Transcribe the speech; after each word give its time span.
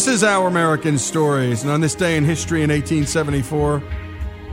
This 0.00 0.08
is 0.08 0.24
Our 0.24 0.48
American 0.48 0.96
Stories, 0.96 1.62
and 1.62 1.70
on 1.70 1.82
this 1.82 1.94
day 1.94 2.16
in 2.16 2.24
history 2.24 2.62
in 2.62 2.70
1874, 2.70 3.82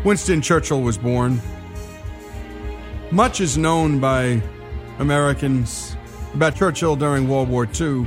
Winston 0.03 0.41
Churchill 0.41 0.81
was 0.81 0.97
born. 0.97 1.41
Much 3.11 3.39
is 3.39 3.57
known 3.57 4.01
by 4.01 4.41
Americans 4.99 5.95
about 6.33 6.57
Churchill 6.57 6.97
during 6.97 7.29
World 7.29 7.47
War 7.47 7.65
II. 7.65 8.05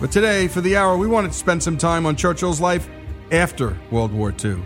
But 0.00 0.10
today, 0.10 0.48
for 0.48 0.62
the 0.62 0.76
hour, 0.76 0.96
we 0.96 1.06
wanted 1.06 1.30
to 1.30 1.38
spend 1.38 1.62
some 1.62 1.78
time 1.78 2.06
on 2.06 2.16
Churchill's 2.16 2.60
life 2.60 2.88
after 3.30 3.78
World 3.92 4.10
War 4.10 4.34
II 4.44 4.60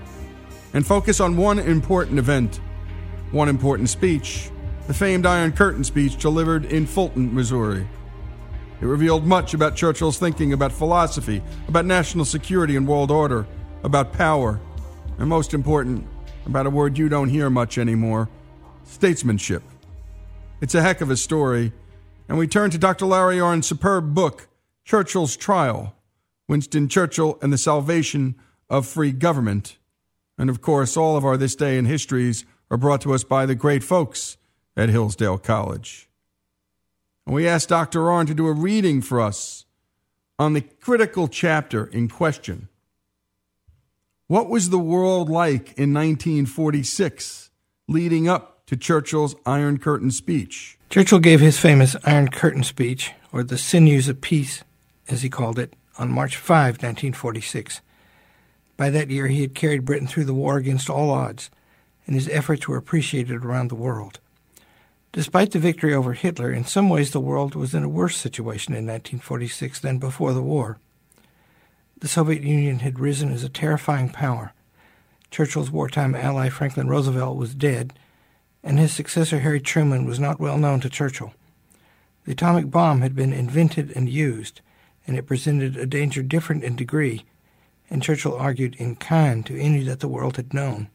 and 0.72 0.86
focus 0.86 1.20
on 1.20 1.36
one 1.36 1.58
important 1.58 2.18
event, 2.18 2.58
one 3.32 3.50
important 3.50 3.90
speech, 3.90 4.50
the 4.86 4.94
famed 4.94 5.26
Iron 5.26 5.52
Curtain 5.52 5.84
speech 5.84 6.16
delivered 6.16 6.64
in 6.64 6.86
Fulton, 6.86 7.34
Missouri. 7.34 7.86
It 8.80 8.86
revealed 8.86 9.26
much 9.26 9.54
about 9.54 9.76
Churchill's 9.76 10.18
thinking 10.18 10.52
about 10.52 10.72
philosophy, 10.72 11.42
about 11.68 11.84
national 11.84 12.24
security 12.24 12.76
and 12.76 12.86
world 12.86 13.10
order, 13.10 13.46
about 13.84 14.12
power, 14.12 14.60
and 15.18 15.28
most 15.28 15.54
important, 15.54 16.06
about 16.46 16.66
a 16.66 16.70
word 16.70 16.96
you 16.96 17.08
don't 17.08 17.28
hear 17.28 17.50
much 17.50 17.78
anymore 17.78 18.28
statesmanship. 18.84 19.62
It's 20.60 20.74
a 20.74 20.82
heck 20.82 21.00
of 21.00 21.10
a 21.10 21.16
story, 21.16 21.72
and 22.28 22.36
we 22.36 22.48
turn 22.48 22.70
to 22.70 22.78
Dr. 22.78 23.06
Larry 23.06 23.40
Arnn's 23.40 23.66
superb 23.66 24.14
book, 24.14 24.48
Churchill's 24.84 25.36
Trial 25.36 25.94
Winston 26.48 26.88
Churchill 26.88 27.38
and 27.40 27.52
the 27.52 27.58
Salvation 27.58 28.34
of 28.68 28.84
Free 28.84 29.12
Government. 29.12 29.78
And 30.36 30.50
of 30.50 30.60
course, 30.60 30.96
all 30.96 31.16
of 31.16 31.24
our 31.24 31.36
This 31.36 31.54
Day 31.54 31.78
in 31.78 31.84
Histories 31.84 32.44
are 32.72 32.76
brought 32.76 33.00
to 33.02 33.14
us 33.14 33.22
by 33.22 33.46
the 33.46 33.54
great 33.54 33.84
folks 33.84 34.36
at 34.76 34.88
Hillsdale 34.88 35.38
College. 35.38 36.09
And 37.26 37.34
we 37.34 37.46
asked 37.46 37.68
Dr. 37.68 38.00
Arnn 38.00 38.26
to 38.26 38.34
do 38.34 38.46
a 38.46 38.52
reading 38.52 39.02
for 39.02 39.20
us 39.20 39.64
on 40.38 40.54
the 40.54 40.62
critical 40.62 41.28
chapter 41.28 41.86
in 41.86 42.08
question. 42.08 42.68
What 44.26 44.48
was 44.48 44.70
the 44.70 44.78
world 44.78 45.28
like 45.28 45.76
in 45.76 45.92
1946 45.92 47.50
leading 47.88 48.28
up 48.28 48.64
to 48.66 48.76
Churchill's 48.76 49.34
Iron 49.44 49.78
Curtain 49.78 50.10
speech? 50.10 50.78
Churchill 50.88 51.18
gave 51.18 51.40
his 51.40 51.58
famous 51.58 51.94
Iron 52.04 52.28
Curtain 52.28 52.62
speech, 52.62 53.12
or 53.32 53.42
the 53.42 53.58
Sinews 53.58 54.08
of 54.08 54.20
Peace, 54.20 54.64
as 55.08 55.22
he 55.22 55.28
called 55.28 55.58
it, 55.58 55.74
on 55.98 56.10
March 56.10 56.36
5, 56.36 56.74
1946. 56.74 57.80
By 58.76 58.90
that 58.90 59.10
year, 59.10 59.26
he 59.26 59.42
had 59.42 59.54
carried 59.54 59.84
Britain 59.84 60.06
through 60.06 60.24
the 60.24 60.34
war 60.34 60.56
against 60.56 60.88
all 60.88 61.10
odds, 61.10 61.50
and 62.06 62.14
his 62.14 62.28
efforts 62.28 62.66
were 62.66 62.76
appreciated 62.76 63.44
around 63.44 63.68
the 63.68 63.74
world. 63.74 64.20
Despite 65.12 65.50
the 65.50 65.58
victory 65.58 65.92
over 65.92 66.12
Hitler, 66.12 66.52
in 66.52 66.64
some 66.64 66.88
ways 66.88 67.10
the 67.10 67.20
world 67.20 67.56
was 67.56 67.74
in 67.74 67.82
a 67.82 67.88
worse 67.88 68.16
situation 68.16 68.74
in 68.74 68.86
1946 68.86 69.80
than 69.80 69.98
before 69.98 70.32
the 70.32 70.42
war. 70.42 70.78
The 71.98 72.06
Soviet 72.06 72.42
Union 72.42 72.78
had 72.78 73.00
risen 73.00 73.32
as 73.32 73.42
a 73.42 73.48
terrifying 73.48 74.10
power. 74.10 74.52
Churchill's 75.30 75.70
wartime 75.70 76.14
ally 76.14 76.48
Franklin 76.48 76.88
Roosevelt 76.88 77.36
was 77.36 77.56
dead, 77.56 77.92
and 78.62 78.78
his 78.78 78.92
successor 78.92 79.40
Harry 79.40 79.60
Truman 79.60 80.04
was 80.04 80.20
not 80.20 80.38
well 80.38 80.58
known 80.58 80.78
to 80.80 80.88
Churchill. 80.88 81.34
The 82.24 82.32
atomic 82.32 82.70
bomb 82.70 83.00
had 83.00 83.16
been 83.16 83.32
invented 83.32 83.92
and 83.96 84.08
used, 84.08 84.60
and 85.06 85.16
it 85.16 85.26
presented 85.26 85.76
a 85.76 85.86
danger 85.86 86.22
different 86.22 86.62
in 86.62 86.76
degree, 86.76 87.24
and 87.90 88.00
Churchill 88.00 88.36
argued 88.36 88.76
in 88.76 88.94
kind 88.94 89.44
to 89.46 89.60
any 89.60 89.82
that 89.82 89.98
the 89.98 90.08
world 90.08 90.36
had 90.36 90.54
known. 90.54 90.88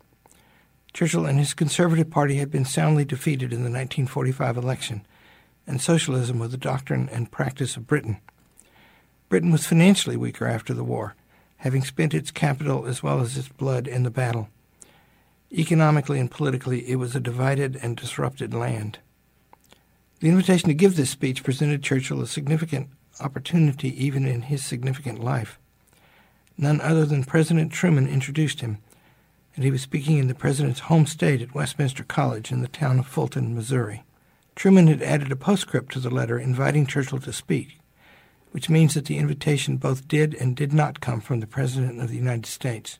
Churchill 0.95 1.25
and 1.25 1.37
his 1.37 1.53
Conservative 1.53 2.09
Party 2.09 2.37
had 2.37 2.49
been 2.49 2.63
soundly 2.63 3.03
defeated 3.03 3.51
in 3.51 3.63
the 3.63 3.69
1945 3.69 4.55
election, 4.55 5.05
and 5.67 5.81
socialism 5.81 6.39
was 6.39 6.51
the 6.51 6.57
doctrine 6.57 7.09
and 7.11 7.29
practice 7.29 7.75
of 7.75 7.85
Britain. 7.85 8.21
Britain 9.27 9.51
was 9.51 9.67
financially 9.67 10.15
weaker 10.15 10.47
after 10.47 10.73
the 10.73 10.85
war, 10.85 11.13
having 11.57 11.83
spent 11.83 12.13
its 12.13 12.31
capital 12.31 12.85
as 12.85 13.03
well 13.03 13.19
as 13.19 13.35
its 13.35 13.49
blood 13.49 13.87
in 13.87 14.03
the 14.03 14.09
battle. 14.09 14.47
Economically 15.51 16.17
and 16.17 16.31
politically, 16.31 16.89
it 16.89 16.95
was 16.95 17.13
a 17.13 17.19
divided 17.19 17.77
and 17.81 17.97
disrupted 17.97 18.53
land. 18.53 18.99
The 20.21 20.29
invitation 20.29 20.69
to 20.69 20.73
give 20.73 20.95
this 20.95 21.09
speech 21.09 21.43
presented 21.43 21.83
Churchill 21.83 22.21
a 22.21 22.27
significant 22.27 22.87
opportunity 23.19 23.89
even 24.01 24.25
in 24.25 24.43
his 24.43 24.63
significant 24.63 25.21
life. 25.21 25.59
None 26.57 26.79
other 26.79 27.05
than 27.05 27.25
President 27.25 27.73
Truman 27.73 28.07
introduced 28.07 28.61
him, 28.61 28.77
and 29.55 29.63
he 29.63 29.71
was 29.71 29.81
speaking 29.81 30.17
in 30.17 30.27
the 30.27 30.35
president's 30.35 30.81
home 30.81 31.05
state 31.05 31.41
at 31.41 31.55
Westminster 31.55 32.03
College 32.03 32.51
in 32.51 32.61
the 32.61 32.67
town 32.67 32.99
of 32.99 33.07
Fulton, 33.07 33.55
Missouri. 33.55 34.03
Truman 34.55 34.87
had 34.87 35.01
added 35.01 35.31
a 35.31 35.35
postscript 35.35 35.91
to 35.93 35.99
the 35.99 36.09
letter 36.09 36.37
inviting 36.37 36.85
Churchill 36.85 37.19
to 37.19 37.33
speak, 37.33 37.79
which 38.51 38.69
means 38.69 38.93
that 38.93 39.05
the 39.05 39.17
invitation 39.17 39.77
both 39.77 40.07
did 40.07 40.33
and 40.35 40.55
did 40.55 40.73
not 40.73 41.01
come 41.01 41.21
from 41.21 41.39
the 41.39 41.47
President 41.47 42.01
of 42.01 42.09
the 42.09 42.17
United 42.17 42.45
States. 42.45 42.99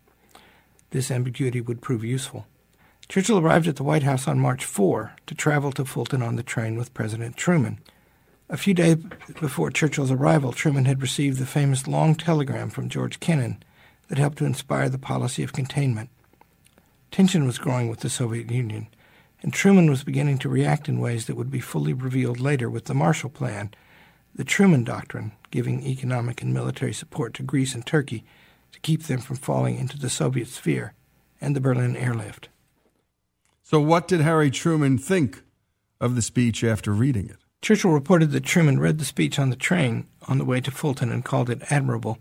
This 0.91 1.11
ambiguity 1.11 1.61
would 1.61 1.81
prove 1.81 2.03
useful. 2.03 2.45
Churchill 3.07 3.39
arrived 3.39 3.67
at 3.67 3.75
the 3.75 3.83
White 3.83 4.03
House 4.03 4.27
on 4.27 4.39
March 4.39 4.65
4 4.65 5.13
to 5.27 5.35
travel 5.35 5.71
to 5.73 5.85
Fulton 5.85 6.21
on 6.21 6.35
the 6.35 6.43
train 6.43 6.77
with 6.77 6.93
President 6.93 7.37
Truman. 7.37 7.79
A 8.49 8.57
few 8.57 8.73
days 8.73 8.97
before 9.39 9.71
Churchill's 9.71 10.11
arrival, 10.11 10.51
Truman 10.51 10.85
had 10.85 11.01
received 11.01 11.39
the 11.39 11.45
famous 11.45 11.87
long 11.87 12.15
telegram 12.15 12.69
from 12.69 12.89
George 12.89 13.19
Kennan 13.19 13.63
that 14.07 14.17
helped 14.17 14.37
to 14.39 14.45
inspire 14.45 14.89
the 14.89 14.97
policy 14.97 15.43
of 15.43 15.53
containment. 15.53 16.09
Tension 17.15 17.45
was 17.45 17.57
growing 17.57 17.87
with 17.87 18.01
the 18.01 18.09
Soviet 18.09 18.51
Union, 18.51 18.89
and 19.41 19.53
Truman 19.53 19.89
was 19.89 20.03
beginning 20.03 20.37
to 20.39 20.49
react 20.49 20.89
in 20.89 20.99
ways 20.99 21.27
that 21.27 21.37
would 21.37 21.49
be 21.49 21.61
fully 21.61 21.93
revealed 21.93 22.41
later 22.41 22.69
with 22.69 22.85
the 22.85 22.93
Marshall 22.93 23.29
Plan, 23.29 23.73
the 24.35 24.43
Truman 24.43 24.83
Doctrine, 24.83 25.31
giving 25.49 25.85
economic 25.85 26.41
and 26.41 26.53
military 26.53 26.91
support 26.91 27.33
to 27.35 27.41
Greece 27.41 27.73
and 27.73 27.85
Turkey 27.85 28.25
to 28.73 28.81
keep 28.81 29.03
them 29.03 29.21
from 29.21 29.37
falling 29.37 29.77
into 29.77 29.97
the 29.97 30.09
Soviet 30.09 30.49
sphere, 30.49 30.93
and 31.39 31.55
the 31.55 31.61
Berlin 31.61 31.95
airlift. 31.95 32.49
So, 33.63 33.79
what 33.79 34.09
did 34.09 34.19
Harry 34.19 34.51
Truman 34.51 34.97
think 34.97 35.41
of 36.01 36.15
the 36.15 36.21
speech 36.21 36.65
after 36.65 36.91
reading 36.91 37.29
it? 37.29 37.37
Churchill 37.61 37.91
reported 37.91 38.31
that 38.31 38.43
Truman 38.43 38.77
read 38.77 38.97
the 38.97 39.05
speech 39.05 39.39
on 39.39 39.51
the 39.51 39.55
train 39.55 40.05
on 40.27 40.37
the 40.37 40.43
way 40.43 40.59
to 40.59 40.69
Fulton 40.69 41.13
and 41.13 41.23
called 41.23 41.49
it 41.49 41.61
admirable, 41.71 42.17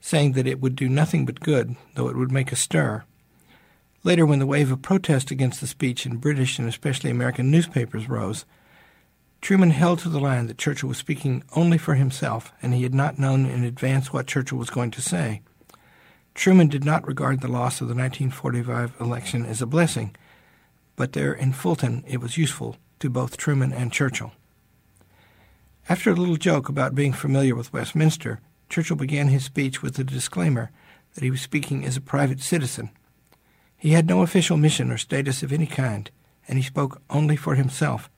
saying 0.00 0.32
that 0.32 0.48
it 0.48 0.60
would 0.60 0.74
do 0.74 0.88
nothing 0.88 1.24
but 1.24 1.38
good, 1.38 1.76
though 1.94 2.08
it 2.08 2.16
would 2.16 2.32
make 2.32 2.50
a 2.50 2.56
stir. 2.56 3.04
Later, 4.04 4.26
when 4.26 4.38
the 4.38 4.46
wave 4.46 4.70
of 4.70 4.82
protest 4.82 5.30
against 5.30 5.62
the 5.62 5.66
speech 5.66 6.04
in 6.04 6.18
British 6.18 6.58
and 6.58 6.68
especially 6.68 7.10
American 7.10 7.50
newspapers 7.50 8.06
rose, 8.06 8.44
Truman 9.40 9.70
held 9.70 9.98
to 10.00 10.10
the 10.10 10.20
line 10.20 10.46
that 10.46 10.58
Churchill 10.58 10.90
was 10.90 10.98
speaking 10.98 11.42
only 11.56 11.78
for 11.78 11.94
himself 11.94 12.52
and 12.60 12.74
he 12.74 12.82
had 12.82 12.94
not 12.94 13.18
known 13.18 13.46
in 13.46 13.64
advance 13.64 14.12
what 14.12 14.26
Churchill 14.26 14.58
was 14.58 14.68
going 14.68 14.90
to 14.90 15.00
say. 15.00 15.40
Truman 16.34 16.68
did 16.68 16.84
not 16.84 17.06
regard 17.06 17.40
the 17.40 17.48
loss 17.48 17.80
of 17.80 17.88
the 17.88 17.94
1945 17.94 18.92
election 19.00 19.46
as 19.46 19.62
a 19.62 19.66
blessing, 19.66 20.14
but 20.96 21.14
there 21.14 21.32
in 21.32 21.54
Fulton 21.54 22.04
it 22.06 22.20
was 22.20 22.36
useful 22.36 22.76
to 22.98 23.08
both 23.08 23.38
Truman 23.38 23.72
and 23.72 23.90
Churchill. 23.90 24.32
After 25.88 26.10
a 26.10 26.14
little 26.14 26.36
joke 26.36 26.68
about 26.68 26.94
being 26.94 27.14
familiar 27.14 27.54
with 27.54 27.72
Westminster, 27.72 28.40
Churchill 28.68 28.96
began 28.96 29.28
his 29.28 29.44
speech 29.44 29.82
with 29.82 29.98
a 29.98 30.04
disclaimer 30.04 30.70
that 31.14 31.24
he 31.24 31.30
was 31.30 31.40
speaking 31.40 31.86
as 31.86 31.96
a 31.96 32.02
private 32.02 32.40
citizen 32.40 32.90
he 33.84 33.90
had 33.90 34.06
no 34.06 34.22
official 34.22 34.56
mission 34.56 34.90
or 34.90 34.96
status 34.96 35.42
of 35.42 35.52
any 35.52 35.66
kind, 35.66 36.10
and 36.48 36.56
he 36.56 36.64
spoke 36.64 37.02
only 37.10 37.36
for 37.36 37.54
himself. 37.54 38.08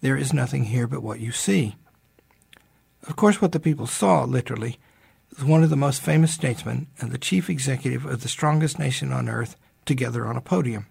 There 0.00 0.16
is 0.16 0.32
nothing 0.32 0.64
here 0.64 0.86
but 0.86 1.02
what 1.02 1.20
you 1.20 1.32
see. 1.32 1.76
Of 3.06 3.14
course, 3.14 3.42
what 3.42 3.52
the 3.52 3.60
people 3.60 3.86
saw, 3.86 4.24
literally, 4.24 4.78
was 5.34 5.44
one 5.44 5.62
of 5.62 5.68
the 5.68 5.76
most 5.76 6.00
famous 6.00 6.32
statesmen 6.32 6.86
and 6.98 7.12
the 7.12 7.18
chief 7.18 7.50
executive 7.50 8.06
of 8.06 8.22
the 8.22 8.28
strongest 8.30 8.78
nation 8.78 9.12
on 9.12 9.28
earth 9.28 9.56
together 9.84 10.24
on 10.24 10.34
a 10.34 10.40
podium. 10.40 10.86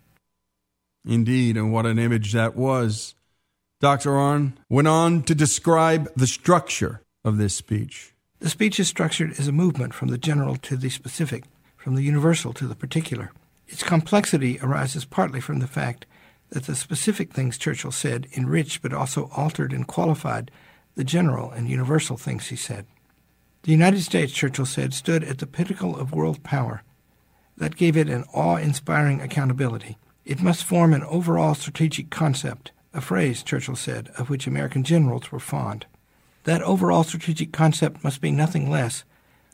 Indeed, 1.04 1.57
and 1.57 1.74
what 1.74 1.88
an 1.88 1.98
image 1.98 2.31
that 2.34 2.56
was. 2.56 3.16
Dr. 3.81 4.12
Arnn 4.12 4.54
went 4.69 4.88
on 4.88 5.24
to 5.24 5.34
describe 5.34 6.13
the 6.16 6.28
structure 6.28 7.02
of 7.24 7.40
this 7.40 7.56
speech. 7.56 8.13
The 8.38 8.52
speech 8.52 8.80
is 8.80 8.88
structured 8.88 9.31
as 9.40 9.48
a 9.48 9.52
movement 9.52 9.96
from 9.96 10.10
the 10.10 10.19
general 10.19 10.57
to 10.57 10.78
the 10.78 10.92
specific, 10.92 11.46
from 11.75 11.96
the 11.96 12.04
universal 12.04 12.54
to 12.54 12.68
the 12.68 12.75
particular. 12.75 13.31
Its 13.68 13.84
complexity 13.84 14.60
arises 14.62 15.06
partly 15.06 15.40
from 15.40 15.60
the 15.60 15.68
fact 15.68 16.06
that 16.50 16.66
the 16.66 16.76
specific 16.76 17.34
things 17.34 17.58
Churchill 17.58 17.92
said 17.92 18.28
enriched 18.36 18.82
but 18.82 18.94
also 18.94 19.30
altered 19.36 19.74
and 19.74 19.88
qualified 19.88 20.52
the 20.96 21.04
general 21.04 21.52
and 21.52 21.68
universal 21.68 22.18
things 22.18 22.48
he 22.48 22.56
said. 22.56 22.86
The 23.64 23.72
United 23.72 24.02
States, 24.02 24.32
Churchill 24.32 24.66
said, 24.66 24.94
stood 24.94 25.24
at 25.24 25.40
the 25.40 25.48
pinnacle 25.48 25.98
of 25.98 26.14
world 26.14 26.44
power. 26.44 26.84
That 27.58 27.76
gave 27.76 27.98
it 27.98 28.10
an 28.10 28.26
awe 28.34 28.58
inspiring 28.58 29.22
accountability. 29.22 29.98
It 30.24 30.42
must 30.42 30.64
form 30.64 30.94
an 30.94 31.04
overall 31.04 31.56
strategic 31.56 32.10
concept, 32.10 32.72
a 32.94 33.02
phrase, 33.02 33.44
Churchill 33.44 33.76
said, 33.76 34.12
of 34.18 34.30
which 34.30 34.48
American 34.48 34.84
generals 34.84 35.32
were 35.32 35.40
fond. 35.40 35.86
That 36.44 36.62
overall 36.62 37.04
strategic 37.04 37.52
concept 37.52 38.04
must 38.04 38.22
be 38.22 38.32
nothing 38.32 38.70
less 38.70 39.04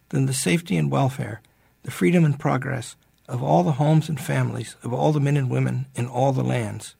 than 0.09 0.25
the 0.25 0.33
safety 0.33 0.75
and 0.75 0.91
welfare, 0.91 1.41
the 1.83 1.91
freedom 1.91 2.25
and 2.25 2.37
progress 2.37 2.95
of 3.31 3.41
all 3.41 3.63
the 3.63 3.73
homes 3.73 4.09
and 4.09 4.19
families 4.19 4.75
of 4.83 4.93
all 4.93 5.13
the 5.13 5.19
men 5.19 5.37
and 5.37 5.49
women 5.49 5.87
in 5.95 6.05
all 6.05 6.33
the 6.33 6.43
lands. 6.43 6.95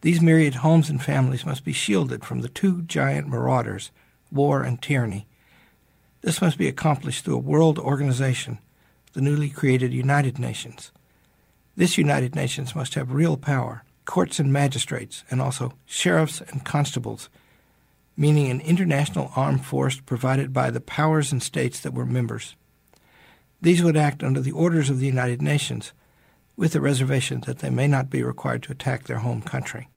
These 0.00 0.20
myriad 0.20 0.56
homes 0.56 0.88
and 0.88 1.02
families 1.02 1.44
must 1.44 1.64
be 1.64 1.72
shielded 1.72 2.24
from 2.24 2.40
the 2.40 2.48
two 2.48 2.82
giant 2.82 3.28
marauders, 3.28 3.90
war 4.32 4.62
and 4.62 4.80
tyranny. 4.80 5.26
This 6.22 6.40
must 6.40 6.56
be 6.56 6.68
accomplished 6.68 7.24
through 7.24 7.36
a 7.36 7.50
world 7.52 7.78
organization, 7.78 8.58
the 9.12 9.20
newly 9.20 9.50
created 9.50 9.92
United 9.92 10.38
Nations. 10.38 10.90
This 11.76 11.98
United 11.98 12.34
Nations 12.34 12.74
must 12.74 12.94
have 12.94 13.12
real 13.12 13.36
power, 13.36 13.84
courts 14.06 14.38
and 14.38 14.50
magistrates, 14.50 15.22
and 15.30 15.42
also 15.42 15.74
sheriffs 15.84 16.40
and 16.40 16.64
constables, 16.64 17.28
meaning 18.16 18.50
an 18.50 18.62
international 18.62 19.32
armed 19.36 19.66
force 19.66 20.00
provided 20.00 20.50
by 20.52 20.70
the 20.70 20.80
powers 20.80 21.30
and 21.30 21.42
states 21.42 21.80
that 21.80 21.92
were 21.92 22.06
members. 22.06 22.56
These 23.64 23.82
would 23.82 23.96
act 23.96 24.22
under 24.22 24.42
the 24.42 24.52
orders 24.52 24.90
of 24.90 25.00
the 25.00 25.06
United 25.06 25.40
Nations, 25.40 25.94
with 26.54 26.74
the 26.74 26.82
reservation 26.82 27.40
that 27.46 27.60
they 27.60 27.70
may 27.70 27.88
not 27.88 28.10
be 28.10 28.22
required 28.22 28.62
to 28.64 28.72
attack 28.72 29.04
their 29.04 29.20
home 29.20 29.40
country. 29.40 29.88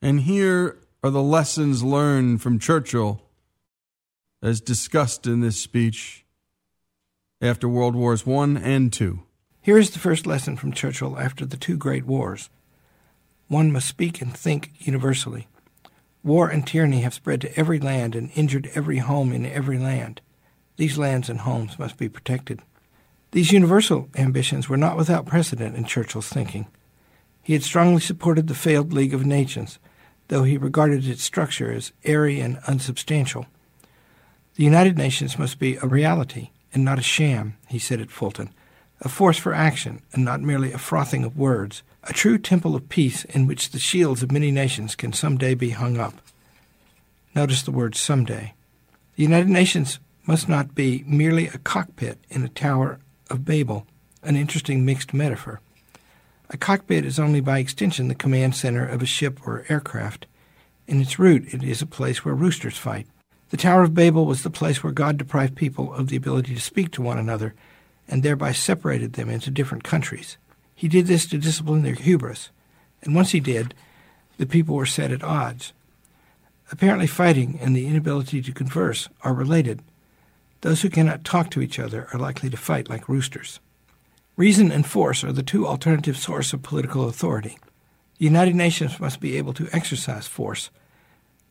And 0.00 0.20
here 0.20 0.78
are 1.04 1.10
the 1.10 1.22
lessons 1.22 1.82
learned 1.82 2.40
from 2.40 2.58
Churchill 2.58 3.20
as 4.42 4.62
discussed 4.62 5.26
in 5.26 5.40
this 5.40 5.60
speech 5.60 6.24
after 7.42 7.68
World 7.68 7.94
Wars 7.94 8.26
I 8.26 8.44
and 8.62 8.98
II. 8.98 9.18
Here 9.60 9.76
is 9.76 9.90
the 9.90 9.98
first 9.98 10.26
lesson 10.26 10.56
from 10.56 10.72
Churchill 10.72 11.18
after 11.18 11.44
the 11.44 11.58
two 11.58 11.76
great 11.76 12.06
wars. 12.06 12.48
One 13.48 13.70
must 13.70 13.86
speak 13.86 14.22
and 14.22 14.34
think 14.34 14.70
universally. 14.78 15.46
War 16.24 16.48
and 16.48 16.66
tyranny 16.66 17.02
have 17.02 17.12
spread 17.12 17.42
to 17.42 17.54
every 17.54 17.78
land 17.78 18.14
and 18.14 18.30
injured 18.34 18.70
every 18.74 18.96
home 18.96 19.30
in 19.30 19.44
every 19.44 19.76
land. 19.76 20.22
These 20.76 20.98
lands 20.98 21.28
and 21.28 21.40
homes 21.40 21.78
must 21.78 21.96
be 21.96 22.08
protected. 22.08 22.60
These 23.32 23.52
universal 23.52 24.08
ambitions 24.16 24.68
were 24.68 24.76
not 24.76 24.96
without 24.96 25.26
precedent 25.26 25.76
in 25.76 25.84
Churchill's 25.84 26.28
thinking. 26.28 26.66
He 27.42 27.54
had 27.54 27.62
strongly 27.62 28.00
supported 28.00 28.46
the 28.46 28.54
failed 28.54 28.92
League 28.92 29.14
of 29.14 29.26
Nations, 29.26 29.78
though 30.28 30.44
he 30.44 30.56
regarded 30.56 31.06
its 31.06 31.22
structure 31.22 31.72
as 31.72 31.92
airy 32.04 32.40
and 32.40 32.58
unsubstantial. 32.66 33.46
The 34.54 34.64
United 34.64 34.98
Nations 34.98 35.38
must 35.38 35.58
be 35.58 35.76
a 35.76 35.86
reality 35.86 36.50
and 36.74 36.84
not 36.84 36.98
a 36.98 37.02
sham, 37.02 37.56
he 37.68 37.78
said 37.78 38.00
at 38.00 38.10
Fulton, 38.10 38.52
a 39.00 39.08
force 39.08 39.38
for 39.38 39.52
action 39.52 40.02
and 40.12 40.24
not 40.24 40.40
merely 40.40 40.72
a 40.72 40.78
frothing 40.78 41.24
of 41.24 41.36
words, 41.36 41.82
a 42.04 42.12
true 42.12 42.38
temple 42.38 42.74
of 42.74 42.88
peace 42.88 43.24
in 43.26 43.46
which 43.46 43.70
the 43.70 43.78
shields 43.78 44.22
of 44.22 44.32
many 44.32 44.50
nations 44.50 44.94
can 44.94 45.12
some 45.12 45.38
day 45.38 45.54
be 45.54 45.70
hung 45.70 45.98
up. 45.98 46.14
Notice 47.34 47.62
the 47.62 47.70
word 47.70 47.94
someday. 47.94 48.54
The 49.16 49.22
United 49.22 49.48
Nations 49.48 49.98
must 50.26 50.48
not 50.48 50.74
be 50.74 51.04
merely 51.06 51.48
a 51.48 51.58
cockpit 51.58 52.18
in 52.30 52.44
a 52.44 52.48
Tower 52.48 53.00
of 53.28 53.44
Babel, 53.44 53.86
an 54.22 54.36
interesting 54.36 54.84
mixed 54.84 55.12
metaphor. 55.12 55.60
A 56.50 56.56
cockpit 56.56 57.04
is 57.04 57.18
only 57.18 57.40
by 57.40 57.58
extension 57.58 58.08
the 58.08 58.14
command 58.14 58.54
center 58.54 58.86
of 58.86 59.02
a 59.02 59.06
ship 59.06 59.40
or 59.46 59.64
aircraft. 59.68 60.26
In 60.86 61.00
its 61.00 61.18
root, 61.18 61.52
it 61.52 61.62
is 61.62 61.80
a 61.80 61.86
place 61.86 62.24
where 62.24 62.34
roosters 62.34 62.76
fight. 62.76 63.06
The 63.50 63.56
Tower 63.56 63.82
of 63.82 63.94
Babel 63.94 64.26
was 64.26 64.42
the 64.42 64.50
place 64.50 64.82
where 64.82 64.92
God 64.92 65.16
deprived 65.16 65.56
people 65.56 65.92
of 65.94 66.08
the 66.08 66.16
ability 66.16 66.54
to 66.54 66.60
speak 66.60 66.90
to 66.92 67.02
one 67.02 67.18
another 67.18 67.54
and 68.08 68.22
thereby 68.22 68.52
separated 68.52 69.14
them 69.14 69.30
into 69.30 69.50
different 69.50 69.84
countries. 69.84 70.36
He 70.74 70.88
did 70.88 71.06
this 71.06 71.26
to 71.28 71.38
discipline 71.38 71.82
their 71.82 71.94
hubris, 71.94 72.50
and 73.02 73.14
once 73.14 73.30
he 73.30 73.40
did, 73.40 73.74
the 74.38 74.46
people 74.46 74.74
were 74.74 74.86
set 74.86 75.10
at 75.10 75.22
odds. 75.22 75.72
Apparently, 76.70 77.06
fighting 77.06 77.58
and 77.60 77.76
the 77.76 77.86
inability 77.86 78.42
to 78.42 78.52
converse 78.52 79.08
are 79.22 79.34
related. 79.34 79.82
Those 80.62 80.82
who 80.82 80.90
cannot 80.90 81.24
talk 81.24 81.50
to 81.50 81.60
each 81.60 81.78
other 81.78 82.08
are 82.12 82.18
likely 82.18 82.48
to 82.48 82.56
fight 82.56 82.88
like 82.88 83.08
roosters. 83.08 83.60
Reason 84.36 84.72
and 84.72 84.86
force 84.86 85.22
are 85.22 85.32
the 85.32 85.42
two 85.42 85.66
alternative 85.66 86.16
sources 86.16 86.54
of 86.54 86.62
political 86.62 87.08
authority. 87.08 87.58
The 88.18 88.24
United 88.24 88.54
Nations 88.54 88.98
must 88.98 89.20
be 89.20 89.36
able 89.36 89.52
to 89.54 89.68
exercise 89.72 90.26
force, 90.26 90.70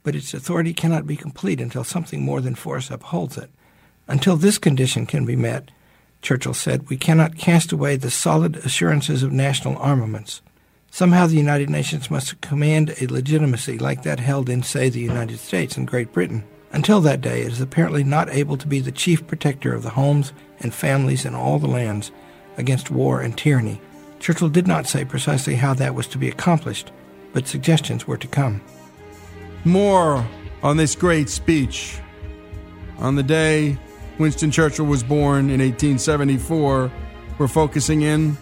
but 0.04 0.16
its 0.16 0.34
authority 0.34 0.74
cannot 0.74 1.06
be 1.06 1.18
complete 1.18 1.60
until 1.62 1.84
something 1.84 2.22
more 2.22 2.42
than 2.42 2.56
force 2.56 2.90
upholds 2.90 3.38
it. 3.38 3.52
Until 4.08 4.38
this 4.38 4.58
condition 4.58 5.06
can 5.06 5.26
be 5.26 5.36
met, 5.36 5.72
Churchill 6.22 6.54
said, 6.54 6.90
we 6.90 6.98
cannot 6.98 7.38
cast 7.38 7.72
away 7.72 7.98
the 7.98 8.12
solid 8.12 8.58
assurances 8.58 9.24
of 9.24 9.32
national 9.32 9.78
armaments. 9.78 10.42
Somehow 10.90 11.28
the 11.28 11.36
United 11.36 11.70
Nations 11.70 12.10
must 12.10 12.40
command 12.42 12.96
a 13.02 13.08
legitimacy 13.08 13.78
like 13.78 14.04
that 14.04 14.20
held 14.20 14.50
in, 14.50 14.64
say, 14.64 14.90
the 14.90 15.00
United 15.00 15.40
States 15.40 15.78
and 15.78 15.88
Great 15.88 16.14
Britain. 16.14 16.44
Until 16.74 17.02
that 17.02 17.22
day, 17.22 17.42
it 17.42 17.52
is 17.52 17.62
apparently 17.62 18.04
not 18.04 18.30
able 18.30 18.58
to 18.58 18.68
be 18.68 18.80
the 18.80 18.92
chief 18.92 19.28
protector 19.28 19.74
of 19.74 19.84
the 19.84 19.90
homes 19.90 20.32
and 20.60 20.74
families 20.74 21.26
in 21.26 21.36
all 21.36 21.60
the 21.60 21.68
lands 21.68 22.12
against 22.58 22.92
war 22.92 23.22
and 23.22 23.38
tyranny. 23.38 23.82
Churchill 24.20 24.50
did 24.50 24.68
not 24.68 24.86
say 24.86 25.04
precisely 25.04 25.56
how 25.56 25.74
that 25.74 25.96
was 25.96 26.08
to 26.08 26.18
be 26.18 26.30
accomplished, 26.30 26.92
but 27.34 27.48
suggestions 27.48 28.08
were 28.08 28.18
to 28.18 28.28
come. 28.28 28.62
More 29.66 30.26
on 30.64 30.78
this 30.78 30.96
great 30.96 31.30
speech. 31.30 32.00
On 33.00 33.16
the 33.16 33.24
day 33.24 33.78
Winston 34.18 34.52
Churchill 34.52 34.86
was 34.86 35.04
born 35.04 35.50
in 35.50 35.60
1874, 35.60 36.92
we're 37.38 37.48
focusing 37.48 38.04
in 38.04 38.38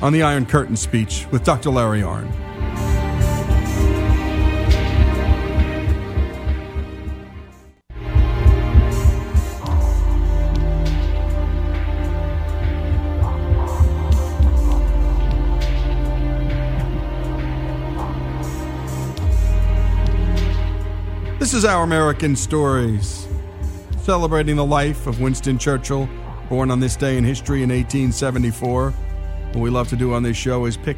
on 0.00 0.12
the 0.12 0.22
Iron 0.22 0.46
Curtain 0.46 0.76
speech 0.76 1.26
with 1.30 1.44
Dr. 1.44 1.70
Larry 1.70 2.00
Arnn. 2.00 2.47
Is 21.58 21.64
Our 21.64 21.82
American 21.82 22.36
Stories 22.36 23.26
celebrating 24.02 24.54
the 24.54 24.64
life 24.64 25.08
of 25.08 25.20
Winston 25.20 25.58
Churchill, 25.58 26.08
born 26.48 26.70
on 26.70 26.78
this 26.78 26.94
day 26.94 27.16
in 27.16 27.24
history 27.24 27.64
in 27.64 27.70
1874. 27.70 28.90
What 28.92 29.56
we 29.56 29.68
love 29.68 29.88
to 29.88 29.96
do 29.96 30.14
on 30.14 30.22
this 30.22 30.36
show 30.36 30.66
is 30.66 30.76
pick 30.76 30.96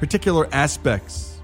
particular 0.00 0.48
aspects, 0.50 1.38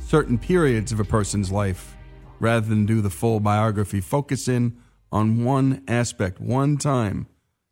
certain 0.00 0.36
periods 0.36 0.90
of 0.90 0.98
a 0.98 1.04
person's 1.04 1.52
life, 1.52 1.96
rather 2.40 2.66
than 2.66 2.86
do 2.86 3.02
the 3.02 3.08
full 3.08 3.38
biography. 3.38 4.00
Focus 4.00 4.48
in 4.48 4.76
on 5.12 5.44
one 5.44 5.84
aspect, 5.86 6.40
one 6.40 6.78
time, 6.78 7.28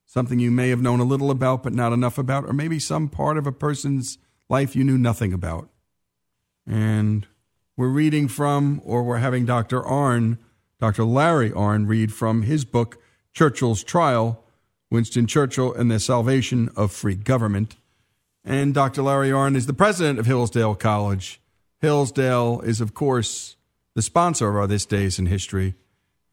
something 0.07 0.39
you 0.39 0.53
may 0.53 0.69
have 0.69 0.81
known 0.81 1.01
a 1.01 1.05
little 1.05 1.33
about 1.33 1.65
but 1.65 1.73
not 1.73 1.93
enough 1.93 2.19
about, 2.19 2.45
or 2.45 2.53
maybe 2.53 2.79
some 2.79 3.09
part 3.09 3.37
of 3.37 3.49
a 3.49 3.53
person's 3.53 4.17
life 4.49 4.77
you 4.77 4.85
knew 4.85 4.97
nothing 4.97 5.33
about. 5.33 5.71
And 6.69 7.27
we're 7.81 7.89
reading 7.89 8.29
from, 8.29 8.83
or 8.85 9.03
we're 9.03 9.17
having 9.17 9.47
Dr. 9.47 9.81
Arnn 9.81 10.37
Dr. 10.79 11.03
Larry 11.03 11.51
Arnn 11.51 11.89
read 11.89 12.13
from 12.13 12.43
his 12.43 12.67
book, 12.67 13.03
Churchill's 13.33 13.83
Trial 13.83 14.45
Winston 14.91 15.27
Churchill 15.27 15.73
and 15.73 15.91
the 15.91 15.99
Salvation 15.99 16.69
of 16.77 16.93
Free 16.93 17.15
Government. 17.15 17.77
And 18.45 18.75
Dr. 18.75 19.01
Larry 19.01 19.31
Arnn 19.31 19.57
is 19.57 19.65
the 19.65 19.73
president 19.73 20.19
of 20.19 20.27
Hillsdale 20.27 20.75
College. 20.75 21.41
Hillsdale 21.79 22.61
is, 22.61 22.83
of 22.83 22.93
course, 22.93 23.57
the 23.95 24.03
sponsor 24.03 24.51
of 24.51 24.57
our 24.57 24.67
This 24.67 24.85
Days 24.85 25.19
in 25.19 25.25
History. 25.25 25.75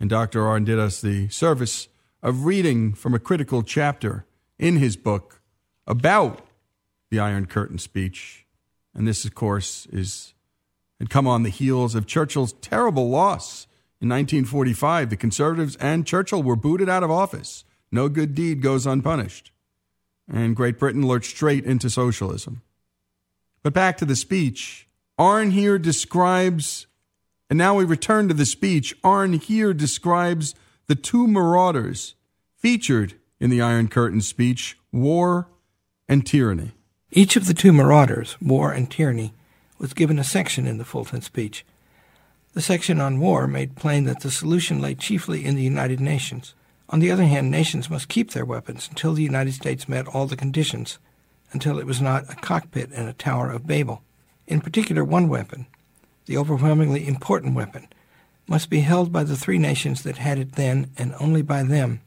And 0.02 0.10
Dr. 0.10 0.42
Arnn 0.42 0.66
did 0.66 0.80
us 0.80 1.00
the 1.00 1.30
service 1.30 1.88
of 2.22 2.44
reading 2.44 2.94
from 2.94 3.14
a 3.14 3.20
critical 3.20 3.64
chapter 3.64 4.26
in 4.60 4.78
his 4.78 4.98
book 4.98 5.40
about 5.86 6.46
the 7.10 7.20
Iron 7.20 7.46
Curtain 7.46 7.78
speech. 7.78 8.46
And 8.94 9.08
this, 9.08 9.24
of 9.24 9.34
course, 9.34 9.86
is 9.94 10.34
had 11.00 11.10
come 11.10 11.28
on 11.28 11.44
the 11.44 11.50
heels 11.50 11.96
of 11.96 12.08
Churchill's 12.08 12.54
terrible 12.54 13.10
loss 13.10 13.68
in 14.00 14.10
1945, 14.10 15.10
the 15.10 15.18
Conservatives 15.18 15.76
and 15.78 16.06
Churchill 16.06 16.44
were 16.44 16.56
booted 16.56 16.88
out 16.88 17.02
of 17.02 17.10
office. 17.10 17.64
No 17.92 18.10
good 18.10 18.36
deed 18.36 18.62
goes 18.62 18.86
unpunished. 18.86 19.52
And 20.32 20.56
Great 20.56 20.78
Britain 20.78 21.08
lurched 21.08 21.36
straight 21.36 21.66
into 21.66 21.90
socialism. 21.90 22.62
But 23.64 23.74
back 23.74 23.98
to 23.98 24.06
the 24.06 24.16
speech. 24.16 24.88
Arnn 25.18 25.52
here 25.52 25.80
describes, 25.80 26.86
and 27.50 27.58
now 27.58 27.74
we 27.74 27.86
return 27.86 28.28
to 28.28 28.36
the 28.36 28.46
speech. 28.46 28.96
Arnn 29.02 29.42
here 29.42 29.74
describes 29.74 30.54
the 30.86 30.96
two 30.96 31.28
marauders 31.28 32.14
featured 32.56 33.16
in 33.40 33.50
the 33.50 33.62
Iron 33.62 33.88
Curtain 33.88 34.22
speech 34.22 34.78
war 34.92 35.50
and 36.08 36.24
tyranny. 36.26 36.74
Each 37.10 37.36
of 37.36 37.48
the 37.48 37.54
two 37.56 37.74
marauders, 37.74 38.38
war 38.40 38.72
and 38.72 38.92
tyranny, 38.92 39.34
was 39.78 39.94
given 39.94 40.20
a 40.20 40.24
section 40.24 40.66
in 40.66 40.78
the 40.78 40.86
Fulton 40.86 41.22
speech. 41.22 41.66
The 42.54 42.62
section 42.62 43.00
on 43.00 43.20
war 43.20 43.48
made 43.48 43.76
plain 43.76 44.06
that 44.06 44.22
the 44.22 44.32
solution 44.32 44.82
lay 44.82 44.96
chiefly 44.96 45.46
in 45.46 45.56
the 45.56 45.64
United 45.64 46.00
Nations. 46.00 46.56
On 46.90 47.00
the 47.00 47.12
other 47.12 47.26
hand, 47.26 47.52
nations 47.52 47.90
must 47.90 48.08
keep 48.08 48.32
their 48.32 48.46
weapons 48.46 48.88
until 48.90 49.14
the 49.14 49.24
United 49.24 49.54
States 49.54 49.90
met 49.90 50.08
all 50.08 50.26
the 50.26 50.36
conditions, 50.36 50.98
until 51.52 51.78
it 51.80 51.86
was 51.86 52.02
not 52.02 52.32
a 52.32 52.36
cockpit 52.36 52.92
in 52.92 53.08
a 53.08 53.14
Tower 53.14 53.52
of 53.52 53.68
Babel. 53.68 54.02
In 54.48 54.62
particular, 54.62 55.04
one 55.04 55.28
weapon, 55.28 55.68
the 56.26 56.38
overwhelmingly 56.38 57.08
important 57.08 57.56
weapon, 57.56 57.88
must 58.48 58.70
be 58.70 58.80
held 58.80 59.12
by 59.12 59.24
the 59.24 59.36
three 59.36 59.58
nations 59.58 60.04
that 60.04 60.18
had 60.18 60.40
it 60.40 60.54
then 60.54 60.90
and 60.98 61.14
only 61.20 61.42
by 61.42 61.64
them. 61.64 62.02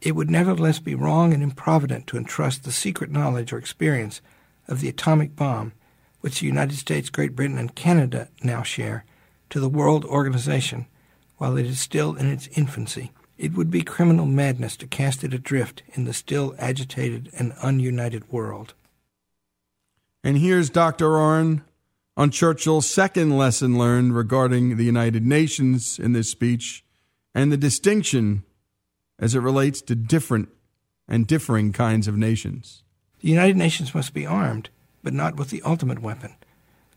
It 0.00 0.16
would 0.16 0.30
nevertheless 0.30 0.78
be 0.78 0.94
wrong 0.94 1.34
and 1.34 1.42
improvident 1.42 2.06
to 2.08 2.16
entrust 2.16 2.64
the 2.64 2.72
secret 2.72 3.10
knowledge 3.10 3.52
or 3.52 3.58
experience 3.58 4.20
of 4.68 4.80
the 4.80 4.88
atomic 4.88 5.36
bomb, 5.36 5.72
which 6.26 6.40
the 6.40 6.46
United 6.46 6.76
States, 6.76 7.08
Great 7.08 7.36
Britain, 7.36 7.56
and 7.56 7.76
Canada 7.76 8.26
now 8.42 8.60
share, 8.60 9.04
to 9.48 9.60
the 9.60 9.68
World 9.68 10.04
Organization 10.04 10.86
while 11.36 11.56
it 11.56 11.64
is 11.64 11.78
still 11.78 12.16
in 12.16 12.26
its 12.26 12.48
infancy. 12.48 13.12
It 13.38 13.54
would 13.54 13.70
be 13.70 13.82
criminal 13.82 14.26
madness 14.26 14.76
to 14.78 14.88
cast 14.88 15.22
it 15.22 15.32
adrift 15.32 15.84
in 15.92 16.02
the 16.04 16.12
still 16.12 16.56
agitated 16.58 17.30
and 17.38 17.52
ununited 17.62 18.24
world. 18.32 18.74
And 20.24 20.38
here's 20.38 20.68
Dr. 20.68 21.10
Arnn 21.10 21.62
on 22.16 22.32
Churchill's 22.32 22.90
second 22.90 23.38
lesson 23.38 23.78
learned 23.78 24.16
regarding 24.16 24.78
the 24.78 24.84
United 24.84 25.24
Nations 25.24 25.96
in 25.96 26.12
this 26.12 26.28
speech 26.28 26.84
and 27.36 27.52
the 27.52 27.56
distinction 27.56 28.42
as 29.20 29.36
it 29.36 29.40
relates 29.42 29.80
to 29.82 29.94
different 29.94 30.48
and 31.06 31.24
differing 31.24 31.72
kinds 31.72 32.08
of 32.08 32.16
nations. 32.16 32.82
The 33.20 33.28
United 33.28 33.56
Nations 33.56 33.94
must 33.94 34.12
be 34.12 34.26
armed, 34.26 34.70
but 35.06 35.14
not 35.14 35.36
with 35.36 35.50
the 35.50 35.62
ultimate 35.62 36.00
weapon. 36.00 36.34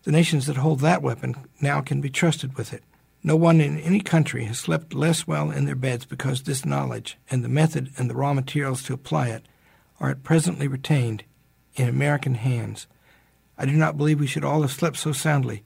The 0.02 0.10
nations 0.10 0.46
that 0.46 0.56
hold 0.56 0.80
that 0.80 1.00
weapon 1.00 1.46
now 1.60 1.80
can 1.80 2.00
be 2.00 2.10
trusted 2.10 2.56
with 2.56 2.72
it. 2.72 2.82
No 3.22 3.36
one 3.36 3.60
in 3.60 3.78
any 3.78 4.00
country 4.00 4.46
has 4.46 4.58
slept 4.58 4.92
less 4.92 5.28
well 5.28 5.52
in 5.52 5.64
their 5.64 5.76
beds 5.76 6.06
because 6.06 6.42
this 6.42 6.64
knowledge 6.64 7.16
and 7.30 7.44
the 7.44 7.48
method 7.48 7.92
and 7.96 8.10
the 8.10 8.16
raw 8.16 8.34
materials 8.34 8.82
to 8.82 8.94
apply 8.94 9.28
it 9.28 9.46
are 10.00 10.10
at 10.10 10.24
presently 10.24 10.66
retained 10.66 11.22
in 11.76 11.88
American 11.88 12.34
hands. 12.34 12.88
I 13.56 13.64
do 13.64 13.74
not 13.74 13.96
believe 13.96 14.18
we 14.18 14.26
should 14.26 14.44
all 14.44 14.62
have 14.62 14.72
slept 14.72 14.96
so 14.96 15.12
soundly 15.12 15.62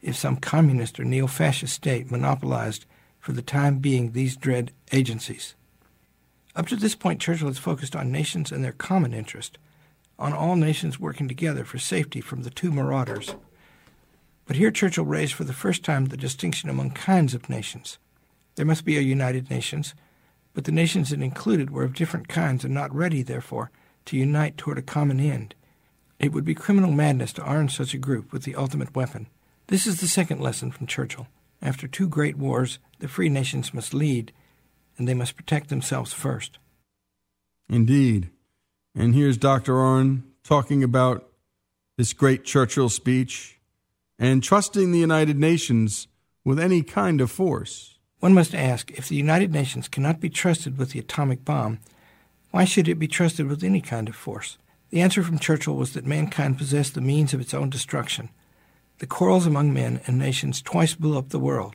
if 0.00 0.16
some 0.16 0.36
communist 0.36 0.98
or 0.98 1.04
neo 1.04 1.26
fascist 1.26 1.74
state 1.74 2.10
monopolized 2.10 2.86
for 3.20 3.32
the 3.32 3.42
time 3.42 3.80
being 3.80 4.12
these 4.12 4.34
dread 4.34 4.72
agencies. 4.92 5.54
Up 6.56 6.68
to 6.68 6.76
this 6.76 6.94
point, 6.94 7.20
Churchill 7.20 7.48
has 7.48 7.58
focused 7.58 7.94
on 7.94 8.10
nations 8.10 8.50
and 8.50 8.64
their 8.64 8.72
common 8.72 9.12
interest, 9.12 9.58
on 10.18 10.32
all 10.32 10.56
nations 10.56 11.00
working 11.00 11.28
together 11.28 11.64
for 11.64 11.78
safety 11.78 12.20
from 12.20 12.42
the 12.42 12.50
two 12.50 12.70
marauders. 12.70 13.34
But 14.46 14.56
here 14.56 14.70
Churchill 14.70 15.04
raised 15.04 15.34
for 15.34 15.44
the 15.44 15.52
first 15.52 15.84
time 15.84 16.06
the 16.06 16.16
distinction 16.16 16.68
among 16.68 16.90
kinds 16.90 17.34
of 17.34 17.48
nations. 17.48 17.98
There 18.56 18.66
must 18.66 18.84
be 18.84 18.98
a 18.98 19.02
United 19.02 19.50
Nations, 19.50 19.94
but 20.52 20.64
the 20.64 20.72
nations 20.72 21.12
it 21.12 21.22
included 21.22 21.70
were 21.70 21.84
of 21.84 21.94
different 21.94 22.28
kinds 22.28 22.64
and 22.64 22.74
not 22.74 22.94
ready, 22.94 23.22
therefore, 23.22 23.70
to 24.06 24.16
unite 24.16 24.58
toward 24.58 24.78
a 24.78 24.82
common 24.82 25.20
end. 25.20 25.54
It 26.18 26.32
would 26.32 26.44
be 26.44 26.54
criminal 26.54 26.92
madness 26.92 27.32
to 27.34 27.42
arm 27.42 27.68
such 27.68 27.94
a 27.94 27.98
group 27.98 28.32
with 28.32 28.44
the 28.44 28.54
ultimate 28.54 28.94
weapon. 28.94 29.28
This 29.68 29.86
is 29.86 30.00
the 30.00 30.08
second 30.08 30.40
lesson 30.40 30.70
from 30.70 30.86
Churchill. 30.86 31.28
After 31.62 31.88
two 31.88 32.08
great 32.08 32.36
wars, 32.36 32.78
the 32.98 33.08
free 33.08 33.28
nations 33.28 33.72
must 33.72 33.94
lead, 33.94 34.32
and 34.98 35.08
they 35.08 35.14
must 35.14 35.36
protect 35.36 35.68
themselves 35.68 36.12
first. 36.12 36.58
Indeed. 37.68 38.30
And 38.94 39.14
here's 39.14 39.38
Dr. 39.38 39.74
Arnn 39.74 40.22
talking 40.44 40.82
about 40.82 41.28
this 41.96 42.12
great 42.12 42.44
Churchill 42.44 42.90
speech 42.90 43.58
and 44.18 44.42
trusting 44.42 44.92
the 44.92 44.98
United 44.98 45.38
Nations 45.38 46.08
with 46.44 46.58
any 46.58 46.82
kind 46.82 47.20
of 47.20 47.30
force. 47.30 47.98
One 48.20 48.34
must 48.34 48.54
ask 48.54 48.90
if 48.90 49.08
the 49.08 49.16
United 49.16 49.52
Nations 49.52 49.88
cannot 49.88 50.20
be 50.20 50.28
trusted 50.28 50.76
with 50.76 50.90
the 50.90 50.98
atomic 50.98 51.44
bomb, 51.44 51.80
why 52.50 52.64
should 52.64 52.86
it 52.86 52.98
be 52.98 53.08
trusted 53.08 53.46
with 53.46 53.64
any 53.64 53.80
kind 53.80 54.08
of 54.08 54.14
force? 54.14 54.58
The 54.90 55.00
answer 55.00 55.22
from 55.22 55.38
Churchill 55.38 55.74
was 55.74 55.94
that 55.94 56.06
mankind 56.06 56.58
possessed 56.58 56.94
the 56.94 57.00
means 57.00 57.32
of 57.32 57.40
its 57.40 57.54
own 57.54 57.70
destruction. 57.70 58.28
The 58.98 59.06
quarrels 59.06 59.46
among 59.46 59.72
men 59.72 60.02
and 60.06 60.18
nations 60.18 60.60
twice 60.60 60.94
blew 60.94 61.16
up 61.16 61.30
the 61.30 61.38
world. 61.38 61.74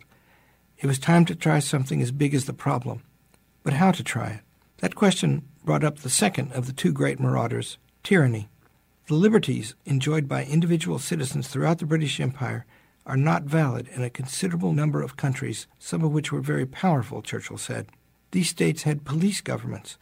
It 0.77 0.85
was 0.85 0.99
time 0.99 1.25
to 1.25 1.35
try 1.35 1.57
something 1.59 1.99
as 1.99 2.11
big 2.11 2.35
as 2.35 2.45
the 2.45 2.53
problem. 2.53 3.01
But 3.63 3.73
how 3.73 3.91
to 3.91 4.03
try 4.03 4.27
it? 4.27 4.41
That 4.77 4.93
question 4.93 5.47
brought 5.67 5.83
up 5.83 5.99
the 5.99 6.09
second 6.09 6.49
of 6.53 6.65
the 6.65 6.71
two 6.71 6.93
great 6.93 7.19
marauders 7.19 7.77
tyranny. 8.01 8.47
The 9.07 9.15
liberties 9.15 9.75
enjoyed 9.85 10.25
by 10.25 10.45
individual 10.45 10.97
citizens 10.97 11.49
throughout 11.49 11.79
the 11.79 11.85
British 11.85 12.21
Empire 12.21 12.65
are 13.05 13.17
not 13.17 13.43
valid 13.43 13.89
in 13.89 14.01
a 14.01 14.09
considerable 14.09 14.71
number 14.71 15.01
of 15.01 15.17
countries, 15.17 15.67
some 15.77 16.05
of 16.05 16.13
which 16.13 16.31
were 16.31 16.39
very 16.39 16.65
powerful, 16.65 17.21
Churchill 17.21 17.57
said. 17.57 17.87
These 18.31 18.47
states 18.47 18.83
had 18.83 19.03
police 19.03 19.41
governments. 19.41 19.97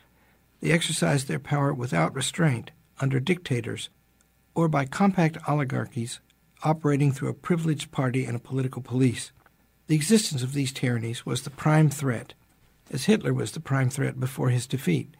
They 0.61 0.69
exercised 0.69 1.27
their 1.27 1.39
power 1.39 1.73
without 1.73 2.13
restraint 2.13 2.69
under 2.99 3.19
dictators 3.19 3.89
or 4.53 4.67
by 4.67 4.85
compact 4.85 5.39
oligarchies 5.47 6.19
operating 6.63 7.11
through 7.11 7.29
a 7.29 7.33
privileged 7.33 7.91
party 7.91 8.25
and 8.25 8.35
a 8.35 8.39
political 8.39 8.83
police. 8.83 9.31
The 9.87 9.95
existence 9.95 10.43
of 10.43 10.53
these 10.53 10.71
tyrannies 10.71 11.25
was 11.25 11.41
the 11.41 11.49
prime 11.49 11.89
threat, 11.89 12.35
as 12.91 13.05
Hitler 13.05 13.33
was 13.33 13.53
the 13.53 13.59
prime 13.59 13.89
threat 13.89 14.19
before 14.19 14.49
his 14.49 14.67
defeat. 14.67 15.15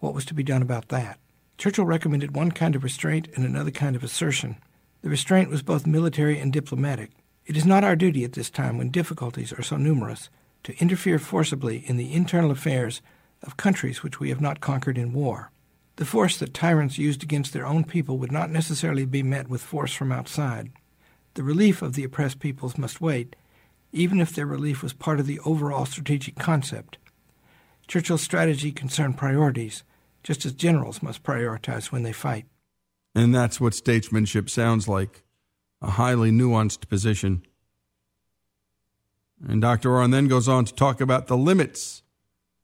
What 0.00 0.14
was 0.14 0.24
to 0.26 0.34
be 0.34 0.42
done 0.42 0.62
about 0.62 0.88
that? 0.88 1.18
Churchill 1.58 1.84
recommended 1.84 2.34
one 2.34 2.52
kind 2.52 2.74
of 2.74 2.82
restraint 2.82 3.28
and 3.34 3.44
another 3.44 3.70
kind 3.70 3.94
of 3.94 4.02
assertion. 4.02 4.56
The 5.02 5.10
restraint 5.10 5.50
was 5.50 5.62
both 5.62 5.86
military 5.86 6.38
and 6.38 6.52
diplomatic. 6.52 7.10
It 7.44 7.56
is 7.56 7.66
not 7.66 7.84
our 7.84 7.96
duty 7.96 8.24
at 8.24 8.32
this 8.32 8.48
time, 8.48 8.78
when 8.78 8.90
difficulties 8.90 9.52
are 9.52 9.62
so 9.62 9.76
numerous, 9.76 10.30
to 10.64 10.76
interfere 10.78 11.18
forcibly 11.18 11.78
in 11.86 11.98
the 11.98 12.12
internal 12.12 12.50
affairs 12.50 13.02
of 13.42 13.56
countries 13.56 14.02
which 14.02 14.20
we 14.20 14.30
have 14.30 14.40
not 14.40 14.60
conquered 14.60 14.96
in 14.98 15.12
war. 15.12 15.50
The 15.96 16.06
force 16.06 16.38
that 16.38 16.54
tyrants 16.54 16.96
used 16.96 17.22
against 17.22 17.52
their 17.52 17.66
own 17.66 17.84
people 17.84 18.16
would 18.18 18.32
not 18.32 18.50
necessarily 18.50 19.04
be 19.04 19.22
met 19.22 19.48
with 19.48 19.60
force 19.60 19.92
from 19.92 20.12
outside. 20.12 20.70
The 21.34 21.42
relief 21.42 21.82
of 21.82 21.94
the 21.94 22.04
oppressed 22.04 22.40
peoples 22.40 22.78
must 22.78 23.02
wait, 23.02 23.36
even 23.92 24.18
if 24.18 24.34
their 24.34 24.46
relief 24.46 24.82
was 24.82 24.94
part 24.94 25.20
of 25.20 25.26
the 25.26 25.40
overall 25.40 25.84
strategic 25.84 26.36
concept. 26.36 26.96
Churchill's 27.86 28.22
strategy 28.22 28.72
concerned 28.72 29.18
priorities, 29.18 29.82
just 30.22 30.44
as 30.44 30.52
generals 30.52 31.02
must 31.02 31.22
prioritize 31.22 31.86
when 31.86 32.02
they 32.02 32.12
fight. 32.12 32.46
And 33.14 33.34
that's 33.34 33.60
what 33.60 33.74
statesmanship 33.74 34.48
sounds 34.48 34.86
like 34.86 35.24
a 35.82 35.92
highly 35.92 36.30
nuanced 36.30 36.88
position. 36.88 37.42
And 39.46 39.60
Dr. 39.60 39.90
Arnn 39.90 40.12
then 40.12 40.28
goes 40.28 40.48
on 40.48 40.64
to 40.66 40.74
talk 40.74 41.00
about 41.00 41.26
the 41.26 41.36
limits 41.36 42.02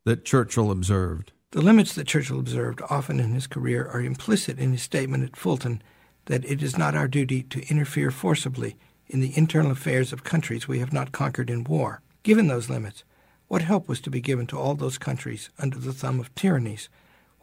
that 0.04 0.24
Churchill 0.24 0.70
observed. 0.70 1.32
The 1.52 1.62
limits 1.62 1.94
that 1.94 2.06
Churchill 2.06 2.38
observed 2.38 2.82
often 2.90 3.18
in 3.18 3.32
his 3.32 3.46
career 3.46 3.86
are 3.86 4.02
implicit 4.02 4.58
in 4.58 4.72
his 4.72 4.82
statement 4.82 5.24
at 5.24 5.36
Fulton 5.36 5.82
that 6.26 6.44
it 6.44 6.62
is 6.62 6.76
not 6.76 6.94
our 6.94 7.08
duty 7.08 7.42
to 7.44 7.66
interfere 7.68 8.10
forcibly 8.10 8.76
in 9.06 9.20
the 9.20 9.36
internal 9.36 9.70
affairs 9.70 10.12
of 10.12 10.24
countries 10.24 10.68
we 10.68 10.80
have 10.80 10.92
not 10.92 11.12
conquered 11.12 11.48
in 11.48 11.64
war. 11.64 12.02
Given 12.22 12.48
those 12.48 12.68
limits, 12.68 13.04
what 13.48 13.62
help 13.62 13.88
was 13.88 14.00
to 14.02 14.10
be 14.10 14.20
given 14.20 14.46
to 14.48 14.58
all 14.58 14.74
those 14.74 14.98
countries 14.98 15.50
under 15.58 15.78
the 15.78 15.92
thumb 15.92 16.20
of 16.20 16.34
tyrannies? 16.34 16.88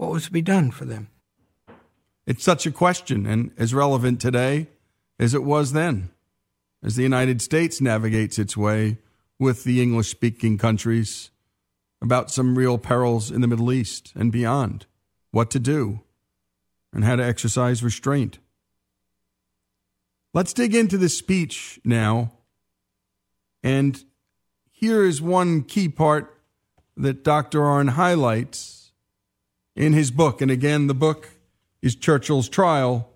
What 0.04 0.12
was 0.12 0.26
to 0.26 0.32
be 0.34 0.42
done 0.42 0.70
for 0.70 0.84
them? 0.84 1.08
It's 2.28 2.44
such 2.44 2.66
a 2.66 2.72
question 2.72 3.26
and 3.26 3.52
as 3.58 3.74
relevant 3.74 4.20
today 4.20 4.68
as 5.18 5.34
it 5.34 5.46
was 5.46 5.72
then, 5.72 6.10
as 6.84 6.98
the 6.98 7.04
United 7.04 7.42
States 7.42 7.80
navigates 7.80 8.38
its 8.38 8.58
way 8.58 8.98
with 9.40 9.64
the 9.64 9.82
English 9.82 10.10
speaking 10.10 10.58
countries 10.58 11.32
about 12.02 12.30
some 12.30 12.58
real 12.58 12.78
perils 12.78 13.32
in 13.32 13.40
the 13.40 13.48
Middle 13.48 13.72
East 13.72 14.12
and 14.14 14.30
beyond, 14.30 14.88
what 15.32 15.50
to 15.52 15.60
do, 15.60 16.02
and 16.92 17.06
how 17.06 17.16
to 17.16 17.24
exercise 17.24 17.82
restraint. 17.82 18.40
Let's 20.34 20.52
dig 20.52 20.76
into 20.76 20.98
this 20.98 21.18
speech 21.18 21.80
now. 21.86 22.34
And 23.64 24.04
here 24.70 25.06
is 25.06 25.22
one 25.22 25.64
key 25.64 25.88
part 25.88 26.42
that 26.98 27.24
Dr. 27.24 27.60
Arnn 27.62 27.92
highlights 27.92 28.83
in 29.76 29.94
his 29.94 30.12
book. 30.12 30.42
And 30.42 30.52
again, 30.52 30.88
the 30.88 30.94
book 30.94 31.30
is 31.82 31.96
Churchill's 31.96 32.50
Trial 32.50 33.10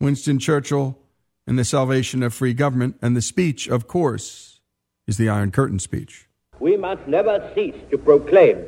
Winston 0.00 0.38
Churchill 0.38 0.98
and 1.46 1.58
the 1.58 1.64
Salvation 1.64 2.22
of 2.22 2.34
Free 2.34 2.54
Government. 2.54 2.96
And 3.00 3.16
the 3.16 3.22
speech, 3.22 3.68
of 3.68 3.86
course, 3.86 4.60
is 5.06 5.16
the 5.16 5.28
Iron 5.28 5.50
Curtain 5.50 5.78
speech 5.78 6.28
we 6.60 6.76
must 6.76 7.06
never 7.06 7.50
cease 7.54 7.74
to 7.90 7.98
proclaim 7.98 8.64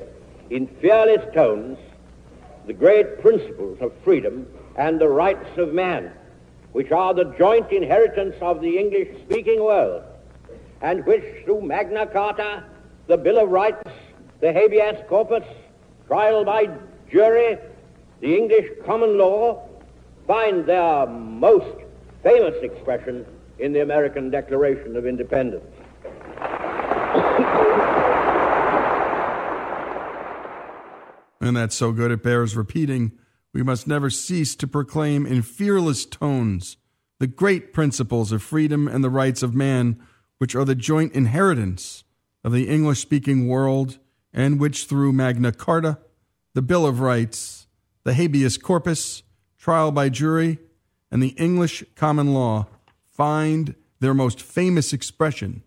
in 0.50 0.66
fearless 0.82 1.24
tones 1.34 1.78
the 2.66 2.72
great 2.72 3.20
principles 3.20 3.78
of 3.80 3.92
freedom 4.04 4.46
and 4.76 5.00
the 5.00 5.08
rights 5.08 5.56
of 5.56 5.72
man, 5.72 6.12
which 6.72 6.90
are 6.90 7.14
the 7.14 7.32
joint 7.38 7.70
inheritance 7.70 8.34
of 8.40 8.60
the 8.60 8.76
English 8.78 9.08
speaking 9.22 9.62
world, 9.62 10.02
and 10.82 11.06
which 11.06 11.24
through 11.44 11.62
Magna 11.62 12.06
Carta, 12.06 12.64
the 13.06 13.16
Bill 13.16 13.38
of 13.38 13.48
Rights, 13.50 13.90
the 14.40 14.52
habeas 14.52 15.02
corpus, 15.08 15.44
trial 16.06 16.44
by 16.44 16.68
jury, 17.10 17.58
the 18.20 18.36
English 18.36 18.66
common 18.84 19.18
law, 19.18 19.68
find 20.26 20.66
their 20.66 21.06
most 21.06 21.76
famous 22.22 22.54
expression 22.62 23.24
in 23.58 23.72
the 23.72 23.80
American 23.80 24.30
Declaration 24.30 24.96
of 24.96 25.06
Independence. 25.06 25.64
And 31.40 31.56
that's 31.56 31.76
so 31.76 31.92
good 31.92 32.10
it 32.10 32.22
bears 32.22 32.56
repeating. 32.56 33.12
We 33.52 33.62
must 33.62 33.86
never 33.86 34.10
cease 34.10 34.56
to 34.56 34.66
proclaim 34.66 35.26
in 35.26 35.42
fearless 35.42 36.04
tones 36.04 36.76
the 37.18 37.26
great 37.26 37.72
principles 37.72 38.32
of 38.32 38.42
freedom 38.42 38.88
and 38.88 39.02
the 39.02 39.10
rights 39.10 39.42
of 39.42 39.54
man, 39.54 39.98
which 40.38 40.54
are 40.54 40.64
the 40.64 40.74
joint 40.74 41.12
inheritance 41.12 42.04
of 42.44 42.52
the 42.52 42.68
English 42.68 43.00
speaking 43.00 43.48
world, 43.48 43.98
and 44.32 44.60
which 44.60 44.84
through 44.84 45.12
Magna 45.12 45.52
Carta, 45.52 45.98
the 46.56 46.62
Bill 46.62 46.86
of 46.86 47.00
Rights, 47.00 47.66
the 48.04 48.14
habeas 48.14 48.56
corpus, 48.56 49.22
trial 49.58 49.92
by 49.92 50.08
jury, 50.08 50.58
and 51.10 51.22
the 51.22 51.36
English 51.36 51.84
common 51.94 52.32
law 52.32 52.66
find 53.10 53.74
their 54.00 54.14
most 54.14 54.40
famous 54.40 54.94
expression 54.94 55.62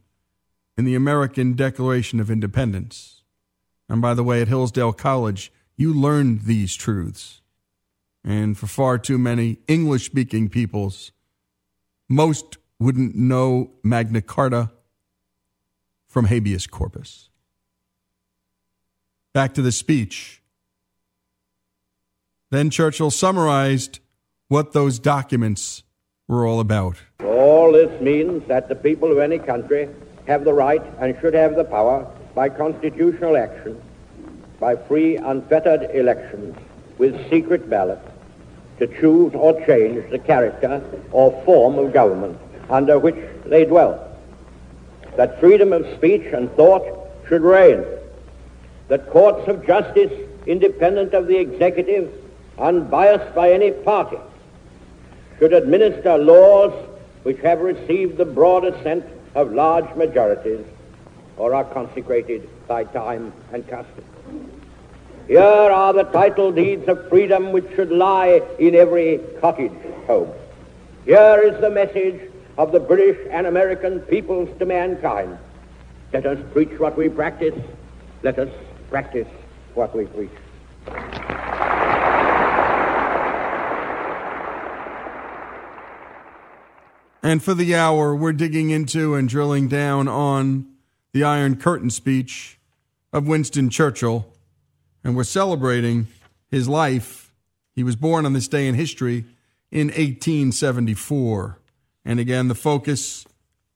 in 0.80 0.86
the 0.86 0.96
American 0.96 1.54
Declaration 1.54 2.20
of 2.20 2.32
Independence. 2.32 3.22
And 3.88 4.02
by 4.02 4.16
the 4.16 4.24
way, 4.24 4.42
at 4.42 4.48
Hillsdale 4.48 4.94
College, 4.94 5.52
you 5.78 5.94
learned 5.94 6.46
these 6.46 6.74
truths. 6.74 7.42
And 8.24 8.58
for 8.58 8.66
far 8.66 8.98
too 8.98 9.20
many 9.20 9.60
English 9.68 10.06
speaking 10.06 10.50
peoples, 10.50 11.12
most 12.10 12.58
wouldn't 12.80 13.14
know 13.14 13.74
Magna 13.84 14.24
Carta 14.24 14.72
from 16.08 16.26
habeas 16.26 16.66
corpus. 16.66 17.30
Back 19.34 19.54
to 19.54 19.62
the 19.62 19.72
speech. 19.72 20.40
Then 22.52 22.72
Churchill 22.72 23.12
summarized 23.12 24.00
what 24.48 24.74
those 24.74 24.98
documents 24.98 25.84
were 26.28 26.48
all 26.48 26.60
about. 26.60 26.98
All 27.24 27.72
this 27.72 28.02
means 28.02 28.48
that 28.48 28.70
the 28.70 28.76
people 28.76 29.12
of 29.12 29.20
any 29.20 29.38
country 29.38 29.88
have 30.26 30.44
the 30.44 30.54
right 30.54 30.82
and 31.00 31.16
should 31.22 31.36
have 31.36 31.56
the 31.56 31.64
power 31.64 32.08
by 32.34 32.50
constitutional 32.50 33.38
action, 33.38 33.80
by 34.60 34.76
free, 34.76 35.18
unfettered 35.18 35.92
elections 35.94 36.58
with 36.98 37.30
secret 37.30 37.70
ballots, 37.70 38.08
to 38.80 38.88
choose 39.00 39.34
or 39.36 39.54
change 39.68 40.10
the 40.10 40.18
character 40.18 40.82
or 41.12 41.44
form 41.46 41.78
of 41.78 41.94
government 41.94 42.40
under 42.72 42.98
which 42.98 43.18
they 43.46 43.64
dwell. 43.66 44.18
That 45.18 45.40
freedom 45.40 45.72
of 45.72 45.86
speech 45.98 46.26
and 46.34 46.52
thought 46.54 46.84
should 47.28 47.44
reign. 47.44 47.86
That 48.88 49.10
courts 49.12 49.48
of 49.48 49.68
justice, 49.68 50.12
independent 50.48 51.14
of 51.14 51.28
the 51.28 51.38
executive, 51.38 52.12
unbiased 52.60 53.34
by 53.34 53.52
any 53.52 53.72
party, 53.72 54.18
should 55.40 55.54
administer 55.54 56.18
laws 56.18 56.74
which 57.24 57.40
have 57.40 57.60
received 57.62 58.18
the 58.18 58.26
broad 58.26 58.66
assent 58.66 59.06
of 59.36 59.52
large 59.54 59.96
majorities 59.96 60.66
or 61.38 61.54
are 61.54 61.64
consecrated 61.64 62.50
by 62.68 62.84
time 62.84 63.32
and 63.54 63.68
custom. 63.68 64.04
Here 65.28 65.40
are 65.40 65.94
the 65.94 66.04
title 66.04 66.52
deeds 66.52 66.88
of 66.88 67.08
freedom 67.08 67.52
which 67.52 67.66
should 67.76 67.92
lie 67.92 68.42
in 68.58 68.76
every 68.76 69.20
cottage 69.40 69.72
home. 70.08 70.32
Here 71.06 71.42
is 71.44 71.60
the 71.62 71.70
message 71.70 72.30
of 72.58 72.72
the 72.72 72.80
British 72.80 73.28
and 73.32 73.48
American 73.48 74.00
peoples 74.02 74.50
to 74.60 74.66
mankind. 74.66 75.38
Let 76.12 76.26
us 76.26 76.40
preach 76.52 76.80
what 76.80 76.98
we 76.98 77.10
practice. 77.10 77.54
Let 78.24 78.40
us 78.40 78.50
practice 78.90 79.28
what 79.76 79.96
we 79.96 80.06
preach. 80.06 81.19
And 87.22 87.44
for 87.44 87.54
the 87.54 87.76
hour, 87.76 88.16
we're 88.16 88.34
digging 88.34 88.70
into 88.70 89.14
and 89.16 89.28
drilling 89.28 89.68
down 89.68 90.08
on 90.08 90.68
the 91.12 91.24
Iron 91.24 91.58
Curtain 91.58 91.90
speech 91.90 92.58
of 93.12 93.28
Winston 93.28 93.70
Churchill. 93.70 94.32
And 95.04 95.16
we're 95.16 95.26
celebrating 95.26 96.08
his 96.50 96.70
life. 96.70 97.34
He 97.76 97.84
was 97.84 97.98
born 97.98 98.26
on 98.26 98.34
this 98.34 98.48
day 98.48 98.68
in 98.68 98.76
history 98.76 99.26
in 99.70 99.88
1874. 99.88 101.60
And 102.06 102.20
again, 102.20 102.48
the 102.48 102.56
focus, 102.56 103.26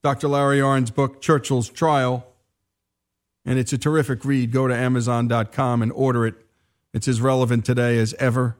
Dr. 0.02 0.28
Larry 0.28 0.60
Arnn's 0.60 0.90
book, 0.90 1.20
Churchill's 1.20 1.68
Trial. 1.68 2.26
And 3.44 3.58
it's 3.58 3.74
a 3.74 3.78
terrific 3.78 4.24
read. 4.24 4.52
Go 4.52 4.68
to 4.68 4.74
Amazon.com 4.74 5.82
and 5.82 5.92
order 5.92 6.26
it. 6.26 6.34
It's 6.94 7.08
as 7.08 7.20
relevant 7.20 7.66
today 7.66 7.98
as 7.98 8.14
ever. 8.14 8.56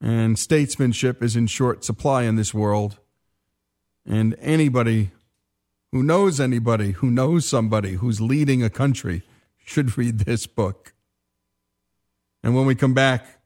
And 0.00 0.38
statesmanship 0.38 1.20
is 1.20 1.34
in 1.34 1.48
short 1.48 1.84
supply 1.84 2.22
in 2.24 2.36
this 2.36 2.54
world. 2.54 2.98
And 4.06 4.36
anybody 4.40 5.10
who 5.92 6.02
knows 6.02 6.40
anybody 6.40 6.92
who 6.92 7.10
knows 7.10 7.48
somebody 7.48 7.94
who's 7.94 8.20
leading 8.20 8.62
a 8.62 8.70
country 8.70 9.22
should 9.64 9.96
read 9.98 10.20
this 10.20 10.46
book. 10.46 10.92
And 12.42 12.54
when 12.54 12.66
we 12.66 12.74
come 12.74 12.94
back, 12.94 13.40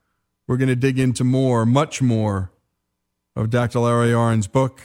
we're 0.47 0.57
going 0.57 0.69
to 0.69 0.77
dig 0.77 0.99
into 0.99 1.25
more, 1.25 1.65
much 1.67 2.03
more, 2.03 2.51
of 3.39 3.51
Dr. 3.51 3.79
Larry 3.79 4.13
Arnn's 4.13 4.49
book. 4.49 4.81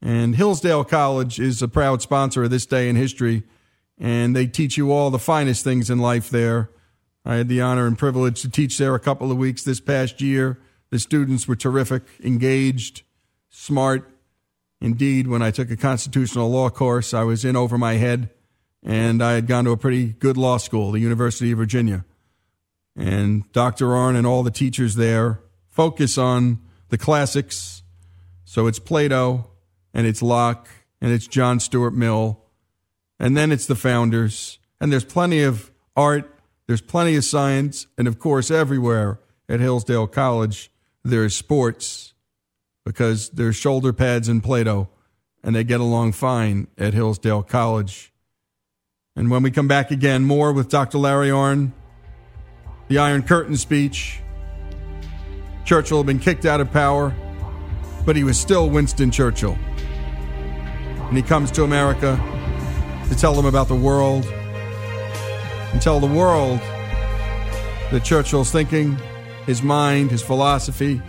And 0.00 0.36
Hillsdale 0.36 0.84
College 0.84 1.40
is 1.40 1.60
a 1.62 1.68
proud 1.68 2.00
sponsor 2.00 2.44
of 2.44 2.50
this 2.50 2.64
day 2.64 2.88
in 2.88 2.94
history, 2.94 3.42
and 3.98 4.36
they 4.36 4.46
teach 4.46 4.76
you 4.76 4.92
all 4.92 5.10
the 5.10 5.18
finest 5.18 5.64
things 5.64 5.90
in 5.90 5.98
life 5.98 6.30
there. 6.30 6.70
I 7.24 7.34
had 7.36 7.48
the 7.48 7.60
honor 7.60 7.88
and 7.88 7.98
privilege 7.98 8.40
to 8.42 8.48
teach 8.48 8.78
there 8.78 8.94
a 8.94 9.00
couple 9.00 9.32
of 9.32 9.36
weeks 9.36 9.64
this 9.64 9.80
past 9.80 10.20
year. 10.20 10.60
The 10.90 11.00
students 11.00 11.48
were 11.48 11.56
terrific, 11.56 12.04
engaged, 12.22 13.02
smart, 13.50 14.15
Indeed, 14.80 15.26
when 15.26 15.42
I 15.42 15.50
took 15.50 15.70
a 15.70 15.76
constitutional 15.76 16.50
law 16.50 16.68
course, 16.68 17.14
I 17.14 17.22
was 17.22 17.44
in 17.44 17.56
over 17.56 17.78
my 17.78 17.94
head, 17.94 18.30
and 18.82 19.22
I 19.22 19.32
had 19.32 19.46
gone 19.46 19.64
to 19.64 19.70
a 19.70 19.76
pretty 19.76 20.08
good 20.08 20.36
law 20.36 20.58
school, 20.58 20.92
the 20.92 21.00
University 21.00 21.52
of 21.52 21.58
Virginia. 21.58 22.04
And 22.94 23.50
Dr. 23.52 23.86
Arnn 23.86 24.16
and 24.16 24.26
all 24.26 24.42
the 24.42 24.50
teachers 24.50 24.94
there 24.96 25.40
focus 25.68 26.16
on 26.16 26.58
the 26.88 26.98
classics. 26.98 27.82
So 28.44 28.66
it's 28.66 28.78
Plato, 28.78 29.50
and 29.92 30.06
it's 30.06 30.22
Locke, 30.22 30.68
and 31.00 31.12
it's 31.12 31.26
John 31.26 31.60
Stuart 31.60 31.92
Mill, 31.92 32.40
and 33.18 33.36
then 33.36 33.50
it's 33.52 33.66
the 33.66 33.74
founders. 33.74 34.58
And 34.80 34.92
there's 34.92 35.04
plenty 35.04 35.42
of 35.42 35.70
art, 35.96 36.38
there's 36.66 36.80
plenty 36.80 37.16
of 37.16 37.24
science, 37.24 37.86
and 37.96 38.06
of 38.06 38.18
course, 38.18 38.50
everywhere 38.50 39.20
at 39.48 39.60
Hillsdale 39.60 40.06
College, 40.06 40.70
there's 41.02 41.36
sports 41.36 42.14
because 42.86 43.30
there's 43.30 43.56
shoulder 43.56 43.92
pads 43.92 44.28
in 44.28 44.40
Plato 44.40 44.88
and 45.42 45.56
they 45.56 45.64
get 45.64 45.80
along 45.80 46.12
fine 46.12 46.68
at 46.78 46.94
Hillsdale 46.94 47.42
College. 47.42 48.12
And 49.16 49.28
when 49.28 49.42
we 49.42 49.50
come 49.50 49.66
back 49.66 49.90
again, 49.90 50.22
more 50.24 50.52
with 50.52 50.68
Dr. 50.68 50.98
Larry 50.98 51.28
Arnn, 51.28 51.72
the 52.86 52.98
Iron 52.98 53.24
Curtain 53.24 53.56
speech. 53.56 54.20
Churchill 55.64 55.98
had 55.98 56.06
been 56.06 56.20
kicked 56.20 56.46
out 56.46 56.60
of 56.60 56.70
power, 56.70 57.12
but 58.06 58.14
he 58.14 58.22
was 58.22 58.38
still 58.38 58.70
Winston 58.70 59.10
Churchill. 59.10 59.58
And 61.08 61.16
he 61.16 61.24
comes 61.24 61.50
to 61.52 61.64
America 61.64 62.16
to 63.08 63.16
tell 63.16 63.34
them 63.34 63.46
about 63.46 63.66
the 63.66 63.74
world 63.74 64.24
and 65.72 65.82
tell 65.82 65.98
the 65.98 66.06
world 66.06 66.60
that 67.90 68.04
Churchill's 68.04 68.52
thinking, 68.52 68.96
his 69.44 69.60
mind, 69.60 70.12
his 70.12 70.22
philosophy, 70.22 71.02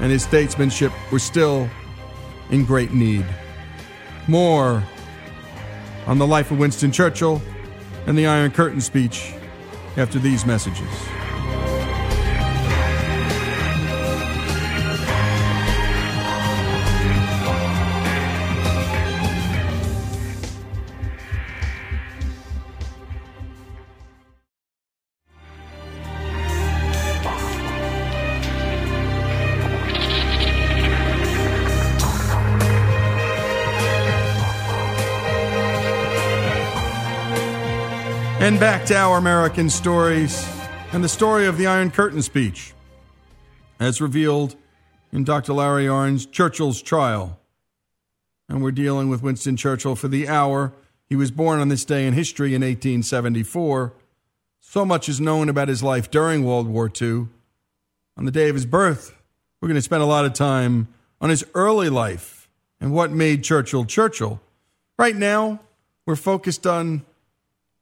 and 0.00 0.10
his 0.10 0.22
statesmanship 0.22 0.92
were 1.12 1.18
still 1.18 1.68
in 2.50 2.64
great 2.64 2.92
need. 2.92 3.26
More 4.26 4.82
on 6.06 6.18
the 6.18 6.26
life 6.26 6.50
of 6.50 6.58
Winston 6.58 6.90
Churchill 6.90 7.40
and 8.06 8.16
the 8.16 8.26
Iron 8.26 8.50
Curtain 8.50 8.80
speech 8.80 9.32
after 9.96 10.18
these 10.18 10.46
messages. 10.46 10.88
And 38.50 38.58
back 38.58 38.84
to 38.86 38.96
our 38.96 39.16
American 39.16 39.70
stories 39.70 40.44
and 40.90 41.04
the 41.04 41.08
story 41.08 41.46
of 41.46 41.56
the 41.56 41.68
Iron 41.68 41.88
Curtain 41.92 42.20
speech, 42.20 42.74
as 43.78 44.00
revealed 44.00 44.56
in 45.12 45.22
Dr. 45.22 45.52
Larry 45.52 45.86
Arnn's 45.86 46.26
Churchill's 46.26 46.82
Trial. 46.82 47.38
And 48.48 48.60
we're 48.60 48.72
dealing 48.72 49.08
with 49.08 49.22
Winston 49.22 49.56
Churchill 49.56 49.94
for 49.94 50.08
the 50.08 50.26
hour. 50.26 50.72
He 51.08 51.14
was 51.14 51.30
born 51.30 51.60
on 51.60 51.68
this 51.68 51.84
day 51.84 52.08
in 52.08 52.14
history 52.14 52.48
in 52.48 52.62
1874. 52.62 53.92
So 54.58 54.84
much 54.84 55.08
is 55.08 55.20
known 55.20 55.48
about 55.48 55.68
his 55.68 55.84
life 55.84 56.10
during 56.10 56.44
World 56.44 56.66
War 56.66 56.90
II. 57.00 57.28
On 58.16 58.24
the 58.24 58.32
day 58.32 58.48
of 58.48 58.56
his 58.56 58.66
birth, 58.66 59.16
we're 59.60 59.68
going 59.68 59.76
to 59.76 59.80
spend 59.80 60.02
a 60.02 60.06
lot 60.06 60.24
of 60.24 60.32
time 60.32 60.88
on 61.20 61.30
his 61.30 61.44
early 61.54 61.88
life 61.88 62.48
and 62.80 62.92
what 62.92 63.12
made 63.12 63.44
Churchill 63.44 63.84
Churchill. 63.84 64.40
Right 64.98 65.14
now, 65.14 65.60
we're 66.04 66.16
focused 66.16 66.66
on 66.66 67.06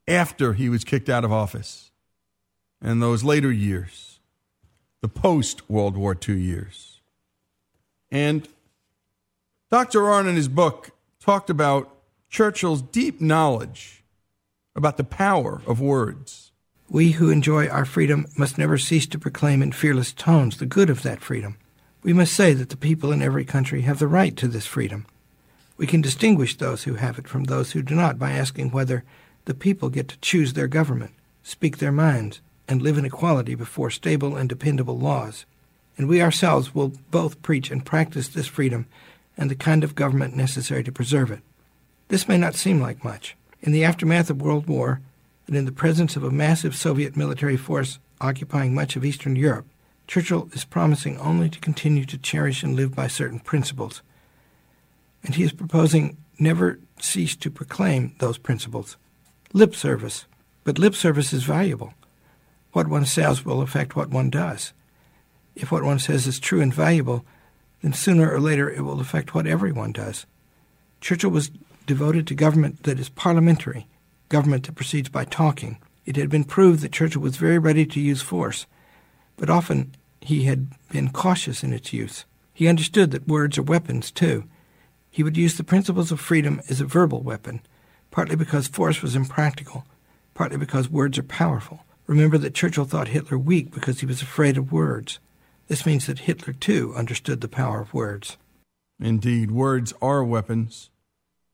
after 0.08 0.54
he 0.54 0.68
was 0.68 0.84
kicked 0.84 1.08
out 1.08 1.24
of 1.24 1.32
office 1.32 1.90
and 2.80 3.02
those 3.02 3.22
later 3.22 3.52
years, 3.52 4.18
the 5.02 5.08
post 5.08 5.68
World 5.68 5.96
War 5.96 6.16
II 6.28 6.40
years. 6.40 7.00
And 8.10 8.48
Dr. 9.70 10.00
Arnn 10.00 10.28
in 10.28 10.36
his 10.36 10.48
book 10.48 10.90
talked 11.20 11.50
about 11.50 11.94
Churchill's 12.30 12.82
deep 12.82 13.20
knowledge 13.20 14.02
about 14.74 14.96
the 14.96 15.04
power 15.04 15.60
of 15.66 15.80
words. 15.80 16.52
We 16.88 17.12
who 17.12 17.30
enjoy 17.30 17.68
our 17.68 17.84
freedom 17.84 18.26
must 18.36 18.56
never 18.56 18.78
cease 18.78 19.06
to 19.08 19.18
proclaim 19.18 19.60
in 19.60 19.72
fearless 19.72 20.12
tones 20.12 20.56
the 20.56 20.66
good 20.66 20.88
of 20.88 21.02
that 21.02 21.20
freedom. 21.20 21.58
We 22.02 22.12
must 22.14 22.32
say 22.32 22.54
that 22.54 22.70
the 22.70 22.76
people 22.76 23.12
in 23.12 23.20
every 23.20 23.44
country 23.44 23.82
have 23.82 23.98
the 23.98 24.06
right 24.06 24.34
to 24.36 24.48
this 24.48 24.66
freedom. 24.66 25.04
We 25.76 25.86
can 25.86 26.00
distinguish 26.00 26.56
those 26.56 26.84
who 26.84 26.94
have 26.94 27.18
it 27.18 27.28
from 27.28 27.44
those 27.44 27.72
who 27.72 27.82
do 27.82 27.94
not 27.94 28.18
by 28.18 28.32
asking 28.32 28.70
whether 28.70 29.04
the 29.48 29.54
people 29.54 29.88
get 29.88 30.08
to 30.08 30.20
choose 30.20 30.52
their 30.52 30.68
government, 30.68 31.14
speak 31.42 31.78
their 31.78 31.90
minds, 31.90 32.42
and 32.68 32.82
live 32.82 32.98
in 32.98 33.06
equality 33.06 33.54
before 33.54 33.90
stable 33.90 34.37
and 34.37 34.46
dependable 34.46 34.98
laws. 34.98 35.46
And 35.96 36.06
we 36.06 36.20
ourselves 36.20 36.74
will 36.74 36.92
both 37.11 37.40
preach 37.40 37.70
and 37.70 37.82
practice 37.82 38.28
this 38.28 38.46
freedom 38.46 38.87
and 39.38 39.50
the 39.50 39.54
kind 39.54 39.82
of 39.82 39.94
government 39.94 40.37
necessary 40.37 40.84
to 40.84 40.92
preserve 40.92 41.30
it. 41.30 41.40
This 42.08 42.28
may 42.28 42.37
not 42.37 42.56
seem 42.56 42.78
like 42.78 43.02
much. 43.02 43.37
In 43.62 43.72
the 43.72 43.84
aftermath 43.84 44.28
of 44.28 44.42
World 44.42 44.66
War, 44.66 45.00
and 45.46 45.56
in 45.56 45.64
the 45.64 45.72
presence 45.72 46.14
of 46.14 46.24
a 46.24 46.30
massive 46.30 46.76
Soviet 46.76 47.16
military 47.16 47.56
force 47.56 47.98
occupying 48.20 48.74
much 48.74 48.96
of 48.96 49.04
Eastern 49.04 49.34
Europe, 49.34 49.66
Churchill 50.06 50.50
is 50.52 50.66
promising 50.66 51.16
only 51.20 51.48
to 51.48 51.58
continue 51.58 52.04
to 52.04 52.18
cherish 52.18 52.62
and 52.62 52.76
live 52.76 52.94
by 52.94 53.06
certain 53.06 53.40
principles. 53.40 54.02
And 55.24 55.37
he 55.37 55.42
is 55.42 55.52
proposing 55.54 56.18
never 56.38 56.80
cease 57.00 57.34
to 57.37 57.50
proclaim 57.50 58.14
those 58.18 58.37
principles. 58.37 58.98
Lip 59.52 59.74
service. 59.74 60.26
But 60.64 60.78
lip 60.78 60.94
service 60.94 61.32
is 61.32 61.44
valuable. 61.44 61.94
What 62.72 62.88
one 62.88 63.06
says 63.06 63.44
will 63.44 63.62
affect 63.62 63.96
what 63.96 64.11
one 64.11 64.28
does. 64.28 64.72
If 65.56 65.72
what 65.72 65.82
one 65.82 65.98
says 65.98 66.26
is 66.26 66.38
true 66.38 66.61
and 66.61 66.72
valuable, 66.72 67.24
then 67.82 67.92
sooner 67.92 68.30
or 68.30 68.40
later 68.40 68.70
it 68.70 68.82
will 68.82 69.00
affect 69.00 69.34
what 69.34 69.46
everyone 69.46 69.92
does. 69.92 70.26
Churchill 71.00 71.30
was 71.30 71.50
devoted 71.87 72.26
to 72.26 72.34
government 72.34 72.82
that 72.82 73.00
is 73.00 73.08
parliamentary, 73.08 73.87
government 74.28 74.66
that 74.66 74.74
proceeds 74.74 75.08
by 75.08 75.24
talking. 75.24 75.78
It 76.04 76.16
had 76.16 76.28
been 76.28 76.44
proved 76.44 76.82
that 76.82 76.92
Churchill 76.92 77.22
was 77.22 77.37
very 77.37 77.58
ready 77.58 77.87
to 77.87 78.00
use 78.00 78.20
force, 78.20 78.66
but 79.37 79.48
often 79.48 79.94
he 80.20 80.44
had 80.44 80.68
been 80.90 81.11
cautious 81.11 81.64
in 81.64 81.72
its 81.72 81.92
use. 81.92 82.24
He 82.52 82.68
understood 82.68 83.12
that 83.12 83.28
words 83.28 83.56
are 83.56 83.62
weapons, 83.62 84.11
too. 84.11 84.44
He 85.11 85.22
would 85.22 85.37
use 85.37 85.56
the 85.56 85.64
principles 85.64 86.12
of 86.12 86.20
freedom 86.20 86.61
as 86.68 86.80
a 86.80 86.87
verbal 86.87 87.22
weapon, 87.22 87.62
partly 88.10 88.36
because 88.36 88.68
force 88.68 89.02
was 89.02 89.16
impractical, 89.16 89.84
partly 90.34 90.56
because 90.56 90.88
words 90.88 91.18
are 91.18 91.22
powerful. 91.22 91.84
Remember 92.06 92.38
that 92.38 92.54
Churchill 92.54 92.84
thought 92.84 93.08
Hitler 93.08 93.38
weak 93.38 93.70
because 93.72 94.00
he 94.00 94.06
was 94.06 94.22
afraid 94.22 94.56
of 94.56 94.72
words. 94.72 95.18
This 95.66 95.84
means 95.84 96.06
that 96.06 96.20
Hitler, 96.20 96.54
too, 96.54 96.94
understood 96.96 97.40
the 97.40 97.48
power 97.48 97.80
of 97.80 97.92
words. 97.92 98.38
Indeed, 98.98 99.50
words 99.50 99.92
are 100.00 100.24
weapons. 100.24 100.90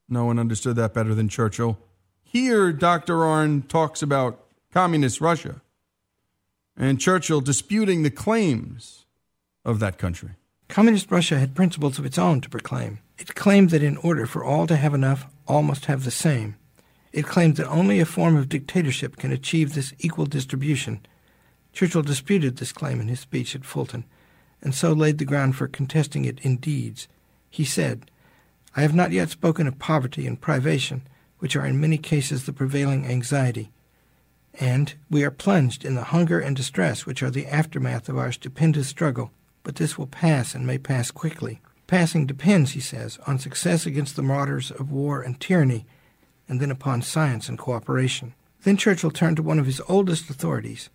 No 0.08 0.24
one 0.24 0.38
understood 0.38 0.76
that 0.76 0.94
better 0.94 1.14
than 1.14 1.28
Churchill. 1.28 1.78
Here, 2.22 2.72
Dr. 2.72 3.16
Arnn 3.16 3.66
talks 3.68 4.02
about 4.02 4.40
communist 4.72 5.20
Russia 5.20 5.60
and 6.76 7.00
Churchill 7.00 7.40
disputing 7.40 8.02
the 8.02 8.10
claims 8.10 9.06
of 9.64 9.78
that 9.80 9.98
country. 9.98 10.30
Communist 10.68 11.10
Russia 11.10 11.38
had 11.38 11.54
principles 11.54 11.98
of 11.98 12.06
its 12.06 12.18
own 12.18 12.40
to 12.40 12.48
proclaim. 12.48 12.98
It 13.18 13.34
claimed 13.34 13.70
that 13.70 13.82
in 13.82 13.96
order 13.98 14.26
for 14.26 14.44
all 14.44 14.66
to 14.66 14.76
have 14.76 14.94
enough, 14.94 15.26
all 15.46 15.62
must 15.62 15.86
have 15.86 16.04
the 16.04 16.10
same. 16.10 16.56
It 17.12 17.26
claimed 17.26 17.56
that 17.56 17.68
only 17.68 18.00
a 18.00 18.06
form 18.06 18.36
of 18.36 18.48
dictatorship 18.48 19.16
can 19.16 19.32
achieve 19.32 19.74
this 19.74 19.92
equal 19.98 20.26
distribution. 20.26 21.04
Churchill 21.72 22.02
disputed 22.02 22.56
this 22.56 22.72
claim 22.72 23.00
in 23.00 23.08
his 23.08 23.20
speech 23.20 23.54
at 23.54 23.64
Fulton, 23.64 24.04
and 24.62 24.74
so 24.74 24.92
laid 24.92 25.18
the 25.18 25.24
ground 25.24 25.56
for 25.56 25.68
contesting 25.68 26.24
it 26.24 26.40
in 26.40 26.56
deeds. 26.56 27.08
He 27.50 27.64
said, 27.64 28.10
I 28.76 28.82
have 28.82 28.94
not 28.94 29.12
yet 29.12 29.30
spoken 29.30 29.66
of 29.66 29.78
poverty 29.78 30.26
and 30.26 30.40
privation, 30.40 31.06
which 31.38 31.54
are 31.54 31.66
in 31.66 31.80
many 31.80 31.98
cases 31.98 32.46
the 32.46 32.52
prevailing 32.52 33.06
anxiety 33.06 33.70
and 34.60 34.94
we 35.10 35.24
are 35.24 35.30
plunged 35.30 35.84
in 35.84 35.94
the 35.94 36.04
hunger 36.04 36.38
and 36.38 36.56
distress 36.56 37.06
which 37.06 37.22
are 37.22 37.30
the 37.30 37.46
aftermath 37.46 38.08
of 38.08 38.18
our 38.18 38.32
stupendous 38.32 38.88
struggle. 38.88 39.30
But 39.62 39.76
this 39.76 39.98
will 39.98 40.06
pass 40.06 40.54
and 40.54 40.66
may 40.66 40.78
pass 40.78 41.10
quickly. 41.10 41.60
Passing 41.94 42.26
depends, 42.26 42.72
he 42.72 42.80
says, 42.80 43.20
on 43.24 43.38
success 43.38 43.86
against 43.86 44.16
the 44.16 44.22
martyrs 44.22 44.72
of 44.72 44.90
war 44.90 45.22
and 45.22 45.38
tyranny, 45.38 45.86
and 46.48 46.60
then 46.60 46.72
upon 46.72 47.02
science 47.02 47.48
and 47.48 47.56
cooperation. 47.56 48.34
Then 48.64 48.76
Churchill 48.76 49.12
turned 49.12 49.36
to 49.36 49.44
one 49.44 49.60
of 49.60 49.66
his 49.66 49.80
oldest 49.88 50.28
authorities, 50.28 50.90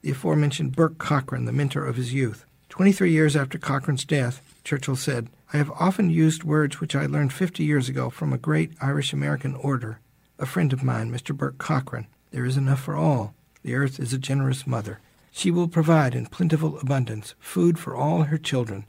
the 0.00 0.12
aforementioned 0.12 0.74
Burke 0.74 0.96
Cockran, 0.96 1.44
the 1.44 1.52
mentor 1.52 1.84
of 1.84 1.96
his 1.96 2.14
youth. 2.14 2.46
Twenty 2.70 2.92
three 2.92 3.12
years 3.12 3.36
after 3.36 3.58
Cockran's 3.58 4.06
death, 4.06 4.40
Churchill 4.64 4.96
said, 4.96 5.28
I 5.52 5.58
have 5.58 5.70
often 5.72 6.08
used 6.08 6.44
words 6.44 6.80
which 6.80 6.96
I 6.96 7.04
learned 7.04 7.34
fifty 7.34 7.64
years 7.64 7.90
ago 7.90 8.08
from 8.08 8.32
a 8.32 8.38
great 8.38 8.72
Irish 8.80 9.12
American 9.12 9.54
orator, 9.54 10.00
a 10.38 10.46
friend 10.46 10.72
of 10.72 10.82
mine, 10.82 11.12
Mr. 11.12 11.36
Burke 11.36 11.58
Cockran. 11.58 12.06
There 12.30 12.46
is 12.46 12.56
enough 12.56 12.80
for 12.80 12.96
all. 12.96 13.34
The 13.62 13.74
earth 13.74 14.00
is 14.00 14.14
a 14.14 14.18
generous 14.18 14.66
mother. 14.66 15.00
She 15.30 15.50
will 15.50 15.68
provide 15.68 16.14
in 16.14 16.24
plentiful 16.24 16.78
abundance 16.78 17.34
food 17.38 17.78
for 17.78 17.94
all 17.94 18.22
her 18.22 18.38
children, 18.38 18.86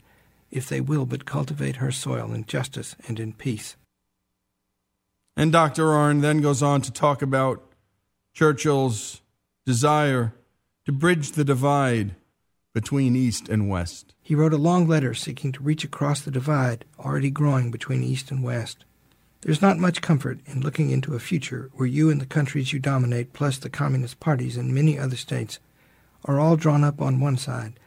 if 0.50 0.68
they 0.68 0.80
will 0.80 1.06
but 1.06 1.24
cultivate 1.24 1.76
her 1.76 1.92
soil 1.92 2.32
in 2.32 2.44
justice 2.44 2.96
and 3.06 3.20
in 3.20 3.32
peace. 3.32 3.76
And 5.36 5.52
Dr. 5.52 5.84
Arnn 5.84 6.20
then 6.20 6.40
goes 6.40 6.62
on 6.62 6.82
to 6.82 6.92
talk 6.92 7.22
about 7.22 7.62
Churchill's 8.34 9.22
desire 9.64 10.34
to 10.84 10.92
bridge 10.92 11.32
the 11.32 11.44
divide 11.44 12.14
between 12.72 13.16
East 13.16 13.48
and 13.48 13.68
West. 13.68 14.14
He 14.22 14.34
wrote 14.34 14.52
a 14.52 14.58
long 14.58 14.86
letter 14.86 15.14
seeking 15.14 15.52
to 15.52 15.62
reach 15.62 15.84
across 15.84 16.20
the 16.20 16.30
divide 16.30 16.84
already 16.98 17.30
growing 17.30 17.70
between 17.70 18.02
East 18.02 18.30
and 18.30 18.42
West. 18.42 18.84
There's 19.42 19.62
not 19.62 19.78
much 19.78 20.02
comfort 20.02 20.40
in 20.46 20.60
looking 20.60 20.90
into 20.90 21.14
a 21.14 21.18
future 21.18 21.70
where 21.72 21.88
you 21.88 22.10
and 22.10 22.20
the 22.20 22.26
countries 22.26 22.72
you 22.72 22.78
dominate, 22.78 23.32
plus 23.32 23.56
the 23.58 23.70
communist 23.70 24.20
parties 24.20 24.56
and 24.56 24.74
many 24.74 24.98
other 24.98 25.16
states, 25.16 25.58
are 26.26 26.38
all 26.38 26.56
drawn 26.56 26.84
up 26.84 27.00
on 27.00 27.20
one 27.20 27.38
side, 27.38 27.80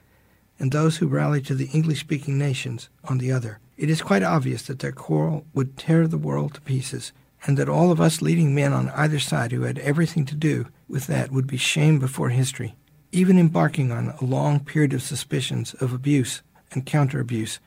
and 0.63 0.71
those 0.71 0.95
who 0.95 1.07
rally 1.07 1.41
to 1.41 1.53
the 1.53 1.67
English 1.73 1.99
speaking 1.99 2.37
nations 2.37 2.87
on 3.03 3.17
the 3.17 3.33
other. 3.33 3.59
It 3.75 3.89
is 3.89 4.01
quite 4.01 4.23
obvious 4.23 4.63
that 4.63 4.79
their 4.79 4.93
quarrel 4.93 5.45
would 5.53 5.75
tear 5.75 6.07
the 6.07 6.17
world 6.17 6.53
to 6.53 6.61
pieces, 6.61 7.11
and 7.45 7.57
that 7.57 7.67
all 7.67 7.91
of 7.91 7.99
us 7.99 8.21
leading 8.21 8.55
men 8.55 8.71
on 8.71 8.87
either 8.91 9.19
side 9.19 9.51
who 9.51 9.63
had 9.63 9.77
everything 9.79 10.23
to 10.23 10.35
do 10.35 10.67
with 10.87 11.05
that 11.07 11.33
would 11.33 11.47
be 11.47 11.57
shamed 11.57 11.99
before 11.99 12.29
history. 12.29 12.75
Even 13.11 13.37
embarking 13.37 13.91
on 13.91 14.13
a 14.21 14.23
long 14.23 14.61
period 14.61 14.93
of 14.93 15.03
suspicions 15.03 15.73
of 15.81 15.91
abuse 15.91 16.41
and 16.71 16.85
counter 16.85 17.19
abuse 17.19 17.59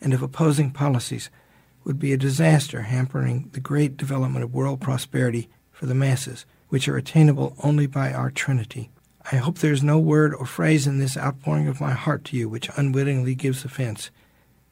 and 0.00 0.14
of 0.14 0.22
opposing 0.22 0.70
policies 0.70 1.30
would 1.82 1.98
be 1.98 2.12
a 2.12 2.16
disaster 2.16 2.82
hampering 2.82 3.50
the 3.50 3.58
great 3.58 3.96
development 3.96 4.44
of 4.44 4.54
world 4.54 4.80
prosperity 4.80 5.48
for 5.72 5.86
the 5.86 5.92
masses, 5.92 6.46
which 6.68 6.86
are 6.86 6.96
attainable 6.96 7.56
only 7.64 7.88
by 7.88 8.12
our 8.12 8.30
Trinity. 8.30 8.90
I 9.32 9.36
hope 9.36 9.58
there 9.58 9.72
is 9.72 9.82
no 9.82 9.98
word 9.98 10.34
or 10.34 10.44
phrase 10.44 10.86
in 10.86 10.98
this 10.98 11.16
outpouring 11.16 11.66
of 11.66 11.80
my 11.80 11.92
heart 11.92 12.24
to 12.26 12.36
you 12.36 12.48
which 12.48 12.70
unwittingly 12.76 13.34
gives 13.34 13.64
offense. 13.64 14.10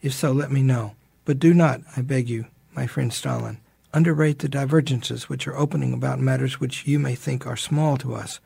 If 0.02 0.12
so, 0.12 0.32
let 0.32 0.52
me 0.52 0.62
know. 0.62 0.94
But 1.24 1.38
do 1.38 1.54
not, 1.54 1.80
I 1.96 2.02
beg 2.02 2.28
you, 2.28 2.46
my 2.74 2.86
friend 2.86 3.12
Stalin, 3.12 3.60
underrate 3.94 4.40
the 4.40 4.48
divergences 4.48 5.28
which 5.28 5.46
are 5.46 5.56
opening 5.56 5.92
about 5.92 6.20
matters 6.20 6.60
which 6.60 6.86
you 6.86 6.98
may 6.98 7.14
think 7.14 7.46
are 7.46 7.56
small 7.56 7.96
to 7.98 8.14
us, 8.14 8.40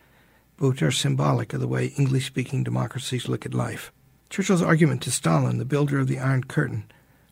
but 0.57 0.69
which 0.69 0.83
are 0.83 0.91
symbolic 0.91 1.53
of 1.53 1.61
the 1.61 1.69
way 1.69 1.87
English 1.99 2.27
speaking 2.27 2.63
democracies 2.63 3.29
look 3.29 3.45
at 3.45 3.55
life. 3.55 3.93
Churchill's 4.31 4.63
argument 4.63 5.03
to 5.03 5.11
Stalin, 5.11 5.59
the 5.59 5.65
builder 5.65 5.99
of 5.99 6.09
the 6.09 6.19
Iron 6.19 6.45
Curtain, 6.45 6.85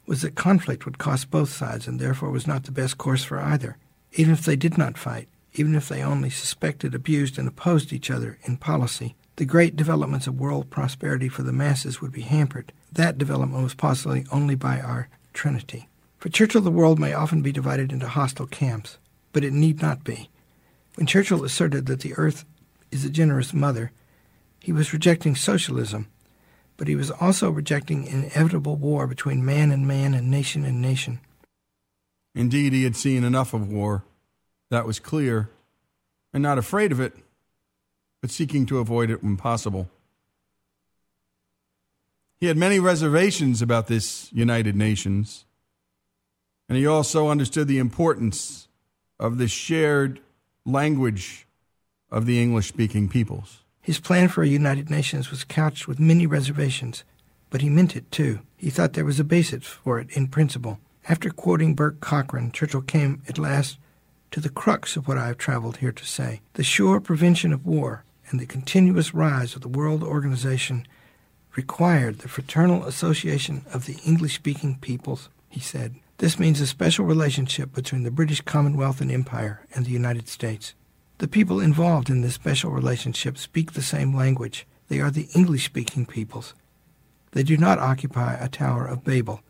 was 0.07 0.23
that 0.23 0.35
conflict 0.35 0.85
would 0.85 0.99
cost 0.99 1.31
both 1.31 1.51
sides 1.51 1.87
and 1.87 2.01
therefore 2.01 2.31
was 2.31 2.47
not 2.47 2.65
the 2.65 2.73
best 2.73 2.99
course 2.99 3.25
for 3.25 3.39
either. 3.39 3.77
Even 4.13 4.33
if 4.33 4.45
they 4.45 4.57
did 4.57 4.79
not 4.79 4.99
fight, 4.99 5.29
even 5.55 5.75
if 5.75 5.89
they 5.89 6.03
only 6.03 6.31
suspected, 6.31 6.95
abused, 6.95 7.39
and 7.39 7.49
opposed 7.49 7.93
each 7.93 8.11
other 8.11 8.39
in 8.45 8.57
policy, 8.57 9.15
the 9.37 9.45
great 9.45 9.77
developments 9.77 10.27
of 10.27 10.39
world 10.39 10.71
prosperity 10.71 11.29
for 11.29 11.43
the 11.43 11.53
masses 11.53 12.01
would 12.01 12.13
be 12.13 12.23
hampered. 12.23 12.73
That 12.93 13.19
development 13.19 13.63
was 13.63 13.75
possible 13.75 14.23
only 14.31 14.55
by 14.55 14.81
our 14.81 15.09
Trinity. 15.33 15.89
For 16.19 16.29
Churchill, 16.29 16.61
the 16.61 16.71
world 16.71 16.99
may 16.99 17.13
often 17.13 17.43
be 17.43 17.53
divided 17.53 17.93
into 17.93 18.09
hostile 18.09 18.47
camps, 18.47 18.99
but 19.33 19.45
it 19.45 19.53
need 19.53 19.83
not 19.83 20.05
be. 20.05 20.31
When 20.95 21.07
Churchill 21.07 21.45
asserted 21.45 21.87
that 21.87 22.01
the 22.01 22.15
earth 22.15 22.45
is 22.91 23.05
a 23.05 23.11
generous 23.11 23.53
mother, 23.53 23.91
he 24.61 24.73
was 24.73 24.93
rejecting 24.93 25.35
socialism 25.35 26.07
but 26.77 26.89
he 26.89 26.97
was 26.97 27.11
also 27.11 27.51
rejecting 27.51 28.07
inevitable 28.07 28.77
war 28.77 29.07
between 29.07 29.45
man 29.45 29.71
and 29.71 29.87
man 29.87 30.15
and 30.15 30.31
nation 30.31 30.65
and 30.65 30.81
nation. 30.81 31.21
Indeed, 32.35 32.73
he 32.73 32.85
had 32.85 32.97
seen 32.97 33.23
enough 33.23 33.55
of 33.55 33.71
war. 33.71 34.05
That 34.71 34.87
was 34.87 34.99
clear, 34.99 35.51
and 36.33 36.43
not 36.43 36.59
afraid 36.59 36.93
of 36.93 37.01
it, 37.01 37.15
but 38.21 38.31
seeking 38.31 38.67
to 38.67 38.79
avoid 38.79 39.11
it 39.11 39.23
when 39.23 39.37
possible. 39.37 39.89
He 42.41 42.47
had 42.47 42.57
many 42.57 42.79
reservations 42.81 43.63
about 43.63 43.87
this 43.87 44.33
United 44.33 44.77
Nations, 44.77 45.45
and 46.69 46.77
he 46.77 46.87
also 46.87 47.29
understood 47.29 47.69
the 47.69 47.79
importance 47.79 48.69
of 49.19 49.39
the 49.39 49.49
shared 49.49 50.21
language 50.65 51.47
of 52.11 52.27
the 52.27 52.43
English 52.43 52.69
speaking 52.69 53.09
peoples. 53.09 53.63
His 53.81 54.01
plan 54.01 54.29
for 54.29 54.43
a 54.43 54.49
United 54.49 54.91
Nations 54.91 55.31
was 55.31 55.45
couched 55.45 55.87
with 55.87 56.01
many 56.01 56.27
reservations, 56.27 57.05
but 57.51 57.61
he 57.61 57.69
meant 57.69 57.97
it 57.97 58.11
too. 58.11 58.41
He 58.57 58.71
thought 58.71 58.95
there 58.95 59.05
was 59.05 59.21
a 59.21 59.25
basis 59.25 59.65
for 59.65 60.01
it 60.01 60.11
in 60.17 60.29
principle. 60.29 60.81
After 61.09 61.29
quoting 61.31 61.75
Burke 61.75 62.01
Cockran, 62.01 62.53
Churchill 62.53 62.81
came 62.81 63.23
at 63.29 63.39
last 63.39 63.79
to 64.35 64.41
the 64.41 64.49
crux 64.49 64.97
of 64.97 65.07
what 65.07 65.17
I 65.17 65.29
have 65.29 65.39
traveled 65.39 65.77
here 65.77 65.93
to 65.93 66.05
say. 66.05 66.41
The 66.55 66.65
sure 66.65 66.99
prevention 66.99 67.53
of 67.53 67.65
war 67.65 68.03
and 68.29 68.41
the 68.41 68.47
continuous 68.47 69.15
rise 69.15 69.55
of 69.55 69.63
the 69.63 69.69
world 69.69 70.03
organization 70.03 70.89
required 71.55 72.19
the 72.19 72.27
fraternal 72.27 72.85
association 72.85 73.65
of 73.73 73.87
the 73.87 73.97
English 74.05 74.35
speaking 74.35 74.77
peoples, 74.81 75.29
he 75.49 75.61
said. 75.61 75.95
This 76.19 76.37
means 76.37 76.61
a 76.61 76.67
special 76.67 77.05
relationship 77.05 77.73
between 77.73 78.03
the 78.03 78.11
British 78.11 78.41
Commonwealth 78.41 79.01
and 79.01 79.09
Empire 79.09 79.65
and 79.73 79.87
the 79.87 79.93
United 79.93 80.27
States. 80.27 80.75
The 81.19 81.29
people 81.29 81.61
involved 81.61 82.11
in 82.11 82.23
this 82.23 82.35
special 82.35 82.73
relationship 82.73 83.39
speak 83.39 83.75
the 83.75 83.83
same 83.83 84.17
language. 84.17 84.67
They 84.89 84.99
are 84.99 85.13
the 85.13 85.29
English 85.33 85.67
speaking 85.67 86.07
peoples. 86.07 86.55
They 87.31 87.45
do 87.45 87.57
not 87.57 87.79
occupy 87.79 88.35
a 88.35 88.49
Tower 88.49 88.85
of 88.85 89.05
Babel, 89.05 89.43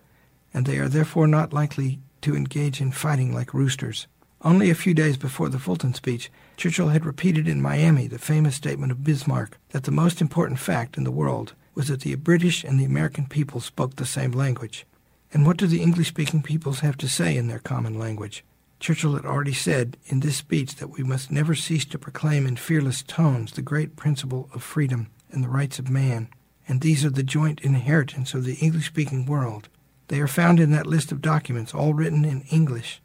and 0.52 0.66
they 0.66 0.76
are 0.76 0.90
therefore 0.90 1.26
not 1.26 1.54
likely 1.54 2.00
to 2.20 2.36
engage 2.36 2.82
in 2.82 2.90
fighting 2.90 3.32
like 3.34 3.54
roosters. 3.54 4.08
Only 4.44 4.68
a 4.68 4.74
few 4.74 4.92
days 4.92 5.16
before 5.16 5.48
the 5.48 5.58
Fulton 5.58 5.94
speech, 5.94 6.30
Churchill 6.58 6.88
had 6.88 7.06
repeated 7.06 7.48
in 7.48 7.62
Miami 7.62 8.06
the 8.06 8.18
famous 8.18 8.54
statement 8.54 8.92
of 8.92 9.02
Bismarck 9.02 9.56
that 9.70 9.84
the 9.84 9.90
most 9.90 10.20
important 10.20 10.58
fact 10.58 10.98
in 10.98 11.04
the 11.04 11.10
world 11.10 11.54
was 11.74 11.88
that 11.88 12.02
the 12.02 12.14
British 12.16 12.62
and 12.62 12.78
the 12.78 12.84
American 12.84 13.24
people 13.24 13.62
spoke 13.62 13.96
the 13.96 14.04
same 14.04 14.32
language. 14.32 14.84
And 15.32 15.46
what 15.46 15.56
do 15.56 15.66
the 15.66 15.80
English 15.80 16.08
speaking 16.08 16.42
peoples 16.42 16.80
have 16.80 16.98
to 16.98 17.08
say 17.08 17.38
in 17.38 17.48
their 17.48 17.58
common 17.58 17.98
language? 17.98 18.44
Churchill 18.80 19.14
had 19.14 19.24
already 19.24 19.54
said 19.54 19.96
in 20.08 20.20
this 20.20 20.36
speech 20.36 20.76
that 20.76 20.90
we 20.90 21.02
must 21.02 21.32
never 21.32 21.54
cease 21.54 21.86
to 21.86 21.98
proclaim 21.98 22.46
in 22.46 22.56
fearless 22.56 23.02
tones 23.02 23.52
the 23.52 23.62
great 23.62 23.96
principle 23.96 24.50
of 24.52 24.62
freedom 24.62 25.08
and 25.30 25.42
the 25.42 25.48
rights 25.48 25.78
of 25.78 25.88
man, 25.88 26.28
and 26.68 26.82
these 26.82 27.02
are 27.02 27.10
the 27.10 27.22
joint 27.22 27.62
inheritance 27.62 28.34
of 28.34 28.44
the 28.44 28.56
English 28.56 28.88
speaking 28.88 29.24
world. 29.24 29.70
They 30.08 30.20
are 30.20 30.28
found 30.28 30.60
in 30.60 30.70
that 30.72 30.86
list 30.86 31.12
of 31.12 31.22
documents, 31.22 31.72
all 31.72 31.94
written 31.94 32.26
in 32.26 32.42
English 32.50 33.00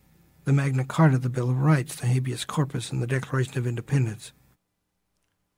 the 0.49 0.53
Magna 0.53 0.83
Carta, 0.83 1.19
the 1.19 1.29
Bill 1.29 1.51
of 1.51 1.61
Rights, 1.61 1.95
the 1.97 2.07
Habeas 2.07 2.43
Corpus, 2.43 2.91
and 2.91 3.03
the 3.03 3.05
Declaration 3.05 3.59
of 3.59 3.67
Independence. 3.67 4.31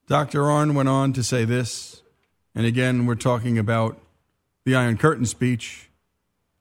Dr. 0.06 0.42
Arnn 0.42 0.74
went 0.74 0.90
on 0.90 1.14
to 1.14 1.24
say 1.24 1.46
this, 1.46 2.04
and 2.54 2.66
again, 2.66 3.06
we're 3.06 3.16
talking 3.16 3.58
about 3.58 3.98
the 4.66 4.76
Iron 4.76 4.98
Curtain 4.98 5.26
speech 5.26 5.90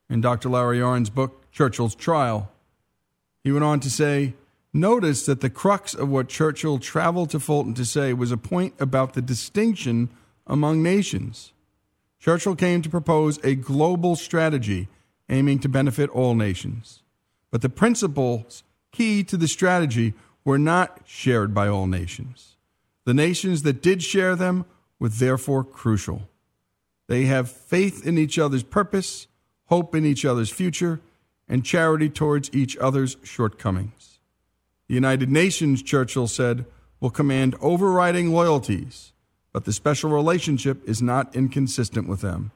in 0.09 0.21
Dr. 0.21 0.49
Larry 0.49 0.79
Arnn's 0.79 1.11
book, 1.11 1.51
Churchill's 1.51 1.97
Trial. 1.97 2.49
He 3.43 3.51
went 3.51 3.65
on 3.65 3.81
to 3.81 3.91
say, 3.91 4.35
Notice 4.73 5.27
that 5.27 5.41
the 5.41 5.51
crux 5.51 5.93
of 5.93 6.09
what 6.09 6.29
Churchill 6.29 6.79
traveled 6.79 7.31
to 7.31 7.41
Fulton 7.41 7.75
to 7.75 7.85
say 7.85 8.13
was 8.13 8.31
a 8.31 8.37
point 8.37 8.75
about 8.79 9.15
the 9.15 9.23
distinction 9.23 10.09
among 10.47 10.85
nations. 10.85 11.53
Churchill 12.21 12.55
came 12.55 12.81
to 12.83 12.89
propose 12.89 13.41
a 13.43 13.57
global 13.57 14.15
strategy 14.15 14.87
aiming 15.29 15.59
to 15.59 15.69
benefit 15.69 16.09
all 16.11 16.37
nations. 16.37 17.03
But 17.51 17.63
the 17.63 17.69
principles 17.69 18.63
key 18.93 19.25
to 19.25 19.37
the 19.37 19.49
strategy 19.49 20.15
were 20.45 20.59
not 20.59 21.01
shared 21.07 21.55
by 21.55 21.69
all 21.69 21.87
nations. 21.87 22.57
The 23.05 23.15
nations 23.15 23.63
that 23.63 23.83
did 23.83 24.03
share 24.03 24.37
them 24.37 24.65
were 24.99 25.09
therefore 25.09 25.65
crucial. 25.65 26.29
They 27.09 27.25
have 27.25 27.51
faith 27.51 28.07
in 28.07 28.19
each 28.19 28.39
other's 28.39 28.63
purpose, 28.63 29.27
hope 29.67 29.95
in 29.95 30.05
each 30.05 30.25
other's 30.25 30.51
future, 30.51 31.01
and 31.49 31.65
charity 31.65 32.09
towards 32.09 32.51
each 32.53 32.77
other's 32.77 33.17
shortcomings. 33.25 34.21
The 34.89 34.95
United 34.95 35.31
Nations, 35.31 35.83
Churchill 35.83 36.29
said, 36.29 36.67
will 37.01 37.11
command 37.11 37.57
overriding 37.61 38.33
loyalties 38.33 39.13
but 39.53 39.65
the 39.65 39.73
special 39.73 40.11
relationship 40.11 40.89
is 40.89 41.03
not 41.03 41.35
inconsistent 41.35 42.09
with 42.09 42.21
them. 42.21 42.53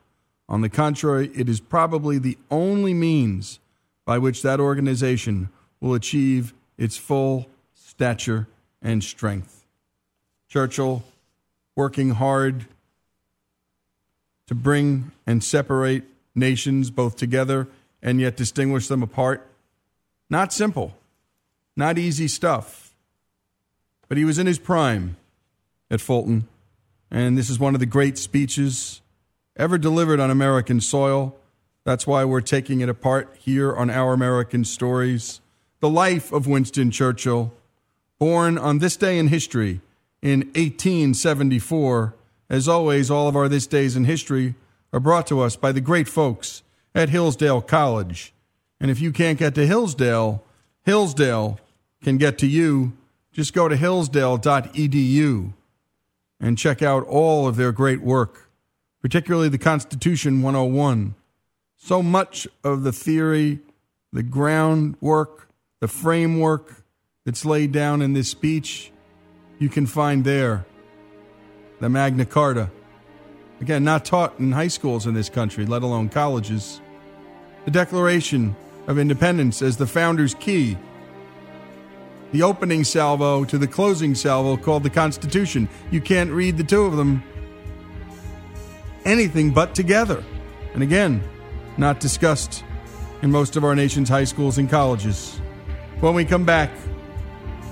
On 0.49 0.61
the 0.61 0.69
contrary, 0.69 1.31
it 1.35 1.49
is 1.49 1.61
probably 1.61 2.19
the 2.19 2.39
only 2.51 2.95
means 2.95 3.59
by 4.05 4.19
which 4.19 4.43
that 4.43 4.61
organization 4.61 5.49
will 5.81 5.95
achieve 5.95 6.53
its 6.77 6.97
full 6.97 7.47
stature 7.75 8.47
and 8.83 9.03
strength. 9.03 9.65
Churchill, 10.49 11.03
working 11.75 12.11
hard 12.11 12.67
to 14.47 14.55
bring 14.55 15.11
and 15.27 15.43
separate 15.43 16.05
nations 16.35 16.91
both 16.91 17.17
together 17.17 17.67
and 18.03 18.21
yet 18.21 18.37
distinguish 18.37 18.89
them 18.89 19.03
apart. 19.03 19.47
Not 20.29 20.53
simple, 20.53 20.95
not 21.77 21.99
easy 21.99 22.29
stuff. 22.29 22.95
But 24.09 24.19
he 24.19 24.25
was 24.25 24.39
in 24.39 24.47
his 24.47 24.59
prime 24.59 25.17
at 25.91 26.01
Fulton 26.01 26.47
and 27.15 27.39
this 27.39 27.49
is 27.49 27.61
one 27.61 27.75
of 27.75 27.81
the 27.81 27.87
great 27.87 28.19
speeches 28.19 29.01
ever 29.57 29.79
delivered 29.79 30.19
on 30.19 30.33
American 30.33 30.81
soil. 30.81 31.37
That's 31.85 32.07
why 32.07 32.25
we're 32.25 32.41
taking 32.41 32.81
it 32.81 32.89
apart 32.89 33.37
here 33.39 33.75
on 33.75 33.91
Our 33.91 34.15
American 34.15 34.65
Stories. 34.65 35.43
The 35.81 35.91
life 35.91 36.33
of 36.33 36.47
Winston 36.47 36.91
Churchill, 36.91 37.53
born 38.19 38.57
on 38.57 38.79
this 38.79 38.97
day 38.97 39.19
in 39.19 39.29
history 39.29 39.83
in 40.23 40.41
1874. 40.55 42.15
As 42.49 42.69
always, 42.69 43.11
all 43.11 43.29
of 43.29 43.37
our 43.37 43.51
This 43.51 43.67
Days 43.67 43.97
in 43.97 44.05
History 44.05 44.55
are 44.95 45.01
brought 45.01 45.27
to 45.27 45.41
us 45.41 45.57
by 45.57 45.73
the 45.73 45.83
great 45.83 46.09
folks 46.09 46.63
at 46.95 47.11
Hillsdale 47.11 47.61
College. 47.61 48.33
And 48.81 48.91
if 48.91 49.01
you 49.01 49.13
can't 49.13 49.39
get 49.39 49.55
to 49.57 49.67
Hillsdale, 49.67 50.43
Hillsdale 50.85 51.59
can 52.03 52.17
get 52.17 52.39
to 52.39 52.47
you. 52.47 52.95
Just 53.31 53.53
go 53.53 53.69
to 53.69 53.77
hillsdale.edu 53.77 55.53
and 56.41 56.59
check 56.59 56.83
out 56.83 57.07
all 57.07 57.47
of 57.47 57.57
their 57.57 57.73
great 57.73 58.01
work, 58.01 58.49
particularly 59.03 59.49
the 59.49 59.59
Constitution 59.59 60.41
101. 60.41 61.15
So 61.85 62.03
much 62.03 62.49
of 62.65 62.83
the 62.83 62.93
theory, 62.93 63.59
the 64.11 64.23
groundwork, 64.23 65.51
the 65.83 65.87
framework 65.87 66.83
that's 67.27 67.45
laid 67.45 67.73
down 67.73 68.01
in 68.01 68.15
this 68.15 68.31
speech, 68.31 68.91
you 69.59 69.69
can 69.69 69.85
find 69.85 70.25
there. 70.25 70.65
The 71.81 71.91
Magna 71.91 72.25
Carta. 72.25 72.71
Again, 73.61 73.85
not 73.85 74.07
taught 74.07 74.39
in 74.39 74.53
high 74.53 74.69
schools 74.69 75.07
in 75.07 75.13
this 75.13 75.29
country, 75.29 75.67
let 75.67 75.83
alone 75.83 76.09
colleges. 76.09 76.81
The 77.67 77.71
Declaration 77.71 78.57
of 78.87 78.99
Independence 78.99 79.61
as 79.61 79.77
the 79.77 79.87
founder's 79.87 80.33
key 80.33 80.79
the 82.33 82.43
opening 82.43 82.83
salvo 82.83 83.45
to 83.45 83.59
the 83.59 83.67
closing 83.67 84.15
salvo 84.15 84.57
called 84.57 84.85
the 84.85 84.91
Constitution. 84.91 85.69
You 85.91 86.01
can't 86.01 86.31
read 86.31 86.57
the 86.57 86.65
two 86.65 86.85
of 86.85 86.97
them 86.97 87.23
anything 89.05 89.51
but 89.51 89.75
together. 89.75 90.25
And 90.73 90.83
again, 90.83 91.23
not 91.77 92.01
discussed 92.01 92.65
in 93.23 93.31
most 93.31 93.57
of 93.57 93.65
our 93.65 93.75
nation's 93.75 94.09
high 94.09 94.25
schools 94.25 94.59
and 94.59 94.69
colleges. 94.69 95.41
When 96.01 96.15
we 96.15 96.25
come 96.25 96.45
back, 96.45 96.71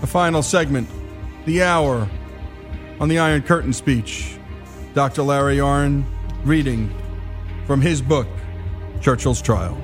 a 0.03 0.07
final 0.07 0.43
segment, 0.43 0.89
the 1.45 1.63
hour 1.63 2.09
on 3.01 3.09
the 3.09 3.19
Iron 3.19 3.43
Curtain 3.43 3.73
speech. 3.73 4.39
Dr. 4.95 5.23
Larry 5.23 5.57
Arnn 5.57 6.05
reading 6.45 6.95
from 7.67 7.81
his 7.81 8.03
book, 8.03 8.29
Churchill's 9.01 9.43
Trial. 9.43 9.77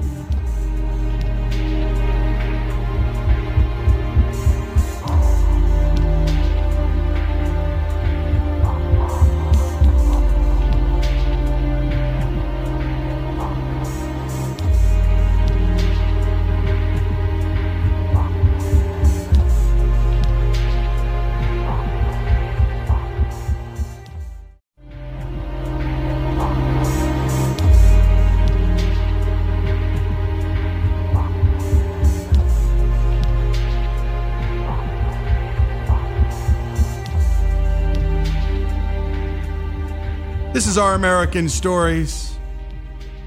Our 40.79 40.95
American 40.95 41.49
Stories. 41.49 42.39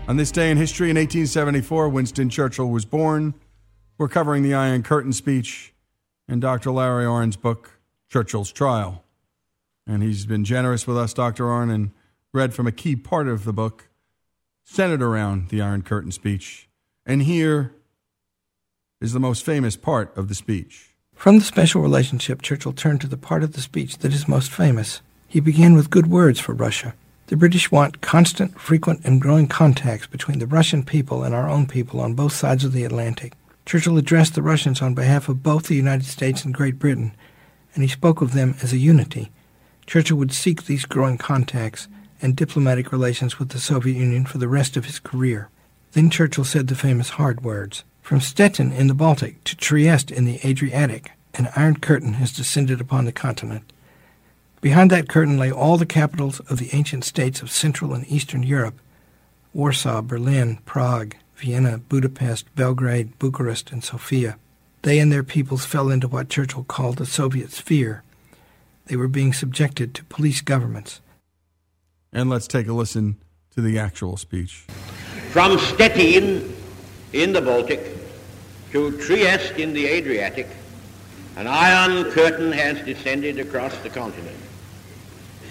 On 0.08 0.16
this 0.16 0.32
day 0.32 0.52
in 0.52 0.58
history 0.58 0.90
in 0.90 0.96
1874, 0.96 1.90
Winston 1.90 2.30
Churchill 2.30 2.70
was 2.70 2.86
born. 2.86 3.34
We're 3.98 4.08
covering 4.08 4.42
the 4.44 4.54
Iron 4.54 4.84
Curtain 4.84 5.12
speech 5.12 5.74
and 6.30 6.40
Dr. 6.40 6.72
Larry 6.72 7.04
Arnn's 7.04 7.36
book, 7.36 7.80
Churchill's 8.10 8.54
Trial. 8.54 9.04
And 9.86 10.02
he's 10.02 10.26
been 10.26 10.46
generous 10.46 10.88
with 10.88 10.98
us, 10.98 11.14
Dr. 11.14 11.44
Arnn, 11.44 11.74
and 11.74 11.92
read 12.34 12.54
from 12.54 12.68
a 12.68 12.72
key 12.72 12.96
part 12.96 13.28
of 13.28 13.44
the 13.44 13.52
book 13.52 13.90
centered 14.64 15.02
around 15.02 15.50
the 15.50 15.62
Iron 15.62 15.82
Curtain 15.82 16.12
speech. 16.12 16.70
And 17.06 17.24
here 17.24 17.74
is 19.02 19.12
the 19.12 19.20
most 19.20 19.44
famous 19.44 19.76
part 19.76 20.16
of 20.16 20.30
the 20.30 20.36
speech. 20.36 20.96
From 21.16 21.40
the 21.40 21.46
special 21.46 21.82
relationship, 21.82 22.42
Churchill 22.42 22.72
turned 22.72 23.02
to 23.02 23.08
the 23.08 23.18
part 23.18 23.44
of 23.44 23.54
the 23.54 23.62
speech 23.62 23.98
that 23.98 24.14
is 24.14 24.26
most 24.26 24.52
famous. 24.52 25.02
He 25.28 25.42
began 25.42 25.74
with 25.74 25.90
good 25.90 26.08
words 26.08 26.40
for 26.40 26.54
Russia. 26.54 26.94
The 27.32 27.38
British 27.38 27.72
want 27.72 28.02
constant, 28.02 28.60
frequent, 28.60 29.06
and 29.06 29.22
growing 29.22 29.48
contacts 29.48 30.06
between 30.06 30.40
the 30.40 30.46
Russian 30.46 30.84
people 30.84 31.24
and 31.24 31.34
our 31.34 31.48
own 31.50 31.66
people 31.66 32.02
on 32.02 32.14
both 32.14 32.34
sides 32.34 32.66
of 32.66 32.74
the 32.74 32.84
Atlantic. 32.84 33.32
Churchill 33.66 33.98
addressed 33.98 34.36
the 34.36 34.42
Russians 34.42 34.82
on 34.82 34.94
behalf 34.94 35.30
of 35.30 35.42
both 35.42 35.68
the 35.68 35.76
United 35.76 36.04
States 36.04 36.44
and 36.44 36.54
Great 36.54 36.78
Britain, 36.78 37.16
and 37.74 37.86
he 37.86 37.88
spoke 37.88 38.20
of 38.20 38.34
them 38.34 38.56
as 38.62 38.74
a 38.74 38.78
unity. 38.78 39.32
Churchill 39.88 40.18
would 40.18 40.34
seek 40.34 40.66
these 40.66 40.84
growing 40.84 41.18
contacts 41.18 41.88
and 42.22 42.36
diplomatic 42.36 42.92
relations 42.92 43.40
with 43.40 43.52
the 43.52 43.60
Soviet 43.60 43.96
Union 43.96 44.26
for 44.26 44.38
the 44.38 44.50
rest 44.50 44.76
of 44.76 44.84
his 44.84 45.00
career. 45.00 45.48
Then 45.94 46.10
Churchill 46.10 46.44
said 46.44 46.68
the 46.68 46.76
famous 46.76 47.12
hard 47.12 47.46
words 47.46 47.86
From 48.02 48.20
Stettin 48.20 48.74
in 48.74 48.88
the 48.88 48.94
Baltic 48.94 49.42
to 49.46 49.56
Trieste 49.56 50.12
in 50.12 50.26
the 50.26 50.42
Adriatic, 50.46 51.12
an 51.36 51.48
iron 51.56 51.78
curtain 51.78 52.16
has 52.16 52.34
descended 52.34 52.82
upon 52.82 53.06
the 53.06 53.14
continent. 53.14 53.72
Behind 54.62 54.92
that 54.92 55.10
curtain 55.10 55.40
lay 55.40 55.52
all 55.52 55.78
the 55.78 55.88
capitals 55.88 56.40
of 56.42 56.60
the 56.60 56.70
ancient 56.74 57.04
states 57.04 57.42
of 57.42 57.50
Central 57.50 57.94
and 57.94 58.08
Eastern 58.10 58.44
Europe 58.44 58.80
Warsaw, 59.54 60.02
Berlin, 60.02 60.60
Prague, 60.66 61.16
Vienna, 61.36 61.80
Budapest, 61.80 62.54
Belgrade, 62.56 63.18
Bucharest, 63.20 63.72
and 63.72 63.84
Sofia. 63.84 64.38
They 64.84 65.00
and 65.00 65.12
their 65.12 65.24
peoples 65.24 65.66
fell 65.66 65.90
into 65.90 66.08
what 66.08 66.30
Churchill 66.30 66.64
called 66.64 66.98
the 66.98 67.06
Soviet 67.06 67.52
sphere. 67.52 68.04
They 68.86 68.96
were 68.96 69.08
being 69.08 69.34
subjected 69.34 69.94
to 69.96 70.06
police 70.06 70.42
governments. 70.42 71.02
And 72.14 72.30
let's 72.30 72.48
take 72.48 72.68
a 72.68 72.74
listen 72.74 73.18
to 73.56 73.62
the 73.62 73.78
actual 73.78 74.16
speech. 74.16 74.68
From 75.32 75.58
Stettin 75.58 76.56
in 77.12 77.34
the 77.34 77.42
Baltic 77.42 77.98
to 78.72 78.98
Trieste 79.00 79.58
in 79.58 79.74
the 79.74 79.86
Adriatic, 79.86 80.48
an 81.36 81.48
iron 81.48 82.10
curtain 82.12 82.52
has 82.52 82.80
descended 82.86 83.40
across 83.40 83.76
the 83.80 83.90
continent. 83.90 84.38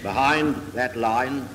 Behind 0.03 0.55
that 0.73 0.97
line 0.97 1.47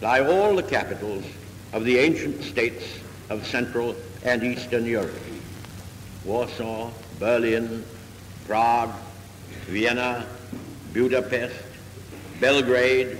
lie 0.00 0.20
all 0.20 0.54
the 0.54 0.62
capitals 0.62 1.24
of 1.72 1.84
the 1.84 1.98
ancient 1.98 2.42
states 2.44 2.84
of 3.30 3.46
Central 3.46 3.96
and 4.22 4.42
Eastern 4.42 4.84
Europe. 4.84 5.14
Warsaw, 6.24 6.90
Berlin, 7.18 7.84
Prague, 8.46 8.92
Vienna, 9.66 10.26
Budapest, 10.92 11.56
Belgrade, 12.40 13.18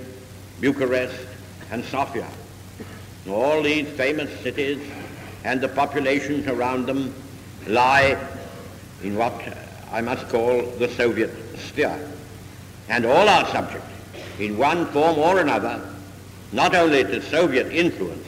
Bucharest, 0.61 1.27
and 1.71 1.83
Sofia. 1.85 2.27
All 3.27 3.61
these 3.61 3.87
famous 3.89 4.29
cities 4.41 4.79
and 5.43 5.59
the 5.59 5.67
populations 5.67 6.47
around 6.47 6.85
them 6.85 7.13
lie 7.67 8.17
in 9.03 9.15
what 9.15 9.33
I 9.91 10.01
must 10.01 10.29
call 10.29 10.61
the 10.79 10.87
Soviet 10.89 11.31
sphere. 11.57 11.99
And 12.89 13.05
all 13.05 13.27
are 13.27 13.47
subject, 13.47 13.85
in 14.39 14.57
one 14.57 14.85
form 14.87 15.17
or 15.17 15.39
another, 15.39 15.81
not 16.51 16.75
only 16.75 17.03
to 17.03 17.21
Soviet 17.21 17.67
influence, 17.71 18.27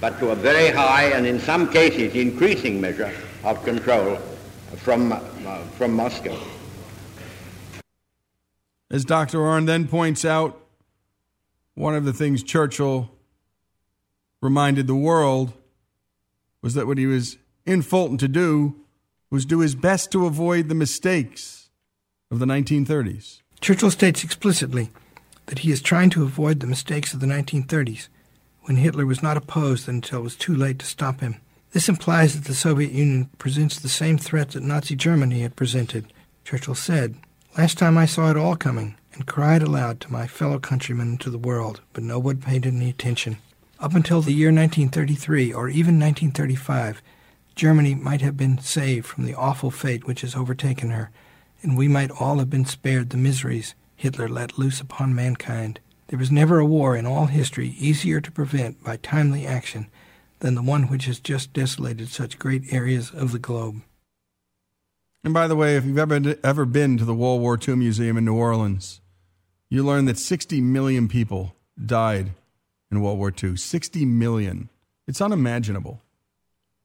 but 0.00 0.18
to 0.18 0.30
a 0.30 0.34
very 0.34 0.68
high 0.70 1.04
and 1.04 1.26
in 1.26 1.40
some 1.40 1.70
cases 1.70 2.14
increasing 2.14 2.80
measure 2.80 3.12
of 3.42 3.62
control 3.64 4.16
from, 4.76 5.12
uh, 5.12 5.18
from 5.78 5.94
Moscow. 5.94 6.38
As 8.90 9.04
Dr. 9.04 9.38
Arnn 9.38 9.66
then 9.66 9.88
points 9.88 10.24
out, 10.24 10.60
one 11.74 11.94
of 11.94 12.04
the 12.04 12.12
things 12.12 12.42
Churchill 12.42 13.10
reminded 14.40 14.86
the 14.86 14.94
world 14.94 15.52
was 16.62 16.74
that 16.74 16.86
what 16.86 16.98
he 16.98 17.06
was 17.06 17.38
in 17.66 17.82
Fulton 17.82 18.18
to 18.18 18.28
do 18.28 18.76
was 19.30 19.44
do 19.44 19.60
his 19.60 19.74
best 19.74 20.12
to 20.12 20.26
avoid 20.26 20.68
the 20.68 20.74
mistakes 20.74 21.70
of 22.30 22.38
the 22.38 22.46
1930s. 22.46 23.40
Churchill 23.60 23.90
states 23.90 24.22
explicitly 24.22 24.90
that 25.46 25.60
he 25.60 25.70
is 25.70 25.82
trying 25.82 26.10
to 26.10 26.22
avoid 26.22 26.60
the 26.60 26.66
mistakes 26.66 27.14
of 27.14 27.20
the 27.20 27.26
1930s, 27.26 28.08
when 28.62 28.76
Hitler 28.76 29.06
was 29.06 29.22
not 29.22 29.36
opposed 29.36 29.88
until 29.88 30.20
it 30.20 30.22
was 30.22 30.36
too 30.36 30.54
late 30.54 30.78
to 30.78 30.86
stop 30.86 31.20
him. 31.20 31.36
This 31.72 31.88
implies 31.88 32.34
that 32.34 32.44
the 32.44 32.54
Soviet 32.54 32.92
Union 32.92 33.30
presents 33.38 33.78
the 33.78 33.88
same 33.88 34.16
threat 34.16 34.50
that 34.50 34.62
Nazi 34.62 34.94
Germany 34.94 35.40
had 35.40 35.56
presented. 35.56 36.12
Churchill 36.44 36.74
said, 36.74 37.16
Last 37.58 37.78
time 37.78 37.98
I 37.98 38.06
saw 38.06 38.30
it 38.30 38.36
all 38.36 38.56
coming, 38.56 38.96
and 39.12 39.26
cried 39.26 39.62
aloud 39.62 40.00
to 40.00 40.12
my 40.12 40.26
fellow 40.26 40.58
countrymen 40.58 41.08
and 41.08 41.20
to 41.20 41.30
the 41.30 41.38
world, 41.38 41.80
but 41.92 42.04
no 42.04 42.18
one 42.18 42.38
paid 42.38 42.66
any 42.66 42.90
attention. 42.90 43.38
Up 43.80 43.94
until 43.94 44.22
the 44.22 44.32
year 44.32 44.48
1933, 44.48 45.52
or 45.52 45.68
even 45.68 45.98
1935, 45.98 47.02
Germany 47.54 47.94
might 47.94 48.20
have 48.20 48.36
been 48.36 48.58
saved 48.58 49.06
from 49.06 49.24
the 49.24 49.34
awful 49.34 49.70
fate 49.70 50.06
which 50.06 50.22
has 50.22 50.34
overtaken 50.34 50.90
her, 50.90 51.10
and 51.62 51.76
we 51.76 51.88
might 51.88 52.10
all 52.10 52.38
have 52.38 52.50
been 52.50 52.64
spared 52.64 53.10
the 53.10 53.16
miseries 53.16 53.74
Hitler 54.04 54.28
let 54.28 54.58
loose 54.58 54.82
upon 54.82 55.14
mankind. 55.14 55.80
There 56.08 56.18
was 56.18 56.30
never 56.30 56.58
a 56.58 56.66
war 56.66 56.94
in 56.94 57.06
all 57.06 57.24
history 57.24 57.70
easier 57.78 58.20
to 58.20 58.30
prevent 58.30 58.84
by 58.84 58.98
timely 58.98 59.46
action 59.46 59.86
than 60.40 60.54
the 60.54 60.62
one 60.62 60.88
which 60.88 61.06
has 61.06 61.18
just 61.18 61.54
desolated 61.54 62.08
such 62.08 62.38
great 62.38 62.70
areas 62.70 63.10
of 63.10 63.32
the 63.32 63.38
globe. 63.38 63.80
And 65.24 65.32
by 65.32 65.48
the 65.48 65.56
way, 65.56 65.78
if 65.78 65.86
you've 65.86 65.96
ever 65.96 66.36
ever 66.44 66.66
been 66.66 66.98
to 66.98 67.06
the 67.06 67.14
World 67.14 67.40
War 67.40 67.58
II 67.58 67.76
Museum 67.76 68.18
in 68.18 68.26
New 68.26 68.36
Orleans, 68.36 69.00
you 69.70 69.82
learn 69.82 70.04
that 70.04 70.18
60 70.18 70.60
million 70.60 71.08
people 71.08 71.56
died 71.82 72.32
in 72.90 73.00
World 73.00 73.16
War 73.16 73.32
II. 73.42 73.56
60 73.56 74.04
million. 74.04 74.68
It's 75.08 75.22
unimaginable. 75.22 76.02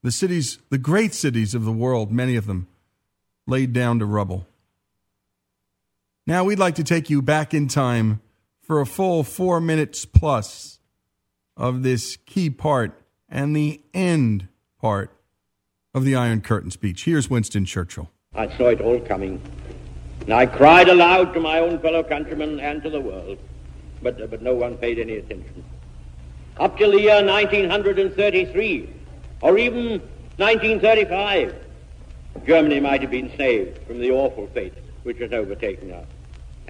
The 0.03 0.13
cities, 0.13 0.59
the 0.69 0.77
great 0.77 1.13
cities 1.13 1.53
of 1.53 1.65
the 1.65 1.73
world, 1.73 2.13
many 2.13 2.37
of 2.37 2.45
them, 2.45 2.69
laid 3.45 3.73
down 3.73 3.99
to 3.99 4.05
rubble. 4.05 4.47
Now 6.29 6.43
we'd 6.43 6.59
like 6.59 6.75
to 6.75 6.83
take 6.83 7.09
you 7.09 7.23
back 7.23 7.55
in 7.55 7.67
time 7.67 8.21
for 8.61 8.81
a 8.81 8.85
full 8.85 9.23
four 9.23 9.59
minutes 9.59 10.05
plus 10.05 10.77
of 11.57 11.81
this 11.81 12.17
key 12.17 12.51
part 12.51 13.01
and 13.27 13.55
the 13.55 13.81
end 13.95 14.47
part 14.79 15.09
of 15.91 16.05
the 16.05 16.15
Iron 16.15 16.41
Curtain 16.41 16.69
speech. 16.69 17.05
Here's 17.05 17.31
Winston 17.31 17.65
Churchill. 17.65 18.11
I 18.35 18.55
saw 18.57 18.67
it 18.67 18.79
all 18.79 18.99
coming. 18.99 19.41
And 20.21 20.31
I 20.31 20.45
cried 20.45 20.87
aloud 20.87 21.33
to 21.33 21.39
my 21.39 21.57
own 21.61 21.79
fellow 21.79 22.03
countrymen 22.03 22.59
and 22.59 22.83
to 22.83 22.91
the 22.91 23.01
world, 23.01 23.39
but, 24.03 24.21
uh, 24.21 24.27
but 24.27 24.43
no 24.43 24.53
one 24.53 24.77
paid 24.77 24.99
any 24.99 25.15
attention. 25.15 25.63
Up 26.59 26.77
till 26.77 26.91
the 26.91 27.01
year 27.01 27.25
1933, 27.25 28.93
or 29.41 29.57
even 29.57 29.99
1935, 30.37 31.55
Germany 32.45 32.79
might 32.79 33.01
have 33.01 33.09
been 33.09 33.35
saved 33.35 33.79
from 33.87 33.99
the 33.99 34.11
awful 34.11 34.45
fate 34.53 34.75
which 35.01 35.17
has 35.17 35.33
overtaken 35.33 35.91
us. 35.91 36.05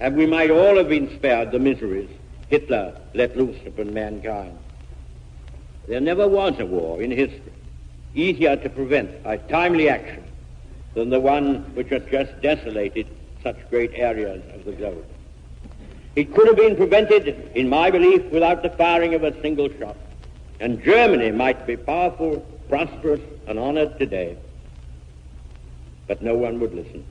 And 0.00 0.16
we 0.16 0.24
might 0.26 0.50
all 0.50 0.78
have 0.78 0.88
been 0.88 1.14
spared 1.14 1.52
the 1.52 1.58
miseries 1.58 2.08
Hitler 2.48 2.96
let 3.14 3.36
loose 3.36 3.58
upon 3.66 3.92
mankind. 3.92 4.58
There 5.86 6.00
never 6.00 6.26
was 6.26 6.58
a 6.58 6.66
war 6.66 7.02
in 7.02 7.10
history 7.10 7.52
easier 8.14 8.56
to 8.56 8.68
prevent 8.68 9.22
by 9.22 9.36
timely 9.36 9.88
action 9.88 10.24
than 10.94 11.10
the 11.10 11.20
one 11.20 11.58
which 11.74 11.90
has 11.90 12.02
just 12.10 12.40
desolated 12.40 13.06
such 13.42 13.56
great 13.70 13.92
areas 13.94 14.42
of 14.54 14.64
the 14.64 14.72
globe. 14.72 15.04
It 16.16 16.34
could 16.34 16.48
have 16.48 16.56
been 16.56 16.76
prevented, 16.76 17.52
in 17.54 17.68
my 17.68 17.90
belief, 17.90 18.24
without 18.32 18.62
the 18.64 18.70
firing 18.70 19.14
of 19.14 19.22
a 19.22 19.40
single 19.40 19.68
shot. 19.78 19.96
And 20.58 20.82
Germany 20.82 21.30
might 21.30 21.66
be 21.66 21.76
powerful, 21.76 22.40
prosperous, 22.68 23.20
and 23.46 23.58
honored 23.58 23.96
today. 23.98 24.36
But 26.08 26.20
no 26.20 26.34
one 26.34 26.58
would 26.58 26.74
listen. 26.74 27.04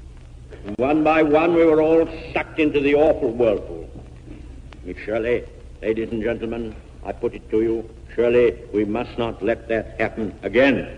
And 0.66 0.78
one 0.78 1.04
by 1.04 1.24
one, 1.24 1.54
we 1.54 1.66
were 1.66 1.82
all 1.82 2.08
sucked 2.34 2.60
into 2.60 2.80
the 2.80 2.96
awful 2.96 3.32
whirlpool. 3.32 3.90
Surely, 5.06 5.44
ladies 5.82 6.12
and 6.12 6.24
gentlemen, 6.24 6.76
I 7.06 7.12
put 7.12 7.34
it 7.34 7.50
to 7.52 7.62
you, 7.62 7.90
surely 8.16 8.58
we 8.74 8.86
must 8.86 9.18
not 9.18 9.42
let 9.42 9.68
that 9.68 10.00
happen 10.00 10.38
again. 10.42 10.98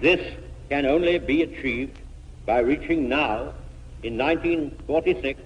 This 0.00 0.34
can 0.70 0.86
only 0.86 1.18
be 1.18 1.42
achieved 1.42 1.98
by 2.46 2.60
reaching 2.60 3.08
now, 3.08 3.52
in 4.02 4.16
1946, 4.16 5.40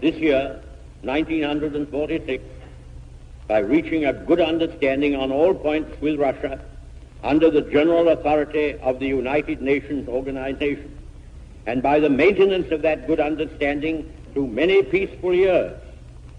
this 0.00 0.14
year, 0.14 0.60
1946, 1.02 2.44
by 3.48 3.58
reaching 3.58 4.04
a 4.04 4.12
good 4.12 4.40
understanding 4.40 5.16
on 5.16 5.32
all 5.32 5.54
points 5.54 6.00
with 6.00 6.18
Russia 6.18 6.60
under 7.22 7.50
the 7.50 7.62
general 7.62 8.08
authority 8.08 8.74
of 8.78 9.00
the 9.00 9.06
United 9.06 9.60
Nations 9.60 10.08
Organization, 10.08 10.96
and 11.66 11.82
by 11.82 11.98
the 11.98 12.08
maintenance 12.08 12.70
of 12.70 12.82
that 12.82 13.06
good 13.06 13.18
understanding 13.18 14.12
through 14.32 14.46
many 14.46 14.82
peaceful 14.82 15.34
years 15.34 15.76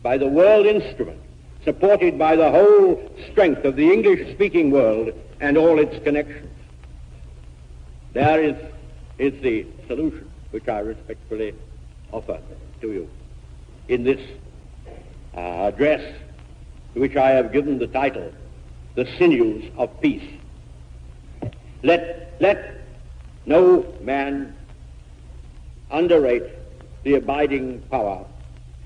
by 0.04 0.18
the 0.18 0.28
world 0.28 0.66
instrument, 0.66 1.20
supported 1.66 2.18
by 2.18 2.36
the 2.36 2.50
whole 2.50 3.12
strength 3.30 3.66
of 3.66 3.76
the 3.76 3.92
English-speaking 3.92 4.72
world 4.72 5.12
and 5.42 5.58
all 5.58 5.80
its 5.80 6.02
connections. 6.04 6.50
There 8.14 8.42
is, 8.42 8.56
is 9.18 9.42
the 9.42 9.66
solution 9.88 10.27
which 10.52 10.68
I 10.68 10.80
respectfully 10.80 11.54
offer 12.12 12.40
to 12.82 12.88
you 12.92 13.10
in 13.88 14.04
this 14.04 14.20
uh, 15.36 15.40
address 15.40 16.02
to 16.94 17.00
which 17.00 17.16
I 17.16 17.32
have 17.32 17.52
given 17.52 17.80
the 17.80 17.88
title, 17.88 18.32
The 18.96 19.06
Sinews 19.18 19.72
of 19.78 20.02
Peace. 20.02 20.28
Let, 21.84 22.36
let 22.40 22.82
no 23.46 23.86
man 24.02 24.56
underrate 25.92 26.44
the 27.04 27.16
abiding 27.16 27.82
power 27.92 28.26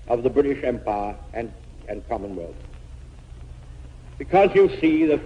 of 0.07 0.23
the 0.23 0.29
British 0.29 0.63
Empire 0.63 1.15
and, 1.33 1.51
and 1.87 2.07
Commonwealth. 2.07 2.55
Because 4.17 4.49
you 4.53 4.69
see 4.79 5.05
the 5.05 5.19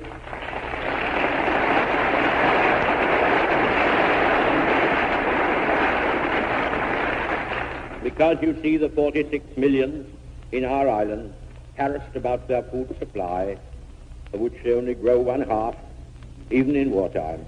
because 8.16 8.42
you 8.42 8.58
see 8.62 8.78
the 8.78 8.88
46 8.88 9.58
millions 9.58 10.08
in 10.54 10.64
our 10.64 10.88
island 10.88 11.34
harassed 11.78 12.16
about 12.16 12.48
their 12.48 12.64
food 12.64 12.96
supply, 12.98 13.58
of 14.32 14.40
which 14.40 14.54
they 14.64 14.72
only 14.72 14.94
grow 14.94 15.20
one 15.20 15.42
half, 15.42 15.76
even 16.50 16.78
in 16.78 16.92
wartime, 16.92 17.46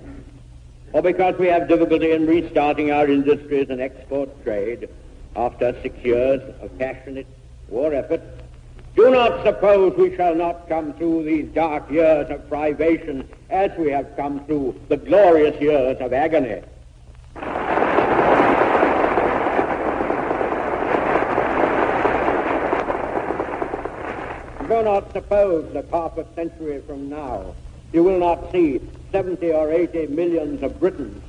or 0.92 1.02
because 1.02 1.38
we 1.38 1.48
have 1.48 1.70
difficulty 1.70 2.12
in 2.12 2.28
restarting 2.28 2.92
our 2.92 3.08
industries 3.08 3.70
and 3.70 3.80
export 3.80 4.44
trade 4.44 4.90
after 5.38 5.74
six 5.82 5.98
years 6.04 6.42
of 6.60 6.78
passionate 6.78 7.28
war 7.70 7.94
effort, 7.94 8.22
do 8.98 9.10
not 9.10 9.46
suppose 9.46 9.96
we 9.96 10.18
shall 10.18 10.36
not 10.36 10.68
come 10.68 10.92
through 10.96 11.24
these 11.24 11.46
dark 11.54 11.90
years 11.90 12.30
of 12.30 12.50
privation 12.50 13.26
as 13.50 13.72
we 13.78 13.90
have 13.90 14.18
come 14.18 14.44
through 14.46 14.78
the 14.90 14.98
glorious 14.98 15.62
years 15.62 15.96
of 16.02 16.12
agony. 16.12 16.62
Do 24.68 24.84
not 24.84 25.14
suppose 25.14 25.72
that 25.72 25.86
half 25.94 26.18
a 26.18 26.26
century 26.36 26.82
from 26.82 27.08
now 27.08 27.56
you 27.94 28.04
will 28.04 28.20
not 28.20 28.52
see 28.52 28.82
70 29.14 29.54
or 29.54 29.72
80 29.72 30.08
millions 30.08 30.62
of 30.62 30.78
Britons 30.78 31.24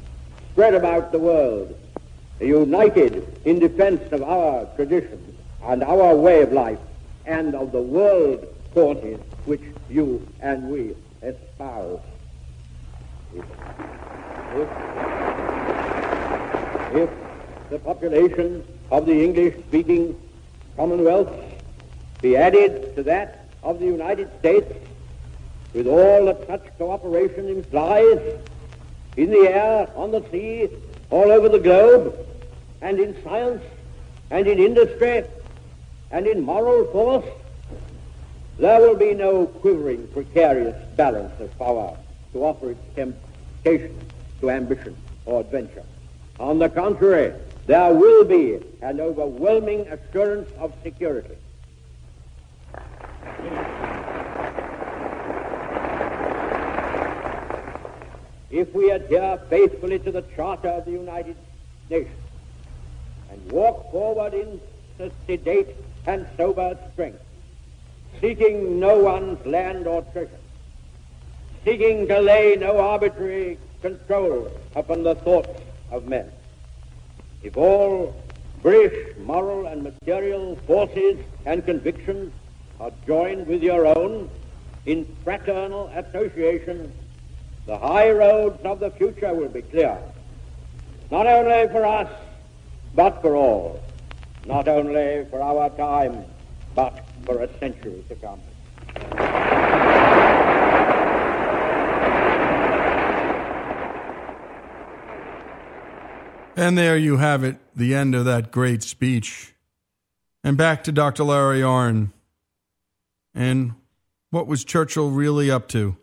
spread 0.50 0.74
about 0.74 1.12
the 1.12 1.20
world, 1.20 1.72
united 2.40 3.40
in 3.44 3.60
defense 3.60 4.02
of 4.10 4.24
our 4.24 4.66
traditions 4.74 5.36
and 5.62 5.84
our 5.84 6.16
way 6.16 6.42
of 6.42 6.52
life 6.52 6.80
and 7.26 7.54
of 7.54 7.70
the 7.70 7.80
world 7.80 8.44
causes 8.74 9.20
which 9.44 9.62
you 9.88 10.26
and 10.40 10.68
we 10.68 10.96
espouse. 11.22 12.00
If, 13.36 13.44
if, 14.56 14.68
if 16.96 17.10
the 17.70 17.78
population 17.78 18.64
of 18.90 19.06
the 19.06 19.22
English-speaking 19.22 20.20
Commonwealth 20.76 21.47
be 22.20 22.36
added 22.36 22.94
to 22.96 23.02
that 23.04 23.48
of 23.62 23.78
the 23.78 23.86
United 23.86 24.28
States, 24.38 24.72
with 25.74 25.86
all 25.86 26.26
that 26.26 26.46
such 26.46 26.78
cooperation 26.78 27.48
implies 27.48 28.20
in 29.16 29.30
the 29.30 29.48
air, 29.48 29.88
on 29.94 30.10
the 30.10 30.22
sea, 30.30 30.68
all 31.10 31.30
over 31.30 31.48
the 31.48 31.58
globe, 31.58 32.26
and 32.80 32.98
in 33.00 33.20
science, 33.22 33.62
and 34.30 34.46
in 34.46 34.58
industry, 34.58 35.24
and 36.10 36.26
in 36.26 36.40
moral 36.42 36.84
force, 36.92 37.24
there 38.58 38.80
will 38.80 38.96
be 38.96 39.14
no 39.14 39.46
quivering, 39.46 40.06
precarious 40.08 40.76
balance 40.96 41.38
of 41.40 41.56
power 41.58 41.96
to 42.32 42.44
offer 42.44 42.72
its 42.72 42.94
temptation 42.94 43.96
to 44.40 44.50
ambition 44.50 44.96
or 45.26 45.40
adventure. 45.40 45.84
On 46.40 46.58
the 46.58 46.68
contrary, 46.68 47.32
there 47.66 47.92
will 47.92 48.24
be 48.24 48.58
an 48.82 49.00
overwhelming 49.00 49.86
assurance 49.88 50.48
of 50.58 50.72
security. 50.82 51.34
If 58.50 58.74
we 58.74 58.90
adhere 58.90 59.38
faithfully 59.50 59.98
to 60.00 60.10
the 60.10 60.22
Charter 60.34 60.68
of 60.68 60.84
the 60.84 60.92
United 60.92 61.36
Nations 61.90 62.16
and 63.30 63.52
walk 63.52 63.90
forward 63.92 64.34
in 64.34 64.60
sedate 65.26 65.76
and 66.06 66.26
sober 66.36 66.76
strength, 66.92 67.22
seeking 68.20 68.80
no 68.80 68.98
one's 68.98 69.44
land 69.46 69.86
or 69.86 70.02
treasure, 70.12 70.40
seeking 71.64 72.08
to 72.08 72.20
lay 72.20 72.56
no 72.56 72.78
arbitrary 72.78 73.58
control 73.82 74.50
upon 74.74 75.02
the 75.02 75.14
thoughts 75.14 75.60
of 75.90 76.06
men. 76.06 76.30
If 77.42 77.56
all 77.56 78.14
British 78.62 79.16
moral 79.18 79.66
and 79.66 79.84
material 79.84 80.56
forces 80.66 81.18
and 81.46 81.64
convictions 81.64 82.32
are 82.80 82.92
joined 83.06 83.46
with 83.46 83.62
your 83.62 83.86
own 83.86 84.30
in 84.86 85.04
fraternal 85.24 85.88
association, 85.88 86.92
the 87.66 87.76
high 87.78 88.10
roads 88.10 88.60
of 88.64 88.80
the 88.80 88.90
future 88.92 89.34
will 89.34 89.48
be 89.48 89.62
clear, 89.62 89.98
not 91.10 91.26
only 91.26 91.70
for 91.72 91.84
us, 91.84 92.10
but 92.94 93.20
for 93.20 93.36
all 93.36 93.80
not 94.48 94.66
only 94.66 95.26
for 95.30 95.42
our 95.42 95.68
time, 95.76 96.24
but 96.74 97.04
for 97.26 97.42
a 97.42 97.58
century 97.58 98.02
to 98.08 98.14
come. 98.16 98.40
And 106.56 106.76
there 106.76 106.96
you 106.96 107.18
have 107.18 107.44
it, 107.44 107.56
the 107.76 107.94
end 107.94 108.14
of 108.14 108.24
that 108.24 108.50
great 108.50 108.82
speech. 108.82 109.54
And 110.42 110.56
back 110.56 110.82
to 110.84 110.92
Dr. 110.92 111.24
Larry 111.24 111.60
Arnn. 111.60 112.10
And 113.34 113.72
what 114.30 114.46
was 114.46 114.64
Churchill 114.64 115.10
really 115.10 115.50
up 115.50 115.68
to? 115.68 115.96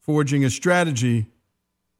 Forging 0.00 0.44
a 0.44 0.50
strategy 0.50 1.26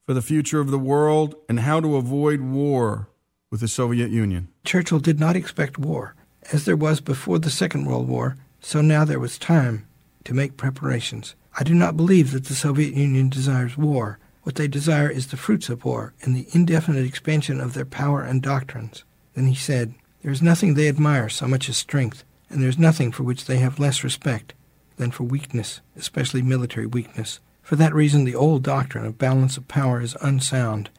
for 0.07 0.15
the 0.15 0.23
future 0.23 0.61
of 0.61 0.71
the 0.71 0.79
world 0.79 1.35
and 1.49 1.61
how 1.61 1.81
to 1.81 1.97
avoid 1.97 2.41
war 2.41 3.09
with 3.51 3.61
the 3.61 3.69
Soviet 3.69 4.11
Union. 4.11 4.49
Churchill 4.65 5.01
did 5.01 5.21
not 5.21 5.37
expect 5.37 5.79
war. 5.79 6.15
As 6.53 6.65
there 6.65 6.77
was 6.77 7.01
before 7.01 7.39
the 7.39 7.51
Second 7.51 7.85
World 7.85 8.09
War, 8.09 8.37
so 8.61 8.81
now 8.81 9.05
there 9.05 9.21
was 9.21 9.39
time 9.39 9.87
to 10.25 10.35
make 10.35 10.57
preparations. 10.57 11.35
I 11.59 11.65
do 11.65 11.75
not 11.75 11.97
believe 11.97 12.33
that 12.33 12.47
the 12.47 12.55
Soviet 12.55 12.95
Union 12.95 13.29
desires 13.29 13.77
war. 13.77 14.19
What 14.43 14.55
they 14.55 14.69
desire 14.69 15.11
is 15.11 15.29
the 15.29 15.37
fruits 15.37 15.69
of 15.69 15.85
war 15.85 16.15
and 16.23 16.35
the 16.35 16.47
indefinite 16.53 17.05
expansion 17.05 17.61
of 17.61 17.75
their 17.75 17.85
power 17.85 18.23
and 18.23 18.43
doctrines. 18.43 19.05
Then 19.35 19.47
he 19.47 19.55
said, 19.55 19.95
There 20.23 20.33
is 20.33 20.43
nothing 20.43 20.75
they 20.75 20.89
admire 20.89 21.29
so 21.29 21.47
much 21.47 21.69
as 21.69 21.77
strength, 21.77 22.25
and 22.51 22.61
there 22.61 22.69
is 22.69 22.79
nothing 22.79 23.13
for 23.13 23.23
which 23.23 23.47
they 23.47 23.57
have 23.59 23.79
less 23.79 24.05
respect 24.05 24.53
than 24.97 25.11
for 25.11 25.25
weakness, 25.25 25.81
especially 25.97 26.43
military 26.43 26.87
weakness. 26.87 27.41
For 27.63 27.77
that 27.77 27.95
reason, 27.95 28.25
the 28.25 28.35
old 28.35 28.63
doctrine 28.63 29.07
of 29.07 29.17
balance 29.17 29.57
of 29.57 29.69
power 29.69 30.03
is 30.03 30.17
unsound, 30.21 30.91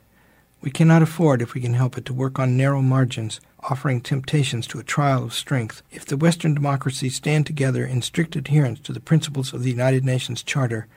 we 0.61 0.69
cannot 0.69 1.01
afford, 1.01 1.41
if 1.41 1.55
we 1.55 1.61
can 1.61 1.73
help 1.73 1.97
it, 1.97 2.05
to 2.05 2.13
work 2.13 2.37
on 2.37 2.55
narrow 2.55 2.83
margins, 2.83 3.41
offering 3.61 3.99
temptations 3.99 4.67
to 4.67 4.79
a 4.79 4.83
trial 4.83 5.23
of 5.23 5.33
strength. 5.33 5.81
If 5.89 6.05
the 6.05 6.17
Western 6.17 6.53
democracies 6.53 7.15
stand 7.15 7.47
together 7.47 7.83
in 7.83 8.03
strict 8.03 8.35
adherence 8.35 8.79
to 8.81 8.93
the 8.93 8.99
principles 8.99 9.53
of 9.53 9.63
the 9.63 9.71
United 9.71 10.05
Nations 10.05 10.43
Charter, 10.43 10.87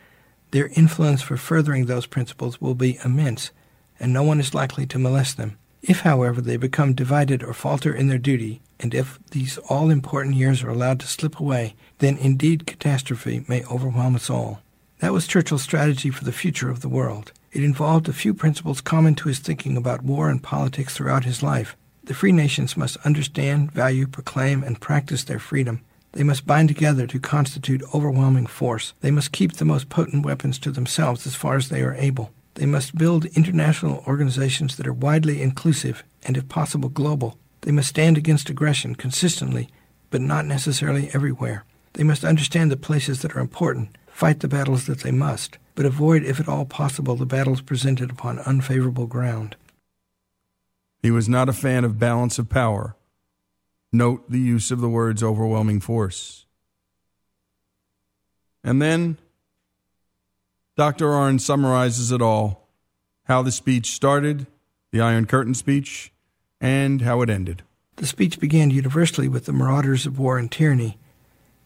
their 0.50 0.68
influence 0.76 1.22
for 1.22 1.38
furthering 1.38 1.86
those 1.86 2.04
principles 2.04 2.60
will 2.60 2.74
be 2.74 2.98
immense, 3.04 3.52
and 3.98 4.12
no 4.12 4.22
one 4.22 4.38
is 4.38 4.52
likely 4.52 4.86
to 4.86 4.98
molest 4.98 5.38
them. 5.38 5.56
If, 5.86 6.00
however, 6.00 6.40
they 6.40 6.56
become 6.56 6.94
divided 6.94 7.42
or 7.42 7.52
falter 7.52 7.94
in 7.94 8.08
their 8.08 8.16
duty, 8.16 8.62
and 8.80 8.94
if 8.94 9.18
these 9.32 9.58
all 9.68 9.90
important 9.90 10.34
years 10.34 10.62
are 10.62 10.70
allowed 10.70 10.98
to 11.00 11.06
slip 11.06 11.38
away, 11.38 11.74
then 11.98 12.16
indeed 12.16 12.66
catastrophe 12.66 13.44
may 13.48 13.62
overwhelm 13.66 14.14
us 14.14 14.30
all. 14.30 14.62
That 15.00 15.12
was 15.12 15.26
Churchill's 15.26 15.62
strategy 15.62 16.08
for 16.08 16.24
the 16.24 16.32
future 16.32 16.70
of 16.70 16.80
the 16.80 16.88
world. 16.88 17.32
It 17.52 17.62
involved 17.62 18.08
a 18.08 18.14
few 18.14 18.32
principles 18.32 18.80
common 18.80 19.14
to 19.16 19.28
his 19.28 19.40
thinking 19.40 19.76
about 19.76 20.02
war 20.02 20.30
and 20.30 20.42
politics 20.42 20.96
throughout 20.96 21.24
his 21.24 21.42
life. 21.42 21.76
The 22.04 22.14
free 22.14 22.32
nations 22.32 22.78
must 22.78 22.96
understand, 23.04 23.70
value, 23.70 24.06
proclaim, 24.06 24.62
and 24.62 24.80
practice 24.80 25.22
their 25.24 25.38
freedom. 25.38 25.82
They 26.12 26.22
must 26.22 26.46
bind 26.46 26.68
together 26.68 27.06
to 27.08 27.20
constitute 27.20 27.82
overwhelming 27.94 28.46
force. 28.46 28.94
They 29.02 29.10
must 29.10 29.32
keep 29.32 29.52
the 29.52 29.66
most 29.66 29.90
potent 29.90 30.24
weapons 30.24 30.58
to 30.60 30.70
themselves 30.70 31.26
as 31.26 31.34
far 31.34 31.56
as 31.56 31.68
they 31.68 31.82
are 31.82 31.94
able. 31.94 32.32
They 32.54 32.66
must 32.66 32.96
build 32.96 33.24
international 33.26 34.04
organizations 34.06 34.76
that 34.76 34.86
are 34.86 34.92
widely 34.92 35.42
inclusive 35.42 36.04
and, 36.22 36.36
if 36.36 36.48
possible, 36.48 36.88
global. 36.88 37.38
They 37.62 37.72
must 37.72 37.88
stand 37.88 38.16
against 38.16 38.50
aggression 38.50 38.94
consistently, 38.94 39.68
but 40.10 40.20
not 40.20 40.46
necessarily 40.46 41.10
everywhere. 41.12 41.64
They 41.94 42.04
must 42.04 42.24
understand 42.24 42.70
the 42.70 42.76
places 42.76 43.22
that 43.22 43.34
are 43.36 43.40
important, 43.40 43.96
fight 44.06 44.40
the 44.40 44.48
battles 44.48 44.86
that 44.86 45.00
they 45.00 45.10
must, 45.10 45.58
but 45.74 45.86
avoid, 45.86 46.22
if 46.22 46.38
at 46.38 46.48
all 46.48 46.64
possible, 46.64 47.16
the 47.16 47.26
battles 47.26 47.60
presented 47.60 48.10
upon 48.10 48.38
unfavorable 48.40 49.06
ground. 49.06 49.56
He 51.02 51.10
was 51.10 51.28
not 51.28 51.48
a 51.48 51.52
fan 51.52 51.84
of 51.84 51.98
balance 51.98 52.38
of 52.38 52.48
power. 52.48 52.96
Note 53.92 54.30
the 54.30 54.40
use 54.40 54.70
of 54.70 54.80
the 54.80 54.88
words 54.88 55.22
overwhelming 55.22 55.80
force. 55.80 56.46
And 58.62 58.80
then 58.80 59.18
Dr. 60.76 61.06
Arnn 61.06 61.40
summarizes 61.40 62.10
it 62.10 62.20
all 62.20 62.68
how 63.26 63.42
the 63.42 63.52
speech 63.52 63.92
started, 63.92 64.46
the 64.90 65.00
Iron 65.00 65.24
Curtain 65.24 65.54
speech, 65.54 66.12
and 66.60 67.02
how 67.02 67.22
it 67.22 67.30
ended. 67.30 67.62
The 67.96 68.06
speech 68.06 68.38
began 68.38 68.70
universally 68.70 69.28
with 69.28 69.46
the 69.46 69.52
marauders 69.52 70.04
of 70.04 70.18
war 70.18 70.36
and 70.36 70.50
tyranny. 70.50 70.98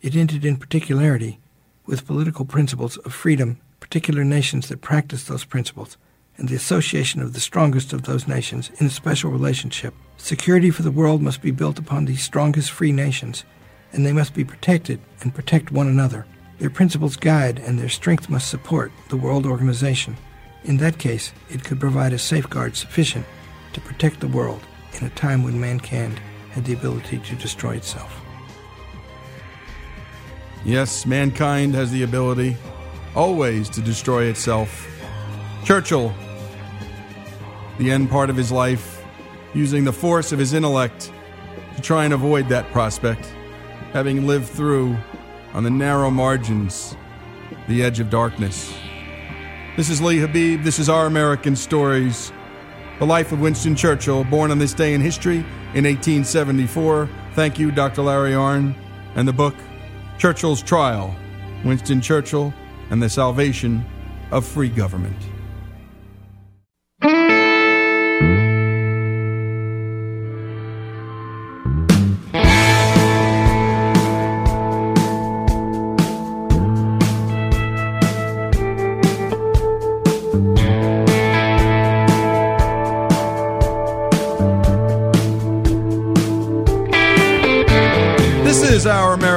It 0.03 0.15
ended 0.15 0.45
in 0.45 0.57
particularity 0.57 1.41
with 1.87 2.07
political 2.07 2.45
principles 2.45 2.97
of 2.99 3.15
freedom 3.15 3.59
particular 3.81 4.25
nations 4.25 4.69
that 4.69 4.81
practice 4.81 5.25
those 5.25 5.45
principles, 5.45 5.97
and 6.37 6.49
the 6.49 6.55
association 6.55 7.21
of 7.21 7.33
the 7.33 7.41
strongest 7.41 7.93
of 7.93 8.03
those 8.03 8.29
nations 8.29 8.71
in 8.79 8.87
a 8.87 8.91
special 8.91 9.31
relationship. 9.31 9.95
Security 10.17 10.71
for 10.71 10.83
the 10.83 10.91
world 10.91 11.23
must 11.23 11.41
be 11.41 11.51
built 11.51 11.79
upon 11.79 12.05
these 12.05 12.23
strongest 12.23 12.71
free 12.71 12.93
nations, 12.93 13.45
and 13.93 14.05
they 14.05 14.13
must 14.13 14.35
be 14.35 14.45
protected 14.45 15.01
and 15.23 15.35
protect 15.35 15.73
one 15.73 15.89
another. 15.89 16.27
Their 16.59 16.71
principles 16.71 17.17
guide 17.17 17.61
and 17.61 17.79
their 17.79 17.89
strength 17.89 18.29
must 18.29 18.49
support 18.49 18.91
the 19.09 19.17
world 19.17 19.47
organization. 19.47 20.17
In 20.65 20.77
that 20.79 20.99
case, 20.99 21.33
it 21.49 21.63
could 21.63 21.79
provide 21.79 22.13
a 22.13 22.19
safeguard 22.19 22.77
sufficient 22.77 23.25
to 23.73 23.81
protect 23.81 24.21
the 24.21 24.29
world 24.29 24.63
in 24.99 25.07
a 25.07 25.11
time 25.11 25.45
when 25.45 25.61
mankind 25.61 26.21
had 26.51 26.65
the 26.65 26.73
ability 26.73 27.19
to 27.19 27.37
destroy 27.37 27.77
itself. 27.77 28.21
Yes, 30.65 31.07
mankind 31.07 31.75
has 31.75 31.93
the 31.93 32.03
ability 32.03 32.57
always 33.15 33.69
to 33.71 33.81
destroy 33.81 34.25
itself. 34.25 34.87
Churchill, 35.65 36.13
the 37.79 37.91
end 37.91 38.11
part 38.11 38.31
of 38.31 38.37
his 38.37 38.51
life, 38.51 39.05
using 39.55 39.85
the 39.85 39.93
force 39.93 40.33
of 40.33 40.39
his 40.39 40.55
intellect 40.55 41.13
to 41.77 41.83
try 41.83 42.05
and 42.05 42.13
avoid 42.13 42.49
that 42.49 42.71
prospect, 42.73 43.25
having 43.93 44.27
lived 44.27 44.49
through, 44.49 44.97
on 45.53 45.65
the 45.65 45.71
narrow 45.71 46.11
margins, 46.11 46.97
the 47.69 47.83
edge 47.83 48.01
of 48.01 48.11
darkness. 48.11 48.75
This 49.77 49.91
is 49.91 50.03
Lee 50.03 50.19
Habib. 50.19 50.63
This 50.63 50.79
is 50.79 50.89
Our 50.89 51.07
American 51.07 51.55
Stories. 51.55 52.33
The 52.99 53.07
life 53.07 53.33
of 53.33 53.41
Winston 53.41 53.77
Churchill, 53.77 54.25
born 54.25 54.51
on 54.51 54.59
this 54.59 54.75
day 54.75 54.95
in 54.95 55.01
history 55.01 55.39
in 55.75 55.85
1874. 55.85 57.09
Thank 57.35 57.59
you, 57.59 57.71
Dr. 57.71 58.03
Larry 58.03 58.33
Arnn. 58.33 58.75
And 59.15 59.27
the 59.27 59.33
book, 59.33 59.55
Churchill's 60.19 60.63
Trial 60.63 61.15
Winston 61.65 62.01
Churchill 62.01 62.53
and 62.91 63.03
the 63.03 63.09
Salvation 63.09 63.85
of 64.31 64.47
Free 64.47 64.69
Government. 64.69 65.17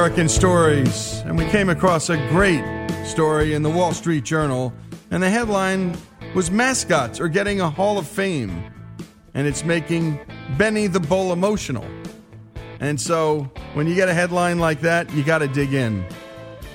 American 0.02 0.28
Stories, 0.28 1.22
and 1.26 1.38
we 1.38 1.44
came 1.50 1.68
across 1.68 2.10
a 2.10 2.16
great 2.28 2.64
story 3.06 3.54
in 3.54 3.62
the 3.62 3.70
Wall 3.70 3.94
Street 3.94 4.24
Journal, 4.24 4.72
and 5.12 5.22
the 5.22 5.30
headline 5.30 5.96
was 6.34 6.50
Mascots 6.50 7.20
are 7.20 7.28
getting 7.28 7.60
a 7.60 7.70
Hall 7.70 7.98
of 7.98 8.08
Fame, 8.08 8.64
and 9.32 9.46
it's 9.46 9.64
making 9.64 10.18
Benny 10.58 10.88
the 10.88 10.98
Bull 10.98 11.32
emotional. 11.32 11.86
And 12.80 13.00
so, 13.00 13.48
when 13.74 13.86
you 13.86 13.94
get 13.94 14.08
a 14.08 14.12
headline 14.12 14.58
like 14.58 14.80
that, 14.80 15.08
you 15.12 15.22
got 15.22 15.38
to 15.38 15.46
dig 15.46 15.72
in. 15.72 16.04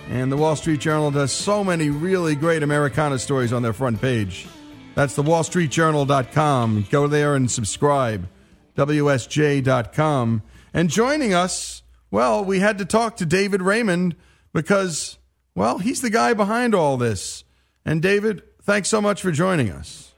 And 0.07 0.31
the 0.31 0.37
Wall 0.37 0.55
Street 0.55 0.79
Journal 0.79 1.11
does 1.11 1.33
so 1.33 1.65
many 1.65 1.89
really 1.89 2.33
great 2.33 2.63
Americana 2.63 3.19
stories 3.19 3.51
on 3.51 3.61
their 3.61 3.73
front 3.73 3.99
page. 3.99 4.47
That's 4.95 5.15
the 5.15 5.23
wallstreetjournal.com. 5.23 6.87
Go 6.89 7.07
there 7.07 7.35
and 7.35 7.51
subscribe. 7.51 8.29
WSJ.com. 8.77 10.43
And 10.73 10.89
joining 10.89 11.33
us 11.33 11.83
well, 12.11 12.43
we 12.43 12.59
had 12.59 12.77
to 12.77 12.85
talk 12.85 13.17
to 13.17 13.25
David 13.25 13.61
Raymond 13.61 14.15
because, 14.53 15.17
well, 15.55 15.77
he's 15.77 16.01
the 16.01 16.09
guy 16.09 16.33
behind 16.33 16.73
all 16.73 16.97
this. 16.97 17.43
And 17.85 18.01
David, 18.01 18.43
thanks 18.63 18.89
so 18.89 19.01
much 19.01 19.21
for 19.21 19.31
joining 19.31 19.69
us. 19.69 20.13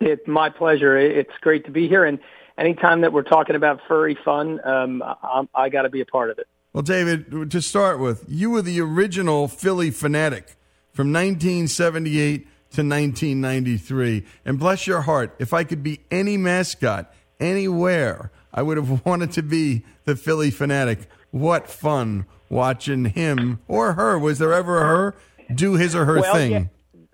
It's 0.00 0.26
my 0.26 0.50
pleasure. 0.50 0.98
It's 0.98 1.32
great 1.40 1.64
to 1.66 1.70
be 1.70 1.88
here. 1.88 2.04
And 2.04 2.18
anytime 2.58 3.02
that 3.02 3.12
we're 3.12 3.22
talking 3.22 3.54
about 3.54 3.80
furry 3.86 4.16
fun, 4.24 4.60
um, 4.66 5.02
I, 5.02 5.46
I 5.54 5.68
got 5.68 5.82
to 5.82 5.90
be 5.90 6.00
a 6.00 6.06
part 6.06 6.30
of 6.30 6.38
it. 6.38 6.46
Well, 6.72 6.82
David, 6.82 7.50
to 7.50 7.60
start 7.60 8.00
with, 8.00 8.24
you 8.28 8.50
were 8.50 8.62
the 8.62 8.80
original 8.80 9.46
Phillie 9.46 9.90
Phanatic 9.90 10.56
from 10.92 11.12
1978 11.12 12.44
to 12.72 12.82
1993. 12.82 14.24
And 14.44 14.58
bless 14.58 14.86
your 14.86 15.02
heart, 15.02 15.34
if 15.38 15.52
I 15.52 15.64
could 15.64 15.82
be 15.82 16.00
any 16.10 16.36
mascot 16.36 17.12
anywhere, 17.38 18.30
I 18.54 18.62
would 18.62 18.78
have 18.78 19.04
wanted 19.06 19.32
to 19.32 19.42
be 19.42 19.84
the 20.04 20.16
Phillie 20.16 20.50
Phanatic 20.50 21.06
what 21.32 21.68
fun 21.68 22.26
watching 22.48 23.06
him 23.06 23.58
or 23.66 23.94
her. 23.94 24.16
Was 24.16 24.38
there 24.38 24.52
ever 24.52 24.80
a 24.80 24.86
her 24.86 25.14
do 25.52 25.74
his 25.74 25.96
or 25.96 26.04
her 26.04 26.20
well, 26.20 26.34
thing? 26.34 26.52
Yeah, 26.52 26.64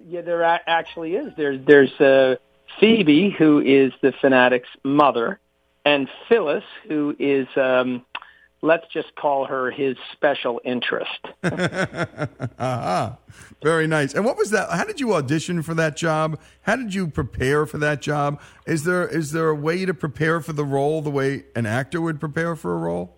yeah, 0.06 0.20
there 0.20 0.44
actually 0.44 1.14
is. 1.14 1.32
There's 1.36 1.64
there's 1.64 2.00
uh, 2.00 2.36
Phoebe 2.78 3.30
who 3.30 3.60
is 3.60 3.92
the 4.02 4.12
Phanatic's 4.12 4.68
mother, 4.84 5.40
and 5.86 6.10
Phyllis 6.28 6.64
who 6.86 7.16
is. 7.18 7.48
Um, 7.56 8.04
let's 8.60 8.86
just 8.92 9.14
call 9.14 9.46
her 9.46 9.70
his 9.70 9.96
special 10.12 10.60
interest. 10.64 11.20
uh-huh. 11.44 13.12
Very 13.62 13.86
nice. 13.86 14.14
And 14.14 14.24
what 14.24 14.36
was 14.36 14.50
that? 14.50 14.68
How 14.70 14.84
did 14.84 15.00
you 15.00 15.14
audition 15.14 15.62
for 15.62 15.74
that 15.74 15.96
job? 15.96 16.40
How 16.62 16.76
did 16.76 16.94
you 16.94 17.06
prepare 17.08 17.66
for 17.66 17.78
that 17.78 18.02
job? 18.02 18.40
Is 18.66 18.84
there 18.84 19.06
is 19.06 19.32
there 19.32 19.48
a 19.48 19.54
way 19.54 19.84
to 19.84 19.94
prepare 19.94 20.40
for 20.40 20.52
the 20.52 20.64
role 20.64 21.02
the 21.02 21.10
way 21.10 21.44
an 21.54 21.66
actor 21.66 22.00
would 22.00 22.20
prepare 22.20 22.56
for 22.56 22.74
a 22.74 22.78
role? 22.78 23.17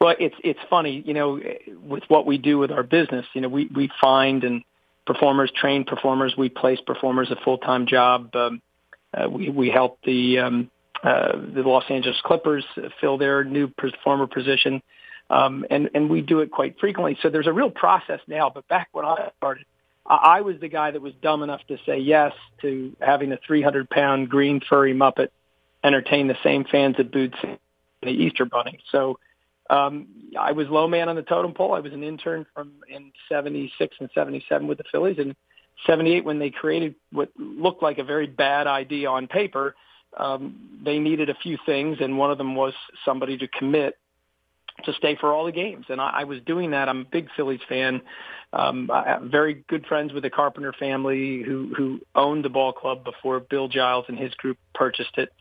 Well, 0.00 0.14
it's 0.18 0.34
it's 0.42 0.60
funny, 0.70 1.02
you 1.04 1.12
know, 1.12 1.40
with 1.82 2.04
what 2.08 2.24
we 2.24 2.38
do 2.38 2.58
with 2.58 2.70
our 2.70 2.82
business. 2.82 3.26
You 3.34 3.42
know, 3.42 3.48
we 3.48 3.68
we 3.74 3.90
find 4.00 4.44
and 4.44 4.64
performers, 5.06 5.52
train 5.54 5.84
performers, 5.84 6.34
we 6.38 6.48
place 6.48 6.80
performers 6.86 7.30
a 7.30 7.36
full 7.44 7.58
time 7.58 7.86
job. 7.86 8.34
Um, 8.34 8.62
uh, 9.12 9.28
we 9.28 9.50
we 9.50 9.68
help 9.68 9.98
the 10.04 10.38
um, 10.38 10.70
uh, 11.02 11.32
the 11.32 11.62
Los 11.62 11.84
Angeles 11.90 12.18
Clippers 12.24 12.64
fill 13.00 13.18
their 13.18 13.44
new 13.44 13.68
performer 13.68 14.26
position, 14.26 14.82
um, 15.28 15.66
and 15.68 15.90
and 15.94 16.08
we 16.08 16.22
do 16.22 16.40
it 16.40 16.50
quite 16.50 16.80
frequently. 16.80 17.18
So 17.20 17.28
there's 17.28 17.46
a 17.46 17.52
real 17.52 17.70
process 17.70 18.20
now. 18.26 18.48
But 18.48 18.66
back 18.68 18.88
when 18.92 19.04
I 19.04 19.30
started, 19.36 19.66
I, 20.06 20.14
I 20.14 20.40
was 20.40 20.58
the 20.60 20.68
guy 20.68 20.92
that 20.92 21.02
was 21.02 21.12
dumb 21.20 21.42
enough 21.42 21.60
to 21.68 21.76
say 21.84 21.98
yes 21.98 22.32
to 22.62 22.96
having 23.02 23.32
a 23.32 23.38
300 23.46 23.90
pound 23.90 24.30
green 24.30 24.62
furry 24.66 24.94
muppet 24.94 25.28
entertain 25.84 26.26
the 26.26 26.38
same 26.42 26.64
fans 26.64 26.96
at 26.98 27.10
Boots 27.10 27.36
the 28.02 28.08
Easter 28.08 28.46
Bunny. 28.46 28.78
So 28.92 29.18
um, 29.70 30.08
I 30.38 30.52
was 30.52 30.68
low 30.68 30.88
man 30.88 31.08
on 31.08 31.16
the 31.16 31.22
totem 31.22 31.54
pole. 31.54 31.74
I 31.74 31.80
was 31.80 31.92
an 31.92 32.02
intern 32.02 32.44
from 32.54 32.72
in 32.88 33.12
76 33.28 33.96
and 34.00 34.10
77 34.12 34.66
with 34.66 34.78
the 34.78 34.84
Phillies 34.90 35.18
and 35.18 35.34
78 35.86 36.24
when 36.24 36.38
they 36.38 36.50
created 36.50 36.96
what 37.12 37.30
looked 37.38 37.82
like 37.82 37.98
a 37.98 38.04
very 38.04 38.26
bad 38.26 38.66
idea 38.66 39.08
on 39.08 39.28
paper. 39.28 39.76
Um, 40.16 40.80
they 40.84 40.98
needed 40.98 41.30
a 41.30 41.34
few 41.34 41.56
things 41.64 41.98
and 42.00 42.18
one 42.18 42.32
of 42.32 42.38
them 42.38 42.56
was 42.56 42.74
somebody 43.04 43.38
to 43.38 43.48
commit 43.48 43.96
to 44.84 44.92
stay 44.94 45.16
for 45.20 45.32
all 45.32 45.44
the 45.44 45.52
games. 45.52 45.86
And 45.88 46.00
I, 46.00 46.20
I 46.20 46.24
was 46.24 46.40
doing 46.44 46.72
that. 46.72 46.88
I'm 46.88 47.02
a 47.02 47.04
big 47.04 47.28
Phillies 47.36 47.60
fan. 47.68 48.02
Um, 48.52 48.90
I 48.92 49.06
have 49.06 49.22
very 49.22 49.64
good 49.68 49.86
friends 49.86 50.12
with 50.12 50.24
the 50.24 50.30
Carpenter 50.30 50.72
family 50.72 51.42
who, 51.42 51.72
who 51.76 52.00
owned 52.16 52.44
the 52.44 52.48
ball 52.48 52.72
club 52.72 53.04
before 53.04 53.38
Bill 53.38 53.68
Giles 53.68 54.06
and 54.08 54.18
his 54.18 54.34
group 54.34 54.58
purchased 54.74 55.16
it 55.16 55.32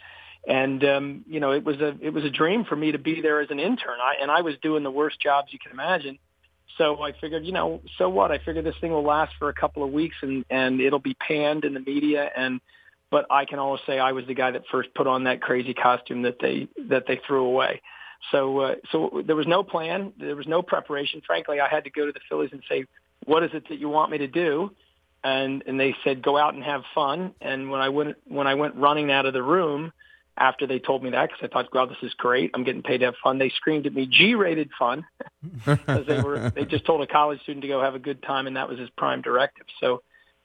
and 0.48 0.84
um, 0.84 1.26
you 1.28 1.40
know 1.40 1.52
it 1.52 1.64
was 1.64 1.78
a 1.80 1.96
it 2.02 2.14
was 2.14 2.24
a 2.24 2.30
dream 2.30 2.66
for 2.66 2.76
me 2.76 2.92
to 2.92 2.98
be 3.00 3.22
there 3.22 3.42
as 3.42 3.52
an 3.52 3.60
intern. 3.60 4.00
I, 4.02 4.22
and 4.22 4.32
I 4.32 4.42
was 4.42 4.56
doing 4.62 4.84
the 4.84 4.92
worst 4.92 5.20
jobs 5.20 5.50
you 5.52 5.60
can 5.60 5.72
imagine. 5.72 6.18
So 6.78 7.02
I 7.02 7.12
figured, 7.12 7.46
you 7.46 7.52
know, 7.52 7.82
so 7.98 8.08
what? 8.08 8.32
I 8.32 8.38
figured 8.38 8.64
this 8.64 8.76
thing 8.80 8.92
will 8.92 9.04
last 9.04 9.34
for 9.38 9.50
a 9.50 9.54
couple 9.54 9.84
of 9.84 9.92
weeks 9.92 10.16
and 10.22 10.46
and 10.50 10.80
it'll 10.80 11.00
be 11.00 11.16
panned 11.16 11.66
in 11.66 11.74
the 11.74 11.82
media 11.82 12.30
and 12.36 12.62
but 13.12 13.26
I 13.30 13.46
can 13.46 13.60
always 13.60 13.82
say 13.88 14.00
I 14.00 14.12
was 14.12 14.26
the 14.28 14.36
guy 14.36 14.52
that 14.52 14.64
first 14.72 14.94
put 14.94 15.08
on 15.08 15.24
that 15.24 15.42
crazy 15.42 15.74
costume 15.74 16.24
that 16.24 16.38
they 16.40 16.68
that 16.90 17.06
they 17.08 17.20
threw 17.28 17.46
away. 17.46 17.82
So 18.32 18.60
uh, 18.60 18.76
so 18.92 19.24
there 19.26 19.36
was 19.36 19.48
no 19.48 19.64
plan, 19.64 20.14
there 20.20 20.36
was 20.36 20.48
no 20.48 20.62
preparation. 20.62 21.22
Frankly, 21.26 21.60
I 21.60 21.68
had 21.68 21.86
to 21.86 21.90
go 21.90 22.06
to 22.06 22.12
the 22.12 22.20
Phillies 22.30 22.50
and 22.52 22.62
say, 22.70 22.86
"What 23.26 23.44
is 23.44 23.52
it 23.54 23.68
that 23.70 23.80
you 23.80 23.90
want 23.90 24.12
me 24.12 24.20
to 24.20 24.28
do?" 24.28 24.72
And 25.24 25.64
and 25.66 25.80
they 25.80 25.96
said, 26.04 26.22
"Go 26.22 26.38
out 26.38 26.54
and 26.54 26.64
have 26.64 26.84
fun." 26.94 27.34
And 27.42 27.72
when 27.72 27.82
I 27.82 27.90
went 27.90 28.18
when 28.26 28.46
I 28.46 28.56
went 28.56 28.76
running 28.76 29.12
out 29.12 29.26
of 29.26 29.34
the 29.34 29.44
room, 29.44 29.92
after 30.40 30.66
they 30.66 30.80
told 30.80 31.04
me 31.04 31.10
that 31.12 31.30
because 31.30 31.44
I 31.44 31.48
thought, 31.48 31.74
wow, 31.74 31.86
this 31.86 31.98
is 32.02 32.14
great. 32.14 32.52
I'm 32.54 32.64
getting 32.64 32.82
paid 32.82 33.00
to 33.00 33.06
have 33.06 33.16
fun. 33.22 33.38
They 33.38 33.50
screamed 33.50 33.86
at 33.86 33.94
me, 33.94 34.08
G-rated 34.08 34.72
fun, 34.80 35.06
because 35.66 36.08
they 36.08 36.22
were 36.22 36.50
they 36.50 36.66
just 36.66 36.86
told 36.86 37.02
a 37.02 37.08
college 37.08 37.42
student 37.42 37.62
to 37.64 37.68
go 37.68 37.82
have 37.82 37.96
a 37.96 38.00
good 38.00 38.24
time, 38.24 38.48
and 38.48 38.56
that 38.56 38.70
was 38.70 38.80
his 38.80 38.90
prime 38.92 39.22
directive. 39.22 39.66
So, 39.80 40.02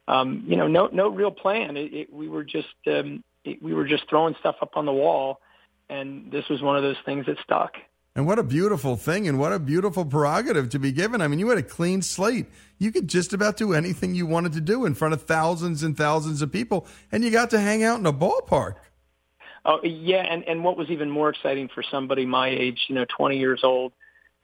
um, 0.09 0.45
you 0.47 0.57
know, 0.57 0.67
no 0.67 0.89
no 0.89 1.09
real 1.09 1.31
plan. 1.31 1.77
It, 1.77 1.95
it, 1.95 2.13
we 2.13 2.29
were 2.29 2.45
just 2.45 2.75
um, 2.87 3.23
it, 3.45 3.63
we 3.63 3.73
were 3.73 3.87
just 3.87 4.09
throwing 4.11 4.35
stuff 4.41 4.57
up 4.61 4.77
on 4.77 4.85
the 4.85 4.93
wall, 4.93 5.41
and 5.89 6.31
this 6.31 6.49
was 6.49 6.61
one 6.61 6.77
of 6.77 6.83
those 6.83 6.99
things 7.07 7.27
that 7.27 7.39
stuck. 7.43 7.75
And 8.17 8.27
what 8.27 8.39
a 8.39 8.45
beautiful 8.45 8.97
thing, 8.97 9.27
and 9.27 9.39
what 9.41 9.53
a 9.53 9.59
beautiful 9.59 10.05
prerogative 10.05 10.71
to 10.71 10.79
be 10.79 10.93
given. 10.93 11.21
I 11.21 11.27
mean, 11.27 11.41
you 11.41 11.49
had 11.49 11.59
a 11.59 11.65
clean 11.65 12.01
slate. 12.01 12.47
You 12.79 12.93
could 12.93 13.09
just 13.09 13.33
about 13.33 13.57
do 13.57 13.73
anything 13.73 14.15
you 14.15 14.27
wanted 14.27 14.53
to 14.53 14.61
do 14.61 14.85
in 14.85 14.95
front 14.95 15.15
of 15.15 15.23
thousands 15.23 15.83
and 15.83 15.97
thousands 15.97 16.41
of 16.41 16.53
people, 16.53 16.87
and 17.11 17.25
you 17.25 17.31
got 17.31 17.51
to 17.51 17.61
hang 17.61 17.83
out 17.83 17.99
in 17.99 18.07
a 18.07 18.13
ballpark. 18.13 18.75
Oh 19.65 19.81
yeah, 19.83 20.23
and 20.23 20.45
and 20.45 20.63
what 20.63 20.77
was 20.77 20.91
even 20.91 21.11
more 21.11 21.31
exciting 21.31 21.69
for 21.75 21.83
somebody 21.91 22.27
my 22.27 22.49
age, 22.49 22.79
you 22.89 22.95
know, 22.95 23.07
20 23.17 23.39
years 23.39 23.61
old 23.63 23.93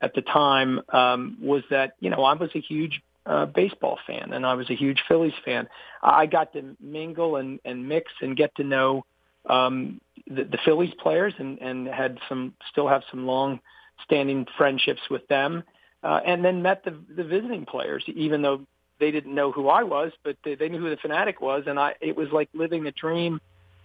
at 0.01 0.15
the 0.15 0.23
time, 0.23 0.81
um, 0.93 1.37
was 1.43 1.63
that 1.71 1.95
you 2.01 2.09
know 2.11 2.25
I 2.25 2.35
was 2.35 2.51
a 2.55 2.61
huge 2.61 3.03
uh, 3.27 3.47
baseball 3.47 3.99
fan 4.07 4.33
and 4.33 4.47
I 4.47 4.55
was 4.55 4.71
a 4.71 4.75
huge 4.75 5.03
Phillies 5.07 5.35
fan. 5.45 5.69
I 6.03 6.27
got 6.27 6.53
to 6.55 6.77
mingle 6.81 7.37
and 7.37 7.61
and 7.65 7.87
mix 7.87 8.11
and 8.23 8.37
get 8.37 8.55
to 8.57 8.65
know 8.65 9.05
um, 9.49 10.01
the, 10.27 10.45
the 10.45 10.59
Phillies 10.65 10.95
players 10.99 11.35
and 11.39 11.59
and 11.61 11.87
had 11.87 12.19
some 12.29 12.55
still 12.71 12.89
have 12.89 13.03
some 13.11 13.27
long 13.27 13.61
standing 14.05 14.47
friendships 14.57 15.03
with 15.11 15.27
them, 15.29 15.63
uh, 16.03 16.21
and 16.25 16.43
then 16.43 16.63
met 16.63 16.83
the 16.85 16.97
the 17.15 17.25
visiting 17.25 17.67
players, 17.67 18.03
even 18.07 18.41
though 18.41 18.63
they 18.99 19.11
didn't 19.11 19.35
know 19.35 19.53
who 19.53 19.69
I 19.69 19.83
was, 19.83 20.13
but 20.25 20.37
they, 20.45 20.55
they 20.55 20.69
knew 20.69 20.79
who 20.79 20.91
the 20.91 20.97
Phanatic 20.97 21.41
was, 21.43 21.65
and 21.67 21.79
I 21.79 21.95
it 22.01 22.17
was 22.17 22.29
like 22.33 22.49
living 22.55 22.85
the 22.85 22.93
dream 22.93 23.39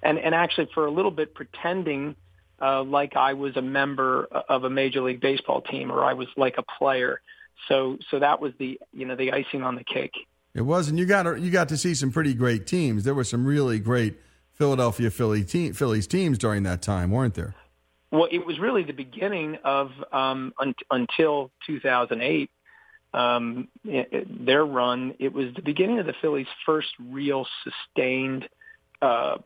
and 0.06 0.20
and 0.20 0.34
actually 0.34 0.70
for 0.74 0.86
a 0.86 0.91
little 0.91 1.12
bit 1.12 1.34
pretending 1.34 2.16
uh, 2.62 2.84
like 2.84 3.16
I 3.18 3.34
was 3.34 3.58
a 3.58 3.62
member 3.62 4.26
of 4.26 4.64
a 4.64 4.70
major 4.70 5.01
league 5.01 5.20
baseball 5.20 5.62
team 5.62 5.91
or 5.91 6.03
I 6.03 6.14
was 6.14 6.28
like 6.38 6.56
a 6.58 6.64
player. 6.64 7.22
So 7.68 7.97
so 8.10 8.20
that 8.20 8.39
was 8.39 8.53
the 8.60 8.80
you 8.93 9.06
know 9.06 9.16
the 9.16 9.34
icing 9.34 9.64
on 9.64 9.76
the 9.76 9.84
cake. 9.84 10.14
It 10.53 10.62
was, 10.62 10.88
and 10.88 10.97
you 10.97 11.06
got 11.06 11.41
you 11.41 11.51
got 11.51 11.70
to 11.70 11.78
see 11.78 11.95
some 11.95 12.12
pretty 12.12 12.34
great 12.34 12.68
teams. 12.68 13.03
There 13.03 13.16
were 13.16 13.26
some 13.26 13.45
really 13.45 13.80
great 13.80 14.18
Philadelphia 14.53 15.12
Philly 15.12 15.43
team, 15.43 15.74
Phillies 15.74 16.08
teams 16.08 16.38
during 16.38 16.64
that 16.64 16.82
time, 16.82 17.12
weren't 17.12 17.34
there? 17.34 17.56
Well, 18.12 18.30
it 18.32 18.45
was 18.45 18.60
really 18.60 18.84
the 18.84 18.93
beginning 18.93 19.58
of 19.66 19.91
um, 20.14 20.53
un- 20.58 20.76
until 20.89 21.51
2008. 21.68 22.49
Um, 23.14 23.68
it, 23.84 24.45
their 24.45 24.66
run, 24.66 25.16
it 25.20 25.34
was 25.34 25.53
the 25.56 25.62
beginning 25.62 25.99
of 25.99 26.06
the 26.06 26.14
Phillies' 26.22 26.47
first 26.66 26.89
real 26.99 27.45
sustained 27.64 28.47
uh, 29.01 29.38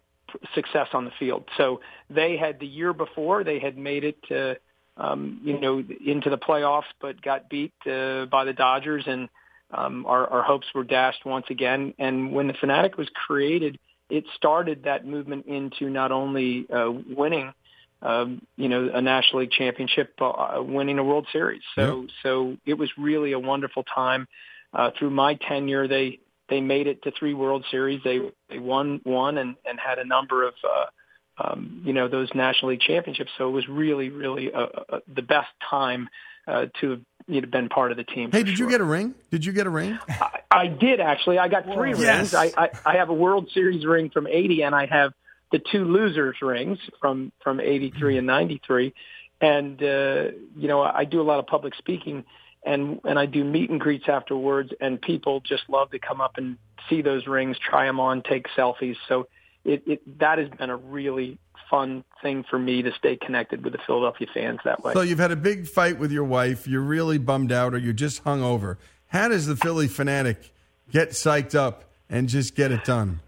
success 0.53 0.87
on 0.93 1.05
the 1.05 1.11
field. 1.19 1.45
So 1.57 1.81
they 2.09 2.37
had 2.37 2.59
the 2.59 2.67
year 2.67 2.93
before 2.93 3.43
they 3.43 3.59
had 3.59 3.77
made 3.77 4.03
it 4.03 4.21
to 4.29 4.57
um, 4.97 5.39
you 5.43 5.59
know 5.59 5.83
into 6.05 6.29
the 6.29 6.37
playoffs, 6.37 6.83
but 7.01 7.21
got 7.21 7.49
beat 7.49 7.73
uh, 7.85 8.25
by 8.25 8.45
the 8.45 8.53
Dodgers, 8.53 9.05
and 9.07 9.29
um, 9.71 10.05
our, 10.05 10.27
our 10.27 10.43
hopes 10.43 10.67
were 10.75 10.83
dashed 10.83 11.25
once 11.25 11.45
again. 11.49 11.93
And 11.99 12.33
when 12.33 12.47
the 12.47 12.53
Phanatic 12.53 12.97
was 12.97 13.07
created, 13.13 13.79
it 14.09 14.25
started 14.35 14.83
that 14.83 15.05
movement 15.05 15.45
into 15.45 15.89
not 15.89 16.11
only 16.11 16.67
uh, 16.69 16.91
winning. 16.91 17.53
Um, 18.01 18.43
you 18.55 18.69
know, 18.69 18.89
a 18.93 19.01
National 19.01 19.41
League 19.41 19.51
championship, 19.51 20.13
uh, 20.21 20.63
winning 20.63 20.99
a 20.99 21.03
World 21.03 21.27
Series. 21.33 21.61
So, 21.75 22.01
yep. 22.03 22.09
so 22.23 22.57
it 22.65 22.75
was 22.75 22.89
really 22.97 23.33
a 23.33 23.39
wonderful 23.39 23.83
time. 23.83 24.25
Uh, 24.73 24.91
through 24.97 25.09
my 25.09 25.33
tenure, 25.33 25.85
they 25.85 26.19
they 26.49 26.61
made 26.61 26.87
it 26.87 27.03
to 27.03 27.11
three 27.11 27.33
World 27.33 27.65
Series. 27.71 28.01
They 28.03 28.19
they 28.49 28.59
won 28.59 29.01
one 29.03 29.37
and 29.37 29.55
and 29.65 29.79
had 29.79 29.99
a 29.99 30.05
number 30.05 30.47
of 30.47 30.53
uh, 30.63 31.43
um, 31.43 31.81
you 31.85 31.93
know 31.93 32.07
those 32.07 32.29
National 32.33 32.71
League 32.71 32.81
championships. 32.81 33.31
So 33.37 33.47
it 33.47 33.51
was 33.51 33.67
really 33.67 34.09
really 34.09 34.51
uh, 34.53 34.67
uh, 34.89 34.99
the 35.13 35.21
best 35.21 35.49
time 35.69 36.09
uh, 36.47 36.65
to 36.81 36.89
have 36.91 37.01
you 37.27 37.41
know, 37.41 37.47
been 37.47 37.69
part 37.69 37.91
of 37.91 37.97
the 37.97 38.03
team. 38.03 38.31
Hey, 38.31 38.43
did 38.43 38.57
sure. 38.57 38.65
you 38.65 38.71
get 38.71 38.81
a 38.81 38.85
ring? 38.85 39.13
Did 39.31 39.45
you 39.45 39.51
get 39.51 39.67
a 39.67 39.69
ring? 39.69 39.99
I, 40.09 40.39
I 40.49 40.67
did 40.67 40.99
actually. 40.99 41.37
I 41.37 41.47
got 41.47 41.65
three 41.65 41.93
rings. 41.93 42.33
I, 42.33 42.51
I 42.57 42.69
I 42.85 42.95
have 42.97 43.09
a 43.09 43.13
World 43.13 43.49
Series 43.53 43.85
ring 43.85 44.09
from 44.09 44.27
'80, 44.27 44.63
and 44.63 44.75
I 44.75 44.85
have 44.87 45.13
the 45.51 45.59
two 45.59 45.85
losers 45.85 46.37
rings 46.41 46.79
from 46.99 47.31
from 47.43 47.59
'83 47.59 48.17
and 48.17 48.27
'93. 48.27 48.93
And 49.41 49.81
uh, 49.81 50.23
you 50.57 50.67
know, 50.67 50.81
I 50.81 51.05
do 51.05 51.21
a 51.21 51.23
lot 51.23 51.39
of 51.39 51.47
public 51.47 51.75
speaking 51.75 52.25
and 52.63 52.99
and 53.03 53.17
I 53.17 53.25
do 53.25 53.43
meet 53.43 53.69
and 53.69 53.79
greets 53.79 54.07
afterwards, 54.07 54.71
and 54.79 55.01
people 55.01 55.39
just 55.41 55.63
love 55.69 55.91
to 55.91 55.99
come 55.99 56.21
up 56.21 56.37
and 56.37 56.57
see 56.89 57.01
those 57.01 57.27
rings, 57.27 57.57
try 57.57 57.85
them 57.85 57.99
on, 57.99 58.21
take 58.21 58.47
selfies. 58.55 58.95
So 59.07 59.27
it, 59.63 59.83
it 59.85 60.19
that 60.19 60.37
has 60.39 60.49
been 60.49 60.69
a 60.69 60.75
really 60.75 61.37
fun 61.69 62.03
thing 62.21 62.43
for 62.49 62.57
me 62.57 62.81
to 62.81 62.91
stay 62.93 63.15
connected 63.15 63.63
with 63.63 63.73
the 63.73 63.79
Philadelphia 63.85 64.27
fans 64.33 64.59
that 64.65 64.83
way. 64.83 64.93
So 64.93 65.01
you've 65.01 65.19
had 65.19 65.31
a 65.31 65.35
big 65.35 65.67
fight 65.67 65.99
with 65.99 66.11
your 66.11 66.23
wife. 66.23 66.67
You're 66.67 66.81
really 66.81 67.17
bummed 67.17 67.51
out, 67.51 67.73
or 67.73 67.77
you're 67.77 67.93
just 67.93 68.23
hung 68.23 68.43
over. 68.43 68.77
How 69.07 69.27
does 69.27 69.47
the 69.47 69.55
Phillie 69.55 69.87
Phanatic 69.87 70.49
get 70.91 71.11
psyched 71.11 71.55
up 71.55 71.85
and 72.09 72.27
just 72.27 72.55
get 72.55 72.71
it 72.71 72.83
done? 72.83 73.21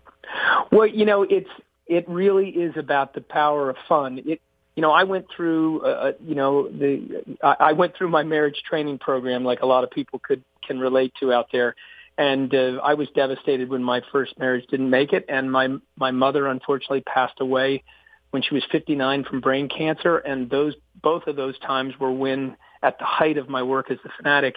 Well, 0.71 0.87
you 0.87 1.05
know, 1.05 1.23
it's 1.23 1.49
it 1.87 2.07
really 2.07 2.49
is 2.49 2.75
about 2.77 3.13
the 3.13 3.21
power 3.21 3.69
of 3.69 3.77
fun. 3.87 4.21
It 4.25 4.41
you 4.81 4.87
know, 4.87 4.93
I 4.93 5.03
went 5.03 5.27
through, 5.29 5.81
uh, 5.81 5.87
uh, 5.89 6.11
you 6.25 6.33
know, 6.33 6.67
the 6.67 7.23
I, 7.43 7.55
I 7.59 7.73
went 7.73 7.95
through 7.95 8.09
my 8.09 8.23
marriage 8.23 8.63
training 8.67 8.97
program, 8.97 9.45
like 9.45 9.59
a 9.61 9.67
lot 9.67 9.83
of 9.83 9.91
people 9.91 10.17
could 10.17 10.43
can 10.67 10.79
relate 10.79 11.13
to 11.19 11.31
out 11.31 11.49
there, 11.51 11.75
and 12.17 12.51
uh, 12.55 12.79
I 12.83 12.95
was 12.95 13.07
devastated 13.13 13.69
when 13.69 13.83
my 13.83 14.01
first 14.11 14.39
marriage 14.39 14.65
didn't 14.71 14.89
make 14.89 15.13
it, 15.13 15.25
and 15.29 15.51
my 15.51 15.67
my 15.97 16.09
mother 16.09 16.47
unfortunately 16.47 17.01
passed 17.01 17.39
away 17.39 17.83
when 18.31 18.41
she 18.41 18.55
was 18.55 18.63
59 18.71 19.23
from 19.25 19.39
brain 19.39 19.69
cancer, 19.69 20.17
and 20.17 20.49
those 20.49 20.73
both 20.99 21.27
of 21.27 21.35
those 21.35 21.59
times 21.59 21.93
were 21.99 22.11
when 22.11 22.57
at 22.81 22.97
the 22.97 23.05
height 23.05 23.37
of 23.37 23.49
my 23.49 23.61
work 23.61 23.91
as 23.91 23.99
the 24.03 24.09
Phanatic, 24.09 24.53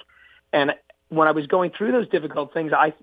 and 0.55 0.73
when 1.11 1.29
I 1.29 1.33
was 1.33 1.47
going 1.49 1.71
through 1.77 1.93
those 1.93 2.09
difficult 2.09 2.55
things, 2.55 2.73
I 2.73 2.95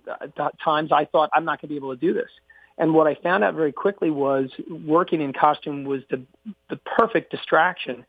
times 0.63 0.91
I 0.91 1.05
thought 1.05 1.29
I'm 1.35 1.45
not 1.45 1.61
going 1.61 1.67
to 1.67 1.73
be 1.73 1.75
able 1.75 1.95
to 1.95 2.01
do 2.01 2.15
this 2.15 2.31
and 2.81 2.95
what 2.95 3.05
I 3.05 3.13
found 3.13 3.43
out 3.43 3.53
very 3.53 3.71
quickly 3.71 4.09
was 4.09 4.49
working 4.67 5.21
in 5.21 5.33
costume 5.33 5.83
was 5.83 6.01
the, 6.09 6.19
the 6.67 6.77
perfect 6.77 7.29
distraction. 7.29 8.03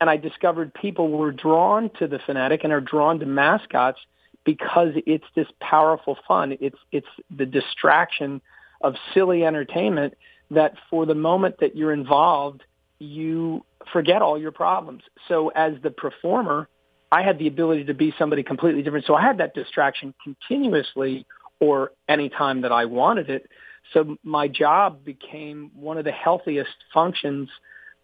And 0.00 0.08
I 0.08 0.16
discovered 0.16 0.72
people 0.72 1.10
were 1.10 1.30
drawn 1.30 1.90
to 1.98 2.08
the 2.08 2.16
Phanatic 2.16 2.64
and 2.64 2.72
are 2.72 2.80
drawn 2.80 3.20
to 3.20 3.26
mascots 3.26 4.00
because 4.46 4.94
it's 5.06 5.26
this 5.36 5.46
powerful 5.60 6.16
fun. 6.26 6.56
It's, 6.58 6.78
it's 6.90 7.06
the 7.36 7.44
distraction 7.44 8.40
of 8.80 8.94
silly 9.12 9.44
entertainment 9.44 10.14
that 10.50 10.72
for 10.88 11.04
the 11.04 11.14
moment 11.14 11.56
that 11.60 11.76
you're 11.76 11.92
involved, 11.92 12.62
you 12.98 13.62
forget 13.92 14.22
all 14.22 14.40
your 14.40 14.52
problems. 14.52 15.02
So 15.28 15.48
as 15.50 15.74
the 15.82 15.90
performer, 15.90 16.66
I 17.12 17.22
had 17.22 17.38
the 17.38 17.46
ability 17.46 17.84
to 17.84 17.94
be 17.94 18.14
somebody 18.18 18.42
completely 18.42 18.82
different. 18.82 19.04
So 19.04 19.14
I 19.14 19.20
had 19.20 19.36
that 19.38 19.54
distraction 19.54 20.14
continuously 20.24 21.26
or 21.60 21.92
anytime 22.08 22.62
that 22.62 22.72
I 22.72 22.86
wanted 22.86 23.28
it. 23.28 23.50
So 23.92 24.16
my 24.24 24.48
job 24.48 25.04
became 25.04 25.70
one 25.74 25.98
of 25.98 26.04
the 26.04 26.12
healthiest 26.12 26.74
functions 26.92 27.48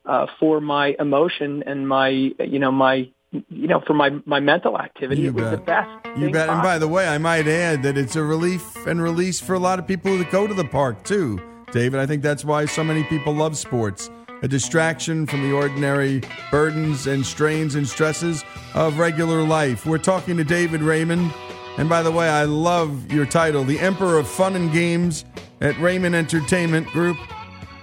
uh, 0.06 0.26
for 0.38 0.60
my 0.60 0.94
emotion 0.98 1.62
and 1.66 1.88
my, 1.88 2.08
you 2.08 2.58
know, 2.58 2.70
my, 2.72 3.08
you 3.32 3.68
know, 3.68 3.80
for 3.86 3.94
my, 3.94 4.10
my 4.24 4.40
mental 4.40 4.78
activity. 4.78 5.22
You 5.22 5.28
it 5.28 5.34
was 5.34 5.44
bet. 5.44 5.52
the 5.52 5.58
best. 5.58 6.06
You 6.18 6.30
bet. 6.30 6.48
Possible. 6.48 6.54
And 6.54 6.62
by 6.62 6.78
the 6.78 6.88
way, 6.88 7.08
I 7.08 7.18
might 7.18 7.46
add 7.46 7.82
that 7.82 7.96
it's 7.96 8.16
a 8.16 8.22
relief 8.22 8.86
and 8.86 9.02
release 9.02 9.40
for 9.40 9.54
a 9.54 9.58
lot 9.58 9.78
of 9.78 9.86
people 9.86 10.16
that 10.18 10.30
go 10.30 10.46
to 10.46 10.54
the 10.54 10.64
park 10.64 11.04
too, 11.04 11.40
David. 11.72 12.00
I 12.00 12.06
think 12.06 12.22
that's 12.22 12.44
why 12.44 12.66
so 12.66 12.82
many 12.84 13.04
people 13.04 13.32
love 13.34 13.56
sports. 13.56 14.10
A 14.42 14.48
distraction 14.48 15.26
from 15.26 15.42
the 15.42 15.52
ordinary 15.54 16.22
burdens 16.50 17.06
and 17.06 17.26
strains 17.26 17.74
and 17.74 17.86
stresses 17.86 18.42
of 18.74 18.98
regular 18.98 19.42
life. 19.42 19.84
We're 19.84 19.98
talking 19.98 20.38
to 20.38 20.44
David 20.44 20.80
Raymond. 20.80 21.30
And 21.78 21.88
by 21.88 22.02
the 22.02 22.10
way, 22.10 22.28
I 22.28 22.44
love 22.44 23.10
your 23.12 23.26
title, 23.26 23.64
The 23.64 23.78
Emperor 23.78 24.18
of 24.18 24.28
Fun 24.28 24.56
and 24.56 24.72
Games 24.72 25.24
at 25.60 25.78
Raymond 25.78 26.14
Entertainment 26.14 26.86
Group. 26.88 27.16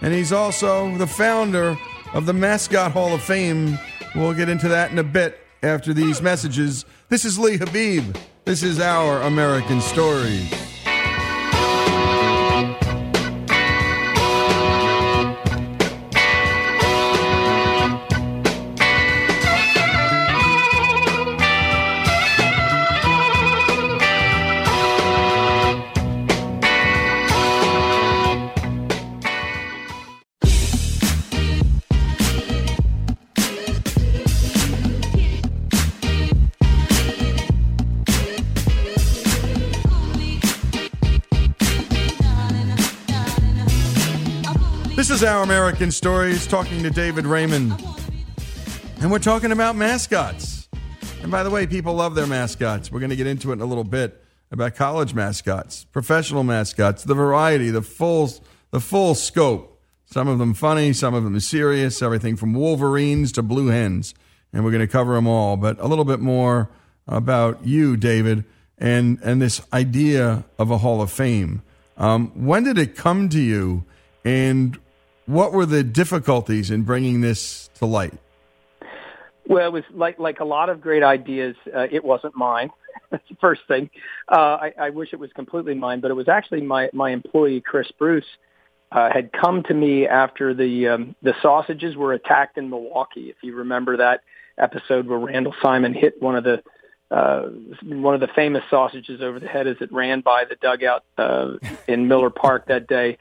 And 0.01 0.13
he's 0.13 0.31
also 0.31 0.95
the 0.97 1.07
founder 1.07 1.77
of 2.13 2.25
the 2.25 2.33
Mascot 2.33 2.91
Hall 2.91 3.13
of 3.13 3.23
Fame. 3.23 3.77
We'll 4.15 4.33
get 4.33 4.49
into 4.49 4.67
that 4.69 4.91
in 4.91 4.99
a 4.99 5.03
bit 5.03 5.39
after 5.63 5.93
these 5.93 6.21
messages. 6.21 6.85
This 7.09 7.25
is 7.25 7.39
Lee 7.39 7.57
Habib. 7.57 8.15
This 8.45 8.63
is 8.63 8.79
our 8.79 9.21
American 9.21 9.81
Stories. 9.81 10.66
Is 45.17 45.23
Our 45.23 45.41
American 45.41 45.89
Stories, 45.89 46.45
talking 46.45 46.83
to 46.83 46.91
David 46.91 47.25
Raymond. 47.25 47.73
And 49.01 49.09
we're 49.09 49.17
talking 49.17 49.51
about 49.51 49.75
mascots. 49.75 50.69
And 51.23 51.31
by 51.31 51.41
the 51.41 51.49
way, 51.49 51.65
people 51.65 51.95
love 51.95 52.13
their 52.13 52.27
mascots. 52.27 52.91
We're 52.91 52.99
going 52.99 53.09
to 53.09 53.15
get 53.15 53.25
into 53.25 53.49
it 53.49 53.53
in 53.53 53.61
a 53.61 53.65
little 53.65 53.83
bit 53.83 54.23
about 54.51 54.75
college 54.75 55.15
mascots, 55.15 55.85
professional 55.85 56.43
mascots, 56.43 57.03
the 57.03 57.15
variety, 57.15 57.71
the 57.71 57.81
full, 57.81 58.29
the 58.69 58.79
full 58.79 59.15
scope. 59.15 59.81
Some 60.05 60.27
of 60.27 60.37
them 60.37 60.53
funny, 60.53 60.93
some 60.93 61.15
of 61.15 61.23
them 61.23 61.39
serious, 61.39 62.03
everything 62.03 62.35
from 62.35 62.53
Wolverines 62.53 63.31
to 63.31 63.41
Blue 63.41 63.67
Hens. 63.67 64.13
And 64.53 64.63
we're 64.63 64.71
going 64.71 64.85
to 64.85 64.91
cover 64.91 65.15
them 65.15 65.25
all. 65.25 65.57
But 65.57 65.79
a 65.79 65.87
little 65.87 66.05
bit 66.05 66.19
more 66.19 66.69
about 67.07 67.65
you, 67.65 67.97
David, 67.97 68.45
and, 68.77 69.17
and 69.23 69.41
this 69.41 69.63
idea 69.73 70.45
of 70.59 70.69
a 70.69 70.77
Hall 70.77 71.01
of 71.01 71.11
Fame. 71.11 71.63
Um, 71.97 72.27
when 72.45 72.65
did 72.65 72.77
it 72.77 72.95
come 72.95 73.29
to 73.29 73.39
you? 73.39 73.83
And 74.23 74.77
what 75.27 75.51
were 75.51 75.65
the 75.65 75.83
difficulties 75.83 76.71
in 76.71 76.83
bringing 76.83 77.21
this 77.21 77.69
to 77.75 77.85
light? 77.85 78.13
Well, 79.45 79.67
it 79.67 79.71
was 79.71 79.83
like 79.93 80.19
like 80.19 80.39
a 80.39 80.45
lot 80.45 80.69
of 80.69 80.81
great 80.81 81.03
ideas. 81.03 81.55
Uh, 81.73 81.87
it 81.91 82.03
wasn't 82.03 82.35
mine. 82.35 82.69
That's 83.11 83.27
the 83.29 83.35
first 83.35 83.61
thing. 83.67 83.89
Uh, 84.29 84.57
I, 84.61 84.73
I 84.79 84.89
wish 84.89 85.13
it 85.13 85.19
was 85.19 85.31
completely 85.33 85.75
mine, 85.75 86.01
but 86.01 86.11
it 86.11 86.15
was 86.15 86.27
actually 86.27 86.61
my 86.61 86.89
my 86.91 87.11
employee 87.11 87.61
Chris 87.61 87.87
Bruce 87.97 88.25
uh, 88.91 89.09
had 89.13 89.31
come 89.31 89.63
to 89.63 89.73
me 89.73 90.07
after 90.07 90.53
the 90.53 90.87
um, 90.87 91.15
the 91.21 91.33
sausages 91.41 91.95
were 91.95 92.13
attacked 92.13 92.57
in 92.57 92.69
Milwaukee. 92.69 93.29
If 93.29 93.37
you 93.41 93.55
remember 93.55 93.97
that 93.97 94.21
episode 94.57 95.07
where 95.07 95.19
Randall 95.19 95.55
Simon 95.61 95.93
hit 95.93 96.21
one 96.21 96.35
of 96.35 96.43
the 96.43 96.63
uh, 97.09 97.43
one 97.83 98.15
of 98.15 98.19
the 98.19 98.27
famous 98.35 98.63
sausages 98.69 99.21
over 99.21 99.39
the 99.39 99.47
head 99.47 99.67
as 99.67 99.77
it 99.79 99.93
ran 99.93 100.19
by 100.21 100.43
the 100.43 100.55
dugout 100.55 101.05
uh, 101.17 101.53
in 101.87 102.09
Miller 102.09 102.29
Park 102.29 102.67
that 102.67 102.87
day 102.87 103.17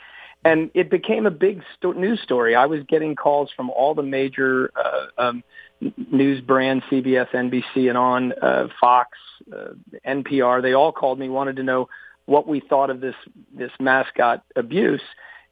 and 0.47 0.71
it 0.75 0.91
became 0.91 1.27
a 1.27 1.31
big 1.31 1.61
sto- 1.77 1.93
news 1.93 2.21
story. 2.23 2.55
I 2.55 2.67
was 2.67 2.85
getting 2.85 3.17
calls 3.17 3.51
from 3.57 3.69
all 3.69 3.97
the 3.97 4.05
major 4.05 4.71
uh, 4.77 5.07
um, 5.19 5.43
news 6.13 6.41
brands, 6.41 6.85
CBS, 6.89 7.29
NBC, 7.33 7.89
and 7.89 7.99
on 7.99 8.33
uh, 8.41 8.69
Fox, 8.81 9.19
uh, 9.53 9.71
NPR. 10.07 10.63
They 10.63 10.73
all 10.73 10.93
called 10.93 11.19
me, 11.19 11.29
wanted 11.29 11.57
to 11.57 11.65
know 11.65 11.89
what 12.27 12.47
we 12.47 12.61
thought 12.61 12.91
of 12.91 13.01
this 13.01 13.17
this 13.57 13.73
mascot 13.81 14.45
abuse, 14.55 15.03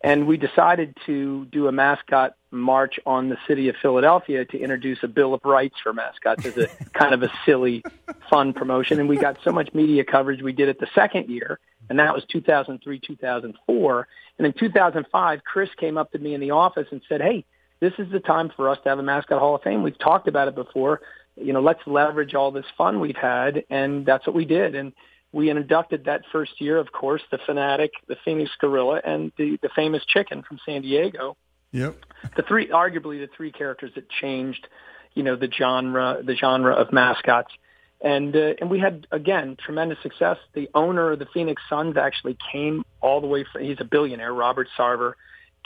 and 0.05 0.27
we 0.27 0.37
decided 0.37 0.95
to 1.07 1.47
do 1.47 1.67
a 1.67 1.73
mascot 1.73 2.37
march 2.51 3.01
on 3.07 3.31
the 3.31 3.39
city 3.49 3.71
of 3.71 3.75
Philadelphia 3.81 4.45
to 4.45 4.59
introduce 4.59 4.99
a 5.03 5.09
Bill 5.09 5.33
of 5.33 5.41
Rights 5.47 5.77
for 5.83 5.95
mascots 5.95 6.45
as 6.45 6.59
a 6.59 6.67
kind 6.93 7.15
of 7.15 7.23
a 7.23 7.33
silly, 7.47 7.83
fun 8.29 8.53
promotion. 8.53 9.01
And 9.01 9.09
we 9.09 9.17
got 9.17 9.39
so 9.43 9.51
much 9.51 9.73
media 9.73 10.05
coverage. 10.05 10.43
We 10.43 10.53
did 10.53 10.69
it 10.69 10.79
the 10.79 10.89
second 10.95 11.31
year, 11.31 11.59
and 11.89 11.99
that 11.99 12.13
was 12.13 12.23
2003, 12.31 13.01
2004. 13.01 14.09
And 14.37 14.47
in 14.47 14.53
2005, 14.53 15.43
Chris 15.43 15.71
came 15.81 15.97
up 15.97 16.13
to 16.13 16.19
me 16.19 16.35
in 16.35 16.41
the 16.43 16.51
office 16.51 16.87
and 16.91 17.01
said, 17.09 17.23
"Hey, 17.23 17.47
this 17.81 17.95
is 17.97 18.13
the 18.13 18.21
time 18.21 18.53
for 18.55 18.69
us 18.69 18.77
to 18.83 18.91
have 18.91 18.99
a 18.99 19.03
mascot 19.03 19.39
Hall 19.39 19.55
of 19.55 19.63
Fame. 19.63 19.83
We've 19.83 19.99
talked 19.99 20.29
about 20.29 20.49
it 20.49 20.55
before. 20.55 21.01
You 21.35 21.55
know, 21.55 21.63
let's 21.63 21.81
leverage 21.87 22.35
all 22.35 22.51
this 22.51 22.67
fun 22.77 23.01
we've 23.01 23.17
had." 23.17 23.65
And 23.71 24.05
that's 24.05 24.27
what 24.27 24.37
we 24.37 24.45
did. 24.45 24.75
And 24.75 24.93
we 25.35 25.51
inducted 25.51 26.05
that 26.05 26.23
first 26.33 26.61
year, 26.61 26.79
of 26.79 26.93
course, 26.93 27.23
the 27.31 27.39
Phanatic, 27.39 27.91
the 28.09 28.17
Phoenix 28.25 28.51
Gorilla, 28.61 29.01
and 29.05 29.33
the 29.37 29.59
the 29.63 29.69
famous 29.75 30.05
chicken 30.07 30.43
from 30.43 30.59
San 30.65 30.83
Diego. 30.83 31.37
Yep. 31.73 31.97
The 32.37 32.43
three, 32.43 32.69
arguably, 32.69 33.21
the 33.21 33.29
three 33.37 33.51
characters 33.51 33.91
that 33.97 34.09
changed, 34.09 34.67
you 35.15 35.25
know, 35.25 35.35
the 35.35 35.51
genre, 35.51 36.23
the 36.25 36.37
genre 36.37 36.73
of 36.73 36.93
mascots 36.93 37.51
and 38.05 38.37
uh, 38.37 38.53
and 38.61 38.71
we 38.71 38.79
had 38.79 39.07
again 39.11 39.57
tremendous 39.65 39.99
success. 40.03 40.37
The 40.53 40.69
owner 40.75 41.13
of 41.13 41.19
the 41.19 41.27
Phoenix 41.33 41.63
Suns 41.69 41.97
actually 41.97 42.37
came 42.53 42.85
all 43.01 43.21
the 43.21 43.27
way 43.27 43.45
from 43.51 43.63
he's 43.63 43.79
a 43.81 43.85
billionaire, 43.85 44.33
Robert 44.33 44.69
Sarver, 44.79 45.15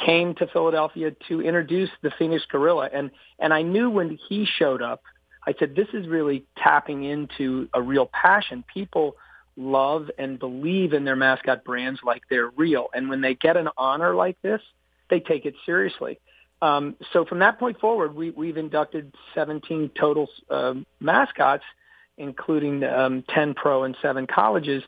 came 0.05 0.35
to 0.37 0.47
Philadelphia 0.47 1.11
to 1.29 1.43
introduce 1.43 1.91
the 2.01 2.13
Phoenix 2.17 2.45
Gorilla, 2.51 2.89
and 2.93 3.11
and 3.41 3.53
I 3.53 3.63
knew 3.63 3.91
when 3.91 4.19
he 4.29 4.47
showed 4.47 4.83
up, 4.83 5.03
I 5.47 5.55
said 5.59 5.75
this 5.75 5.89
is 5.93 6.07
really 6.07 6.45
tapping 6.57 7.03
into 7.03 7.69
a 7.75 7.83
real 7.83 8.07
passion. 8.07 8.65
People 8.73 9.17
love 9.59 10.11
and 10.19 10.39
believe 10.39 10.95
in 10.95 11.05
their 11.05 11.17
mascot 11.17 11.65
brands 11.65 12.01
like 12.03 12.23
they're 12.31 12.51
real, 12.51 12.89
and 12.95 13.09
when 13.09 13.21
they 13.21 13.35
get 13.35 13.57
an 13.57 13.69
honor 13.77 14.15
like 14.15 14.41
this, 14.41 14.63
they 15.11 15.21
take 15.21 15.45
it 15.45 15.55
seriously. 15.67 16.19
Um, 16.63 16.97
so 17.13 17.25
from 17.25 17.41
that 17.41 17.59
point 17.59 17.79
forward, 17.79 18.15
we, 18.15 18.31
we've 18.31 18.57
inducted 18.57 19.15
17 19.35 19.91
total 19.99 20.29
uh, 20.51 20.75
mascots 20.99 21.65
including 22.19 22.85
um, 22.85 23.25
10 23.29 23.55
pro 23.55 23.85
and 23.85 23.97
seven 24.03 24.27
colleges. 24.27 24.83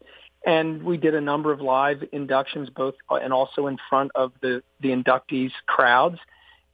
And 0.44 0.82
we 0.82 0.96
did 0.96 1.14
a 1.14 1.20
number 1.20 1.52
of 1.52 1.60
live 1.60 2.02
inductions, 2.12 2.68
both 2.70 2.94
uh, 3.10 3.16
and 3.16 3.32
also 3.32 3.66
in 3.66 3.78
front 3.88 4.10
of 4.14 4.32
the, 4.40 4.62
the 4.80 4.88
inductees 4.88 5.52
crowds. 5.66 6.18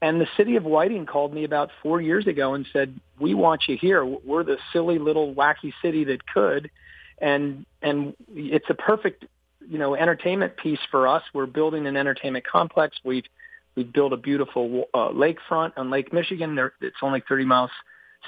And 0.02 0.20
the 0.20 0.28
city 0.36 0.56
of 0.56 0.64
Whiting 0.64 1.06
called 1.06 1.32
me 1.32 1.44
about 1.44 1.70
four 1.82 2.00
years 2.00 2.26
ago 2.26 2.54
and 2.54 2.66
said, 2.72 3.00
"We 3.18 3.32
want 3.32 3.62
you 3.66 3.78
here. 3.80 4.04
We're 4.04 4.44
the 4.44 4.58
silly 4.72 4.98
little 4.98 5.34
wacky 5.34 5.72
city 5.80 6.04
that 6.04 6.26
could, 6.26 6.70
and 7.18 7.66
and 7.82 8.14
it's 8.34 8.66
a 8.68 8.74
perfect, 8.74 9.24
you 9.68 9.78
know, 9.78 9.94
entertainment 9.94 10.56
piece 10.56 10.80
for 10.90 11.08
us. 11.08 11.22
We're 11.32 11.46
building 11.46 11.86
an 11.86 11.96
entertainment 11.96 12.46
complex. 12.46 12.96
We've 13.04 13.24
we've 13.76 13.92
built 13.92 14.12
a 14.12 14.16
beautiful 14.16 14.84
uh, 14.94 15.08
lakefront 15.08 15.72
on 15.76 15.90
Lake 15.90 16.12
Michigan. 16.12 16.54
There, 16.54 16.72
it's 16.80 16.96
only 17.02 17.22
30 17.28 17.44
miles 17.44 17.70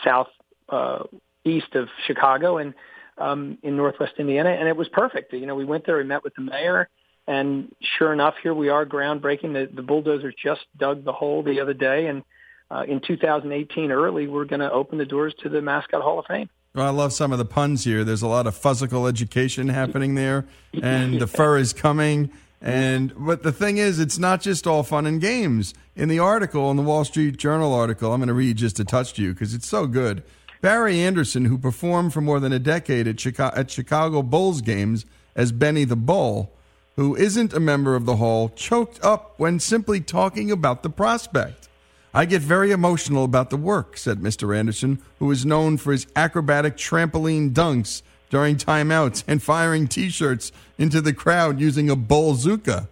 south 0.04 0.28
uh, 0.68 1.04
east 1.44 1.74
of 1.74 1.88
Chicago 2.06 2.58
and 2.58 2.74
um, 3.16 3.58
in 3.62 3.76
Northwest 3.76 4.12
Indiana, 4.18 4.50
and 4.50 4.68
it 4.68 4.76
was 4.76 4.88
perfect. 4.88 5.32
You 5.32 5.46
know, 5.46 5.54
we 5.54 5.64
went 5.64 5.86
there, 5.86 5.96
we 5.96 6.04
met 6.04 6.22
with 6.22 6.34
the 6.36 6.42
mayor, 6.42 6.88
and 7.26 7.74
sure 7.98 8.12
enough, 8.12 8.34
here 8.42 8.54
we 8.54 8.68
are, 8.68 8.86
groundbreaking. 8.86 9.52
The, 9.52 9.68
the 9.74 9.82
bulldozer 9.82 10.32
just 10.32 10.60
dug 10.76 11.04
the 11.04 11.12
hole 11.12 11.42
the 11.42 11.60
other 11.60 11.74
day, 11.74 12.06
and 12.06 12.22
uh, 12.70 12.84
in 12.86 13.00
2018, 13.00 13.90
early, 13.90 14.26
we're 14.26 14.44
going 14.44 14.60
to 14.60 14.70
open 14.70 14.98
the 14.98 15.04
doors 15.04 15.34
to 15.42 15.48
the 15.48 15.60
Mascot 15.60 16.02
Hall 16.02 16.18
of 16.18 16.26
Fame. 16.26 16.48
I 16.80 16.90
love 16.90 17.12
some 17.12 17.32
of 17.32 17.38
the 17.38 17.44
puns 17.44 17.84
here. 17.84 18.04
There's 18.04 18.22
a 18.22 18.28
lot 18.28 18.46
of 18.46 18.56
physical 18.56 19.06
education 19.06 19.68
happening 19.68 20.14
there, 20.14 20.46
and 20.72 21.20
the 21.20 21.26
fur 21.26 21.58
is 21.58 21.72
coming. 21.72 22.30
And 22.60 23.12
but 23.16 23.42
the 23.42 23.52
thing 23.52 23.78
is, 23.78 23.98
it's 23.98 24.18
not 24.18 24.40
just 24.40 24.66
all 24.66 24.82
fun 24.82 25.06
and 25.06 25.20
games. 25.20 25.74
In 25.94 26.08
the 26.08 26.18
article, 26.18 26.70
in 26.70 26.76
the 26.76 26.82
Wall 26.82 27.04
Street 27.04 27.36
Journal 27.36 27.72
article, 27.72 28.12
I'm 28.12 28.20
going 28.20 28.28
to 28.28 28.34
read 28.34 28.56
just 28.56 28.80
a 28.80 28.84
touch 28.84 29.14
to 29.14 29.22
you 29.22 29.32
because 29.32 29.54
it's 29.54 29.68
so 29.68 29.86
good. 29.86 30.22
Barry 30.60 31.00
Anderson, 31.00 31.44
who 31.44 31.56
performed 31.56 32.12
for 32.12 32.20
more 32.20 32.40
than 32.40 32.52
a 32.52 32.58
decade 32.58 33.06
at 33.06 33.20
Chicago, 33.20 33.56
at 33.56 33.70
Chicago 33.70 34.22
Bulls 34.22 34.60
games 34.60 35.06
as 35.36 35.52
Benny 35.52 35.84
the 35.84 35.96
Bull, 35.96 36.52
who 36.96 37.14
isn't 37.14 37.52
a 37.52 37.60
member 37.60 37.94
of 37.94 38.06
the 38.06 38.16
Hall, 38.16 38.48
choked 38.48 39.02
up 39.04 39.34
when 39.38 39.60
simply 39.60 40.00
talking 40.00 40.50
about 40.50 40.82
the 40.82 40.90
prospect. 40.90 41.67
I 42.14 42.24
get 42.24 42.40
very 42.40 42.70
emotional 42.70 43.24
about 43.24 43.50
the 43.50 43.56
work, 43.56 43.96
said 43.96 44.18
Mr. 44.18 44.56
Anderson, 44.56 45.00
who 45.18 45.30
is 45.30 45.44
known 45.44 45.76
for 45.76 45.92
his 45.92 46.06
acrobatic 46.16 46.76
trampoline 46.76 47.52
dunks 47.52 48.02
during 48.30 48.56
timeouts 48.56 49.24
and 49.26 49.42
firing 49.42 49.86
t 49.88 50.08
shirts 50.08 50.52
into 50.78 51.00
the 51.00 51.12
crowd 51.12 51.60
using 51.60 51.90
a 51.90 51.96
bullzooka. 51.96 52.88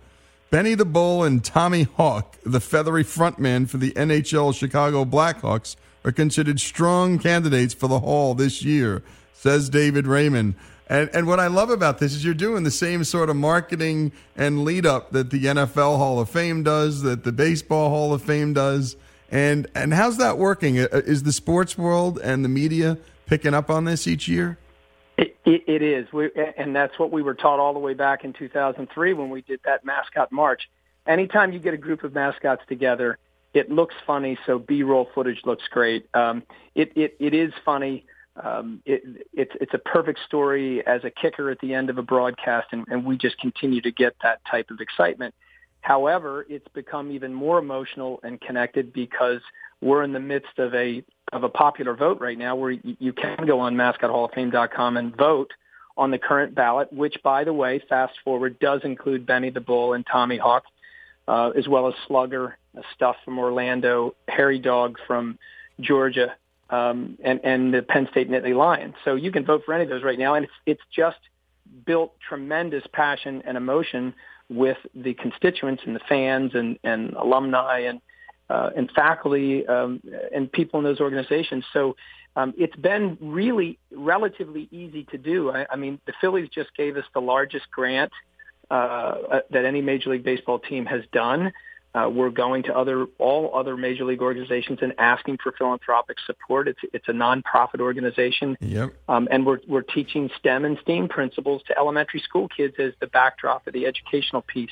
Benny 0.51 0.75
the 0.75 0.85
Bull 0.85 1.25
and 1.25 1.45
Tommy 1.45 1.83
Hawk, 1.83 2.37
the 2.45 2.61
feathery 2.61 3.05
frontman 3.05 3.69
for 3.69 3.79
the 3.79 3.91
NHL 3.93 4.55
Chicago 4.55 5.05
Blackhawks, 5.05 5.77
are 6.05 6.13
considered 6.13 6.61
strong 6.61 7.19
candidates 7.19 7.75
for 7.75 7.89
the 7.89 8.01
Hall 8.01 8.35
this 8.35 8.63
year, 8.63 9.03
says 9.33 9.69
David 9.69 10.07
Raymond. 10.07 10.55
And, 10.89 11.11
and 11.13 11.27
what 11.27 11.41
I 11.41 11.49
love 11.49 11.71
about 11.71 11.99
this 11.99 12.15
is 12.15 12.25
you're 12.25 12.33
doing 12.33 12.63
the 12.63 12.71
same 12.71 13.03
sort 13.03 13.29
of 13.29 13.35
marketing 13.35 14.13
and 14.37 14.65
lead 14.65 14.87
up 14.87 15.11
that 15.11 15.31
the 15.31 15.45
NFL 15.45 15.97
Hall 15.97 16.21
of 16.21 16.31
Fame 16.31 16.63
does, 16.63 17.03
that 17.03 17.25
the 17.25 17.33
Baseball 17.33 17.89
Hall 17.89 18.15
of 18.15 18.23
Fame 18.23 18.53
does. 18.53 18.97
And, 19.31 19.67
and 19.75 19.93
how's 19.93 20.19
that 20.19 20.39
working? 20.39 20.79
Uh, 20.79 20.89
is 20.93 21.23
the 21.25 21.33
sports 21.33 21.77
world 21.77 22.19
and 22.19 22.45
the 22.45 22.49
media 22.49 22.99
picking 23.27 23.55
up 23.55 23.71
on 23.71 23.85
this 23.85 24.07
each 24.07 24.29
year? 24.29 24.59
It, 25.19 25.37
it, 25.45 25.65
it 25.67 25.83
is, 25.83 26.13
we, 26.13 26.31
and 26.57 26.77
that's 26.77 26.99
what 26.99 27.11
we 27.11 27.23
were 27.23 27.35
taught 27.35 27.59
all 27.59 27.73
the 27.73 27.79
way 27.79 27.95
back 27.95 28.25
in 28.25 28.33
2003 28.33 29.15
when 29.15 29.31
we 29.31 29.41
did 29.43 29.61
that 29.65 29.85
mascot 29.85 30.31
march. 30.31 30.69
Anytime 31.07 31.53
you 31.53 31.59
get 31.59 31.73
a 31.73 31.79
group 31.79 32.05
of 32.05 32.15
mascots 32.15 32.63
together, 32.69 33.19
it 33.55 33.71
looks 33.71 33.95
funny, 34.07 34.39
so 34.45 34.59
B-roll 34.59 35.09
footage 35.15 35.41
looks 35.45 35.65
great. 35.71 36.07
Um, 36.13 36.43
it, 36.75 36.93
it, 36.95 37.17
it 37.19 37.33
is 37.33 37.53
funny. 37.65 38.05
Um, 38.43 38.83
it, 38.85 39.27
it's, 39.33 39.53
it's 39.61 39.73
a 39.73 39.79
perfect 39.79 40.19
story 40.27 40.87
as 40.87 41.05
a 41.05 41.11
kicker 41.11 41.51
at 41.51 41.61
the 41.61 41.73
end 41.73 41.89
of 41.89 41.97
a 41.97 42.03
broadcast, 42.03 42.69
and, 42.73 42.85
and 42.89 43.07
we 43.07 43.17
just 43.17 43.39
continue 43.39 43.81
to 43.81 43.91
get 43.91 44.15
that 44.23 44.41
type 44.45 44.71
of 44.71 44.81
excitement. 44.81 45.35
However, 45.87 46.45
it's 46.49 46.67
become 46.75 47.13
even 47.13 47.33
more 47.33 47.61
emotional 47.61 48.19
and 48.25 48.41
connected 48.41 48.93
because 48.93 49.41
we're 49.81 50.03
in 50.03 50.13
the 50.13 50.19
midst 50.19 50.59
of 50.59 50.75
a 50.75 51.05
of 51.33 51.45
a 51.45 51.49
popular 51.49 51.95
vote 51.95 52.21
right 52.21 52.37
now, 52.37 52.57
where 52.57 52.73
you, 52.73 53.13
can 53.13 53.47
go 53.47 53.61
on 53.61 53.77
mascothall.fame.com 53.77 54.97
and 54.97 55.17
vote 55.17 55.53
on 55.97 56.11
the 56.11 56.19
current 56.19 56.57
ballot, 56.57 56.93
which, 56.93 57.23
by 57.23 57.45
the 57.45 57.53
way, 57.53 57.81
fast 57.89 58.15
forward 58.25 58.59
does 58.59 58.81
include 58.83 59.27
Benny 59.27 59.51
the 59.51 59.61
Bull 59.61 59.93
and 59.93 60.05
Tommy 60.05 60.39
Hawk, 60.39 60.65
uh, 61.29 61.51
as 61.51 61.69
well 61.69 61.87
as 61.87 61.95
Slugger 62.09 62.59
stuff 62.93 63.15
from 63.25 63.39
Orlando, 63.39 64.17
Hairy 64.27 64.59
Dawg 64.59 64.97
from 65.07 65.39
Georgia, 65.79 66.35
um, 66.69 67.17
and 67.23 67.39
and 67.45 67.73
the 67.73 67.83
Penn 67.83 68.09
State 68.11 68.29
Nittany 68.29 68.57
Lions. 68.57 68.95
So 69.05 69.15
you 69.15 69.31
can 69.31 69.45
vote 69.45 69.63
for 69.65 69.73
any 69.73 69.85
of 69.85 69.91
those 69.91 70.03
right 70.03 70.19
now, 70.19 70.35
and 70.35 70.47
it's 70.47 70.55
it's 70.67 70.83
just 70.93 71.21
built 71.85 72.13
tremendous 72.29 72.83
passion 72.93 73.43
and 73.47 73.57
emotion 73.57 74.15
with 74.49 74.79
the 74.95 75.15
constituents 75.15 75.83
and 75.87 75.95
the 75.95 76.01
fans 76.09 76.53
and 76.55 76.79
and 76.85 77.15
alumni 77.15 77.81
and 77.81 78.01
uh, 78.49 78.71
and 78.77 78.91
faculty 78.93 79.67
um, 79.67 80.01
and 80.35 80.51
people 80.51 80.79
in 80.79 80.85
those 80.85 81.01
organizations. 81.01 81.65
So 81.73 81.97
um, 82.37 82.55
it's 82.57 82.77
been 82.77 83.19
really 83.21 83.79
relatively 83.91 84.69
easy 84.71 85.05
to 85.11 85.19
do. 85.19 85.51
I, 85.51 85.67
I 85.71 85.77
mean, 85.77 86.01
the 86.07 86.13
Phillies 86.21 86.49
just 86.55 86.75
gave 86.77 86.97
us 86.97 87.05
the 87.15 87.21
largest 87.21 87.71
grant 87.71 88.13
uh, 88.71 89.41
that 89.51 89.65
any 89.65 89.81
Major 89.81 90.11
League 90.11 90.25
Baseball 90.25 90.59
team 90.59 90.87
has 90.87 91.03
done. 91.13 91.53
Uh, 91.97 92.11
we're 92.11 92.31
going 92.31 92.63
to 92.63 92.77
other 92.77 93.07
all 93.19 93.51
other 93.55 93.75
major 93.75 94.05
league 94.05 94.21
organizations 94.21 94.81
and 94.83 94.93
asking 94.99 95.39
for 95.43 95.53
philanthropic 95.53 96.19
support. 96.27 96.69
It's 96.69 96.81
it's 96.93 97.09
a 97.09 97.13
nonprofit 97.13 97.81
organization, 97.81 98.57
yep. 98.61 98.93
um, 99.09 99.27
and 99.31 99.47
we're 99.47 99.61
we're 99.67 99.81
teaching 99.81 100.29
STEM 100.39 100.67
and 100.67 100.79
STEAM 100.83 101.09
principles 101.09 101.63
to 101.69 101.79
elementary 101.79 102.21
school 102.21 102.49
kids 102.55 102.75
as 102.79 102.93
the 103.01 103.07
backdrop 103.07 103.67
of 103.67 103.73
the 103.73 103.87
educational 103.87 104.43
piece 104.43 104.69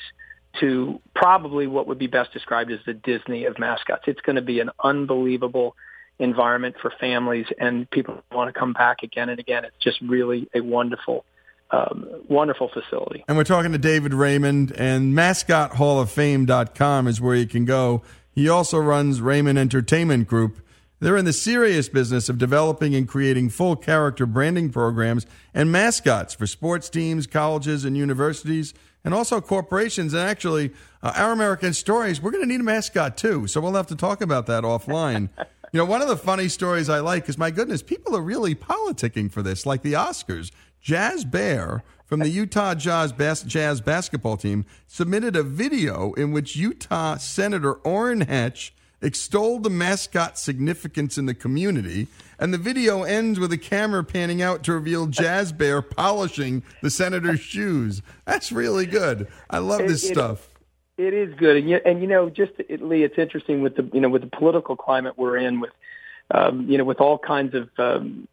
to 0.59 1.01
probably 1.15 1.65
what 1.65 1.87
would 1.87 1.97
be 1.97 2.07
best 2.07 2.31
described 2.31 2.71
as 2.71 2.79
the 2.85 2.93
Disney 2.93 3.45
of 3.45 3.57
mascots. 3.57 4.03
It's 4.05 4.21
going 4.21 4.35
to 4.35 4.43
be 4.43 4.59
an 4.59 4.69
unbelievable 4.83 5.75
environment 6.19 6.75
for 6.81 6.93
families 6.99 7.45
and 7.59 7.89
people 7.89 8.23
want 8.31 8.53
to 8.53 8.57
come 8.57 8.71
back 8.71 9.03
again 9.03 9.29
and 9.29 9.39
again. 9.39 9.65
It's 9.65 9.75
just 9.81 9.99
really 10.01 10.47
a 10.53 10.61
wonderful 10.61 11.25
um, 11.71 12.05
wonderful 12.27 12.69
facility. 12.69 13.23
And 13.27 13.37
we're 13.37 13.43
talking 13.43 13.71
to 13.71 13.77
David 13.77 14.13
Raymond, 14.13 14.71
and 14.71 15.13
mascothalloffame.com 15.13 17.07
is 17.07 17.19
where 17.21 17.35
you 17.35 17.47
can 17.47 17.65
go. 17.65 18.03
He 18.31 18.49
also 18.49 18.77
runs 18.77 19.21
Raymond 19.21 19.57
Entertainment 19.57 20.27
Group. 20.27 20.59
They're 20.99 21.17
in 21.17 21.25
the 21.25 21.33
serious 21.33 21.89
business 21.89 22.29
of 22.29 22.37
developing 22.37 22.95
and 22.95 23.07
creating 23.07 23.49
full 23.49 23.75
character 23.75 24.25
branding 24.25 24.71
programs 24.71 25.25
and 25.53 25.71
mascots 25.71 26.33
for 26.33 26.47
sports 26.47 26.89
teams, 26.89 27.27
colleges, 27.27 27.85
and 27.85 27.97
universities. 27.97 28.73
and 29.03 29.13
also 29.13 29.39
corporations. 29.39 30.15
And 30.15 30.23
actually, 30.23 30.71
uh, 31.03 31.13
our 31.15 31.31
American 31.31 31.73
stories, 31.73 32.19
we're 32.19 32.31
going 32.31 32.43
to 32.43 32.49
need 32.49 32.61
a 32.61 32.63
mascot 32.63 33.17
too. 33.17 33.45
So 33.45 33.61
we'll 33.61 33.73
have 33.73 33.85
to 33.87 33.95
talk 33.95 34.19
about 34.19 34.47
that 34.47 34.63
offline. 34.63 35.29
you 35.71 35.77
know, 35.77 35.85
one 35.85 36.01
of 36.01 36.07
the 36.07 36.17
funny 36.17 36.47
stories 36.47 36.89
I 36.89 37.01
like 37.01 37.29
is 37.29 37.37
my 37.37 37.51
goodness, 37.51 37.83
people 37.83 38.15
are 38.15 38.21
really 38.21 38.55
politicking 38.55 39.31
for 39.31 39.43
this, 39.43 39.65
like 39.65 39.83
the 39.83 39.93
Oscars. 39.93 40.51
Jazz 40.89 41.25
Bear 41.25 41.83
from 42.05 42.19
the 42.19 42.29
Utah 42.29 42.75
Jazz, 42.75 43.11
bas- 43.11 43.41
Jazz 43.41 43.81
basketball 43.81 44.37
team 44.37 44.65
submitted 44.85 45.35
a 45.35 45.41
video 45.41 46.13
in 46.13 46.31
which 46.31 46.55
Utah 46.55 47.17
Senator 47.17 47.73
Orrin 47.73 48.21
Hatch 48.21 48.71
extolled 49.01 49.63
the 49.63 49.71
mascot's 49.71 50.41
significance 50.43 51.17
in 51.17 51.25
the 51.25 51.33
community. 51.33 52.05
And 52.37 52.53
the 52.53 52.59
video 52.59 53.01
ends 53.01 53.39
with 53.39 53.51
a 53.51 53.57
camera 53.57 54.03
panning 54.03 54.43
out 54.43 54.61
to 54.65 54.73
reveal 54.73 55.07
Jazz 55.07 55.51
Bear 55.51 55.81
polishing 55.81 56.61
the 56.83 56.91
senator's 56.91 57.39
shoes. 57.39 58.03
That's 58.25 58.51
really 58.51 58.85
good. 58.85 59.27
I 59.49 59.57
love 59.57 59.79
this 59.87 60.03
It- 60.03 60.11
it- 60.11 60.13
stuff. 60.13 60.49
It 60.99 61.15
is 61.15 61.33
good, 61.33 61.57
and 61.57 61.67
you, 61.69 61.81
and 61.83 61.99
you 61.99 62.07
know, 62.07 62.29
just 62.29 62.53
it, 62.69 62.81
Lee, 62.81 63.03
it's 63.03 63.17
interesting 63.17 63.61
with 63.61 63.75
the 63.75 63.89
you 63.91 63.99
know 63.99 64.07
with 64.07 64.21
the 64.21 64.29
political 64.29 64.77
climate 64.77 65.15
we're 65.17 65.35
in, 65.35 65.59
with 65.59 65.71
um, 66.31 66.69
you 66.69 66.77
know 66.77 66.83
with 66.83 67.01
all 67.01 67.17
kinds 67.17 67.53
of 67.55 67.69
um, 67.77 68.27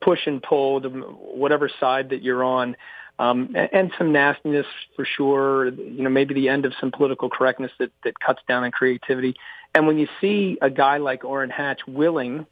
push 0.00 0.26
and 0.26 0.42
pull, 0.42 0.80
the, 0.80 0.88
whatever 0.88 1.70
side 1.80 2.10
that 2.10 2.22
you're 2.22 2.44
on, 2.44 2.76
um, 3.18 3.52
and, 3.54 3.68
and 3.72 3.92
some 3.98 4.12
nastiness 4.12 4.66
for 4.96 5.04
sure. 5.04 5.68
You 5.68 6.02
know, 6.02 6.10
maybe 6.10 6.34
the 6.34 6.48
end 6.48 6.64
of 6.64 6.72
some 6.80 6.90
political 6.90 7.28
correctness 7.28 7.72
that 7.78 7.90
that 8.04 8.18
cuts 8.20 8.40
down 8.48 8.64
on 8.64 8.70
creativity. 8.70 9.34
And 9.74 9.86
when 9.86 9.98
you 9.98 10.08
see 10.20 10.58
a 10.62 10.70
guy 10.70 10.96
like 10.96 11.24
Orrin 11.24 11.50
Hatch 11.50 11.80
willing 11.86 12.46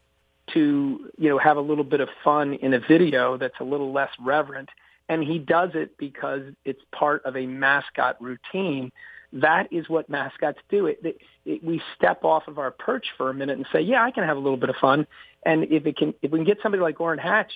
to 0.53 1.11
you 1.19 1.29
know 1.29 1.39
have 1.39 1.57
a 1.57 1.61
little 1.61 1.85
bit 1.85 2.01
of 2.01 2.09
fun 2.23 2.55
in 2.55 2.75
a 2.75 2.81
video 2.81 3.37
that's 3.37 3.59
a 3.61 3.65
little 3.65 3.93
less 3.93 4.11
reverent, 4.21 4.69
and 5.09 5.23
he 5.23 5.39
does 5.39 5.71
it 5.75 5.97
because 5.99 6.43
it's 6.65 6.83
part 6.93 7.25
of 7.25 7.37
a 7.37 7.47
mascot 7.47 8.21
routine 8.21 8.93
that 9.33 9.73
is 9.73 9.89
what 9.89 10.09
mascots 10.09 10.59
do. 10.69 10.87
It, 10.87 11.01
it, 11.03 11.19
we 11.63 11.81
step 11.97 12.25
off 12.25 12.49
of 12.49 12.59
our 12.59 12.71
perch 12.71 13.07
for 13.17 13.31
a 13.31 13.35
minute 13.35 13.57
and 13.57 13.67
say, 13.73 13.81
"Yeah, 13.81 14.03
I 14.03 14.11
can 14.11 14.25
have 14.25 14.37
a 14.37 14.41
little 14.41 14.57
bit 14.57 14.69
of 14.69 14.77
fun." 14.77 15.07
And 15.45 15.65
if 15.65 15.87
it 15.87 15.97
can, 15.97 16.15
if 16.23 16.31
we 16.31 16.39
can 16.39 16.47
get 16.47 16.59
somebody 16.63 16.83
like 16.83 17.01
Orrin 17.01 17.19
Hatch 17.19 17.53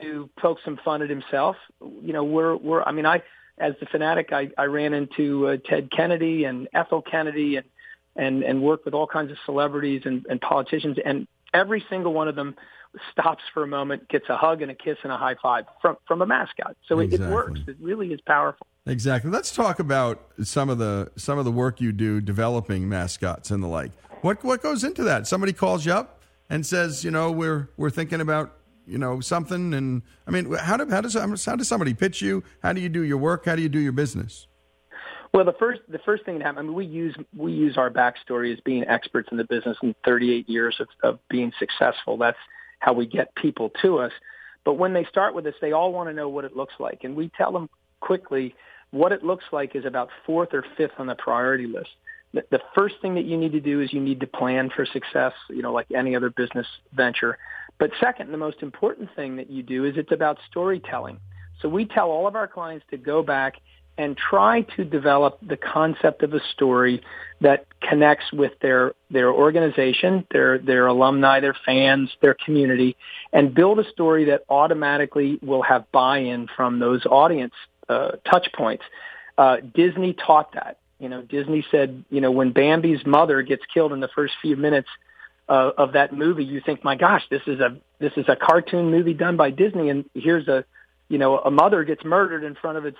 to 0.00 0.30
poke 0.38 0.58
some 0.64 0.78
fun 0.84 1.02
at 1.02 1.10
himself, 1.10 1.56
you 1.80 2.12
know, 2.12 2.24
we're 2.24 2.56
we're. 2.56 2.82
I 2.82 2.92
mean, 2.92 3.06
I 3.06 3.22
as 3.58 3.74
the 3.80 3.86
Phanatic, 3.86 4.32
I, 4.32 4.50
I 4.58 4.64
ran 4.64 4.94
into 4.94 5.48
uh, 5.48 5.56
Ted 5.68 5.90
Kennedy 5.90 6.44
and 6.44 6.68
Ethel 6.72 7.02
Kennedy 7.02 7.56
and 7.56 7.66
and 8.16 8.42
and 8.42 8.62
worked 8.62 8.84
with 8.84 8.94
all 8.94 9.06
kinds 9.06 9.30
of 9.30 9.36
celebrities 9.44 10.02
and, 10.04 10.24
and 10.28 10.40
politicians, 10.40 10.98
and 11.04 11.26
every 11.52 11.84
single 11.90 12.12
one 12.12 12.28
of 12.28 12.36
them 12.36 12.54
stops 13.10 13.42
for 13.52 13.64
a 13.64 13.66
moment, 13.66 14.08
gets 14.08 14.28
a 14.28 14.36
hug 14.36 14.62
and 14.62 14.70
a 14.70 14.74
kiss 14.74 14.98
and 15.02 15.12
a 15.12 15.16
high 15.16 15.34
five 15.42 15.64
from 15.82 15.96
from 16.06 16.22
a 16.22 16.26
mascot. 16.26 16.76
So 16.86 17.00
it, 17.00 17.12
it 17.12 17.20
works. 17.20 17.60
It 17.66 17.76
really 17.80 18.12
is 18.12 18.20
powerful. 18.20 18.66
Exactly. 18.86 19.30
Let's 19.30 19.50
talk 19.50 19.78
about 19.78 20.26
some 20.42 20.68
of 20.68 20.76
the 20.76 21.10
some 21.16 21.38
of 21.38 21.46
the 21.46 21.52
work 21.52 21.80
you 21.80 21.90
do 21.90 22.20
developing 22.20 22.86
mascots 22.88 23.50
and 23.50 23.62
the 23.62 23.66
like. 23.66 23.92
What 24.20 24.44
what 24.44 24.62
goes 24.62 24.84
into 24.84 25.04
that? 25.04 25.26
Somebody 25.26 25.54
calls 25.54 25.86
you 25.86 25.92
up 25.92 26.22
and 26.50 26.66
says, 26.66 27.02
you 27.02 27.10
know, 27.10 27.32
we're 27.32 27.70
we're 27.78 27.90
thinking 27.90 28.20
about 28.20 28.54
you 28.86 28.98
know 28.98 29.20
something, 29.20 29.72
and 29.72 30.02
I 30.26 30.30
mean, 30.30 30.52
how 30.52 30.76
do 30.76 30.88
how 30.90 31.00
does 31.00 31.14
how 31.14 31.56
does 31.56 31.68
somebody 31.68 31.94
pitch 31.94 32.20
you? 32.20 32.44
How 32.62 32.74
do 32.74 32.82
you 32.82 32.90
do 32.90 33.02
your 33.02 33.16
work? 33.16 33.46
How 33.46 33.56
do 33.56 33.62
you 33.62 33.70
do 33.70 33.80
your 33.80 33.92
business? 33.92 34.46
Well, 35.32 35.46
the 35.46 35.54
first 35.58 35.80
the 35.88 35.98
first 36.04 36.26
thing 36.26 36.38
that 36.38 36.44
happened, 36.44 36.66
I 36.66 36.68
mean, 36.68 36.74
we 36.74 36.84
use 36.84 37.16
we 37.34 37.52
use 37.52 37.78
our 37.78 37.90
backstory 37.90 38.52
as 38.52 38.60
being 38.60 38.84
experts 38.86 39.30
in 39.32 39.38
the 39.38 39.44
business 39.44 39.78
and 39.80 39.94
38 40.04 40.46
years 40.46 40.76
of, 40.78 40.88
of 41.02 41.18
being 41.30 41.52
successful. 41.58 42.18
That's 42.18 42.36
how 42.80 42.92
we 42.92 43.06
get 43.06 43.34
people 43.34 43.70
to 43.80 43.98
us. 43.98 44.12
But 44.62 44.74
when 44.74 44.92
they 44.92 45.04
start 45.06 45.34
with 45.34 45.46
us, 45.46 45.54
they 45.62 45.72
all 45.72 45.90
want 45.90 46.10
to 46.10 46.12
know 46.12 46.28
what 46.28 46.44
it 46.44 46.54
looks 46.54 46.74
like, 46.78 47.00
and 47.02 47.16
we 47.16 47.30
tell 47.36 47.50
them 47.50 47.70
quickly 48.00 48.54
what 48.94 49.10
it 49.10 49.24
looks 49.24 49.44
like 49.50 49.74
is 49.74 49.84
about 49.84 50.08
fourth 50.24 50.54
or 50.54 50.64
fifth 50.76 50.92
on 50.98 51.08
the 51.08 51.16
priority 51.16 51.66
list. 51.66 51.90
The, 52.32 52.60
first 52.74 52.96
thing 53.02 53.14
that 53.16 53.24
you 53.24 53.36
need 53.36 53.52
to 53.52 53.60
do 53.60 53.80
is 53.80 53.92
you 53.92 54.00
need 54.00 54.20
to 54.20 54.26
plan 54.26 54.70
for 54.74 54.86
success, 54.86 55.32
you 55.50 55.62
know, 55.62 55.72
like 55.72 55.86
any 55.94 56.16
other 56.16 56.30
business 56.30 56.66
venture. 56.92 57.38
But 57.78 57.90
second, 58.00 58.32
the 58.32 58.38
most 58.38 58.62
important 58.62 59.10
thing 59.14 59.36
that 59.36 59.50
you 59.50 59.62
do 59.62 59.84
is 59.84 59.94
it's 59.96 60.12
about 60.12 60.38
storytelling. 60.50 61.20
So 61.60 61.68
we 61.68 61.86
tell 61.86 62.10
all 62.10 62.26
of 62.26 62.36
our 62.36 62.48
clients 62.48 62.86
to 62.90 62.96
go 62.96 63.22
back 63.22 63.54
and 63.96 64.16
try 64.16 64.62
to 64.76 64.84
develop 64.84 65.38
the 65.46 65.56
concept 65.56 66.22
of 66.22 66.34
a 66.34 66.40
story 66.52 67.00
that 67.40 67.66
connects 67.80 68.32
with 68.32 68.52
their 68.60 68.92
their 69.10 69.32
organization, 69.32 70.26
their 70.32 70.58
their 70.58 70.86
alumni, 70.86 71.40
their 71.40 71.56
fans, 71.66 72.10
their 72.20 72.34
community, 72.44 72.96
and 73.32 73.54
build 73.54 73.78
a 73.78 73.88
story 73.90 74.24
that 74.26 74.42
automatically 74.48 75.38
will 75.42 75.62
have 75.62 75.90
buy-in 75.92 76.48
from 76.56 76.80
those 76.80 77.04
audience 77.06 77.54
uh, 77.88 78.12
touch 78.30 78.48
points. 78.52 78.84
Uh, 79.36 79.56
Disney 79.74 80.12
taught 80.14 80.52
that. 80.54 80.78
You 80.98 81.08
know, 81.08 81.22
Disney 81.22 81.64
said, 81.70 82.04
you 82.08 82.20
know, 82.20 82.30
when 82.30 82.52
Bambi's 82.52 83.04
mother 83.04 83.42
gets 83.42 83.62
killed 83.72 83.92
in 83.92 84.00
the 84.00 84.08
first 84.14 84.34
few 84.40 84.56
minutes 84.56 84.88
uh, 85.48 85.72
of 85.76 85.92
that 85.92 86.12
movie, 86.12 86.44
you 86.44 86.60
think, 86.64 86.84
my 86.84 86.96
gosh, 86.96 87.22
this 87.30 87.42
is 87.46 87.60
a 87.60 87.76
this 87.98 88.12
is 88.16 88.24
a 88.28 88.36
cartoon 88.36 88.90
movie 88.90 89.14
done 89.14 89.36
by 89.36 89.50
Disney, 89.50 89.90
and 89.90 90.04
here's 90.14 90.48
a 90.48 90.64
you 91.08 91.18
know 91.18 91.38
a 91.38 91.50
mother 91.50 91.84
gets 91.84 92.04
murdered 92.04 92.44
in 92.44 92.54
front 92.54 92.78
of 92.78 92.86
its 92.86 92.98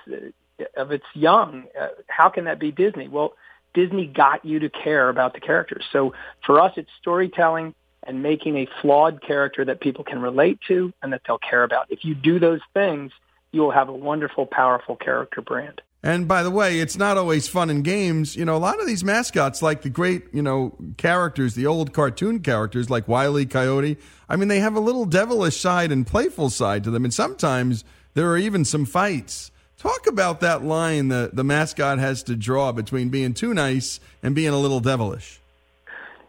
of 0.77 0.91
its 0.93 1.05
young. 1.15 1.65
Uh, 1.81 1.89
how 2.09 2.29
can 2.29 2.45
that 2.45 2.59
be 2.59 2.73
Disney? 2.73 3.09
Well, 3.09 3.35
Disney 3.75 4.07
got 4.07 4.45
you 4.45 4.61
to 4.61 4.71
care 4.71 5.09
about 5.09 5.35
the 5.35 5.41
characters. 5.41 5.85
So 5.93 6.15
for 6.45 6.61
us, 6.61 6.73
it's 6.77 6.91
storytelling 7.01 7.75
and 8.07 8.23
making 8.23 8.57
a 8.57 8.69
flawed 8.81 9.23
character 9.23 9.65
that 9.65 9.81
people 9.81 10.05
can 10.05 10.21
relate 10.21 10.59
to 10.69 10.93
and 11.03 11.13
that 11.13 11.23
they'll 11.27 11.39
care 11.39 11.65
about. 11.65 11.87
If 11.91 12.05
you 12.05 12.15
do 12.15 12.39
those 12.39 12.61
things, 12.73 13.13
you 13.55 13.61
will 13.61 13.71
have 13.71 13.89
a 13.89 13.95
wonderful, 13.95 14.47
powerful 14.47 14.97
character 14.97 15.41
brand. 15.41 15.81
And 16.03 16.29
by 16.29 16.43
the 16.43 16.51
way, 16.51 16.81
it's 16.81 16.99
not 16.99 17.17
always 17.17 17.49
fun 17.49 17.71
in 17.71 17.83
games. 17.83 18.37
You 18.37 18.45
know, 18.45 18.57
a 18.57 18.59
lot 18.59 18.79
of 18.81 18.87
these 18.87 19.03
mascots, 19.03 19.63
like 19.63 19.83
the 19.83 19.89
great, 19.89 20.25
you 20.35 20.43
know, 20.43 20.77
characters, 20.99 21.55
the 21.55 21.67
old 21.67 21.95
cartoon 21.95 22.41
characters 22.41 22.91
like 22.91 23.09
Wile 23.09 23.39
E. 23.39 23.47
Coyote, 23.47 23.97
I 24.29 24.37
mean, 24.37 24.49
they 24.49 24.61
have 24.61 24.75
a 24.75 24.81
little 24.81 25.07
devilish 25.07 25.59
side 25.59 25.93
and 25.93 26.07
playful 26.07 26.51
side 26.51 26.85
to 26.85 26.91
them. 26.91 27.05
And 27.05 27.15
sometimes 27.15 27.85
there 28.13 28.29
are 28.31 28.37
even 28.37 28.67
some 28.67 28.85
fights. 28.85 29.51
Talk 29.79 30.07
about 30.07 30.41
that 30.41 30.63
line 30.63 31.09
that 31.09 31.37
the 31.37 31.45
mascot 31.45 31.99
has 31.99 32.23
to 32.25 32.37
draw 32.37 32.73
between 32.73 33.09
being 33.09 33.33
too 33.33 33.55
nice 33.55 34.01
and 34.23 34.35
being 34.35 34.53
a 34.53 34.59
little 34.59 34.81
devilish. 34.81 35.41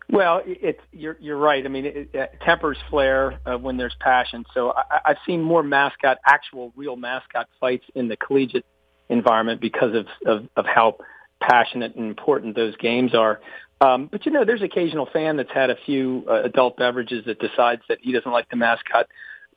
Well, 0.09 0.41
it- 0.45 0.59
it's 0.61 0.81
you're 0.91 1.17
you're 1.19 1.37
right. 1.37 1.65
I 1.65 1.67
mean, 1.69 1.85
it, 1.85 2.09
it 2.13 2.33
tempers 2.41 2.77
flare 2.89 3.39
uh, 3.45 3.57
when 3.57 3.77
there's 3.77 3.95
passion. 3.99 4.45
So 4.53 4.71
I, 4.71 4.99
I've 5.05 5.17
seen 5.25 5.41
more 5.41 5.63
mascot, 5.63 6.17
actual, 6.25 6.71
real 6.75 6.95
mascot 6.95 7.47
fights 7.59 7.85
in 7.95 8.07
the 8.07 8.17
collegiate 8.17 8.65
environment 9.09 9.61
because 9.61 9.95
of 9.95 10.07
of, 10.25 10.47
of 10.55 10.65
how 10.65 10.97
passionate 11.41 11.95
and 11.95 12.05
important 12.07 12.55
those 12.55 12.75
games 12.77 13.13
are. 13.15 13.41
Um, 13.81 14.07
but 14.07 14.25
you 14.25 14.31
know, 14.31 14.45
there's 14.45 14.61
occasional 14.61 15.07
fan 15.11 15.37
that's 15.37 15.51
had 15.51 15.69
a 15.69 15.75
few 15.85 16.23
uh, 16.29 16.43
adult 16.43 16.77
beverages 16.77 17.25
that 17.25 17.39
decides 17.39 17.81
that 17.89 17.99
he 18.01 18.11
doesn't 18.11 18.31
like 18.31 18.49
the 18.49 18.55
mascot. 18.55 19.07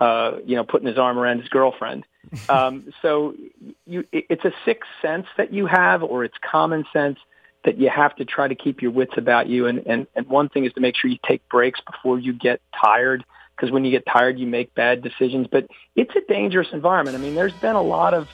Uh, 0.00 0.38
you 0.46 0.54
know, 0.54 0.62
putting 0.62 0.86
his 0.86 0.96
arm 0.96 1.18
around 1.18 1.40
his 1.40 1.48
girlfriend. 1.48 2.04
Um, 2.50 2.92
so 3.00 3.34
you, 3.86 4.04
it, 4.12 4.26
it's 4.28 4.44
a 4.44 4.52
sixth 4.66 4.88
sense 5.00 5.26
that 5.38 5.50
you 5.52 5.64
have, 5.64 6.02
or 6.02 6.24
it's 6.24 6.36
common 6.48 6.84
sense 6.92 7.18
that 7.68 7.78
you 7.78 7.90
have 7.90 8.16
to 8.16 8.24
try 8.24 8.48
to 8.48 8.54
keep 8.54 8.80
your 8.80 8.90
wits 8.90 9.12
about 9.18 9.46
you. 9.46 9.66
And, 9.66 9.86
and, 9.86 10.06
and 10.16 10.26
one 10.26 10.48
thing 10.48 10.64
is 10.64 10.72
to 10.72 10.80
make 10.80 10.96
sure 10.96 11.10
you 11.10 11.18
take 11.26 11.46
breaks 11.50 11.80
before 11.92 12.18
you 12.18 12.32
get 12.32 12.62
tired, 12.74 13.26
because 13.54 13.70
when 13.70 13.84
you 13.84 13.90
get 13.90 14.06
tired, 14.06 14.38
you 14.38 14.46
make 14.46 14.74
bad 14.74 15.02
decisions. 15.02 15.46
But 15.46 15.66
it's 15.94 16.14
a 16.16 16.22
dangerous 16.32 16.68
environment. 16.72 17.14
I 17.14 17.20
mean, 17.20 17.34
there's 17.34 17.52
been 17.52 17.76
a 17.76 17.82
lot 17.82 18.14
of 18.14 18.30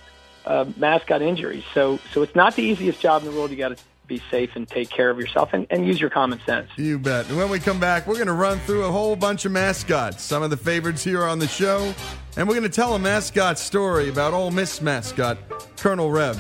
uh, 0.47 0.66
mascot 0.76 1.20
injuries, 1.20 1.64
so 1.74 1.99
so 2.12 2.22
it's 2.22 2.37
not 2.37 2.55
the 2.55 2.62
easiest 2.62 3.01
job 3.01 3.22
in 3.22 3.30
the 3.30 3.37
world. 3.37 3.51
You 3.51 3.57
got 3.57 3.76
to 3.76 3.82
be 4.07 4.22
safe 4.30 4.51
and 4.55 4.68
take 4.68 4.89
care 4.89 5.11
of 5.11 5.18
yourself 5.18 5.53
and, 5.53 5.66
and 5.70 5.85
use 5.85 6.01
your 6.01 6.11
common 6.11 6.39
sense. 6.47 6.68
You 6.76 6.99
bet. 6.99 7.28
And 7.28 7.37
when 7.37 7.51
we 7.51 7.59
come 7.59 7.80
back, 7.80 8.07
we're 8.07 8.20
going 8.22 8.28
to 8.28 8.35
run 8.35 8.59
through 8.61 8.85
a 8.85 8.93
whole 8.93 9.16
bunch 9.16 9.47
of 9.47 9.53
mascots, 9.53 10.22
some 10.22 10.43
of 10.43 10.51
the 10.51 10.57
favorites 10.59 11.03
here 11.03 11.24
on 11.24 11.39
the 11.39 11.49
show. 11.49 11.93
And 12.37 12.47
we're 12.47 12.55
going 12.55 12.70
to 12.70 12.76
tell 12.82 12.95
a 12.95 12.99
mascot 12.99 13.59
story 13.59 14.11
about 14.11 14.35
Ole 14.35 14.51
Miss 14.51 14.80
mascot, 14.82 15.39
Colonel 15.78 16.11
Reb, 16.11 16.37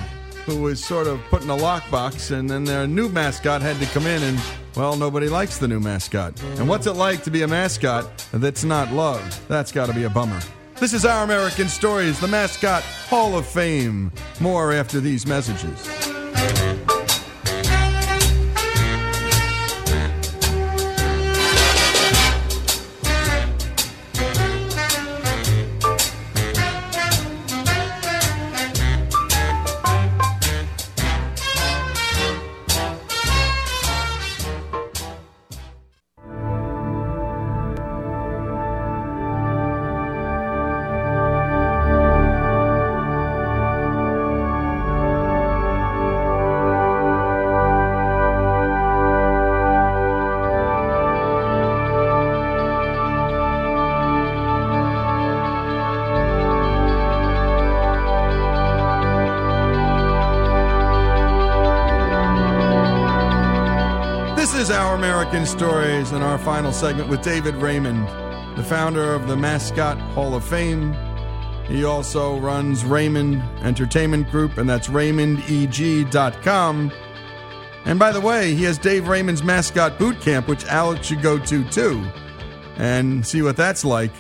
who 0.46 0.60
was 0.60 0.84
sort 0.84 1.06
of 1.06 1.20
put 1.30 1.42
in 1.42 1.50
a 1.50 1.56
lockbox, 1.56 2.30
and 2.30 2.48
then 2.48 2.64
their 2.64 2.86
new 2.86 3.08
mascot 3.08 3.62
had 3.62 3.78
to 3.80 3.86
come 3.86 4.06
in, 4.06 4.22
and, 4.22 4.38
well, 4.76 4.96
nobody 4.96 5.28
likes 5.28 5.58
the 5.58 5.68
new 5.68 5.80
mascot. 5.80 6.40
And 6.58 6.68
what's 6.68 6.86
it 6.86 6.92
like 6.92 7.22
to 7.24 7.30
be 7.30 7.42
a 7.42 7.48
mascot 7.48 8.26
that's 8.32 8.64
not 8.64 8.92
loved? 8.92 9.48
That's 9.48 9.72
got 9.72 9.86
to 9.86 9.94
be 9.94 10.04
a 10.04 10.10
bummer. 10.10 10.40
This 10.80 10.92
is 10.92 11.06
Our 11.06 11.24
American 11.24 11.68
Stories, 11.68 12.18
the 12.20 12.28
Mascot 12.28 12.82
Hall 12.82 13.38
of 13.38 13.46
Fame. 13.46 14.10
More 14.40 14.72
after 14.72 15.00
these 15.00 15.26
messages. 15.26 15.88
Segment 66.74 67.08
with 67.08 67.22
David 67.22 67.54
Raymond, 67.54 68.08
the 68.58 68.64
founder 68.64 69.14
of 69.14 69.28
the 69.28 69.36
Mascot 69.36 69.96
Hall 70.12 70.34
of 70.34 70.44
Fame. 70.44 70.92
He 71.68 71.84
also 71.84 72.40
runs 72.40 72.84
Raymond 72.84 73.40
Entertainment 73.62 74.28
Group, 74.30 74.58
and 74.58 74.68
that's 74.68 74.88
RaymondEG.com. 74.88 76.92
And 77.84 77.98
by 77.98 78.10
the 78.10 78.20
way, 78.20 78.54
he 78.54 78.64
has 78.64 78.76
Dave 78.76 79.06
Raymond's 79.06 79.44
Mascot 79.44 80.00
Boot 80.00 80.20
Camp, 80.20 80.48
which 80.48 80.64
Alex 80.64 81.06
should 81.06 81.22
go 81.22 81.38
to 81.38 81.64
too, 81.70 82.04
and 82.76 83.24
see 83.24 83.42
what 83.42 83.56
that's 83.56 83.84
like. 83.84 84.10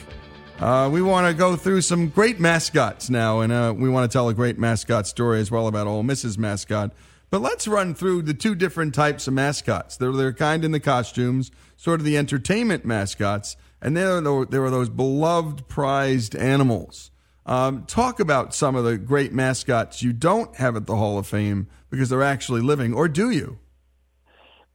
Uh, 0.60 0.88
we 0.92 1.02
want 1.02 1.26
to 1.26 1.34
go 1.34 1.56
through 1.56 1.80
some 1.80 2.08
great 2.08 2.38
mascots 2.38 3.10
now, 3.10 3.40
and 3.40 3.52
uh, 3.52 3.74
we 3.76 3.88
want 3.88 4.08
to 4.08 4.14
tell 4.14 4.28
a 4.28 4.34
great 4.34 4.60
mascot 4.60 5.08
story 5.08 5.40
as 5.40 5.50
well 5.50 5.66
about 5.66 5.88
Ole 5.88 6.04
Miss's 6.04 6.38
mascot. 6.38 6.92
But 7.34 7.42
let's 7.42 7.66
run 7.66 7.96
through 7.96 8.22
the 8.22 8.32
two 8.32 8.54
different 8.54 8.94
types 8.94 9.26
of 9.26 9.34
mascots. 9.34 9.96
They're 9.96 10.12
their 10.12 10.32
kind 10.32 10.64
in 10.64 10.70
the 10.70 10.78
costumes, 10.78 11.50
sort 11.76 11.98
of 11.98 12.06
the 12.06 12.16
entertainment 12.16 12.84
mascots, 12.84 13.56
and 13.82 13.96
there 13.96 14.18
are, 14.18 14.44
there 14.44 14.70
those 14.70 14.88
beloved, 14.88 15.66
prized 15.66 16.36
animals. 16.36 17.10
Um, 17.44 17.86
talk 17.86 18.20
about 18.20 18.54
some 18.54 18.76
of 18.76 18.84
the 18.84 18.96
great 18.98 19.32
mascots 19.32 20.00
you 20.00 20.12
don't 20.12 20.54
have 20.54 20.76
at 20.76 20.86
the 20.86 20.94
Hall 20.94 21.18
of 21.18 21.26
Fame 21.26 21.66
because 21.90 22.08
they're 22.08 22.22
actually 22.22 22.60
living, 22.60 22.94
or 22.94 23.08
do 23.08 23.30
you? 23.30 23.58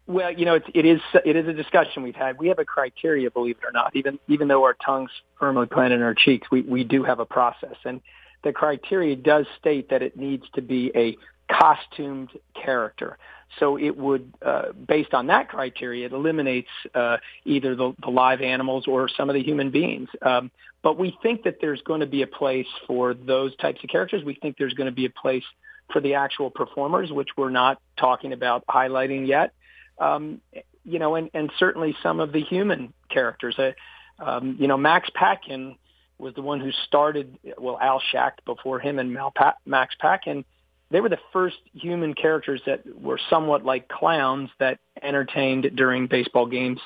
Well, 0.06 0.34
you 0.34 0.44
know, 0.44 0.56
it's, 0.56 0.68
it 0.76 0.86
is 0.86 1.00
it 1.24 1.38
is 1.38 1.48
a 1.48 1.54
discussion 1.54 2.04
we've 2.04 2.14
had. 2.14 2.38
We 2.38 2.50
have 2.50 2.60
a 2.60 2.66
criteria, 2.66 3.32
believe 3.32 3.56
it 3.64 3.66
or 3.66 3.72
not. 3.72 3.96
Even 3.96 4.20
even 4.28 4.50
though 4.50 4.66
our 4.66 4.76
tongues 4.86 5.12
firmly 5.40 5.68
planted 5.68 5.96
in 5.96 6.02
our 6.02 6.14
cheeks, 6.14 6.52
we 6.52 6.64
we 6.64 6.84
do 6.84 7.06
have 7.06 7.22
a 7.22 7.26
process, 7.26 7.78
and 7.86 8.02
the 8.44 8.52
criteria 8.52 9.16
does 9.16 9.46
state 9.58 9.92
that 9.92 10.02
it 10.02 10.18
needs 10.18 10.44
to 10.56 10.62
be 10.62 10.92
a 10.94 11.16
costumed 11.50 12.30
character. 12.54 13.18
So 13.60 13.78
it 13.78 13.98
would, 13.98 14.32
uh, 14.46 14.74
based 14.88 15.14
on 15.14 15.28
that 15.28 15.50
criteria, 15.50 16.06
it 16.06 16.12
eliminates 16.12 16.70
uh, 16.94 17.18
either 17.46 17.76
the, 17.76 17.94
the 18.02 18.12
live 18.12 18.42
animals 18.42 18.86
or 18.88 19.10
some 19.10 19.30
of 19.30 19.34
the 19.34 19.42
human 19.42 19.72
beings. 19.72 20.10
Um, 20.22 20.52
but 20.84 20.98
we 20.98 21.18
think 21.24 21.44
that 21.44 21.58
there's 21.60 21.82
going 21.82 22.02
to 22.02 22.06
be 22.06 22.22
a 22.22 22.28
place 22.28 22.68
for 22.86 23.14
those 23.14 23.56
types 23.58 23.84
of 23.84 23.90
characters. 23.90 24.24
We 24.24 24.36
think 24.36 24.58
there's 24.58 24.76
going 24.76 24.86
to 24.86 24.96
be 24.96 25.06
a 25.06 25.10
place 25.10 25.44
for 25.92 26.00
the 26.00 26.14
actual 26.14 26.52
performers, 26.52 27.12
which 27.12 27.30
we're 27.36 27.50
not 27.50 27.82
talking 27.98 28.34
about 28.34 28.64
highlighting 28.68 29.28
yet 29.28 29.54
um, 30.00 30.42
you 30.84 31.00
know, 31.00 31.16
and, 31.16 31.30
and 31.34 31.52
certainly 31.60 31.96
some 32.02 32.20
of 32.20 32.32
the 32.32 32.42
human 32.42 32.94
characters. 33.10 33.58
Uh, 33.60 33.72
um, 34.18 34.58
you 34.60 34.68
know, 34.68 34.78
Max 34.78 35.10
Patkin 35.16 35.76
was 36.18 36.34
the 36.36 36.42
one 36.42 36.60
who 36.60 36.72
started, 36.88 37.38
well, 37.58 37.78
Al 37.80 38.02
Schacht 38.12 38.44
before 38.46 38.80
him 38.80 39.00
and 39.00 39.14
Mal 39.14 39.32
pa- 39.32 39.56
Max 39.66 39.96
Patkin. 40.02 40.44
They 40.92 41.02
were 41.02 41.10
the 41.10 41.20
first 41.32 41.58
human 41.74 42.14
characters 42.14 42.62
that 42.66 42.84
were 43.00 43.20
somewhat 43.30 43.64
like 43.64 43.88
clowns 43.88 44.50
that 44.60 44.80
entertained 45.02 45.72
during 45.76 46.08
baseball 46.08 46.46
games 46.46 46.80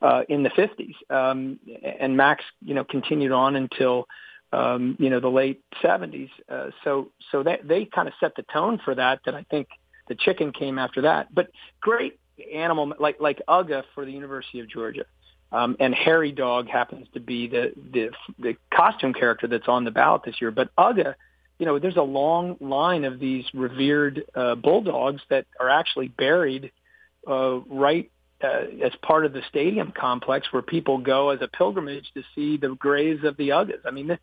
uh, 0.00 0.22
in 0.28 0.42
the 0.42 0.50
50s. 0.50 0.94
Um, 1.10 1.58
and 1.82 2.16
Max, 2.16 2.44
you 2.64 2.74
know, 2.74 2.84
continued 2.84 3.32
on 3.32 3.56
until, 3.56 4.06
um, 4.52 4.96
you 5.00 5.10
know, 5.10 5.20
the 5.20 5.30
late 5.30 5.62
70s. 5.82 6.30
Uh, 6.48 6.70
so 6.84 7.10
so 7.32 7.42
they, 7.42 7.58
they 7.64 7.84
kind 7.84 8.08
of 8.08 8.14
set 8.20 8.34
the 8.36 8.44
tone 8.52 8.80
for 8.84 8.94
that, 8.94 9.20
that 9.24 9.34
I 9.34 9.44
think 9.50 9.68
the 10.08 10.14
chicken 10.14 10.52
came 10.52 10.78
after 10.78 11.02
that. 11.02 11.34
But 11.34 11.50
great 11.80 12.18
animal 12.52 12.92
like 12.98 13.20
like 13.20 13.40
Uga 13.48 13.84
for 13.94 14.04
the 14.04 14.12
University 14.12 14.60
of 14.60 14.68
Georgia. 14.68 15.04
Um, 15.50 15.76
and 15.80 15.94
Hairy 15.94 16.30
Dawg 16.30 16.68
happens 16.68 17.06
to 17.14 17.20
be 17.20 17.48
the, 17.48 17.72
the 17.92 18.10
the 18.38 18.56
costume 18.72 19.14
character 19.14 19.46
that's 19.46 19.68
on 19.68 19.84
the 19.84 19.90
ballot 19.90 20.22
this 20.24 20.40
year. 20.40 20.50
But 20.50 20.74
Uga, 20.76 21.14
you 21.58 21.66
know, 21.66 21.78
there's 21.78 21.96
a 21.96 22.02
long 22.02 22.56
line 22.60 23.04
of 23.04 23.18
these 23.18 23.44
revered 23.52 24.24
uh, 24.34 24.54
bulldogs 24.54 25.22
that 25.28 25.46
are 25.58 25.68
actually 25.68 26.08
buried 26.08 26.70
uh, 27.26 27.58
right 27.68 28.10
uh, 28.42 28.62
as 28.82 28.92
part 29.02 29.26
of 29.26 29.32
the 29.32 29.42
stadium 29.48 29.92
complex 29.92 30.46
where 30.52 30.62
people 30.62 30.98
go 30.98 31.30
as 31.30 31.40
a 31.42 31.48
pilgrimage 31.48 32.10
to 32.14 32.22
see 32.34 32.56
the 32.56 32.68
graves 32.76 33.24
of 33.24 33.36
the 33.36 33.48
Ugas. 33.48 33.80
I 33.84 33.90
mean, 33.90 34.16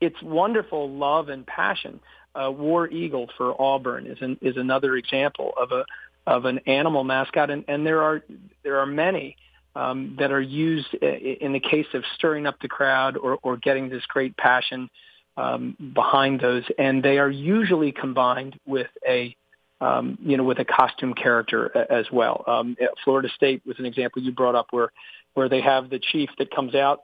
it's 0.00 0.20
wonderful 0.22 0.90
love 0.90 1.30
and 1.30 1.46
passion. 1.46 2.00
Uh, 2.34 2.50
War 2.50 2.88
Eagle 2.88 3.28
for 3.36 3.60
Auburn 3.60 4.06
is 4.06 4.18
an, 4.20 4.38
is 4.42 4.56
another 4.56 4.96
example 4.96 5.52
of 5.58 5.72
a 5.72 5.84
of 6.24 6.44
an 6.44 6.60
animal 6.66 7.02
mascot, 7.02 7.50
and, 7.50 7.64
and 7.66 7.84
there 7.84 8.02
are 8.02 8.22
there 8.62 8.78
are 8.78 8.86
many 8.86 9.36
um, 9.74 10.16
that 10.18 10.30
are 10.30 10.40
used 10.40 10.94
in 10.94 11.52
the 11.52 11.60
case 11.60 11.86
of 11.94 12.04
stirring 12.14 12.46
up 12.46 12.60
the 12.60 12.68
crowd 12.68 13.16
or, 13.16 13.38
or 13.42 13.56
getting 13.56 13.88
this 13.88 14.04
great 14.06 14.36
passion 14.36 14.88
um, 15.36 15.76
behind 15.94 16.40
those, 16.40 16.64
and 16.78 17.02
they 17.02 17.18
are 17.18 17.30
usually 17.30 17.92
combined 17.92 18.58
with 18.66 18.88
a 19.06 19.36
um, 19.80 20.18
you 20.20 20.36
know 20.36 20.44
with 20.44 20.58
a 20.58 20.64
costume 20.64 21.14
character 21.14 21.70
as 21.90 22.06
well. 22.12 22.44
Um, 22.46 22.76
Florida 23.04 23.28
State 23.34 23.62
was 23.66 23.78
an 23.78 23.86
example 23.86 24.22
you 24.22 24.32
brought 24.32 24.54
up 24.54 24.68
where 24.70 24.92
where 25.34 25.48
they 25.48 25.60
have 25.60 25.90
the 25.90 25.98
chief 25.98 26.30
that 26.38 26.54
comes 26.54 26.74
out 26.74 27.02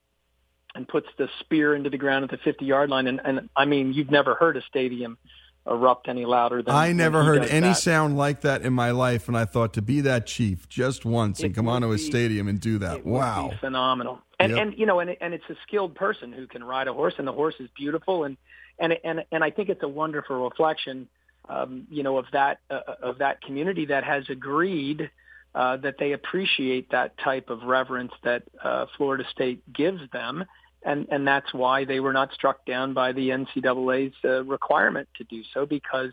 and 0.74 0.86
puts 0.86 1.08
the 1.16 1.28
spear 1.40 1.74
into 1.74 1.90
the 1.90 1.96
ground 1.96 2.24
at 2.24 2.30
the 2.30 2.36
50 2.36 2.64
yard 2.64 2.90
line, 2.90 3.06
and, 3.06 3.20
and 3.24 3.48
I 3.56 3.64
mean 3.64 3.92
you've 3.92 4.10
never 4.10 4.34
heard 4.34 4.56
a 4.56 4.62
stadium 4.62 5.18
erupt 5.66 6.08
any 6.08 6.24
louder 6.24 6.62
than 6.62 6.74
I 6.74 6.92
never 6.92 7.24
heard 7.24 7.44
any 7.44 7.68
that. 7.68 7.74
sound 7.76 8.16
like 8.16 8.42
that 8.42 8.62
in 8.62 8.72
my 8.72 8.90
life, 8.90 9.28
and 9.28 9.36
I 9.36 9.44
thought 9.44 9.74
to 9.74 9.82
be 9.82 10.00
that 10.02 10.26
chief 10.26 10.68
just 10.68 11.04
once 11.04 11.40
It 11.40 11.46
and 11.46 11.54
come 11.54 11.68
onto 11.68 11.90
a 11.92 11.98
stadium 11.98 12.48
and 12.48 12.60
do 12.60 12.78
that. 12.78 13.04
Wow. 13.04 13.50
be 13.50 13.56
phenomenal. 13.56 14.20
And 14.40 14.52
Yep. 14.52 14.60
and 14.60 14.78
you 14.78 14.86
know, 14.86 15.00
and 15.00 15.16
and 15.20 15.34
it's 15.34 15.48
a 15.50 15.56
skilled 15.66 15.94
person 15.94 16.32
who 16.32 16.46
can 16.46 16.62
ride 16.62 16.86
a 16.88 16.92
horse, 16.92 17.14
and 17.18 17.26
the 17.26 17.32
horse 17.32 17.56
is 17.58 17.68
beautiful, 17.76 18.24
and 18.24 18.36
and 18.78 18.96
and 19.04 19.24
and 19.32 19.42
I 19.42 19.50
think 19.50 19.68
it's 19.68 19.82
a 19.82 19.88
wonderful 19.88 20.44
reflection, 20.44 21.08
um, 21.48 21.86
you 21.90 22.02
know, 22.02 22.18
of 22.18 22.26
that 22.32 22.60
uh, 22.70 22.80
of 23.02 23.18
that 23.18 23.42
community 23.42 23.86
that 23.86 24.04
has 24.04 24.28
agreed. 24.28 25.10
Uh, 25.54 25.78
that 25.78 25.96
they 25.98 26.12
appreciate 26.12 26.90
that 26.90 27.16
type 27.18 27.48
of 27.48 27.62
reverence 27.62 28.12
that 28.22 28.42
uh, 28.62 28.84
Florida 28.96 29.24
State 29.30 29.60
gives 29.72 30.00
them, 30.12 30.44
and 30.84 31.08
and 31.10 31.26
that's 31.26 31.52
why 31.52 31.84
they 31.84 32.00
were 32.00 32.12
not 32.12 32.32
struck 32.32 32.64
down 32.66 32.92
by 32.92 33.12
the 33.12 33.30
NCAA's 33.30 34.14
uh, 34.24 34.44
requirement 34.44 35.08
to 35.16 35.24
do 35.24 35.42
so 35.54 35.64
because 35.64 36.12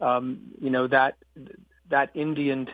um, 0.00 0.52
you 0.60 0.70
know 0.70 0.86
that 0.86 1.16
that 1.90 2.10
Indian 2.14 2.68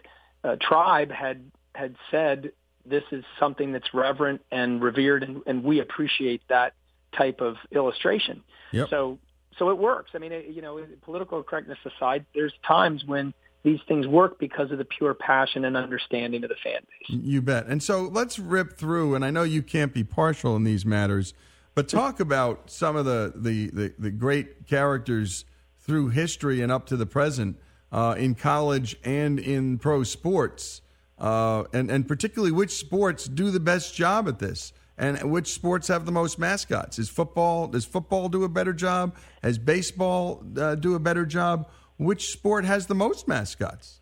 uh, 0.45 0.57
tribe 0.61 1.11
had 1.11 1.51
had 1.75 1.97
said 2.11 2.53
this 2.87 3.05
is 3.11 3.25
something 3.39 3.73
that's 3.73 3.93
reverent 3.95 4.43
and 4.51 4.83
revered, 4.83 5.23
and, 5.23 5.43
and 5.47 5.65
we 5.65 5.81
appreciate 5.81 6.43
that 6.49 6.75
type 7.17 7.41
of 7.41 7.57
illustration. 7.73 8.43
Yep. 8.73 8.89
So 8.91 9.19
so 9.59 9.71
it 9.71 9.79
works. 9.79 10.11
I 10.15 10.19
mean, 10.19 10.33
it, 10.33 10.47
you 10.47 10.63
know, 10.63 10.85
political 11.03 11.43
correctness 11.43 11.79
aside, 11.85 12.27
there's 12.35 12.53
times 12.67 13.05
when 13.05 13.33
these 13.63 13.81
things 13.89 14.07
work 14.07 14.39
because 14.39 14.71
of 14.71 14.79
the 14.79 14.85
pure 14.85 15.15
passion 15.15 15.65
and 15.65 15.77
understanding 15.77 16.45
of 16.45 16.51
the 16.51 16.57
fan 16.63 16.81
base. 16.83 17.19
You 17.23 17.41
bet. 17.41 17.67
And 17.67 17.83
so 17.83 18.03
let's 18.03 18.39
rip 18.39 18.77
through, 18.77 19.15
and 19.15 19.25
I 19.25 19.31
know 19.31 19.43
you 19.43 19.63
can't 19.63 19.95
be 19.95 20.05
partial 20.05 20.55
in 20.57 20.65
these 20.65 20.85
matters, 20.85 21.35
but 21.75 21.89
talk 21.89 22.21
about 22.21 22.71
some 22.71 22.95
of 22.95 23.05
the, 23.05 23.33
the, 23.35 23.71
the, 23.71 23.95
the 23.99 24.11
great 24.11 24.67
characters 24.67 25.45
through 25.79 26.09
history 26.09 26.61
and 26.61 26.71
up 26.71 26.87
to 26.87 26.97
the 26.97 27.07
present 27.07 27.57
uh, 27.91 28.15
in 28.19 28.35
college 28.35 28.97
and 29.03 29.39
in 29.39 29.79
pro 29.79 30.03
sports, 30.03 30.83
uh, 31.19 31.65
and, 31.73 31.91
and 31.91 32.07
particularly 32.09 32.53
which 32.53 32.73
sports 32.73 33.27
do 33.27 33.51
the 33.51 33.61
best 33.61 33.95
job 33.95 34.29
at 34.29 34.39
this. 34.39 34.73
And 34.97 35.33
which 35.33 35.53
sports 35.53 35.89
have 35.89 36.07
the 36.07 36.13
most 36.13 36.39
mascots? 36.39 37.01
Is 37.01 37.09
football? 37.09 37.67
Does 37.67 37.85
football 37.85 38.29
do 38.29 38.45
a 38.45 38.49
better 38.49 38.73
job? 38.73 39.17
Has 39.43 39.59
baseball 39.59 40.45
uh, 40.57 40.77
do 40.77 40.95
a 40.95 41.01
better 41.01 41.27
job? 41.27 41.69
Which 41.97 42.31
sport 42.31 42.65
has 42.65 42.87
the 42.87 42.95
most 42.95 43.27
mascots? 43.27 44.01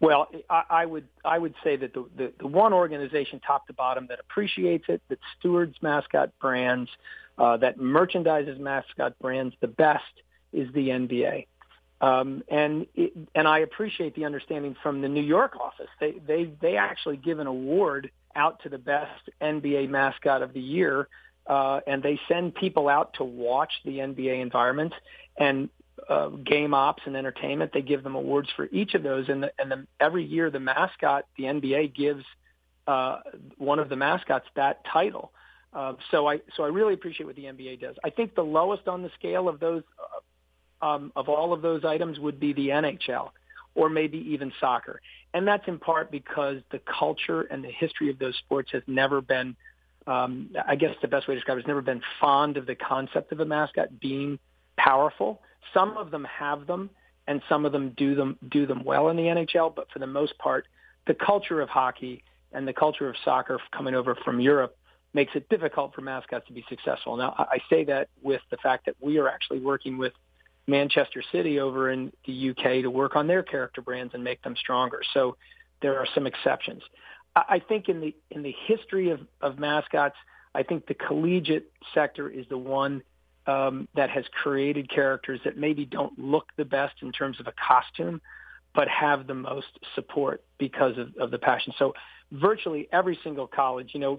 Well, 0.00 0.28
I, 0.50 0.62
I 0.68 0.86
would 0.86 1.08
I 1.24 1.38
would 1.38 1.54
say 1.64 1.76
that 1.76 1.94
the, 1.94 2.04
the 2.14 2.32
the 2.38 2.46
one 2.46 2.74
organization 2.74 3.40
top 3.40 3.66
to 3.68 3.72
bottom 3.72 4.06
that 4.08 4.20
appreciates 4.20 4.84
it, 4.88 5.00
that 5.08 5.18
stewards 5.38 5.76
mascot 5.80 6.30
brands, 6.38 6.90
uh, 7.38 7.56
that 7.58 7.78
merchandises 7.78 8.58
mascot 8.58 9.18
brands 9.18 9.54
the 9.60 9.68
best 9.68 10.02
is 10.52 10.70
the 10.74 10.88
NBA. 10.88 11.46
Um, 12.04 12.42
and 12.48 12.86
it, 12.94 13.14
and 13.34 13.48
I 13.48 13.60
appreciate 13.60 14.14
the 14.14 14.26
understanding 14.26 14.76
from 14.82 15.00
the 15.00 15.08
New 15.08 15.22
York 15.22 15.56
office. 15.58 15.88
They 16.00 16.12
they 16.26 16.50
they 16.60 16.76
actually 16.76 17.16
give 17.16 17.38
an 17.38 17.46
award 17.46 18.10
out 18.36 18.62
to 18.64 18.68
the 18.68 18.76
best 18.76 19.30
NBA 19.40 19.88
mascot 19.88 20.42
of 20.42 20.52
the 20.52 20.60
year, 20.60 21.08
uh, 21.46 21.80
and 21.86 22.02
they 22.02 22.20
send 22.28 22.56
people 22.56 22.90
out 22.90 23.14
to 23.14 23.24
watch 23.24 23.72
the 23.86 23.98
NBA 23.98 24.42
environment 24.42 24.92
and 25.38 25.70
uh, 26.06 26.28
game 26.28 26.74
ops 26.74 27.02
and 27.06 27.16
entertainment. 27.16 27.70
They 27.72 27.80
give 27.80 28.02
them 28.02 28.16
awards 28.16 28.50
for 28.54 28.68
each 28.70 28.92
of 28.92 29.02
those, 29.02 29.30
and 29.30 29.42
the, 29.42 29.52
and 29.58 29.70
the, 29.70 29.86
every 29.98 30.26
year 30.26 30.50
the 30.50 30.60
mascot, 30.60 31.24
the 31.38 31.44
NBA 31.44 31.94
gives 31.94 32.24
uh, 32.86 33.20
one 33.56 33.78
of 33.78 33.88
the 33.88 33.96
mascots 33.96 34.46
that 34.56 34.84
title. 34.92 35.32
Uh, 35.72 35.94
so 36.10 36.28
I 36.28 36.40
so 36.54 36.64
I 36.64 36.68
really 36.68 36.92
appreciate 36.92 37.24
what 37.24 37.36
the 37.36 37.44
NBA 37.44 37.80
does. 37.80 37.96
I 38.04 38.10
think 38.10 38.34
the 38.34 38.44
lowest 38.44 38.88
on 38.88 39.02
the 39.02 39.10
scale 39.18 39.48
of 39.48 39.58
those 39.58 39.82
uh, 39.98 40.20
um, 40.84 41.12
of 41.16 41.30
all 41.30 41.54
of 41.54 41.62
those 41.62 41.84
items 41.84 42.20
would 42.20 42.38
be 42.38 42.52
the 42.52 42.68
NHL, 42.68 43.30
or 43.74 43.88
maybe 43.88 44.18
even 44.18 44.52
soccer, 44.60 45.00
and 45.32 45.48
that's 45.48 45.66
in 45.66 45.78
part 45.78 46.10
because 46.10 46.58
the 46.70 46.78
culture 46.78 47.40
and 47.42 47.64
the 47.64 47.70
history 47.70 48.10
of 48.10 48.18
those 48.18 48.36
sports 48.36 48.70
has 48.72 48.82
never 48.86 49.20
been. 49.20 49.56
Um, 50.06 50.50
I 50.68 50.76
guess 50.76 50.94
the 51.00 51.08
best 51.08 51.26
way 51.26 51.34
to 51.34 51.40
describe 51.40 51.56
it 51.56 51.62
has 51.62 51.66
never 51.66 51.80
been 51.80 52.02
fond 52.20 52.58
of 52.58 52.66
the 52.66 52.74
concept 52.74 53.32
of 53.32 53.40
a 53.40 53.46
mascot 53.46 53.98
being 53.98 54.38
powerful. 54.76 55.40
Some 55.72 55.96
of 55.96 56.10
them 56.10 56.24
have 56.24 56.66
them, 56.66 56.90
and 57.26 57.40
some 57.48 57.64
of 57.64 57.72
them 57.72 57.94
do 57.96 58.14
them 58.14 58.36
do 58.50 58.66
them 58.66 58.84
well 58.84 59.08
in 59.08 59.16
the 59.16 59.22
NHL. 59.22 59.74
But 59.74 59.90
for 59.90 60.00
the 60.00 60.06
most 60.06 60.36
part, 60.36 60.66
the 61.06 61.14
culture 61.14 61.62
of 61.62 61.70
hockey 61.70 62.22
and 62.52 62.68
the 62.68 62.74
culture 62.74 63.08
of 63.08 63.16
soccer 63.24 63.58
coming 63.72 63.94
over 63.94 64.14
from 64.22 64.38
Europe 64.38 64.76
makes 65.14 65.34
it 65.34 65.48
difficult 65.48 65.94
for 65.94 66.02
mascots 66.02 66.46
to 66.48 66.52
be 66.52 66.64
successful. 66.68 67.16
Now, 67.16 67.34
I 67.38 67.58
say 67.70 67.84
that 67.84 68.08
with 68.22 68.42
the 68.50 68.58
fact 68.58 68.84
that 68.86 68.96
we 69.00 69.18
are 69.18 69.28
actually 69.28 69.60
working 69.60 69.96
with 69.96 70.12
Manchester 70.66 71.22
City 71.32 71.60
over 71.60 71.90
in 71.90 72.12
the 72.26 72.50
UK 72.50 72.82
to 72.82 72.88
work 72.88 73.16
on 73.16 73.26
their 73.26 73.42
character 73.42 73.82
brands 73.82 74.14
and 74.14 74.24
make 74.24 74.42
them 74.42 74.56
stronger. 74.56 75.00
So 75.12 75.36
there 75.82 75.98
are 75.98 76.06
some 76.14 76.26
exceptions. 76.26 76.82
I 77.36 77.60
think 77.68 77.88
in 77.88 78.00
the 78.00 78.14
in 78.30 78.42
the 78.42 78.54
history 78.66 79.10
of, 79.10 79.20
of 79.40 79.58
mascots, 79.58 80.16
I 80.54 80.62
think 80.62 80.86
the 80.86 80.94
collegiate 80.94 81.70
sector 81.92 82.28
is 82.28 82.46
the 82.48 82.56
one 82.58 83.02
um, 83.46 83.88
that 83.94 84.08
has 84.10 84.24
created 84.42 84.88
characters 84.88 85.40
that 85.44 85.56
maybe 85.56 85.84
don't 85.84 86.16
look 86.18 86.46
the 86.56 86.64
best 86.64 86.94
in 87.02 87.12
terms 87.12 87.40
of 87.40 87.48
a 87.48 87.52
costume, 87.52 88.20
but 88.74 88.88
have 88.88 89.26
the 89.26 89.34
most 89.34 89.66
support 89.94 90.44
because 90.58 90.96
of, 90.96 91.14
of 91.18 91.30
the 91.30 91.38
passion. 91.38 91.72
So 91.76 91.92
virtually 92.30 92.88
every 92.92 93.18
single 93.24 93.46
college, 93.48 93.90
you 93.94 94.00
know, 94.00 94.18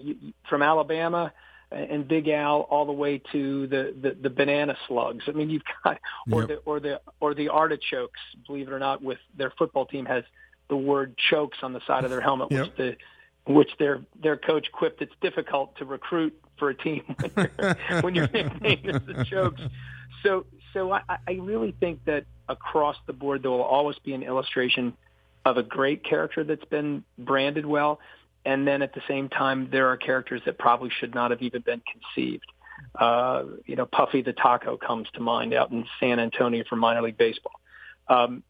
from 0.49 0.61
Alabama 0.61 1.31
and 1.75 2.07
Big 2.07 2.27
Al 2.27 2.61
all 2.61 2.85
the 2.85 2.93
way 2.93 3.21
to 3.31 3.67
the, 3.67 3.93
the, 4.01 4.17
the 4.21 4.29
banana 4.29 4.77
slugs. 4.87 5.25
I 5.27 5.31
mean, 5.31 5.49
you've 5.49 5.63
got 5.83 5.99
or 6.31 6.41
yep. 6.41 6.47
the 6.47 6.55
or 6.65 6.79
the 6.79 7.01
or 7.19 7.33
the 7.33 7.49
artichokes. 7.49 8.19
Believe 8.47 8.67
it 8.67 8.73
or 8.73 8.79
not, 8.79 9.01
with 9.01 9.19
their 9.37 9.51
football 9.51 9.85
team 9.85 10.05
has 10.05 10.23
the 10.69 10.77
word 10.77 11.15
chokes 11.29 11.59
on 11.61 11.73
the 11.73 11.81
side 11.85 12.03
of 12.03 12.09
their 12.09 12.21
helmet, 12.21 12.51
yep. 12.51 12.67
which 12.67 12.75
the 12.77 12.97
which 13.53 13.69
their 13.77 14.01
their 14.21 14.37
coach 14.37 14.71
quipped 14.71 15.01
it's 15.01 15.13
difficult 15.21 15.77
to 15.77 15.85
recruit 15.85 16.33
for 16.57 16.69
a 16.69 16.75
team 16.75 17.03
when 17.33 17.49
you're, 17.55 18.01
when 18.01 18.15
you're 18.15 18.29
nicknamed 18.29 19.05
the 19.05 19.25
chokes. 19.29 19.61
So 20.23 20.45
so 20.73 20.91
I, 20.91 21.01
I 21.09 21.33
really 21.33 21.75
think 21.79 22.05
that 22.05 22.25
across 22.47 22.95
the 23.05 23.13
board 23.13 23.43
there 23.43 23.51
will 23.51 23.61
always 23.61 23.97
be 23.99 24.13
an 24.13 24.23
illustration 24.23 24.93
of 25.45 25.57
a 25.57 25.63
great 25.63 26.03
character 26.03 26.43
that's 26.43 26.65
been 26.65 27.03
branded 27.17 27.65
well, 27.65 27.99
and 28.45 28.67
then 28.67 28.81
at 28.81 28.93
the 28.93 29.01
same 29.07 29.29
time 29.29 29.69
there 29.71 29.87
are 29.87 29.97
characters 29.97 30.41
that 30.45 30.57
probably 30.57 30.89
should 30.99 31.13
not 31.13 31.31
have 31.31 31.41
even 31.41 31.61
been 31.61 31.81
conceived. 31.91 32.45
Uh, 32.93 33.43
you 33.65 33.75
know, 33.75 33.85
Puffy 33.85 34.21
the 34.21 34.33
Taco 34.33 34.77
comes 34.77 35.07
to 35.13 35.21
mind 35.21 35.53
out 35.53 35.71
in 35.71 35.85
San 35.99 36.19
Antonio 36.19 36.63
for 36.69 36.75
minor 36.75 37.01
league 37.01 37.17
baseball. 37.17 37.59
Um, 38.07 38.43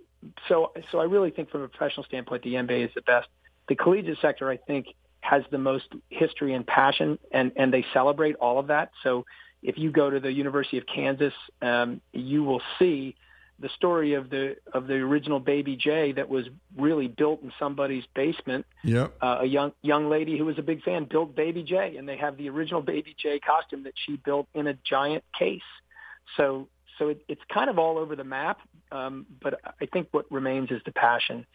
so, 0.47 0.71
so 0.91 0.99
I 0.99 1.03
really 1.03 1.31
think 1.31 1.49
from 1.49 1.61
a 1.61 1.67
professional 1.67 2.05
standpoint, 2.05 2.43
the 2.43 2.53
NBA 2.53 2.85
is 2.85 2.91
the 2.95 3.01
best. 3.01 3.27
The 3.67 3.75
collegiate 3.75 4.17
sector, 4.21 4.49
I 4.49 4.57
think, 4.57 4.87
has 5.21 5.43
the 5.51 5.57
most 5.57 5.85
history 6.09 6.53
and 6.53 6.65
passion, 6.65 7.17
and 7.31 7.51
and 7.55 7.73
they 7.73 7.85
celebrate 7.93 8.35
all 8.35 8.59
of 8.59 8.67
that. 8.67 8.91
So, 9.03 9.25
if 9.63 9.77
you 9.77 9.91
go 9.91 10.09
to 10.09 10.19
the 10.19 10.31
University 10.31 10.77
of 10.77 10.85
Kansas, 10.85 11.33
um, 11.61 12.01
you 12.13 12.43
will 12.43 12.61
see 12.77 13.15
the 13.59 13.69
story 13.69 14.13
of 14.13 14.29
the 14.29 14.57
of 14.73 14.87
the 14.87 14.95
original 14.95 15.39
Baby 15.39 15.75
Jay 15.75 16.11
that 16.11 16.29
was 16.29 16.45
really 16.77 17.07
built 17.07 17.41
in 17.41 17.51
somebody's 17.57 18.03
basement. 18.13 18.65
Yep. 18.83 19.15
Uh, 19.21 19.37
a 19.41 19.45
young 19.45 19.71
young 19.81 20.09
lady 20.09 20.37
who 20.37 20.45
was 20.45 20.57
a 20.57 20.61
big 20.61 20.83
fan 20.83 21.05
built 21.05 21.35
Baby 21.35 21.63
Jay, 21.63 21.95
and 21.97 22.07
they 22.07 22.17
have 22.17 22.37
the 22.37 22.49
original 22.49 22.81
Baby 22.81 23.15
Jay 23.17 23.39
costume 23.39 23.83
that 23.83 23.93
she 23.95 24.17
built 24.17 24.47
in 24.53 24.67
a 24.67 24.73
giant 24.83 25.23
case. 25.37 25.61
So 26.37 26.67
so 26.97 27.09
it, 27.09 27.21
it's 27.27 27.41
kind 27.53 27.69
of 27.69 27.79
all 27.79 27.97
over 27.97 28.15
the 28.15 28.23
map. 28.23 28.59
Um, 28.91 29.25
but 29.41 29.59
I 29.81 29.85
think 29.85 30.09
what 30.11 30.31
remains 30.31 30.71
is 30.71 30.81
the 30.85 30.91
passion 30.91 31.45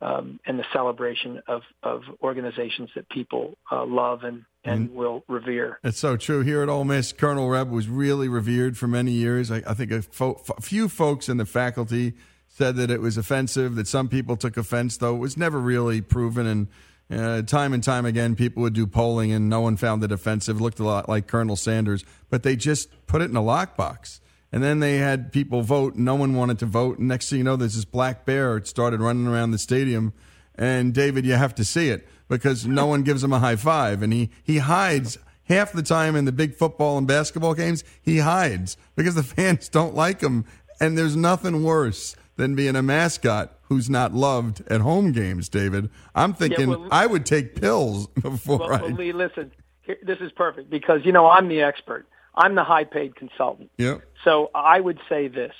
um, 0.00 0.40
and 0.46 0.58
the 0.58 0.64
celebration 0.72 1.42
of, 1.46 1.62
of 1.82 2.02
organizations 2.22 2.90
that 2.94 3.08
people 3.08 3.56
uh, 3.70 3.84
love 3.84 4.24
and, 4.24 4.44
and 4.64 4.90
mm. 4.90 4.92
will 4.92 5.24
revere. 5.28 5.78
It's 5.82 5.98
so 5.98 6.16
true. 6.16 6.42
Here 6.42 6.62
at 6.62 6.68
Ole 6.68 6.84
Miss, 6.84 7.12
Colonel 7.12 7.48
Reb 7.48 7.70
was 7.70 7.88
really 7.88 8.28
revered 8.28 8.76
for 8.76 8.86
many 8.86 9.12
years. 9.12 9.50
I, 9.50 9.62
I 9.66 9.74
think 9.74 9.90
a, 9.90 10.02
fo- 10.02 10.42
few 10.60 10.88
folks 10.88 11.28
in 11.28 11.36
the 11.36 11.46
faculty 11.46 12.14
said 12.48 12.76
that 12.76 12.90
it 12.90 13.00
was 13.00 13.16
offensive, 13.16 13.76
that 13.76 13.88
some 13.88 14.08
people 14.08 14.36
took 14.36 14.56
offense, 14.56 14.96
though 14.96 15.14
it 15.14 15.18
was 15.18 15.36
never 15.36 15.58
really 15.58 16.00
proven. 16.00 16.46
And 16.46 16.68
uh, 17.10 17.42
time 17.42 17.72
and 17.72 17.82
time 17.82 18.04
again, 18.04 18.36
people 18.36 18.62
would 18.62 18.74
do 18.74 18.86
polling 18.86 19.32
and 19.32 19.48
no 19.48 19.60
one 19.60 19.76
found 19.76 20.04
it 20.04 20.12
offensive. 20.12 20.58
It 20.58 20.62
looked 20.62 20.80
a 20.80 20.84
lot 20.84 21.08
like 21.08 21.26
Colonel 21.26 21.56
Sanders, 21.56 22.04
but 22.28 22.42
they 22.42 22.56
just 22.56 22.88
put 23.06 23.22
it 23.22 23.30
in 23.30 23.36
a 23.36 23.42
lockbox. 23.42 24.20
And 24.52 24.64
then 24.64 24.80
they 24.80 24.96
had 24.96 25.32
people 25.32 25.62
vote. 25.62 25.94
No 25.94 26.16
one 26.16 26.34
wanted 26.34 26.58
to 26.58 26.66
vote. 26.66 26.98
And 26.98 27.06
next 27.06 27.30
thing 27.30 27.38
you 27.38 27.44
know, 27.44 27.56
there's 27.56 27.76
this 27.76 27.84
black 27.84 28.24
bear. 28.24 28.56
It 28.56 28.66
started 28.66 29.00
running 29.00 29.28
around 29.28 29.52
the 29.52 29.58
stadium. 29.58 30.12
And 30.56 30.92
David, 30.92 31.24
you 31.24 31.34
have 31.34 31.54
to 31.54 31.64
see 31.64 31.88
it 31.88 32.06
because 32.30 32.66
no 32.66 32.86
one 32.86 33.02
gives 33.02 33.22
him 33.22 33.32
a 33.32 33.40
high 33.40 33.56
five. 33.56 34.02
And 34.02 34.12
he, 34.12 34.30
he 34.42 34.58
hides 34.58 35.18
half 35.44 35.72
the 35.72 35.82
time 35.82 36.14
in 36.16 36.24
the 36.24 36.32
big 36.32 36.54
football 36.54 36.96
and 36.96 37.06
basketball 37.06 37.54
games. 37.54 37.84
He 38.00 38.18
hides 38.18 38.78
because 38.96 39.16
the 39.16 39.22
fans 39.24 39.68
don't 39.68 39.94
like 39.94 40.22
him. 40.22 40.46
And 40.80 40.96
there's 40.96 41.16
nothing 41.16 41.62
worse 41.62 42.16
than 42.36 42.54
being 42.54 42.76
a 42.76 42.82
mascot 42.82 43.58
who's 43.64 43.90
not 43.90 44.14
loved 44.14 44.62
at 44.68 44.80
home 44.80 45.12
games, 45.12 45.50
David. 45.50 45.90
I'm 46.14 46.32
thinking 46.32 46.70
yeah, 46.70 46.76
well, 46.76 46.88
I 46.90 47.04
would 47.04 47.26
take 47.26 47.60
pills 47.60 48.06
before 48.22 48.60
well, 48.60 48.72
I. 48.72 48.82
Well, 48.82 48.92
Lee, 48.92 49.12
listen, 49.12 49.52
here, 49.82 49.98
this 50.02 50.18
is 50.20 50.32
perfect 50.32 50.70
because, 50.70 51.00
you 51.04 51.12
know, 51.12 51.26
I'm 51.26 51.48
the 51.48 51.60
expert. 51.60 52.06
I'm 52.34 52.54
the 52.54 52.64
high 52.64 52.84
paid 52.84 53.16
consultant. 53.16 53.70
Yep. 53.76 54.02
So 54.24 54.50
I 54.54 54.80
would 54.80 55.00
say 55.08 55.28
this. 55.28 55.52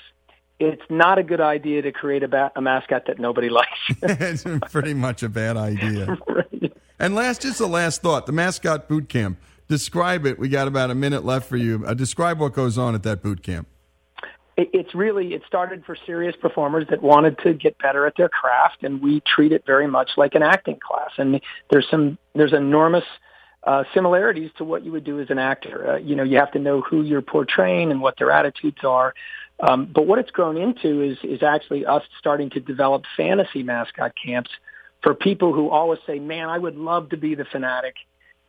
It's 0.61 0.83
not 0.91 1.17
a 1.17 1.23
good 1.23 1.41
idea 1.41 1.81
to 1.81 1.91
create 1.91 2.21
a, 2.21 2.27
ba- 2.27 2.51
a 2.55 2.61
mascot 2.61 3.07
that 3.07 3.17
nobody 3.17 3.49
likes. 3.49 3.79
it's 4.03 4.45
pretty 4.71 4.93
much 4.93 5.23
a 5.23 5.29
bad 5.29 5.57
idea. 5.57 6.05
right. 6.27 6.71
And 6.99 7.15
last, 7.15 7.41
just 7.41 7.57
the 7.57 7.67
last 7.67 8.03
thought: 8.03 8.27
the 8.27 8.31
mascot 8.31 8.87
boot 8.87 9.09
camp. 9.09 9.39
Describe 9.67 10.25
it. 10.27 10.37
We 10.37 10.49
got 10.49 10.67
about 10.67 10.91
a 10.91 10.95
minute 10.95 11.25
left 11.25 11.49
for 11.49 11.57
you. 11.57 11.83
Uh, 11.85 11.95
describe 11.95 12.39
what 12.39 12.53
goes 12.53 12.77
on 12.77 12.93
at 12.93 13.01
that 13.03 13.23
boot 13.23 13.41
camp. 13.41 13.67
it's 14.55 14.93
really 14.93 15.33
it 15.33 15.41
started 15.47 15.83
for 15.83 15.97
serious 16.05 16.35
performers 16.39 16.85
that 16.91 17.01
wanted 17.01 17.39
to 17.39 17.55
get 17.55 17.75
better 17.79 18.05
at 18.05 18.15
their 18.15 18.29
craft, 18.29 18.83
and 18.83 19.01
we 19.01 19.21
treat 19.21 19.51
it 19.51 19.63
very 19.65 19.87
much 19.87 20.11
like 20.15 20.35
an 20.35 20.43
acting 20.43 20.77
class. 20.79 21.09
And 21.17 21.41
there's 21.71 21.89
some 21.89 22.19
there's 22.35 22.53
enormous 22.53 23.05
uh, 23.63 23.83
similarities 23.93 24.51
to 24.57 24.63
what 24.63 24.83
you 24.83 24.91
would 24.91 25.03
do 25.03 25.19
as 25.19 25.29
an 25.29 25.39
actor. 25.39 25.91
Uh, 25.91 25.97
you 25.97 26.15
know, 26.15 26.23
you 26.23 26.37
have 26.37 26.51
to 26.51 26.59
know 26.59 26.81
who 26.81 27.03
you're 27.03 27.21
portraying 27.21 27.91
and 27.91 28.01
what 28.01 28.17
their 28.17 28.31
attitudes 28.31 28.83
are. 28.83 29.13
Um, 29.61 29.85
but 29.93 30.07
what 30.07 30.19
it's 30.19 30.31
grown 30.31 30.57
into 30.57 31.01
is 31.01 31.17
is 31.23 31.43
actually 31.43 31.85
us 31.85 32.03
starting 32.17 32.49
to 32.51 32.59
develop 32.59 33.03
fantasy 33.15 33.63
mascot 33.63 34.13
camps 34.23 34.49
for 35.03 35.13
people 35.13 35.53
who 35.53 35.69
always 35.69 35.99
say, 36.05 36.19
"Man, 36.19 36.49
I 36.49 36.57
would 36.57 36.75
love 36.75 37.09
to 37.09 37.17
be 37.17 37.35
the 37.35 37.45
Phanatic." 37.45 37.93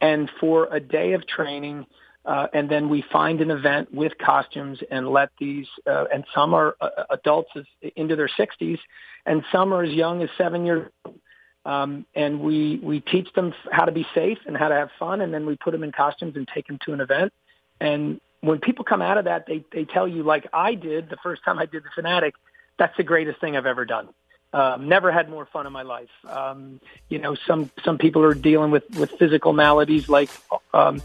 And 0.01 0.30
for 0.40 0.68
a 0.72 0.80
day 0.80 1.12
of 1.12 1.26
training, 1.26 1.86
uh, 2.24 2.48
and 2.52 2.68
then 2.68 2.89
we 2.89 3.02
find 3.12 3.40
an 3.40 3.51
event 3.51 3.94
with 3.94 4.12
costumes 4.18 4.80
and 4.90 5.09
let 5.09 5.30
these, 5.39 5.68
uh, 5.86 6.06
and 6.12 6.24
some 6.34 6.55
are 6.55 6.76
uh, 6.80 7.05
adults 7.10 7.51
into 7.94 8.16
their 8.16 8.28
60s, 8.28 8.78
and 9.26 9.44
some 9.52 9.72
are 9.72 9.84
as 9.84 9.93
young 9.93 10.22
as 10.22 10.30
seven 10.36 10.66
years 10.66 10.90
old 11.05 11.20
um, 11.64 12.06
and 12.14 12.40
we 12.40 12.80
we 12.82 13.01
teach 13.01 13.32
them 13.34 13.55
how 13.70 13.84
to 13.84 13.93
be 13.93 14.06
safe 14.14 14.39
and 14.47 14.56
how 14.56 14.68
to 14.68 14.74
have 14.74 14.90
fun, 14.98 15.20
and 15.20 15.32
then 15.32 15.47
we 15.47 15.56
put 15.56 15.72
them 15.72 15.84
in 15.84 15.93
costumes 15.93 16.34
and 16.36 16.48
take 16.48 16.66
them 16.66 16.78
to 16.84 16.93
an 16.93 17.01
event. 17.01 17.32
And 17.80 18.20
when 18.43 18.59
people 18.59 18.85
come 18.85 19.01
out 19.01 19.19
of 19.19 19.24
that, 19.24 19.47
they 19.47 19.64
they 19.73 19.85
tell 19.85 20.06
you 20.06 20.23
like 20.23 20.47
I 20.52 20.74
did 20.74 21.09
the 21.09 21.16
first 21.16 21.43
time 21.44 21.59
I 21.59 21.66
did 21.66 21.85
the 21.85 22.02
Phanatic. 22.02 22.32
That's 22.78 22.97
the 22.97 23.05
greatest 23.05 23.40
thing 23.40 23.56
I've 23.56 23.66
ever 23.66 23.85
done. 23.85 24.09
Um, 24.52 24.89
never 24.89 25.10
had 25.10 25.31
more 25.31 25.47
fun 25.47 25.66
in 25.66 25.73
my 25.73 25.82
life. 25.82 26.10
Um, 26.28 26.81
you 27.09 27.19
know, 27.19 27.35
some 27.47 27.70
some 27.85 27.98
people 27.98 28.23
are 28.23 28.35
dealing 28.35 28.70
with 28.70 28.85
with 28.98 29.12
physical 29.12 29.52
maladies 29.52 30.09
like 30.09 30.28
um, 30.74 31.01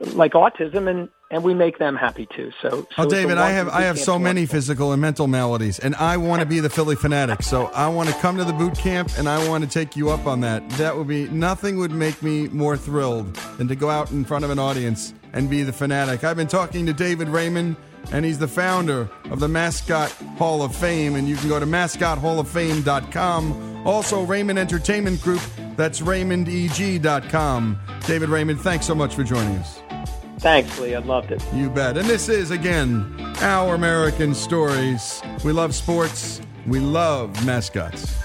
like 0.00 0.32
autism, 0.32 0.88
and 0.88 1.08
and 1.28 1.42
we 1.42 1.54
make 1.54 1.78
them 1.78 1.96
happy 1.96 2.26
too. 2.26 2.52
So, 2.62 2.86
so 2.94 3.02
oh, 3.02 3.10
David, 3.10 3.36
I 3.36 3.50
have 3.50 3.68
I 3.68 3.82
have 3.82 3.98
so 3.98 4.16
many 4.16 4.46
physical 4.46 4.92
and 4.92 5.02
mental 5.02 5.26
maladies, 5.26 5.80
and 5.80 5.96
I 5.96 6.16
want 6.18 6.40
to 6.40 6.46
be 6.46 6.60
the 6.60 6.70
Phillie 6.70 6.94
Phanatic. 6.94 7.42
So 7.42 7.66
I 7.66 7.88
want 7.88 8.08
to 8.10 8.14
come 8.16 8.36
to 8.36 8.44
the 8.44 8.52
boot 8.52 8.78
camp, 8.78 9.10
and 9.18 9.28
I 9.28 9.46
want 9.48 9.64
to 9.64 9.68
take 9.68 9.96
you 9.96 10.10
up 10.10 10.26
on 10.26 10.40
that. 10.42 10.68
That 10.70 10.96
would 10.96 11.08
be 11.08 11.28
nothing 11.28 11.78
would 11.78 11.90
make 11.90 12.22
me 12.22 12.46
more 12.48 12.76
thrilled 12.76 13.34
than 13.58 13.66
to 13.68 13.74
go 13.74 13.90
out 13.90 14.12
in 14.12 14.24
front 14.24 14.44
of 14.44 14.50
an 14.50 14.60
audience 14.60 15.12
and 15.36 15.48
be 15.48 15.62
the 15.62 15.70
Phanatic. 15.70 16.24
I've 16.24 16.36
been 16.36 16.48
talking 16.48 16.86
to 16.86 16.94
David 16.94 17.28
Raymond, 17.28 17.76
and 18.10 18.24
he's 18.24 18.38
the 18.38 18.48
founder 18.48 19.10
of 19.30 19.38
the 19.38 19.48
Mascot 19.48 20.10
Hall 20.38 20.62
of 20.62 20.74
Fame, 20.74 21.14
and 21.14 21.28
you 21.28 21.36
can 21.36 21.50
go 21.50 21.60
to 21.60 21.66
mascothalloffame.com. 21.66 23.86
Also, 23.86 24.24
Raymond 24.24 24.58
Entertainment 24.58 25.22
Group. 25.22 25.42
That's 25.76 26.00
RaymondEG.com. 26.00 27.78
David 28.06 28.30
Raymond, 28.30 28.62
thanks 28.62 28.86
so 28.86 28.94
much 28.94 29.14
for 29.14 29.22
joining 29.22 29.58
us. 29.58 29.82
Thanks, 30.38 30.80
Lee. 30.80 30.94
I 30.94 31.00
loved 31.00 31.32
it. 31.32 31.44
You 31.52 31.68
bet. 31.70 31.98
And 31.98 32.08
this 32.08 32.30
is, 32.30 32.50
again, 32.50 33.14
Our 33.40 33.74
American 33.74 34.34
Stories. 34.34 35.20
We 35.44 35.52
love 35.52 35.74
sports, 35.74 36.40
we 36.66 36.80
love 36.80 37.44
mascots. 37.44 38.16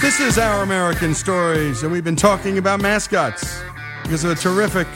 This 0.00 0.20
is 0.20 0.38
Our 0.38 0.62
American 0.62 1.14
Stories, 1.14 1.82
and 1.82 1.90
we've 1.90 2.04
been 2.04 2.14
talking 2.14 2.58
about 2.58 2.80
mascots 2.80 3.60
because 4.02 4.22
of 4.22 4.30
a 4.30 4.34
terrific 4.34 4.86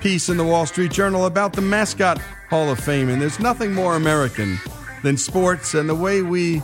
piece 0.00 0.28
in 0.28 0.36
the 0.36 0.44
Wall 0.44 0.66
Street 0.66 0.90
Journal 0.90 1.26
about 1.26 1.52
the 1.52 1.62
Mascot 1.62 2.20
Hall 2.50 2.70
of 2.70 2.80
Fame. 2.80 3.08
And 3.08 3.22
there's 3.22 3.38
nothing 3.38 3.72
more 3.72 3.94
American 3.94 4.58
than 5.02 5.16
sports 5.16 5.74
and 5.74 5.88
the 5.88 5.94
way 5.94 6.22
we, 6.22 6.62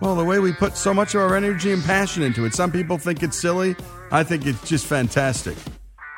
well, 0.00 0.14
the 0.14 0.24
way 0.24 0.38
we 0.38 0.52
put 0.52 0.76
so 0.76 0.94
much 0.94 1.14
of 1.14 1.20
our 1.20 1.36
energy 1.36 1.72
and 1.72 1.82
passion 1.84 2.22
into 2.22 2.44
it. 2.44 2.54
Some 2.54 2.72
people 2.72 2.98
think 2.98 3.22
it's 3.22 3.38
silly. 3.38 3.76
I 4.10 4.24
think 4.24 4.46
it's 4.46 4.68
just 4.68 4.86
fantastic. 4.86 5.56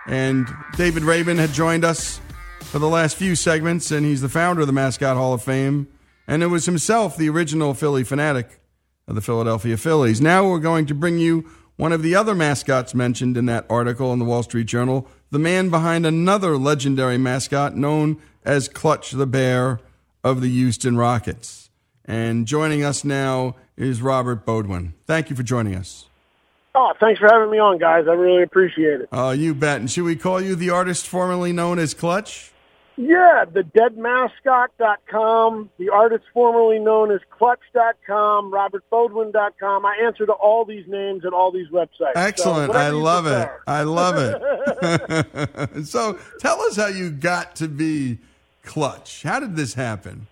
And 0.07 0.49
David 0.77 1.05
Raymond 1.05 1.39
had 1.39 1.53
joined 1.53 1.85
us 1.85 2.21
for 2.61 2.79
the 2.79 2.89
last 2.89 3.17
few 3.17 3.37
segments, 3.37 3.91
and 3.91 4.05
he's 4.05 4.21
the 4.21 4.29
founder 4.29 4.63
of 4.63 4.67
the 4.67 4.73
Mascot 4.73 5.17
Hall 5.17 5.35
of 5.35 5.43
Fame. 5.43 5.89
And 6.27 6.43
it 6.43 6.47
was 6.47 6.67
himself 6.67 7.17
the 7.17 7.29
original 7.29 7.75
Phillie 7.75 8.05
Phanatic 8.05 8.47
of 9.07 9.15
the 9.15 9.21
Philadelphia 9.21 9.77
Phillies. 9.77 10.21
Now 10.21 10.49
we're 10.49 10.59
going 10.59 10.87
to 10.87 10.95
bring 10.95 11.19
you 11.19 11.51
one 11.77 11.93
of 11.93 12.03
the 12.03 12.15
other 12.15 12.35
mascots 12.35 12.95
mentioned 12.95 13.37
in 13.37 13.47
that 13.47 13.67
article 13.69 14.13
in 14.13 14.19
the 14.19 14.25
Wall 14.25 14.43
Street 14.43 14.67
Journal, 14.67 15.09
the 15.31 15.39
man 15.39 15.69
behind 15.69 16.07
another 16.07 16.57
legendary 16.57 17.19
mascot 17.19 17.77
known 17.77 18.21
as 18.45 18.69
Clutch 18.69 19.11
the 19.11 19.27
Bear 19.27 19.81
of 20.23 20.41
the 20.41 20.49
Houston 20.49 20.97
Rockets. 20.97 21.62
And 22.13 22.47
joining 22.47 22.85
us 22.85 23.05
now 23.05 23.57
is 23.75 24.03
Robert 24.03 24.45
Boudwin. 24.45 24.93
Thank 25.07 25.31
you 25.31 25.37
for 25.37 25.43
joining 25.43 25.75
us. 25.75 26.09
Oh, 26.75 26.93
thanks 27.01 27.19
for 27.19 27.27
having 27.27 27.51
me 27.51 27.59
on, 27.59 27.79
guys. 27.79 28.05
I 28.07 28.13
really 28.13 28.43
appreciate 28.43 29.01
it. 29.01 29.09
Oh, 29.11 29.29
uh, 29.29 29.31
you 29.31 29.55
bet. 29.55 29.81
And 29.81 29.91
should 29.91 30.05
we 30.05 30.15
call 30.15 30.39
you 30.39 30.55
the 30.55 30.69
artist 30.69 31.09
formerly 31.09 31.55
known 31.55 31.79
as 31.79 31.95
Clutch? 31.95 32.53
Yeah, 32.99 33.47
the 33.51 33.63
deadmascot.com, 33.63 35.71
the 35.79 35.89
artist 35.89 36.25
formerly 36.35 36.79
known 36.79 37.11
as 37.11 37.21
clutch.com, 37.31 38.53
robertboudwin.com. 38.53 39.87
I 39.87 39.97
answer 40.05 40.27
to 40.27 40.33
all 40.33 40.67
these 40.67 40.87
names 40.87 41.25
and 41.25 41.33
all 41.33 41.51
these 41.51 41.69
websites. 41.69 42.13
Excellent. 42.15 42.73
So 42.73 42.79
I 42.79 42.91
love 42.91 43.27
it. 43.27 43.49
I 43.67 43.85
love 43.85 44.17
it. 44.19 45.87
so 45.87 46.19
tell 46.41 46.61
us 46.61 46.77
how 46.77 46.89
you 46.89 47.11
got 47.11 47.57
to 47.57 47.69
be 47.69 48.19
Clutch. 48.63 49.23
How 49.23 49.41
did 49.41 49.57
this 49.57 49.73
happen? 49.73 50.27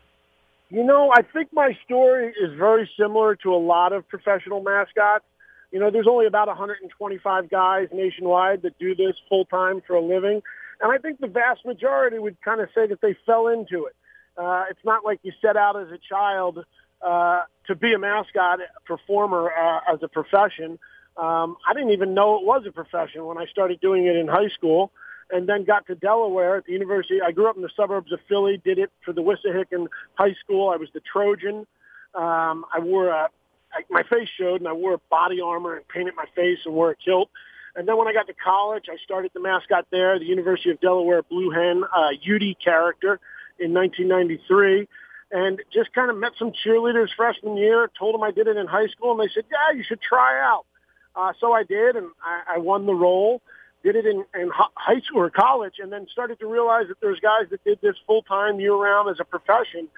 You 0.71 0.85
know, 0.85 1.11
I 1.13 1.23
think 1.23 1.53
my 1.53 1.77
story 1.85 2.29
is 2.29 2.57
very 2.57 2.89
similar 2.99 3.35
to 3.37 3.53
a 3.53 3.59
lot 3.59 3.93
of 3.93 4.09
professional 4.09 4.63
mascots. 4.63 5.25
You 5.73 5.81
know, 5.81 5.91
there's 5.91 6.07
only 6.07 6.27
about 6.27 6.47
125 6.47 7.51
guys 7.51 7.89
nationwide 7.93 8.63
that 8.63 8.79
do 8.79 8.95
this 8.95 9.17
full 9.29 9.45
time 9.45 9.83
for 9.85 9.97
a 9.97 10.01
living. 10.01 10.43
And 10.81 10.93
I 10.93 10.99
think 10.99 11.21
the 11.21 11.27
vast 11.27 11.67
majority 11.67 12.21
would 12.21 12.41
kind 12.43 12.61
of 12.61 12.69
say 12.73 12.87
that 12.87 13.01
they 13.01 13.17
fell 13.27 13.49
into 13.49 13.87
it. 13.87 13.97
Uh, 14.37 14.65
it's 14.71 14.85
not 14.85 15.05
like 15.05 15.19
you 15.25 15.33
set 15.43 15.57
out 15.57 15.77
as 15.77 15.89
a 15.89 15.99
child 15.99 16.65
uh, 17.03 17.43
to 17.67 17.75
be 17.75 17.93
a 17.93 17.99
mascot 17.99 18.61
performer 18.87 19.51
uh, 19.51 19.93
as 19.93 19.99
a 20.03 20.09
profession. 20.09 20.79
Um, 21.17 21.57
I 21.69 21.75
didn't 21.75 21.91
even 21.91 22.15
know 22.15 22.37
it 22.37 22.47
was 22.47 22.65
a 22.67 22.71
profession 22.73 23.25
when 23.25 23.39
I 23.39 23.47
started 23.47 23.81
doing 23.81 24.07
it 24.07 24.15
in 24.15 24.29
high 24.29 24.49
school 24.49 24.93
and 25.33 25.49
then 25.49 25.65
got 25.65 25.87
to 25.87 25.95
Delaware 25.95 26.57
at 26.57 26.67
the 26.67 26.73
university. 26.73 27.21
I 27.25 27.33
grew 27.33 27.49
up 27.49 27.57
in 27.57 27.63
the 27.63 27.71
suburbs 27.77 28.13
of 28.13 28.21
Philly, 28.29 28.61
did 28.65 28.79
it 28.79 28.91
for 29.05 29.13
the 29.13 29.23
Wissahickon 29.23 29.87
High 30.15 30.35
School. 30.43 30.71
I 30.71 30.77
was 30.77 30.89
the 30.93 31.01
Trojan. 31.01 31.67
Um, 32.15 32.65
I 32.75 32.81
wore 32.81 33.09
a, 33.09 33.29
I, 33.73 33.83
my 33.89 34.03
face 34.03 34.29
showed 34.37 34.61
and 34.61 34.69
I 34.69 34.73
wore 34.73 35.01
body 35.11 35.41
armor 35.41 35.77
and 35.77 35.87
painted 35.89 36.15
my 36.17 36.27
face 36.35 36.59
and 36.65 36.75
wore 36.75 36.91
a 36.91 36.97
kilt. 36.97 37.31
And 37.77 37.87
then 37.87 37.97
when 37.97 38.09
I 38.09 38.13
got 38.13 38.27
to 38.27 38.35
college, 38.35 38.87
I 38.91 38.97
started 39.05 39.31
the 39.33 39.41
mascot 39.41 39.87
there, 39.93 40.19
the 40.19 40.25
University 40.25 40.71
of 40.71 40.81
Delaware 40.81 41.23
Blue 41.23 41.51
Hen, 41.51 41.85
uh, 41.85 42.09
UD 42.09 42.57
character 42.63 43.21
in 43.59 43.73
1993. 43.73 44.89
And 45.33 45.63
just 45.73 45.93
kind 45.93 46.11
of 46.11 46.17
met 46.17 46.33
some 46.37 46.51
cheerleaders 46.51 47.11
freshman 47.17 47.57
year, 47.57 47.89
told 47.97 48.17
them 48.17 48.23
I 48.25 48.33
did 48.33 48.49
it 48.49 48.57
in 48.57 48.67
high 48.67 48.89
school, 48.89 49.13
and 49.13 49.21
they 49.21 49.33
said, 49.33 49.45
yeah, 49.49 49.77
you 49.77 49.85
should 49.85 50.01
try 50.03 50.41
out. 50.41 50.67
Uh, 51.15 51.33
so 51.39 51.53
I 51.53 51.63
did, 51.63 51.95
and 51.95 52.09
I, 52.25 52.57
I 52.57 52.59
won 52.59 52.87
the 52.87 52.95
role, 52.95 53.41
did 53.83 53.97
it 53.97 54.07
in, 54.07 54.25
in 54.35 54.51
high 54.53 55.01
school 55.01 55.23
or 55.23 55.31
college, 55.31 55.75
and 55.79 55.93
then 55.93 56.07
started 56.13 56.39
to 56.41 56.47
realize 56.47 56.89
that 56.89 57.01
there's 57.01 57.21
guys 57.21 57.49
that 57.51 57.63
did 57.65 57.79
this 57.81 57.97
full-time 58.07 58.61
year-round 58.61 59.09
as 59.11 59.19
a 59.21 59.25
profession. 59.25 59.89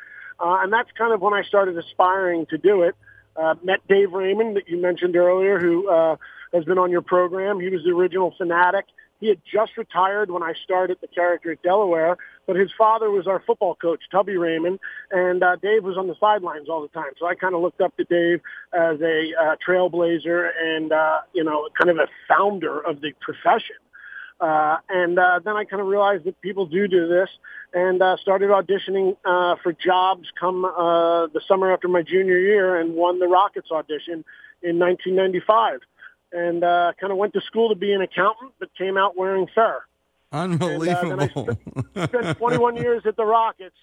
Uh, 0.40 0.58
and 0.62 0.72
that's 0.72 0.90
kind 0.92 1.12
of 1.12 1.20
when 1.20 1.34
I 1.34 1.42
started 1.42 1.76
aspiring 1.76 2.46
to 2.46 2.58
do 2.58 2.82
it. 2.82 2.94
Uh, 3.36 3.54
met 3.62 3.80
Dave 3.88 4.12
Raymond 4.12 4.56
that 4.56 4.68
you 4.68 4.80
mentioned 4.80 5.16
earlier, 5.16 5.58
who 5.58 5.88
uh, 5.88 6.16
has 6.52 6.64
been 6.64 6.78
on 6.78 6.90
your 6.90 7.02
program. 7.02 7.60
He 7.60 7.68
was 7.68 7.82
the 7.84 7.90
original 7.90 8.34
Phanatic. 8.38 8.84
He 9.20 9.28
had 9.28 9.40
just 9.50 9.76
retired 9.76 10.30
when 10.30 10.42
I 10.42 10.52
started 10.64 10.98
the 11.00 11.06
character 11.06 11.52
at 11.52 11.62
Delaware, 11.62 12.18
but 12.46 12.56
his 12.56 12.70
father 12.76 13.10
was 13.10 13.26
our 13.26 13.42
football 13.46 13.74
coach, 13.74 14.00
Tubby 14.10 14.36
Raymond, 14.36 14.78
and 15.10 15.42
uh, 15.42 15.56
Dave 15.56 15.84
was 15.84 15.96
on 15.96 16.08
the 16.08 16.16
sidelines 16.18 16.68
all 16.68 16.82
the 16.82 16.88
time. 16.88 17.12
So 17.18 17.26
I 17.26 17.34
kind 17.34 17.54
of 17.54 17.60
looked 17.60 17.80
up 17.80 17.96
to 17.96 18.04
Dave 18.04 18.40
as 18.72 19.00
a 19.00 19.32
uh, 19.40 19.56
trailblazer 19.66 20.50
and, 20.62 20.92
uh, 20.92 21.18
you 21.32 21.44
know, 21.44 21.68
kind 21.78 21.90
of 21.90 21.98
a 21.98 22.08
founder 22.28 22.80
of 22.80 23.00
the 23.00 23.12
profession. 23.20 23.76
Uh, 24.40 24.78
and 24.88 25.18
uh, 25.18 25.38
then 25.44 25.54
I 25.54 25.64
kind 25.64 25.80
of 25.80 25.86
realized 25.86 26.24
that 26.24 26.40
people 26.40 26.66
do 26.66 26.88
do 26.88 27.06
this 27.06 27.28
and 27.72 28.02
uh, 28.02 28.16
started 28.16 28.50
auditioning 28.50 29.16
uh, 29.24 29.54
for 29.62 29.72
jobs 29.72 30.28
come 30.38 30.64
uh, 30.64 31.28
the 31.28 31.40
summer 31.46 31.72
after 31.72 31.86
my 31.86 32.02
junior 32.02 32.38
year 32.38 32.76
and 32.76 32.94
won 32.94 33.20
the 33.20 33.28
Rockets 33.28 33.70
audition 33.70 34.24
in 34.60 34.80
1995 34.80 35.80
and 36.32 36.64
uh, 36.64 36.92
kind 37.00 37.12
of 37.12 37.18
went 37.18 37.34
to 37.34 37.40
school 37.42 37.68
to 37.68 37.76
be 37.76 37.92
an 37.92 38.00
accountant, 38.00 38.52
but 38.58 38.70
came 38.76 38.96
out 38.96 39.16
wearing 39.16 39.46
fur. 39.54 39.82
Unbelievable. 40.32 41.12
And, 41.12 41.20
uh, 41.20 41.24
I 41.96 42.06
spent, 42.06 42.10
spent 42.10 42.38
21 42.38 42.76
years 42.76 43.02
at 43.06 43.16
the 43.16 43.24
Rockets, 43.24 43.76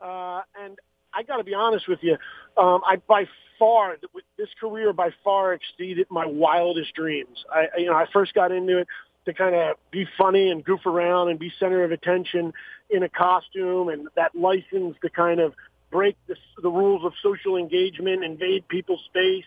uh, 0.00 0.42
and 0.60 0.78
I 1.14 1.22
got 1.22 1.36
to 1.36 1.44
be 1.44 1.54
honest 1.54 1.88
with 1.88 2.00
you, 2.02 2.16
um, 2.56 2.82
I 2.86 2.96
by 2.96 3.26
far 3.58 3.96
this 4.36 4.48
career 4.58 4.92
by 4.92 5.10
far 5.22 5.52
exceeded 5.54 6.06
my 6.10 6.26
wildest 6.26 6.94
dreams. 6.94 7.44
I, 7.52 7.68
you 7.78 7.86
know, 7.86 7.94
I 7.94 8.06
first 8.12 8.34
got 8.34 8.50
into 8.50 8.78
it 8.78 8.88
to 9.26 9.32
kind 9.32 9.54
of 9.54 9.76
be 9.90 10.06
funny 10.18 10.50
and 10.50 10.64
goof 10.64 10.84
around 10.84 11.28
and 11.28 11.38
be 11.38 11.52
center 11.60 11.84
of 11.84 11.92
attention 11.92 12.52
in 12.90 13.02
a 13.02 13.08
costume, 13.08 13.88
and 13.88 14.08
that 14.16 14.34
license 14.34 14.96
to 15.02 15.08
kind 15.08 15.40
of 15.40 15.54
break 15.90 16.16
the, 16.26 16.36
the 16.60 16.70
rules 16.70 17.04
of 17.04 17.12
social 17.22 17.56
engagement, 17.56 18.24
invade 18.24 18.66
people's 18.66 19.04
space, 19.04 19.44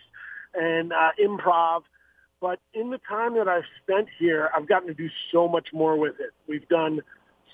and 0.54 0.92
uh, 0.92 1.10
improv. 1.20 1.82
But 2.46 2.60
in 2.74 2.90
the 2.90 3.00
time 3.08 3.34
that 3.38 3.48
I've 3.48 3.64
spent 3.82 4.06
here, 4.20 4.50
I've 4.54 4.68
gotten 4.68 4.86
to 4.86 4.94
do 4.94 5.08
so 5.32 5.48
much 5.48 5.70
more 5.72 5.98
with 5.98 6.20
it. 6.20 6.30
We've 6.46 6.68
done 6.68 7.00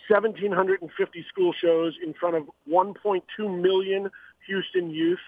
1,750 0.09 1.25
school 1.31 1.55
shows 1.59 1.95
in 2.05 2.13
front 2.13 2.37
of 2.37 2.43
1.2 2.71 3.23
million 3.63 4.11
Houston 4.47 4.91
youth. 4.91 5.19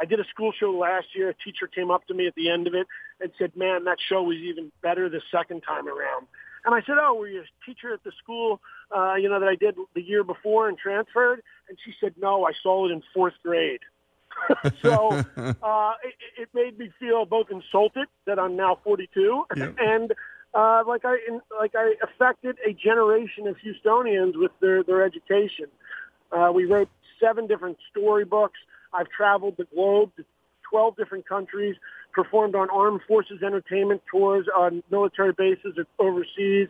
I 0.00 0.06
did 0.06 0.20
a 0.20 0.24
school 0.30 0.52
show 0.58 0.70
last 0.70 1.08
year. 1.14 1.28
A 1.28 1.34
teacher 1.34 1.66
came 1.66 1.90
up 1.90 2.06
to 2.06 2.14
me 2.14 2.28
at 2.28 2.34
the 2.34 2.48
end 2.48 2.66
of 2.66 2.72
it 2.72 2.86
and 3.20 3.30
said, 3.38 3.54
man, 3.54 3.84
that 3.84 3.98
show 4.08 4.22
was 4.22 4.38
even 4.38 4.72
better 4.80 5.10
the 5.10 5.20
second 5.30 5.60
time 5.68 5.86
around. 5.86 6.26
And 6.64 6.74
I 6.74 6.80
said, 6.80 6.94
oh, 6.98 7.12
were 7.12 7.28
you 7.28 7.42
a 7.42 7.66
teacher 7.66 7.92
at 7.92 8.02
the 8.02 8.12
school, 8.22 8.62
uh, 8.90 9.16
you 9.16 9.28
know, 9.28 9.38
that 9.38 9.50
I 9.50 9.54
did 9.54 9.76
the 9.94 10.00
year 10.00 10.24
before 10.24 10.70
and 10.70 10.78
transferred? 10.78 11.42
And 11.68 11.76
she 11.84 11.92
said, 12.00 12.14
no, 12.18 12.46
I 12.46 12.52
saw 12.62 12.88
it 12.88 12.92
in 12.92 13.02
fourth 13.12 13.34
grade. 13.42 13.80
so 14.82 15.10
uh, 15.62 15.92
it, 16.02 16.14
it 16.38 16.48
made 16.54 16.78
me 16.78 16.90
feel 16.98 17.24
both 17.24 17.46
insulted 17.50 18.06
that 18.26 18.38
I'm 18.38 18.56
now 18.56 18.78
42 18.84 19.44
yep. 19.56 19.76
and 19.78 20.12
uh, 20.54 20.82
like 20.86 21.04
I 21.04 21.18
in, 21.28 21.40
like 21.58 21.72
I 21.76 21.94
affected 22.02 22.56
a 22.66 22.72
generation 22.72 23.46
of 23.46 23.56
Houstonians 23.56 24.32
with 24.36 24.50
their 24.60 24.82
their 24.82 25.04
education. 25.04 25.66
Uh, 26.32 26.50
we 26.52 26.64
wrote 26.64 26.88
seven 27.20 27.46
different 27.46 27.78
storybooks. 27.90 28.58
I've 28.92 29.08
traveled 29.08 29.56
the 29.58 29.64
globe 29.72 30.10
to 30.16 30.24
12 30.70 30.96
different 30.96 31.28
countries, 31.28 31.76
performed 32.12 32.54
on 32.54 32.68
armed 32.70 33.00
forces 33.06 33.42
entertainment 33.44 34.02
tours 34.10 34.46
on 34.56 34.82
military 34.90 35.32
bases 35.32 35.76
overseas. 35.98 36.68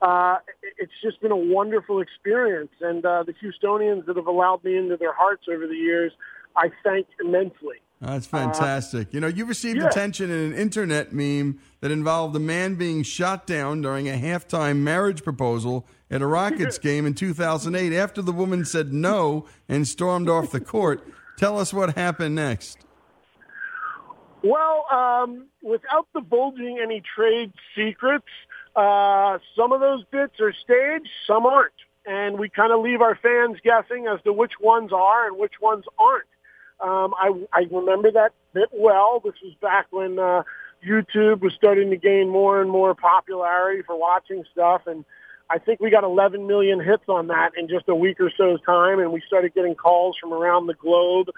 Uh, 0.00 0.36
it's 0.78 0.92
just 1.02 1.20
been 1.20 1.32
a 1.32 1.36
wonderful 1.36 2.00
experience, 2.00 2.70
and 2.80 3.04
uh, 3.04 3.24
the 3.24 3.34
Houstonians 3.34 4.06
that 4.06 4.16
have 4.16 4.26
allowed 4.26 4.62
me 4.62 4.76
into 4.76 4.96
their 4.96 5.12
hearts 5.12 5.44
over 5.52 5.66
the 5.66 5.74
years 5.74 6.12
I 6.56 6.70
thank 6.84 7.06
immensely. 7.20 7.76
That's 8.00 8.26
fantastic. 8.26 9.08
Uh, 9.08 9.10
you 9.12 9.20
know, 9.20 9.26
you 9.26 9.44
received 9.44 9.78
yeah. 9.78 9.88
attention 9.88 10.30
in 10.30 10.52
an 10.52 10.54
internet 10.54 11.12
meme 11.12 11.58
that 11.80 11.90
involved 11.90 12.36
a 12.36 12.40
man 12.40 12.76
being 12.76 13.02
shot 13.02 13.46
down 13.46 13.80
during 13.82 14.08
a 14.08 14.12
halftime 14.12 14.78
marriage 14.78 15.24
proposal 15.24 15.86
at 16.10 16.22
a 16.22 16.26
Rockets 16.26 16.78
game 16.80 17.06
in 17.06 17.14
2008 17.14 17.92
after 17.92 18.22
the 18.22 18.32
woman 18.32 18.64
said 18.64 18.92
no 18.92 19.46
and 19.68 19.86
stormed 19.86 20.28
off 20.28 20.52
the 20.52 20.60
court. 20.60 21.06
Tell 21.38 21.58
us 21.58 21.72
what 21.72 21.96
happened 21.96 22.36
next. 22.36 22.78
Well, 24.42 24.86
um, 24.92 25.46
without 25.62 26.06
divulging 26.14 26.78
any 26.80 27.02
trade 27.14 27.52
secrets, 27.76 28.28
uh, 28.76 29.38
some 29.56 29.72
of 29.72 29.80
those 29.80 30.04
bits 30.12 30.34
are 30.40 30.52
staged, 30.52 31.08
some 31.26 31.46
aren't. 31.46 31.72
And 32.06 32.38
we 32.38 32.48
kind 32.48 32.72
of 32.72 32.80
leave 32.80 33.00
our 33.02 33.16
fans 33.16 33.58
guessing 33.62 34.06
as 34.06 34.22
to 34.22 34.32
which 34.32 34.52
ones 34.60 34.92
are 34.92 35.26
and 35.26 35.36
which 35.36 35.54
ones 35.60 35.84
aren't. 35.98 36.24
Um, 36.80 37.14
I, 37.18 37.32
I 37.52 37.66
remember 37.70 38.10
that 38.12 38.32
bit 38.52 38.68
well. 38.72 39.20
This 39.24 39.34
was 39.42 39.54
back 39.60 39.86
when 39.90 40.18
uh, 40.18 40.42
YouTube 40.86 41.40
was 41.40 41.52
starting 41.54 41.90
to 41.90 41.96
gain 41.96 42.28
more 42.28 42.60
and 42.60 42.70
more 42.70 42.94
popularity 42.94 43.82
for 43.82 43.98
watching 43.98 44.44
stuff, 44.52 44.82
and 44.86 45.04
I 45.50 45.58
think 45.58 45.80
we 45.80 45.90
got 45.90 46.04
11 46.04 46.46
million 46.46 46.78
hits 46.80 47.04
on 47.08 47.28
that 47.28 47.52
in 47.56 47.68
just 47.68 47.88
a 47.88 47.94
week 47.94 48.20
or 48.20 48.30
so's 48.36 48.60
time, 48.62 49.00
and 49.00 49.12
we 49.12 49.22
started 49.26 49.54
getting 49.54 49.74
calls 49.74 50.16
from 50.20 50.32
around 50.32 50.66
the 50.66 50.74
globe. 50.74 51.28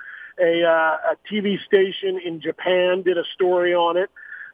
A, 0.40 0.62
uh, 0.64 1.12
a 1.12 1.16
TV 1.30 1.58
station 1.64 2.18
in 2.24 2.40
Japan 2.40 3.02
did 3.02 3.18
a 3.18 3.24
story 3.34 3.74
on 3.74 3.96
it, 3.96 4.10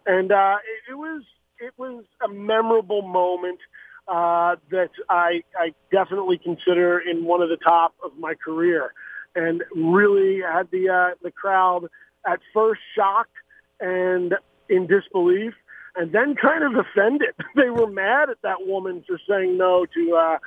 and 0.06 0.32
uh, 0.32 0.56
it, 0.88 0.92
it 0.92 0.94
was 0.94 1.22
it 1.58 1.72
was 1.78 2.04
a 2.24 2.28
memorable 2.28 3.02
moment. 3.02 3.60
uh, 4.08 4.56
that 4.70 4.90
I, 5.08 5.42
I 5.58 5.74
definitely 5.90 6.38
consider 6.38 6.98
in 6.98 7.24
one 7.24 7.42
of 7.42 7.48
the 7.48 7.56
top 7.56 7.94
of 8.04 8.12
my 8.18 8.34
career, 8.34 8.92
and 9.36 9.62
really 9.76 10.40
had 10.40 10.68
the 10.72 10.88
uh, 10.88 11.14
the 11.22 11.30
crowd 11.30 11.88
at 12.26 12.40
first 12.52 12.80
shocked 12.96 13.30
and 13.78 14.34
in 14.68 14.86
disbelief, 14.86 15.52
and 15.94 16.10
then 16.12 16.34
kind 16.34 16.64
of 16.64 16.72
offended. 16.74 17.34
They 17.54 17.70
were 17.70 17.86
mad 17.86 18.30
at 18.30 18.42
that 18.42 18.66
woman 18.66 19.04
for 19.06 19.18
saying 19.28 19.56
no 19.56 19.86
to 19.86 20.16
uh, 20.16 20.38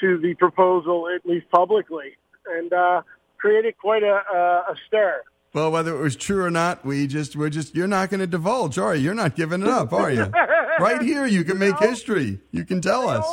to 0.00 0.18
the 0.18 0.34
proposal, 0.34 1.06
at 1.14 1.24
least 1.28 1.48
publicly, 1.50 2.16
and 2.46 2.72
uh, 2.72 3.02
created 3.38 3.78
quite 3.78 4.02
a, 4.02 4.22
a, 4.34 4.38
a 4.72 4.74
stir. 4.86 5.22
Well, 5.54 5.70
whether 5.70 5.94
it 5.94 6.00
was 6.00 6.16
true 6.16 6.42
or 6.42 6.50
not, 6.50 6.84
we 6.84 7.06
just 7.06 7.36
we're 7.36 7.50
just 7.50 7.74
you're 7.74 7.86
not 7.86 8.08
going 8.08 8.20
to 8.20 8.26
divulge, 8.26 8.78
are 8.78 8.94
you? 8.94 9.02
You're 9.02 9.14
not 9.14 9.36
giving 9.36 9.62
it 9.62 9.68
up, 9.68 9.92
are 9.92 10.10
you? 10.10 10.24
right 10.80 11.02
here, 11.02 11.26
you 11.26 11.44
can 11.44 11.58
make 11.58 11.78
history. 11.78 12.40
You 12.52 12.64
can 12.64 12.80
tell 12.80 13.08
us. 13.08 13.26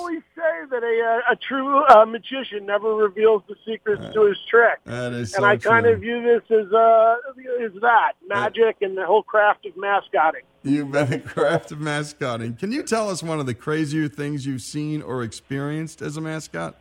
Say 0.59 0.65
that 0.69 0.83
a, 0.83 1.21
uh, 1.29 1.33
a 1.33 1.35
true 1.35 1.85
uh, 1.85 2.05
magician 2.05 2.65
never 2.65 2.93
reveals 2.93 3.43
the 3.47 3.55
secrets 3.65 4.03
to 4.13 4.25
his 4.25 4.37
trick. 4.49 4.79
That 4.85 5.13
is 5.13 5.33
and 5.33 5.43
so 5.43 5.45
I 5.45 5.57
kind 5.57 5.85
true. 5.85 5.93
of 5.93 5.99
view 6.01 6.21
this 6.21 6.41
as 6.49 6.71
uh, 6.73 7.15
as 7.63 7.71
that 7.81 8.13
magic 8.27 8.77
and 8.81 8.97
the 8.97 9.05
whole 9.05 9.23
craft 9.23 9.65
of 9.65 9.77
mascotting. 9.77 10.41
You've 10.63 10.91
been 10.91 11.13
a 11.13 11.19
craft 11.33 11.71
of 11.71 11.79
mascotting. 11.79 12.55
Can 12.55 12.71
you 12.71 12.83
tell 12.83 13.09
us 13.09 13.23
one 13.23 13.39
of 13.39 13.45
the 13.45 13.53
crazier 13.53 14.07
things 14.07 14.45
you've 14.45 14.61
seen 14.61 15.01
or 15.01 15.23
experienced 15.23 16.01
as 16.01 16.17
a 16.17 16.21
mascot? 16.21 16.75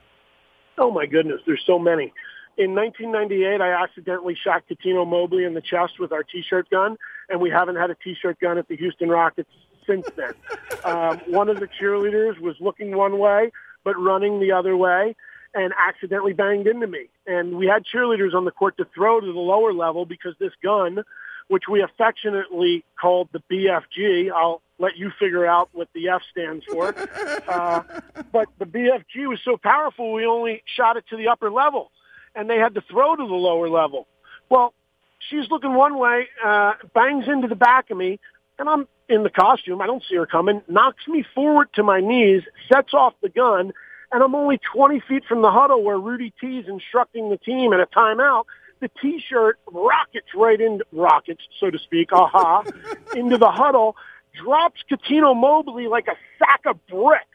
Oh 0.77 0.91
my 0.91 1.07
goodness, 1.07 1.41
there's 1.47 1.63
so 1.67 1.79
many. 1.79 2.13
In 2.57 2.75
1998, 2.75 3.61
I 3.61 3.83
accidentally 3.83 4.35
shot 4.35 4.65
Cuttino 4.69 5.07
Mobley 5.07 5.45
in 5.45 5.55
the 5.55 5.61
chest 5.61 6.01
with 6.01 6.11
our 6.11 6.25
T-shirt 6.25 6.69
gun, 6.71 6.97
and 7.29 7.41
we 7.41 7.51
haven't 7.51 7.77
had 7.77 7.91
a 7.91 7.95
T-shirt 7.95 8.41
gun 8.41 8.59
at 8.59 8.67
the 8.67 8.77
Houston 8.77 9.09
Rockets 9.09 9.51
since 9.89 10.07
then. 10.17 10.35
um, 10.85 11.21
one 11.29 11.49
of 11.49 11.61
the 11.61 11.69
cheerleaders 11.81 12.39
was 12.41 12.57
looking 12.61 12.97
one 12.97 13.19
way, 13.19 13.51
but 13.85 13.99
running 13.99 14.41
the 14.41 14.53
other 14.53 14.77
way, 14.77 15.15
and 15.55 15.73
accidentally 15.77 16.33
banged 16.33 16.67
into 16.67 16.87
me. 16.87 17.09
And 17.27 17.57
we 17.57 17.67
had 17.67 17.85
cheerleaders 17.85 18.35
on 18.35 18.45
the 18.45 18.51
court 18.51 18.77
to 18.79 18.87
throw 18.95 19.21
to 19.21 19.27
the 19.27 19.39
lower 19.39 19.73
level 19.73 20.05
because 20.05 20.35
this 20.39 20.53
gun, 20.63 21.03
which 21.49 21.65
we 21.71 21.83
affectionately 21.83 22.85
called 23.01 23.29
the 23.33 23.43
BFG, 23.51 24.31
I'll 24.31 24.61
let 24.79 24.97
you 24.97 25.11
figure 25.19 25.47
out 25.47 25.71
what 25.73 25.89
the 25.95 26.09
F 26.09 26.23
stands 26.31 26.65
for. 26.65 26.95
Uh, 27.49 27.83
but 28.31 28.47
the 28.59 28.67
BFG 28.67 29.27
was 29.27 29.41
so 29.43 29.57
powerful, 29.57 30.13
we 30.13 30.27
only 30.27 30.63
shot 30.77 30.99
it 30.99 31.05
to 31.09 31.17
the 31.17 31.29
upper 31.29 31.51
level, 31.51 31.91
and 32.35 32.49
they 32.49 32.59
had 32.59 32.75
to 32.75 32.83
throw 32.83 33.17
to 33.17 33.27
the 33.27 33.35
lower 33.35 33.71
level. 33.71 34.07
Well, 34.51 34.75
she's 35.31 35.49
looking 35.51 35.73
one 35.73 35.99
way, 35.99 36.29
uh, 36.45 36.75
bangs 36.95 37.25
into 37.27 37.49
the 37.49 37.57
back 37.57 37.91
of 37.91 37.97
me, 37.97 38.21
and 38.59 38.69
I'm 38.69 38.87
in 39.09 39.23
the 39.23 39.31
costume. 39.31 39.81
I 39.81 39.87
don't 39.87 40.03
see 40.09 40.17
her 40.17 40.27
coming. 40.27 40.63
Knocks 40.69 41.07
me 41.09 41.25
forward 41.35 41.69
to 41.75 41.83
my 41.83 42.01
knees, 42.01 42.43
sets 42.71 42.95
off 42.95 43.15
the 43.23 43.29
gun, 43.29 43.73
and 44.13 44.23
I'm 44.23 44.35
only 44.35 44.59
20 44.73 45.01
feet 45.01 45.25
from 45.25 45.43
the 45.43 45.51
huddle 45.51 45.83
where 45.83 45.99
Rudy 45.99 46.33
T 46.41 46.59
is 46.59 46.69
instructing 46.69 47.31
the 47.31 47.39
team 47.39 47.73
at 47.73 47.81
a 47.81 47.87
timeout. 47.87 48.45
The 48.81 48.91
T-shirt 49.03 49.59
rockets 49.73 50.29
right 50.35 50.61
into 50.61 50.85
rockets, 50.93 51.43
so 51.59 51.71
to 51.71 51.79
speak, 51.79 52.13
aha, 52.13 52.63
into 53.17 53.37
the 53.37 53.51
huddle, 53.51 53.97
drops 54.41 54.81
Cuttino 54.91 55.35
Mobley 55.37 55.89
like 55.89 56.07
a 56.07 56.15
sack 56.39 56.61
of 56.65 56.79
bricks 56.87 57.27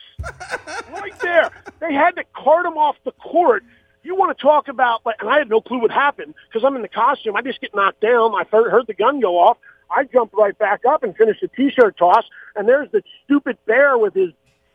right 0.94 1.20
there. 1.20 1.52
They 1.80 1.94
had 1.94 2.12
to 2.12 2.24
cart 2.34 2.66
him 2.66 2.78
off 2.78 2.96
the 3.04 3.12
court. 3.12 3.64
You 4.04 4.16
want 4.16 4.38
to 4.38 4.42
talk 4.42 4.68
about, 4.68 5.06
like, 5.06 5.16
and 5.20 5.30
I 5.30 5.38
had 5.38 5.50
no 5.50 5.62
clue 5.62 5.80
what 5.80 5.92
happened 5.92 6.34
because 6.48 6.66
I'm 6.66 6.76
in 6.76 6.82
the 6.82 6.90
costume. 6.90 7.36
I 7.36 7.42
just 7.42 7.62
get 7.62 7.76
knocked 7.76 8.02
down. 8.02 8.34
I 8.36 8.44
heard, 8.50 8.72
heard 8.72 8.88
the 8.88 8.94
gun 8.94 9.20
go 9.20 9.38
off. 9.38 9.58
I 9.96 10.04
jumped 10.06 10.34
right 10.34 10.58
back 10.58 10.82
up 10.88 11.04
and 11.04 11.16
finished 11.16 11.42
the 11.42 11.48
T-shirt 11.50 11.98
toss. 11.98 12.26
And 12.56 12.68
there's 12.68 12.90
the 12.92 13.02
stupid 13.26 13.58
bear 13.66 13.98
with 13.98 14.14
his 14.14 14.30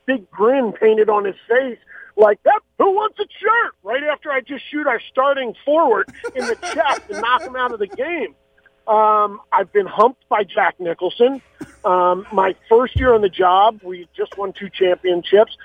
big 0.06 0.30
grin 0.30 0.72
painted 0.72 1.08
on 1.08 1.24
his 1.24 1.36
face 1.48 1.78
like 2.16 2.42
that. 2.44 2.60
Who 2.78 2.92
wants 2.92 3.18
a 3.18 3.26
shirt? 3.38 3.74
Right 3.82 4.02
after 4.04 4.30
I 4.30 4.40
just 4.40 4.64
shoot 4.70 4.86
our 4.86 5.00
starting 5.10 5.54
forward 5.64 6.08
in 6.34 6.46
the 6.46 6.56
chest 6.56 7.02
and 7.10 7.20
knock 7.20 7.42
him 7.42 7.56
out 7.56 7.72
of 7.72 7.78
the 7.78 7.86
game. 7.86 8.34
Um, 8.86 9.40
I've 9.52 9.70
been 9.72 9.86
humped 9.86 10.26
by 10.28 10.44
Jack 10.44 10.80
Nicholson. 10.80 11.42
Um, 11.84 12.26
my 12.32 12.56
first 12.68 12.98
year 12.98 13.14
on 13.14 13.20
the 13.20 13.28
job, 13.28 13.80
we 13.84 14.08
just 14.16 14.36
won 14.38 14.52
two 14.52 14.70
championships. 14.70 15.56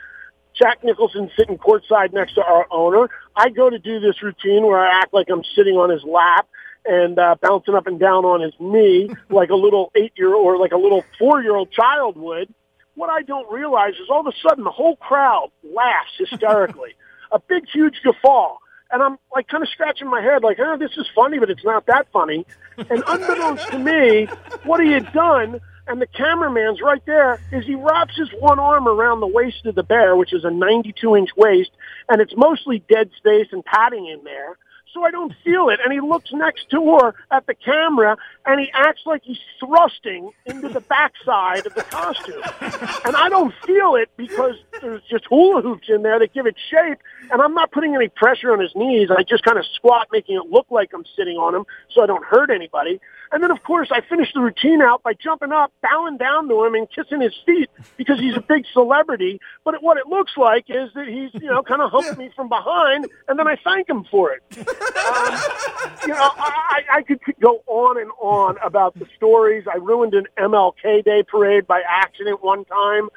Jack 0.54 0.84
Nicholson 0.84 1.32
sitting 1.38 1.58
courtside 1.58 2.14
next 2.14 2.36
to 2.36 2.44
our 2.44 2.68
owner. 2.70 3.10
I 3.36 3.50
go 3.50 3.70
to 3.70 3.80
do 3.80 4.00
this 4.00 4.22
routine 4.22 4.66
where 4.66 4.80
I 4.80 5.00
act 5.00 5.14
like 5.14 5.30
I'm 5.32 5.44
sitting 5.56 5.76
on 5.76 5.90
his 5.90 6.04
lap 6.04 6.48
and 6.86 7.18
uh, 7.18 7.36
bouncing 7.42 7.76
up 7.76 7.88
and 7.88 8.00
down 8.00 8.26
on 8.26 8.42
his 8.42 8.54
knee 8.60 9.10
like 9.30 9.50
a 9.50 9.56
little 9.56 9.92
eight-year 9.96 10.34
or 10.34 10.58
like 10.58 10.72
a 10.72 10.78
little 10.78 11.04
four-year-old 11.20 11.72
child 11.72 12.18
would. 12.18 12.54
What 12.96 13.10
I 13.10 13.24
don't 13.24 13.52
realize 13.52 13.94
is 13.94 14.10
all 14.10 14.20
of 14.20 14.28
a 14.28 14.48
sudden 14.48 14.64
the 14.64 14.72
whole 14.72 14.96
crowd 14.98 15.50
laughs 15.64 16.12
hysterically, 16.18 16.96
a 17.32 17.40
big, 17.40 17.64
huge 17.72 18.02
guffaw. 18.04 18.58
And 18.92 19.02
I'm 19.02 19.18
like 19.34 19.48
kind 19.48 19.64
of 19.64 19.70
scratching 19.70 20.08
my 20.08 20.22
head 20.22 20.44
like, 20.44 20.60
oh, 20.60 20.78
this 20.78 20.92
is 20.98 21.08
funny, 21.16 21.40
but 21.40 21.50
it's 21.50 21.66
not 21.66 21.88
that 21.88 22.08
funny. 22.14 22.46
And 22.78 23.04
unbeknownst 23.08 23.68
to 23.70 23.80
me, 23.80 24.28
what 24.64 24.84
he 24.84 24.92
had 24.92 25.12
done, 25.14 25.60
and 25.88 26.00
the 26.00 26.08
cameraman's 26.08 26.80
right 26.82 27.04
there, 27.06 27.42
is 27.52 27.66
he 27.66 27.76
wraps 27.76 28.16
his 28.16 28.30
one 28.40 28.60
arm 28.60 28.88
around 28.88 29.20
the 29.20 29.28
waist 29.28 29.66
of 29.66 29.76
the 29.76 29.84
bear, 29.84 30.16
which 30.16 30.32
is 30.32 30.46
a 30.46 30.52
92 30.52 31.16
inch 31.16 31.30
waist, 31.36 31.72
and 32.08 32.22
it's 32.22 32.34
mostly 32.38 32.84
dead 32.88 33.10
space 33.18 33.48
and 33.52 33.66
padding 33.66 34.08
in 34.08 34.24
there. 34.24 34.58
So 34.94 35.04
I 35.04 35.10
don't 35.10 35.34
feel 35.44 35.70
it. 35.70 35.80
And 35.84 35.92
he 35.92 36.00
looks 36.00 36.32
next 36.32 36.70
to 36.70 36.98
her 36.98 37.16
at 37.32 37.48
the 37.48 37.56
camera 37.56 38.16
and 38.46 38.60
he 38.60 38.70
acts 38.74 39.02
like 39.06 39.24
he's 39.24 39.40
thrusting 39.60 40.32
into 40.46 40.70
the 40.70 40.82
backside 40.82 41.66
of 41.66 41.74
the 41.74 41.82
costume. 41.82 42.42
And 43.04 43.16
I 43.16 43.28
don't 43.30 43.54
feel 43.66 43.96
it 43.96 44.10
because 44.18 44.56
there's 44.82 45.02
just 45.10 45.26
hula 45.26 45.64
hoops 45.64 45.90
in 45.90 46.04
there 46.04 46.20
that 46.20 46.34
give 46.34 46.46
it 46.46 46.56
shape. 46.70 47.00
And 47.32 47.42
I'm 47.42 47.56
not 47.56 47.72
putting 47.72 47.96
any 47.96 48.10
pressure 48.10 48.54
on 48.54 48.60
his 48.60 48.76
knees. 48.76 49.10
I 49.10 49.24
just 49.24 49.44
kind 49.44 49.58
of 49.58 49.66
squat, 49.74 50.10
making 50.12 50.36
it 50.36 50.52
look 50.52 50.68
like 50.70 50.92
I'm 50.94 51.06
sitting 51.16 51.38
on 51.38 51.56
him 51.56 51.66
so 51.90 52.04
I 52.04 52.06
don't 52.06 52.24
hurt 52.24 52.52
anybody. 52.52 53.00
And 53.32 53.42
then, 53.42 53.52
of 53.52 53.64
course, 53.64 53.90
I 53.92 54.02
finish 54.02 54.32
the 54.34 54.42
routine 54.42 54.82
out 54.82 55.02
by 55.04 55.14
jumping 55.14 55.52
up, 55.52 55.72
bowing 55.82 56.18
down 56.18 56.48
to 56.50 56.64
him, 56.66 56.76
and 56.76 56.88
kissing 56.90 57.22
his 57.22 57.34
feet 57.46 57.70
because 57.98 58.20
he's 58.20 58.36
a 58.36 58.42
big 58.48 58.66
celebrity. 58.74 59.40
But 59.64 59.82
what 59.82 59.98
it 59.98 60.08
looks 60.08 60.34
like 60.38 60.66
is 60.70 60.90
that 60.94 61.08
he's, 61.08 61.34
you 61.42 61.50
know, 61.50 61.64
kind 61.64 61.82
of 61.82 61.92
humped 61.92 62.18
me 62.18 62.30
from 62.36 62.50
behind, 62.50 63.08
and 63.28 63.40
then 63.40 63.48
I 63.48 63.58
thank 63.64 63.90
him 63.90 64.04
for 64.10 64.32
it. 64.32 64.44
Um, 65.04 65.38
you 66.04 66.14
know, 66.14 66.32
I, 66.38 66.82
I 66.92 67.02
could 67.02 67.20
go 67.42 67.62
on 67.68 68.00
and 68.00 68.10
on 68.22 68.58
about 68.64 68.98
the 68.98 69.06
stories. 69.18 69.66
I 69.72 69.78
ruined 69.78 70.14
an 70.14 70.28
MLK 70.38 71.04
Day 71.04 71.24
parade 71.24 71.68
by 71.68 71.82
accident 71.88 72.42
one 72.42 72.64
time. 72.66 73.10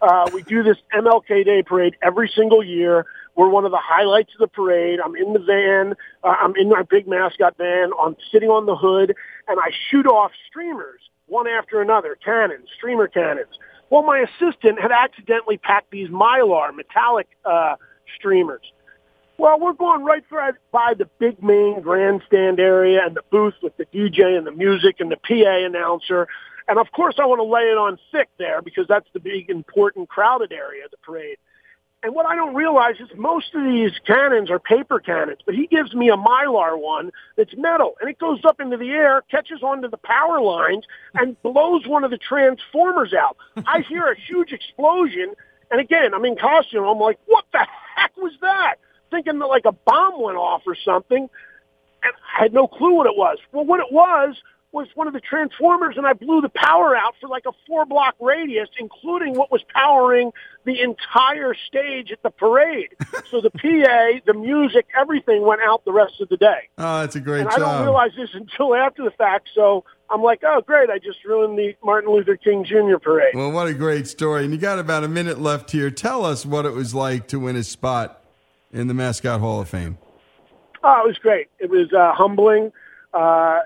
Uh, 0.00 0.30
we 0.32 0.42
do 0.42 0.62
this 0.62 0.76
MLK 0.94 1.44
Day 1.44 1.62
parade 1.62 1.96
every 2.02 2.30
single 2.34 2.62
year. 2.62 3.06
We're 3.36 3.48
one 3.48 3.64
of 3.64 3.72
the 3.72 3.80
highlights 3.82 4.32
of 4.34 4.40
the 4.40 4.48
parade. 4.48 5.00
I'm 5.04 5.16
in 5.16 5.32
the 5.32 5.40
van. 5.40 5.94
Uh, 6.22 6.36
I'm 6.40 6.54
in 6.56 6.68
my 6.68 6.82
big 6.82 7.08
mascot 7.08 7.56
van. 7.56 7.90
I'm 8.00 8.16
sitting 8.30 8.48
on 8.48 8.66
the 8.66 8.76
hood, 8.76 9.14
and 9.48 9.58
I 9.58 9.70
shoot 9.90 10.06
off 10.06 10.32
streamers 10.48 11.00
one 11.26 11.48
after 11.48 11.80
another, 11.80 12.16
cannons, 12.22 12.68
streamer 12.76 13.08
cannons. 13.08 13.58
Well, 13.90 14.02
my 14.02 14.24
assistant 14.24 14.80
had 14.80 14.92
accidentally 14.92 15.58
packed 15.58 15.90
these 15.90 16.08
mylar 16.08 16.74
metallic 16.74 17.28
uh, 17.44 17.76
streamers. 18.16 18.72
Well, 19.36 19.58
we're 19.58 19.72
going 19.72 20.04
right 20.04 20.22
through 20.28 20.52
by 20.70 20.94
the 20.96 21.06
big 21.18 21.42
main 21.42 21.80
grandstand 21.80 22.60
area 22.60 23.04
and 23.04 23.16
the 23.16 23.22
booth 23.30 23.54
with 23.62 23.76
the 23.76 23.86
DJ 23.86 24.38
and 24.38 24.46
the 24.46 24.52
music 24.52 24.96
and 25.00 25.10
the 25.10 25.16
PA 25.16 25.66
announcer. 25.66 26.28
And 26.68 26.78
of 26.78 26.92
course, 26.92 27.16
I 27.18 27.26
want 27.26 27.40
to 27.40 27.44
lay 27.44 27.62
it 27.62 27.76
on 27.76 27.98
thick 28.12 28.28
there 28.38 28.62
because 28.62 28.86
that's 28.88 29.08
the 29.12 29.20
big, 29.20 29.50
important, 29.50 30.08
crowded 30.08 30.52
area 30.52 30.84
of 30.84 30.90
the 30.92 30.96
parade. 30.98 31.36
And 32.04 32.14
what 32.14 32.26
I 32.26 32.36
don't 32.36 32.54
realize 32.54 32.96
is 33.00 33.08
most 33.16 33.54
of 33.54 33.64
these 33.64 33.92
cannons 34.06 34.50
are 34.50 34.58
paper 34.58 35.00
cannons, 35.00 35.38
but 35.46 35.54
he 35.54 35.66
gives 35.66 35.94
me 35.94 36.10
a 36.10 36.16
mylar 36.16 36.78
one 36.78 37.10
that's 37.34 37.56
metal, 37.56 37.94
and 37.98 38.10
it 38.10 38.18
goes 38.18 38.44
up 38.44 38.60
into 38.60 38.76
the 38.76 38.90
air, 38.90 39.22
catches 39.30 39.62
onto 39.62 39.88
the 39.88 39.96
power 39.96 40.38
lines, 40.38 40.84
and 41.14 41.40
blows 41.42 41.86
one 41.86 42.04
of 42.04 42.10
the 42.10 42.18
transformers 42.18 43.14
out. 43.14 43.38
I 43.66 43.80
hear 43.80 44.06
a 44.06 44.20
huge 44.20 44.52
explosion, 44.52 45.32
and 45.70 45.80
again, 45.80 46.12
I'm 46.12 46.26
in 46.26 46.36
costume. 46.36 46.84
I'm 46.84 46.98
like, 46.98 47.18
what 47.24 47.46
the 47.52 47.66
heck 47.96 48.14
was 48.18 48.34
that? 48.42 48.74
Thinking 49.10 49.38
that 49.38 49.46
like 49.46 49.64
a 49.64 49.72
bomb 49.72 50.20
went 50.20 50.36
off 50.36 50.60
or 50.66 50.76
something, 50.84 51.30
and 52.02 52.12
I 52.36 52.42
had 52.42 52.52
no 52.52 52.66
clue 52.66 52.96
what 52.96 53.06
it 53.06 53.16
was. 53.16 53.38
Well, 53.50 53.64
what 53.64 53.80
it 53.80 53.90
was 53.90 54.36
was 54.74 54.88
one 54.94 55.06
of 55.06 55.12
the 55.12 55.20
transformers 55.20 55.96
and 55.96 56.06
I 56.06 56.12
blew 56.12 56.40
the 56.40 56.50
power 56.50 56.96
out 56.96 57.14
for 57.20 57.28
like 57.28 57.44
a 57.46 57.52
four 57.66 57.86
block 57.86 58.16
radius, 58.20 58.68
including 58.78 59.34
what 59.34 59.50
was 59.50 59.62
powering 59.72 60.32
the 60.64 60.80
entire 60.80 61.54
stage 61.54 62.10
at 62.10 62.22
the 62.22 62.30
parade. 62.30 62.88
so 63.30 63.40
the 63.40 63.50
PA, 63.50 64.20
the 64.26 64.34
music, 64.34 64.86
everything 64.98 65.42
went 65.42 65.60
out 65.62 65.84
the 65.84 65.92
rest 65.92 66.20
of 66.20 66.28
the 66.28 66.36
day. 66.36 66.68
Oh, 66.76 67.00
that's 67.00 67.14
a 67.14 67.20
great 67.20 67.42
and 67.42 67.50
job. 67.50 67.60
I 67.60 67.62
don't 67.62 67.82
realize 67.82 68.10
this 68.16 68.30
until 68.34 68.74
after 68.74 69.04
the 69.04 69.12
fact. 69.12 69.48
So 69.54 69.84
I'm 70.10 70.22
like, 70.22 70.42
oh, 70.44 70.60
great. 70.60 70.90
I 70.90 70.98
just 70.98 71.24
ruined 71.24 71.56
the 71.56 71.76
Martin 71.82 72.12
Luther 72.12 72.36
King 72.36 72.64
Jr. 72.64 72.98
parade. 73.00 73.34
Well, 73.34 73.52
what 73.52 73.68
a 73.68 73.74
great 73.74 74.08
story. 74.08 74.44
And 74.44 74.52
you 74.52 74.58
got 74.58 74.80
about 74.80 75.04
a 75.04 75.08
minute 75.08 75.40
left 75.40 75.70
here. 75.70 75.90
Tell 75.90 76.24
us 76.24 76.44
what 76.44 76.66
it 76.66 76.72
was 76.72 76.94
like 76.94 77.28
to 77.28 77.38
win 77.38 77.54
a 77.54 77.62
spot 77.62 78.24
in 78.72 78.88
the 78.88 78.94
Mascot 78.94 79.40
Hall 79.40 79.60
of 79.60 79.68
Fame. 79.68 79.98
Oh, 80.82 81.02
it 81.04 81.06
was 81.06 81.18
great. 81.18 81.46
It 81.60 81.70
was 81.70 81.92
uh, 81.92 82.12
humbling. 82.12 82.72
Uh, 83.14 83.60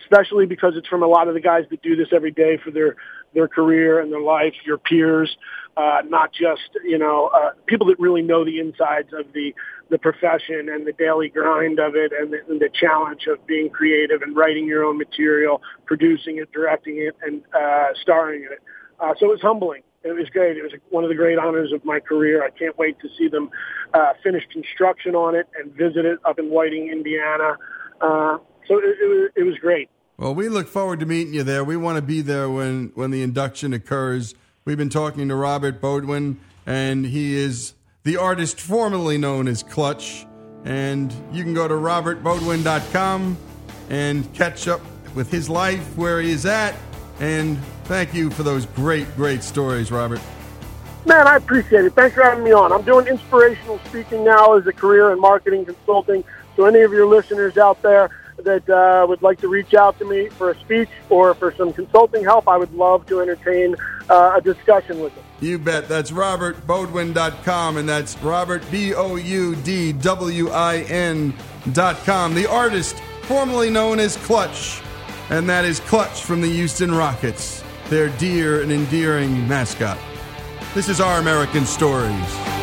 especially 0.00 0.46
because 0.46 0.74
it's 0.76 0.88
from 0.88 1.02
a 1.02 1.06
lot 1.06 1.28
of 1.28 1.34
the 1.34 1.40
guys 1.40 1.64
that 1.70 1.82
do 1.82 1.96
this 1.96 2.08
every 2.12 2.30
day 2.30 2.58
for 2.62 2.70
their 2.70 2.96
their 3.34 3.48
career 3.48 4.00
and 4.00 4.12
their 4.12 4.20
life, 4.20 4.54
your 4.64 4.78
peers, 4.78 5.36
uh, 5.76 6.02
not 6.06 6.32
just 6.32 6.70
you 6.84 6.98
know 6.98 7.30
uh, 7.34 7.50
people 7.66 7.86
that 7.86 7.98
really 7.98 8.22
know 8.22 8.44
the 8.44 8.58
insides 8.58 9.12
of 9.12 9.32
the 9.32 9.54
the 9.90 9.98
profession 9.98 10.68
and 10.68 10.86
the 10.86 10.92
daily 10.92 11.28
grind 11.28 11.78
of 11.78 11.94
it 11.94 12.12
and 12.12 12.32
the, 12.32 12.38
and 12.48 12.60
the 12.60 12.70
challenge 12.72 13.26
of 13.26 13.44
being 13.46 13.68
creative 13.68 14.22
and 14.22 14.36
writing 14.36 14.66
your 14.66 14.84
own 14.84 14.96
material, 14.96 15.60
producing 15.84 16.38
it, 16.38 16.50
directing 16.52 16.98
it, 16.98 17.14
and 17.22 17.42
uh, 17.54 17.88
starring 18.00 18.44
in 18.44 18.52
it. 18.52 18.60
Uh, 19.00 19.12
so 19.18 19.26
it 19.26 19.30
was 19.30 19.40
humbling. 19.42 19.82
It 20.04 20.12
was 20.12 20.28
great. 20.28 20.56
It 20.56 20.62
was 20.62 20.72
one 20.90 21.02
of 21.02 21.08
the 21.08 21.16
great 21.16 21.38
honors 21.38 21.72
of 21.72 21.84
my 21.84 21.98
career. 21.98 22.44
I 22.44 22.50
can't 22.50 22.76
wait 22.78 23.00
to 23.00 23.08
see 23.16 23.28
them 23.28 23.50
uh, 23.94 24.12
finish 24.22 24.44
construction 24.52 25.14
on 25.14 25.34
it 25.34 25.48
and 25.58 25.72
visit 25.72 26.04
it 26.04 26.18
up 26.24 26.38
in 26.38 26.50
Whiting, 26.50 26.90
Indiana. 26.90 27.56
Uh, 28.00 28.38
so 28.66 28.78
it, 28.78 28.84
it, 28.84 29.06
was, 29.06 29.30
it 29.36 29.42
was 29.42 29.58
great. 29.58 29.88
Well, 30.16 30.34
we 30.34 30.48
look 30.48 30.68
forward 30.68 31.00
to 31.00 31.06
meeting 31.06 31.34
you 31.34 31.42
there. 31.42 31.64
We 31.64 31.76
want 31.76 31.96
to 31.96 32.02
be 32.02 32.20
there 32.20 32.48
when, 32.48 32.92
when 32.94 33.10
the 33.10 33.22
induction 33.22 33.72
occurs. 33.72 34.34
We've 34.64 34.78
been 34.78 34.88
talking 34.88 35.28
to 35.28 35.34
Robert 35.34 35.80
Boudwin, 35.80 36.38
and 36.66 37.04
he 37.04 37.34
is 37.34 37.74
the 38.04 38.16
artist 38.16 38.60
formerly 38.60 39.18
known 39.18 39.48
as 39.48 39.62
Clutch. 39.62 40.26
And 40.64 41.12
you 41.32 41.42
can 41.42 41.52
go 41.52 41.68
to 41.68 41.74
robertboudwin.com 41.74 43.36
and 43.90 44.34
catch 44.34 44.68
up 44.68 44.80
with 45.14 45.30
his 45.30 45.50
life, 45.50 45.96
where 45.96 46.20
he 46.20 46.30
is 46.30 46.46
at. 46.46 46.74
And 47.20 47.58
thank 47.84 48.14
you 48.14 48.30
for 48.30 48.42
those 48.42 48.66
great, 48.66 49.14
great 49.16 49.42
stories, 49.42 49.90
Robert. 49.90 50.20
Man, 51.06 51.26
I 51.26 51.36
appreciate 51.36 51.84
it. 51.84 51.92
Thanks 51.94 52.14
for 52.14 52.22
having 52.22 52.44
me 52.44 52.52
on. 52.52 52.72
I'm 52.72 52.82
doing 52.82 53.06
inspirational 53.06 53.78
speaking 53.86 54.24
now 54.24 54.54
as 54.54 54.66
a 54.66 54.72
career 54.72 55.12
in 55.12 55.20
marketing 55.20 55.66
consulting. 55.66 56.24
So, 56.56 56.64
any 56.64 56.80
of 56.80 56.92
your 56.92 57.06
listeners 57.06 57.58
out 57.58 57.82
there 57.82 58.10
that 58.44 58.68
uh, 58.68 59.06
would 59.08 59.22
like 59.22 59.40
to 59.40 59.48
reach 59.48 59.74
out 59.74 59.98
to 59.98 60.04
me 60.04 60.28
for 60.28 60.50
a 60.50 60.60
speech 60.60 60.88
or 61.10 61.34
for 61.34 61.52
some 61.54 61.72
consulting 61.72 62.24
help, 62.24 62.48
I 62.48 62.56
would 62.56 62.72
love 62.74 63.06
to 63.06 63.20
entertain 63.20 63.76
uh, 64.08 64.34
a 64.36 64.40
discussion 64.40 65.00
with 65.00 65.14
them. 65.14 65.24
You 65.40 65.58
bet. 65.58 65.88
That's 65.88 66.10
robertboudwin.com, 66.10 67.76
and 67.76 67.88
that's 67.88 68.16
Robert, 68.18 68.62
B 68.70 68.94
O 68.94 69.16
U 69.16 69.56
D 69.56 69.92
W 69.92 70.50
I 70.50 70.78
N.com. 70.82 72.34
The 72.34 72.46
artist 72.46 72.96
formerly 73.22 73.70
known 73.70 73.98
as 73.98 74.16
Clutch, 74.18 74.80
and 75.30 75.48
that 75.48 75.64
is 75.64 75.80
Clutch 75.80 76.22
from 76.22 76.40
the 76.40 76.50
Houston 76.50 76.94
Rockets, 76.94 77.62
their 77.88 78.10
dear 78.18 78.62
and 78.62 78.70
endearing 78.70 79.46
mascot. 79.48 79.98
This 80.74 80.88
is 80.88 81.00
Our 81.00 81.18
American 81.18 81.66
Stories. 81.66 82.53